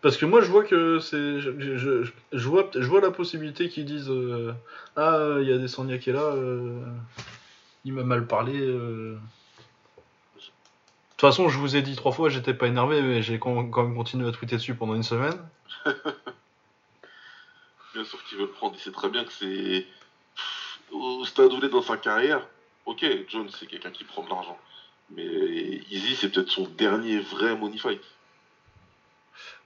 Parce 0.02 0.18
que 0.18 0.26
moi 0.26 0.42
je 0.42 0.48
vois 0.48 0.64
que 0.66 1.00
c'est. 1.00 1.40
Je, 1.40 2.04
je, 2.32 2.48
vois, 2.48 2.70
je 2.74 2.86
vois 2.86 3.00
la 3.00 3.12
possibilité 3.12 3.70
qu'ils 3.70 3.86
disent 3.86 4.10
euh, 4.10 4.54
Ah, 4.96 5.38
il 5.40 5.48
y 5.48 5.54
a 5.54 5.58
des 5.58 5.68
Sonia 5.68 5.98
qui 5.98 6.10
est 6.10 6.14
là, 6.14 6.24
euh, 6.24 6.84
il 7.86 7.94
m'a 7.94 8.04
mal 8.04 8.28
parlé. 8.28 8.60
De 8.60 9.18
toute 11.16 11.22
façon, 11.22 11.48
je 11.48 11.58
vous 11.58 11.78
ai 11.78 11.82
dit 11.82 11.96
trois 11.96 12.12
fois, 12.12 12.28
j'étais 12.30 12.54
pas 12.54 12.68
énervé, 12.68 13.02
mais 13.02 13.22
j'ai 13.22 13.40
quand 13.40 13.56
même 13.56 13.72
continué 13.72 14.28
à 14.28 14.32
tweeter 14.32 14.58
dessus 14.58 14.76
pendant 14.76 14.96
une 14.96 15.04
semaine. 15.04 15.38
Bien 17.94 18.04
sûr 18.04 18.22
qu'il 18.26 18.40
veut 18.40 18.46
le 18.46 18.50
prendre, 18.50 18.76
il 18.76 18.82
sait 18.82 18.92
très 18.92 19.08
bien 19.10 19.24
que 19.24 19.32
c'est. 19.32 19.86
Au 20.94 21.26
stade 21.26 21.52
où 21.54 21.58
il 21.58 21.66
est 21.66 21.70
dans 21.70 21.82
sa 21.82 21.98
carrière, 21.98 22.48
ok, 22.86 23.06
Jones 23.28 23.50
c'est 23.50 23.66
quelqu'un 23.68 23.92
qui 23.92 24.04
prend 24.04 24.24
de 24.24 24.30
l'argent. 24.30 24.58
Mais 25.10 25.26
Easy 25.90 26.16
c'est 26.16 26.32
peut-être 26.32 26.50
son 26.50 26.68
dernier 26.68 27.20
vrai 27.20 27.56
money 27.56 27.78
fight. 27.78 28.02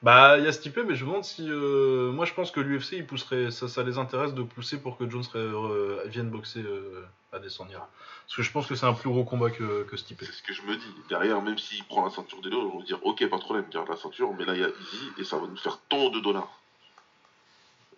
Bah, 0.04 0.38
il 0.38 0.46
y 0.46 0.48
a 0.48 0.52
ce 0.52 0.60
type 0.62 0.78
mais 0.78 0.96
je 0.96 1.04
me 1.04 1.10
demande 1.10 1.24
si. 1.24 1.50
euh, 1.50 2.12
moi 2.12 2.26
je 2.26 2.34
pense 2.34 2.52
que 2.52 2.60
l'UFC, 2.60 2.94
il 2.94 3.06
pousserait, 3.06 3.52
ça, 3.52 3.68
ça 3.68 3.84
les 3.84 3.98
intéresse 3.98 4.34
de 4.34 4.44
pousser 4.44 4.80
pour 4.80 4.98
que 4.98 5.10
Jones 5.10 5.24
euh, 5.36 6.04
vienne 6.06 6.30
boxer 6.30 6.62
euh, 6.62 7.06
à 7.34 7.40
Descendia. 7.40 7.88
Parce 8.26 8.36
que 8.36 8.44
je 8.44 8.52
pense 8.52 8.68
que 8.68 8.76
c'est 8.76 8.86
un 8.86 8.94
plus 8.94 9.10
gros 9.10 9.24
combat 9.24 9.50
que, 9.50 9.84
que 9.84 9.98
Stipe. 9.98 10.22
C'est 10.22 10.32
ce 10.32 10.44
que 10.44 10.54
je 10.54 10.62
me 10.64 10.76
dis. 10.76 10.94
Derrière, 11.10 11.42
même 11.42 11.58
s'il 11.58 11.84
prend 11.86 12.06
la 12.06 12.12
ceinture 12.12 12.42
des 12.42 12.50
deux, 12.50 12.58
on 12.58 12.80
va 12.80 12.86
dire 12.86 13.00
ok, 13.04 13.28
pas 13.28 13.38
de 13.38 13.42
problème, 13.42 13.66
garde 13.72 13.90
la 13.90 13.96
ceinture, 13.96 14.32
mais 14.38 14.46
là 14.46 14.54
il 14.54 14.62
y 14.62 14.64
a 14.64 14.70
Easy 14.70 15.12
et 15.18 15.24
ça 15.24 15.38
va 15.38 15.48
nous 15.48 15.58
faire 15.58 15.80
tant 15.90 16.10
de 16.10 16.20
dollars. 16.20 16.52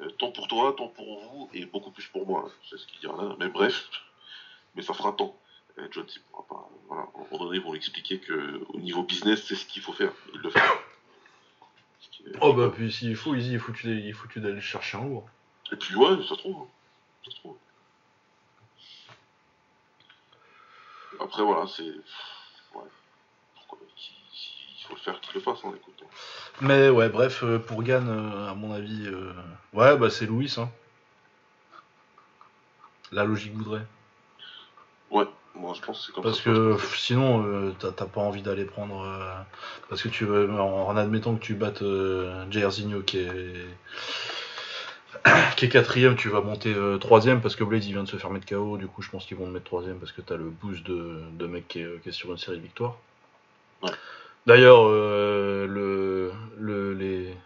Euh, 0.01 0.09
tant 0.17 0.31
pour 0.31 0.47
toi, 0.47 0.73
tant 0.77 0.87
pour 0.87 1.19
vous 1.21 1.49
et 1.53 1.65
beaucoup 1.65 1.91
plus 1.91 2.07
pour 2.07 2.25
moi. 2.25 2.49
C'est 2.69 2.77
ce 2.77 2.87
qu'il 2.87 2.99
dira 3.01 3.21
là. 3.23 3.35
Mais 3.39 3.49
bref, 3.49 3.89
mais 4.75 4.81
ça 4.81 4.93
fera 4.93 5.11
tant. 5.13 5.35
Euh, 5.77 5.87
Jones 5.91 6.07
il 6.15 6.21
pourra 6.23 6.45
pas. 6.47 6.69
Voilà, 6.87 7.03
à 7.03 7.05
un 7.05 7.23
moment 7.31 7.45
donné, 7.45 7.57
ils 7.57 7.63
vont 7.63 7.73
expliquer 7.73 8.19
que 8.19 8.61
au 8.69 8.79
niveau 8.79 9.03
business, 9.03 9.43
c'est 9.45 9.55
ce 9.55 9.65
qu'il 9.65 9.81
faut 9.81 9.93
faire. 9.93 10.13
Il 10.33 10.39
le 10.39 10.49
fait. 10.49 10.59
Est- 10.59 12.37
Oh 12.41 12.53
bah, 12.53 12.69
puis 12.73 12.91
s'il 12.91 13.15
faut, 13.15 13.33
il 13.35 13.59
faut 13.59 13.71
que 13.71 13.77
tu 13.77 13.89
il 13.97 14.13
faut 14.13 14.27
que 14.27 14.33
tu 14.33 14.39
d'aller 14.41 14.61
chercher 14.61 14.97
un 14.97 15.03
lourd. 15.05 15.27
Et 15.71 15.75
puis 15.75 15.95
ouais, 15.95 16.17
ça 16.23 16.29
se 16.29 16.33
trouve. 16.35 16.63
hein. 16.63 16.67
Ça 17.25 17.31
se 17.31 17.35
trouve. 17.37 17.57
Après 21.19 21.43
voilà, 21.43 21.67
c'est. 21.67 21.83
Ouais. 21.83 22.83
Faut 24.89 24.95
le 24.95 24.99
faire 25.01 25.19
qu'il 25.21 25.35
le 25.35 25.39
fasse, 25.41 25.59
hein, 25.63 25.71
écoute. 25.75 26.03
Mais 26.61 26.89
ouais, 26.89 27.07
bref, 27.09 27.43
euh, 27.43 27.59
pour 27.59 27.83
Gann, 27.83 28.09
euh, 28.09 28.49
à 28.49 28.55
mon 28.55 28.73
avis, 28.73 29.05
euh, 29.07 29.31
ouais, 29.73 29.95
bah 29.97 30.09
c'est 30.09 30.25
Louis, 30.25 30.53
hein. 30.57 30.69
La 33.11 33.23
logique 33.23 33.53
voudrait. 33.53 33.85
Ouais, 35.11 35.25
moi 35.55 35.73
je 35.75 35.81
pense 35.81 35.99
que 35.99 36.05
c'est 36.07 36.11
comme 36.13 36.23
Parce 36.23 36.37
ça. 36.37 36.43
que 36.43 36.73
pff, 36.73 36.97
sinon, 36.99 37.43
euh, 37.45 37.73
t'as 37.79 37.91
t'as 37.91 38.05
pas 38.05 38.21
envie 38.21 38.41
d'aller 38.43 38.65
prendre. 38.65 39.01
euh, 39.03 39.33
parce 39.89 40.01
que 40.03 40.09
tu 40.09 40.25
veux. 40.25 40.51
En, 40.51 40.87
en 40.87 40.97
admettant 40.97 41.35
que 41.35 41.41
tu 41.41 41.55
battes 41.55 41.83
Jairzinho 42.51 43.01
qui 43.01 43.19
est. 43.19 43.65
qui 45.57 45.65
est 45.65 45.69
quatrième, 45.69 46.15
tu 46.15 46.29
vas 46.29 46.41
monter 46.41 46.75
troisième 46.99 47.41
parce 47.41 47.55
que 47.55 47.63
Blade 47.63 47.83
il 47.83 47.93
vient 47.93 48.03
de 48.03 48.07
se 48.09 48.17
faire 48.17 48.29
mettre 48.29 48.45
KO. 48.47 48.77
Du 48.77 48.87
coup, 48.87 49.01
je 49.01 49.09
pense 49.09 49.25
qu'ils 49.25 49.37
vont 49.37 49.45
le 49.47 49.51
mettre 49.51 49.65
troisième 49.65 49.97
parce 49.99 50.11
que 50.11 50.21
t'as 50.21 50.35
le 50.37 50.49
boost 50.49 50.83
de, 50.85 51.21
de 51.33 51.47
mec 51.47 51.67
qui 51.67 51.81
est, 51.81 52.01
qui 52.03 52.09
est 52.09 52.13
sur 52.13 52.31
une 52.31 52.37
série 52.37 52.57
de 52.57 52.61
victoires. 52.63 52.95
Ouais. 53.81 53.91
D'ailleurs, 54.49 54.87
euh, 54.87 55.67
le, 55.67 56.33
le, 56.57 56.93
les, 56.95 57.37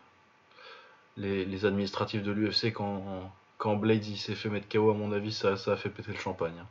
les, 1.18 1.44
les 1.44 1.66
administratifs 1.66 2.24
de 2.24 2.32
l'UFC, 2.32 2.72
quand, 2.72 3.30
quand 3.58 3.78
s'est 4.16 4.36
fait 4.36 4.48
mettre 4.48 4.70
KO, 4.70 4.90
à 4.90 4.94
mon 4.94 5.12
avis, 5.12 5.34
ça, 5.34 5.58
ça 5.58 5.74
a 5.74 5.76
fait 5.76 5.90
péter 5.90 6.14
le 6.14 6.18
champagne. 6.18 6.58
hein. 6.62 6.68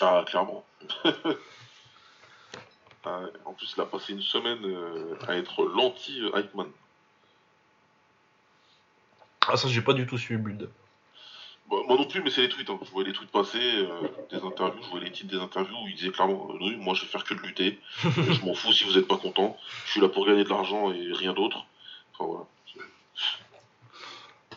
Ah, 0.00 0.24
clairement. 0.24 0.64
Ah, 3.04 3.22
en 3.46 3.54
plus, 3.54 3.72
il 3.76 3.80
a 3.80 3.86
passé 3.86 4.12
une 4.12 4.20
semaine 4.20 4.62
euh, 4.62 5.16
à 5.26 5.34
être 5.34 5.64
l'anti-Hypeman. 5.64 6.68
Ah, 9.48 9.56
ça, 9.56 9.66
j'ai 9.68 9.80
pas 9.80 9.94
du 9.94 10.06
tout 10.06 10.18
suivi 10.18 10.40
Build. 10.40 10.70
Moi 11.70 11.96
non 11.96 12.04
plus, 12.04 12.20
mais 12.22 12.30
c'est 12.30 12.42
les 12.42 12.48
tweets. 12.48 12.68
hein. 12.68 12.78
Je 12.84 12.90
voyais 12.90 13.08
les 13.08 13.14
tweets 13.14 13.30
passer, 13.30 13.58
euh, 13.62 13.88
des 14.30 14.38
interviews, 14.44 14.82
je 14.82 14.88
voyais 14.90 15.04
les 15.06 15.12
titres 15.12 15.30
des 15.30 15.40
interviews 15.40 15.76
où 15.84 15.88
il 15.88 15.94
disait 15.94 16.10
clairement 16.10 16.48
euh, 16.50 16.56
Oui, 16.60 16.76
moi 16.76 16.94
je 16.94 17.02
vais 17.02 17.06
faire 17.08 17.22
que 17.24 17.34
de 17.34 17.40
lutter. 17.40 17.78
je 18.02 18.44
m'en 18.44 18.54
fous 18.54 18.72
si 18.72 18.84
vous 18.84 18.98
êtes 18.98 19.06
pas 19.06 19.16
content. 19.16 19.56
Je 19.86 19.92
suis 19.92 20.00
là 20.00 20.08
pour 20.08 20.26
gagner 20.26 20.42
de 20.44 20.48
l'argent 20.48 20.90
et 20.92 21.12
rien 21.12 21.32
d'autre. 21.32 21.64
Enfin 22.14 22.24
voilà. 22.28 22.44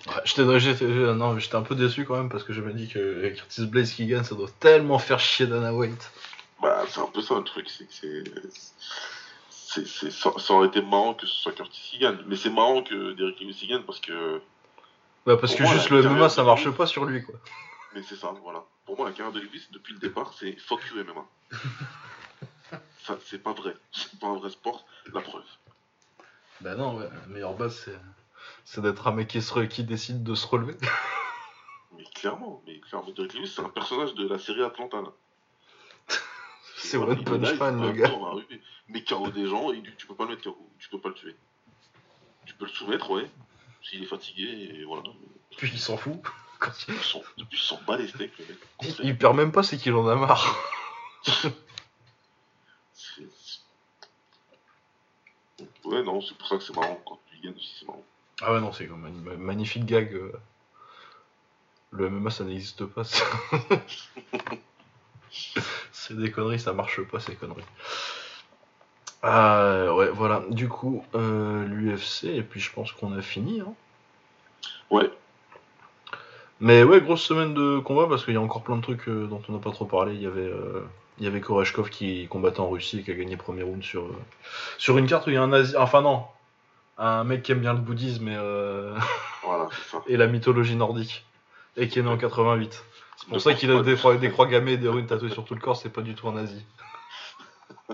Ouais, 0.07 0.21
j'étais, 0.25 0.59
j'étais, 0.59 0.85
non, 0.85 1.39
j'étais 1.39 1.55
un 1.55 1.61
peu 1.61 1.75
déçu 1.75 2.03
quand 2.03 2.17
même 2.17 2.29
parce 2.29 2.43
que 2.43 2.51
je 2.51 2.61
me 2.61 2.73
dis 2.73 2.89
que 2.89 3.29
Curtis 3.29 3.65
Blaze 3.67 3.93
qui 3.93 4.05
gagne, 4.05 4.23
ça 4.23 4.35
doit 4.35 4.49
tellement 4.59 4.99
faire 4.99 5.19
chier 5.19 5.47
Dana 5.47 5.73
White. 5.73 6.11
Bah, 6.61 6.83
c'est 6.89 6.99
un 6.99 7.05
peu 7.07 7.21
ça 7.21 7.35
le 7.35 7.43
truc, 7.43 7.69
c'est 7.69 7.85
que 7.85 7.93
c'est. 7.93 8.23
c'est- 9.49 9.87
c'est- 9.87 10.11
ça, 10.11 10.31
ça 10.37 10.53
aurait 10.53 10.67
été 10.67 10.81
marrant 10.81 11.13
que 11.13 11.25
ce 11.25 11.33
soit 11.33 11.51
Curtis 11.53 11.79
qui 11.91 11.97
gagne. 11.99 12.17
Mais 12.27 12.35
c'est 12.35 12.49
marrant 12.49 12.83
que 12.83 13.13
Derrick 13.13 13.39
Lewis 13.39 13.65
gagne 13.69 13.83
parce 13.83 13.99
que. 13.99 14.41
Ouais, 15.25 15.37
parce 15.37 15.53
Pour 15.53 15.59
que 15.59 15.63
moi, 15.63 15.73
juste 15.73 15.89
le 15.89 16.03
MMA 16.03 16.29
ça 16.29 16.43
marche 16.43 16.69
pas 16.71 16.85
sur 16.85 17.05
lui 17.05 17.23
quoi. 17.23 17.35
Mais 17.95 18.01
c'est 18.03 18.15
ça, 18.15 18.33
voilà. 18.43 18.63
Pour 18.85 18.97
moi, 18.97 19.07
la 19.07 19.13
carrière 19.13 19.33
de 19.33 19.39
Lewis, 19.39 19.67
depuis 19.71 19.93
le 19.93 19.99
départ, 19.99 20.33
c'est 20.33 20.57
fuck 20.59 20.81
you 20.89 21.03
MMA. 21.03 21.25
ça, 23.03 23.17
c'est 23.25 23.41
pas 23.41 23.53
vrai. 23.53 23.75
C'est 23.91 24.19
pas 24.19 24.27
un 24.27 24.37
vrai 24.37 24.49
sport, 24.49 24.85
la 25.13 25.21
preuve. 25.21 25.43
Bah 26.61 26.75
non, 26.75 26.97
ouais, 26.97 27.09
la 27.09 27.27
meilleure 27.27 27.55
base 27.55 27.77
c'est, 27.85 27.99
c'est 28.65 28.81
d'être 28.81 29.07
un 29.07 29.11
mec 29.11 29.27
qui, 29.27 29.41
se 29.41 29.59
qui 29.59 29.83
décide 29.83 30.23
de 30.23 30.35
se 30.35 30.47
relever. 30.47 30.75
Mais 31.97 32.05
clairement, 32.15 32.63
mais 32.65 32.79
clairement, 32.79 33.11
Derrick 33.11 33.35
Lewis, 33.35 33.53
c'est 33.55 33.61
un 33.61 33.69
personnage 33.69 34.15
de 34.15 34.27
la 34.27 34.39
série 34.39 34.63
Atlanta. 34.63 34.97
Là. 35.01 35.09
c'est 36.77 36.97
One 36.97 37.23
Punch 37.23 37.53
Man 37.59 37.79
le 37.79 37.91
gars. 37.91 38.11
Mais 38.87 39.03
KO 39.03 39.29
des 39.29 39.45
gens, 39.45 39.71
et 39.71 39.83
tu 39.95 40.07
peux 40.07 40.15
pas 40.15 40.23
le 40.23 40.31
mettre 40.31 40.43
KO, 40.43 40.57
tu 40.79 40.89
peux 40.89 40.99
pas 40.99 41.09
le 41.09 41.13
tuer. 41.13 41.35
Tu 42.47 42.55
peux 42.55 42.65
le 42.65 42.71
soumettre, 42.71 43.11
ouais, 43.11 43.29
s'il 43.83 44.03
est 44.03 44.07
fatigué, 44.07 44.43
et 44.79 44.83
voilà. 44.85 45.03
Puis 45.57 45.69
il 45.73 45.79
s'en 45.79 45.97
fout. 45.97 46.19
Quand 46.59 46.71
il- 46.87 46.95
il 47.51 47.57
s'en 47.59 47.79
bat 47.85 47.97
les 47.97 48.07
steaks, 48.07 48.37
le 48.39 48.45
mec. 48.45 48.57
Il, 48.81 48.95
il 49.03 49.17
perd 49.17 49.35
même 49.35 49.51
pas, 49.51 49.63
c'est 49.63 49.77
qu'il 49.77 49.93
en 49.93 50.07
a 50.07 50.15
marre. 50.15 50.57
Ouais, 55.85 56.01
non, 56.03 56.21
c'est 56.21 56.35
pour 56.37 56.47
ça 56.47 56.57
que 56.57 56.63
c'est 56.63 56.75
marrant. 56.75 56.99
Quand 57.05 57.19
tu 57.29 57.37
gagnes 57.39 57.55
aussi, 57.55 57.75
c'est 57.79 57.85
marrant. 57.85 58.03
Ah 58.41 58.53
ouais, 58.53 58.61
non, 58.61 58.71
c'est 58.73 58.87
comme 58.87 59.05
un 59.05 59.11
ma- 59.11 59.35
magnifique 59.37 59.85
gag. 59.85 60.13
euh. 60.13 60.31
Le 61.91 62.09
MMA, 62.09 62.31
ça 62.31 62.43
n'existe 62.43 62.85
pas. 62.85 63.03
ça. 63.03 63.23
c'est 65.91 66.17
des 66.17 66.31
conneries, 66.31 66.59
ça 66.59 66.73
marche 66.73 67.01
pas, 67.03 67.19
ces 67.19 67.35
conneries. 67.35 67.63
Ah 69.23 69.93
ouais, 69.95 70.09
voilà. 70.11 70.43
Du 70.49 70.67
coup, 70.67 71.03
euh, 71.15 71.65
l'UFC, 71.65 72.25
et 72.25 72.41
puis 72.43 72.59
je 72.59 72.71
pense 72.71 72.91
qu'on 72.91 73.17
a 73.17 73.21
fini. 73.21 73.61
Hein. 73.61 73.73
Ouais, 74.89 75.09
Mais 76.59 76.83
ouais, 76.83 77.01
grosse 77.01 77.23
semaine 77.23 77.53
de 77.53 77.79
combat 77.79 78.05
parce 78.07 78.25
qu'il 78.25 78.33
y 78.33 78.37
a 78.37 78.41
encore 78.41 78.63
plein 78.63 78.75
de 78.77 78.81
trucs 78.81 79.07
euh, 79.07 79.27
dont 79.27 79.41
on 79.49 79.53
n'a 79.53 79.59
pas 79.59 79.71
trop 79.71 79.85
parlé. 79.85 80.13
Il 80.15 80.21
y 80.21 80.27
avait, 80.27 80.41
euh, 80.41 80.81
il 81.19 81.25
y 81.25 81.27
avait 81.27 81.41
Koreshkov 81.41 81.89
qui 81.89 82.27
combattait 82.27 82.59
en 82.59 82.69
Russie 82.69 82.99
et 82.99 83.03
qui 83.03 83.11
a 83.11 83.15
gagné 83.15 83.37
premier 83.37 83.63
round 83.63 83.83
sur, 83.83 84.03
euh, 84.03 84.15
sur 84.77 84.97
une 84.97 85.07
carte 85.07 85.25
où 85.27 85.29
il 85.31 85.33
y 85.33 85.37
a 85.37 85.41
un 85.43 85.51
Asi... 85.53 85.75
Enfin 85.77 86.01
non, 86.01 86.25
un 86.97 87.23
mec 87.23 87.43
qui 87.43 87.51
aime 87.53 87.59
bien 87.59 87.73
le 87.73 87.79
bouddhisme 87.79 88.27
et, 88.27 88.37
voilà, 89.45 89.67
c'est 89.71 89.89
ça. 89.91 90.03
et 90.07 90.17
la 90.17 90.27
mythologie 90.27 90.75
nordique 90.75 91.25
et 91.77 91.87
qui 91.87 91.99
est 91.99 92.03
né 92.03 92.09
en 92.09 92.17
88. 92.17 92.83
C'est 93.17 93.25
pour 93.27 93.33
De 93.37 93.39
ça 93.39 93.53
qu'il 93.53 93.71
a 93.71 93.81
des, 93.81 93.95
croix- 93.95 94.15
des 94.17 94.29
croix 94.29 94.47
gammées 94.47 94.73
et 94.73 94.77
des 94.77 94.89
runes 94.89 95.07
tatouées 95.07 95.29
sur 95.29 95.43
tout 95.45 95.55
le 95.55 95.61
corps, 95.61 95.77
c'est 95.77 95.89
pas 95.89 96.01
du 96.01 96.13
tout 96.13 96.27
un 96.27 96.33
nazi. 96.33 96.63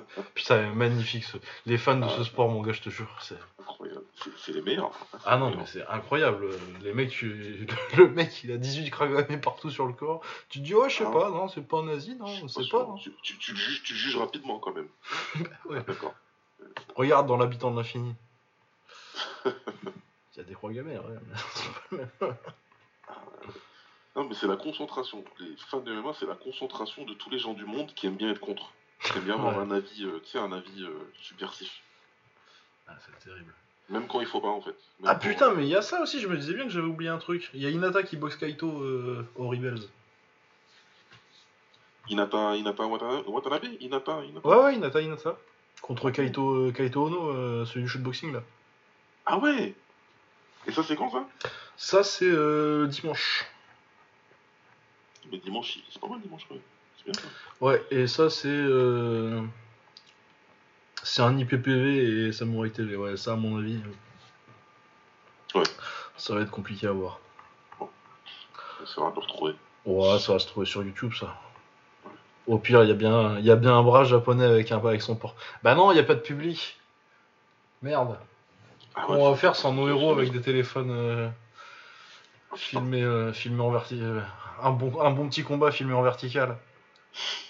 Putain, 0.35 0.73
magnifique. 0.73 1.23
Ce... 1.23 1.37
Les 1.65 1.77
fans 1.77 1.95
de 1.97 2.07
ce 2.09 2.23
sport, 2.23 2.49
mon 2.49 2.61
gars, 2.61 2.71
je 2.73 2.81
te 2.81 2.89
jure. 2.89 3.09
c'est- 3.21 3.37
Incroyable. 3.59 4.03
C'est- 4.37 4.51
les 4.53 4.61
meilleurs. 4.61 4.91
Ah 5.25 5.37
non, 5.37 5.55
mais 5.55 5.65
c'est 5.65 5.85
incroyable. 5.87 6.49
Les 6.81 6.93
mecs, 6.93 7.21
le 7.97 8.07
mec, 8.09 8.43
il 8.43 8.51
a 8.51 8.57
18 8.57 8.89
croix 8.89 9.07
gammées 9.07 9.37
partout 9.37 9.69
sur 9.69 9.85
le 9.87 9.93
corps. 9.93 10.21
Tu 10.49 10.59
te 10.59 10.63
dis, 10.65 10.73
ouais, 10.75 10.89
je 10.89 10.97
sais 10.97 11.05
Ah. 11.07 11.11
pas, 11.11 11.29
non, 11.29 11.47
c'est 11.47 11.61
pas 11.67 11.77
un 11.77 11.83
nazi, 11.85 12.15
non, 12.15 12.25
c'est 12.47 12.69
pas. 12.69 12.81
hein. 12.89 12.95
Tu, 13.23 13.37
tu, 13.37 13.55
juges, 13.55 13.83
tu 13.83 13.95
juges 13.95 14.17
rapidement 14.17 14.59
quand 14.59 14.73
même. 14.73 14.87
Ouais. 15.65 15.81
D'accord. 15.87 16.13
Regarde 16.95 17.27
dans 17.27 17.37
l'habitant 17.37 17.71
de 17.71 17.77
l'infini. 17.77 18.13
Il 19.45 19.51
y 20.37 20.39
a 20.39 20.43
des 20.43 20.53
croix 20.53 20.71
gammées, 20.71 20.95
le 21.91 21.97
même. 21.97 22.07
Non, 24.15 24.23
mais 24.25 24.33
c'est 24.35 24.47
la 24.47 24.57
concentration. 24.57 25.23
Les 25.39 25.55
fans 25.69 25.79
de 25.79 25.93
MMA, 25.93 26.13
c'est 26.19 26.25
la 26.25 26.35
concentration 26.35 27.05
de 27.05 27.13
tous 27.13 27.29
les 27.29 27.39
gens 27.39 27.53
du 27.53 27.65
monde 27.65 27.93
qui 27.93 28.07
aiment 28.07 28.15
bien 28.17 28.29
être 28.31 28.39
contre. 28.41 28.71
Aiment 29.15 29.23
bien 29.23 29.33
avoir 29.35 29.57
Ouais. 29.57 29.63
un 29.63 29.71
avis, 29.71 30.03
euh, 30.05 30.19
tu 30.23 30.31
sais, 30.31 30.39
un 30.39 30.51
avis 30.51 30.83
euh, 30.83 31.11
subversif. 31.21 31.81
Ah, 32.87 32.93
c'est 33.05 33.17
terrible. 33.23 33.53
Même 33.89 34.07
quand 34.07 34.19
il 34.21 34.27
faut 34.27 34.41
pas, 34.41 34.49
en 34.49 34.61
fait. 34.61 34.75
Même 34.99 35.05
Ah 35.05 35.15
quand- 35.15 35.19
putain, 35.29 35.53
mais 35.53 35.63
il 35.63 35.69
y 35.69 35.75
a 35.75 35.81
ça 35.81 36.01
aussi, 36.01 36.19
je 36.19 36.27
me 36.27 36.37
disais 36.37 36.53
bien 36.53 36.65
que 36.65 36.69
j'avais 36.69 36.87
oublié 36.87 37.09
un 37.09 37.17
truc. 37.17 37.49
Il 37.53 37.61
y 37.61 37.65
a 37.65 37.69
Inata 37.69 38.03
qui 38.03 38.17
boxe 38.17 38.35
Kaito 38.35 38.67
euh, 38.83 39.25
au 39.35 39.47
Rebels. 39.49 39.79
Inata, 42.09 42.55
Inata 42.55 42.83
Watanabe, 42.85 43.27
Watanabe? 43.27 43.65
Inata, 43.81 44.23
Inata. 44.25 44.47
Ouais, 44.47 44.63
ouais, 44.63 44.75
Inata, 44.75 45.01
Inata. 45.01 45.37
Contre 45.81 46.11
Kaito, 46.11 46.55
euh, 46.67 46.71
Kaito 46.71 47.05
Ono, 47.05 47.29
euh, 47.31 47.65
celui 47.65 47.83
du 47.83 47.87
shootboxing 47.89 48.33
là. 48.33 48.43
Ah 49.25 49.37
ouais 49.37 49.73
Et 50.67 50.71
ça, 50.71 50.83
c'est 50.83 50.95
quand 50.95 51.09
ça? 51.11 51.25
Ça, 51.77 52.03
c'est 52.03 52.25
euh, 52.29 52.87
dimanche. 52.87 53.45
Mais 55.31 55.37
dimanche, 55.37 55.77
c'est 55.91 56.01
pas 56.01 56.07
mal 56.07 56.19
dimanche, 56.21 56.41
ouais. 56.51 56.59
C'est 56.59 56.59
bien 56.59 56.59
ça. 56.59 56.78
Ouais, 57.61 57.83
et 57.91 58.07
ça, 58.07 58.29
c'est. 58.29 58.47
euh, 58.49 59.41
C'est 61.03 61.21
un 61.21 61.37
IPPV 61.37 62.27
et 62.27 62.31
Samurai 62.31 62.69
TV. 62.71 62.95
Ouais, 62.95 63.17
ça, 63.17 63.33
à 63.33 63.35
mon 63.35 63.57
avis. 63.59 63.75
euh, 65.55 65.59
Ouais. 65.59 65.63
Ça 66.17 66.35
va 66.35 66.41
être 66.41 66.51
compliqué 66.51 66.85
à 66.87 66.91
voir. 66.91 67.19
Ça 68.85 69.01
va 69.01 69.09
retrouver. 69.09 69.55
Ouais, 69.85 70.19
ça 70.19 70.33
va 70.33 70.39
se 70.39 70.47
trouver 70.47 70.65
sur 70.65 70.83
YouTube, 70.83 71.13
ça. 71.19 71.35
Au 72.47 72.57
pire, 72.59 72.83
il 72.83 72.89
y, 72.89 72.91
a 72.91 72.95
bien- 72.95 73.39
y 73.39 73.49
a 73.51 73.55
bien 73.55 73.75
un 73.77 73.83
bras 73.83 74.03
japonais 74.03 74.45
avec, 74.45 74.71
un, 74.71 74.77
avec 74.77 75.01
son 75.01 75.15
port. 75.15 75.35
Bah 75.63 75.75
non, 75.75 75.91
il 75.91 75.95
n'y 75.95 75.99
a 75.99 76.03
pas 76.03 76.15
de 76.15 76.19
public. 76.19 76.79
Merde. 77.81 78.17
Ah 78.95 79.05
On 79.09 79.29
va 79.31 79.35
faire 79.37 79.55
sans 79.55 79.73
nos 79.73 79.87
héros 79.87 80.11
avec 80.11 80.31
des 80.31 80.41
téléphones 80.41 80.91
euh, 80.91 81.29
filmés, 82.55 83.03
euh, 83.03 83.31
filmés 83.33 83.61
en 83.61 83.71
vertical. 83.71 84.25
Un 84.61 84.71
bon, 84.71 84.99
un 85.01 85.11
bon 85.11 85.29
petit 85.29 85.43
combat 85.43 85.71
filmé 85.71 85.93
en 85.93 86.01
vertical. 86.01 86.57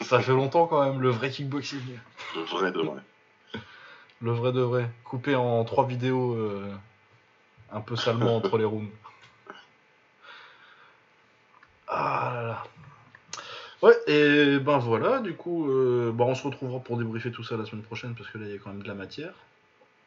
Ça 0.02 0.22
fait 0.22 0.32
longtemps 0.32 0.68
quand 0.68 0.84
même, 0.84 1.02
le 1.02 1.10
vrai 1.10 1.30
kickboxing. 1.30 2.00
De 2.36 2.42
vrai, 2.42 2.72
de 2.72 2.82
vrai. 2.82 3.02
Le 4.22 4.32
vrai 4.32 4.52
de 4.52 4.62
vrai. 4.62 4.90
Coupé 5.04 5.36
en 5.36 5.64
trois 5.64 5.86
vidéos 5.86 6.34
euh, 6.34 6.74
un 7.72 7.82
peu 7.82 7.96
salement 7.96 8.38
entre 8.38 8.58
les 8.58 8.66
rounds. 8.66 8.92
Ah 11.88 12.32
là 12.34 12.42
là. 12.44 12.64
Ouais, 13.82 13.96
et 14.08 14.60
ben 14.60 14.78
voilà, 14.78 15.20
du 15.20 15.36
coup, 15.36 15.70
euh, 15.70 16.12
bah 16.14 16.26
on 16.26 16.36
se 16.36 16.44
retrouvera 16.44 16.80
pour 16.80 16.98
débriefer 16.98 17.32
tout 17.32 17.44
ça 17.44 17.56
la 17.56 17.66
semaine 17.66 17.84
prochaine 17.84 18.14
parce 18.14 18.30
que 18.30 18.38
là 18.38 18.46
il 18.46 18.52
y 18.52 18.56
a 18.56 18.58
quand 18.58 18.70
même 18.70 18.84
de 18.84 18.88
la 18.88 18.94
matière. 18.94 19.34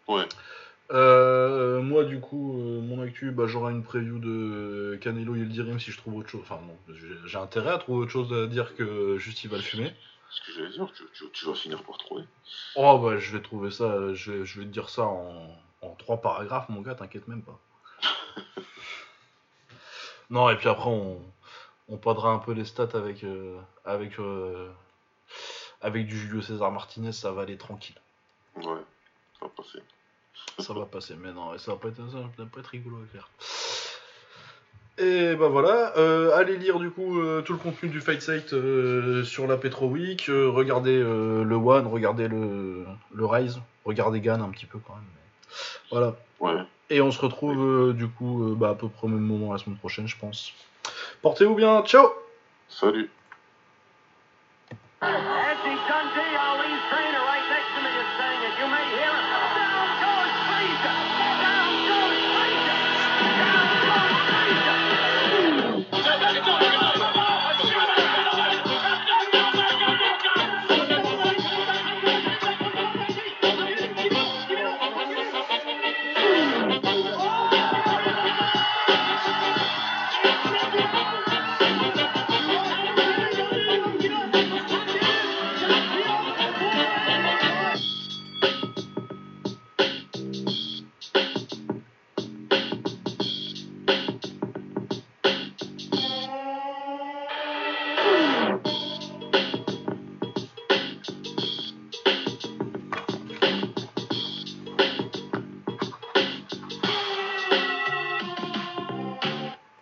Ouais. 0.09 0.29
Euh, 0.93 1.81
moi, 1.81 2.05
du 2.05 2.21
coup, 2.21 2.59
euh, 2.61 2.81
mon 2.81 3.01
actu, 3.03 3.31
bah, 3.31 3.47
j'aurai 3.47 3.73
une 3.73 3.83
preview 3.83 4.19
de 4.19 4.99
Canelo 5.01 5.35
Yildirim 5.35 5.81
si 5.81 5.91
je 5.91 5.97
trouve 5.97 6.17
autre 6.17 6.29
chose. 6.29 6.43
Enfin, 6.43 6.61
non, 6.67 6.77
j'ai- 7.27 7.39
intérêt 7.39 7.71
à 7.73 7.79
trouver 7.79 8.03
autre 8.03 8.11
chose 8.11 8.33
à 8.33 8.47
dire 8.47 8.75
que 8.77 9.17
juste 9.17 9.43
il 9.45 9.51
va 9.51 9.57
le 9.57 9.63
fumer. 9.63 9.95
Ce 10.31 10.41
que 10.43 10.53
j'allais 10.53 10.71
dire, 10.71 10.91
tu, 10.95 11.05
tu- 11.15 11.31
tu 11.33 11.47
vas 11.47 11.55
finir 11.55 11.83
par 11.85 11.97
trouver. 11.99 12.25
Oh, 12.77 12.99
bah, 12.99 13.17
je 13.17 13.35
vais 13.35 13.43
trouver 13.43 13.71
ça, 13.71 14.13
je 14.13 14.33
vais, 14.33 14.45
je 14.45 14.61
vais 14.61 14.67
te 14.67 14.71
dire 14.71 14.91
ça 14.91 15.03
en, 15.05 15.49
en 15.81 15.95
trois 15.95 16.19
paragraphes, 16.21 16.69
mon 16.69 16.83
gars, 16.83 16.95
t'inquiète 16.95 17.27
même 17.27 17.43
pas. 17.43 17.59
non, 20.31 20.51
et 20.51 20.57
puis 20.57 20.69
après, 20.69 20.91
on, 20.91 21.23
on 21.89 21.97
padera 21.97 22.33
un 22.33 22.39
peu 22.39 22.53
les 22.53 22.65
stats 22.67 22.89
avec, 22.95 23.25
euh, 23.25 23.59
avec, 23.87 24.13
avec 25.81 26.07
du 26.07 26.19
Julio 26.19 26.43
César 26.43 26.71
Martinez, 26.71 27.13
ça 27.13 27.33
va 27.33 27.43
aller 27.43 27.57
tranquille. 27.57 27.97
Ouais, 28.57 28.65
ça 29.41 29.47
va 29.47 29.49
passer. 29.57 29.79
Ça 30.59 30.73
va 30.73 30.87
passer, 30.87 31.15
mais 31.19 31.33
non, 31.33 31.57
ça 31.59 31.73
va 31.73 31.79
pas 31.79 31.89
être, 31.89 31.97
ça 32.11 32.19
va 32.19 32.47
pas 32.47 32.61
être 32.61 32.67
rigolo 32.67 32.97
à 33.03 33.07
faire. 33.07 33.29
Et 34.99 35.35
bah 35.37 35.49
voilà, 35.49 35.97
euh, 35.97 36.37
allez 36.37 36.59
lire 36.59 36.79
du 36.79 36.91
coup 36.91 37.19
euh, 37.19 37.41
tout 37.41 37.55
le 37.55 37.59
contenu 37.59 37.89
du 37.89 38.01
Fight 38.01 38.21
Site 38.21 38.53
euh, 38.53 39.25
sur 39.25 39.47
la 39.47 39.57
Petro 39.57 39.87
Week, 39.89 40.27
regardez 40.29 40.99
le 40.99 41.55
One, 41.55 41.87
regardez 41.87 42.29
le, 42.29 42.85
le 43.15 43.27
Rise, 43.27 43.59
regardez 43.87 44.21
Gann 44.21 44.43
un 44.43 44.51
petit 44.51 44.67
peu 44.67 44.79
quand 44.87 44.95
même. 44.95 45.05
mais 45.15 45.57
Voilà. 45.91 46.17
Ouais. 46.41 46.63
Et 46.91 47.01
on 47.01 47.11
se 47.11 47.21
retrouve 47.21 47.95
du 47.95 48.07
coup 48.07 48.55
bah, 48.55 48.71
à 48.71 48.75
peu 48.75 48.89
près 48.89 49.07
au 49.07 49.11
même 49.11 49.21
moment 49.21 49.53
la 49.53 49.59
semaine 49.59 49.79
prochaine, 49.79 50.07
je 50.07 50.19
pense. 50.19 50.53
Portez-vous 51.23 51.55
bien, 51.55 51.83
ciao 51.85 52.09
Salut. 52.69 53.11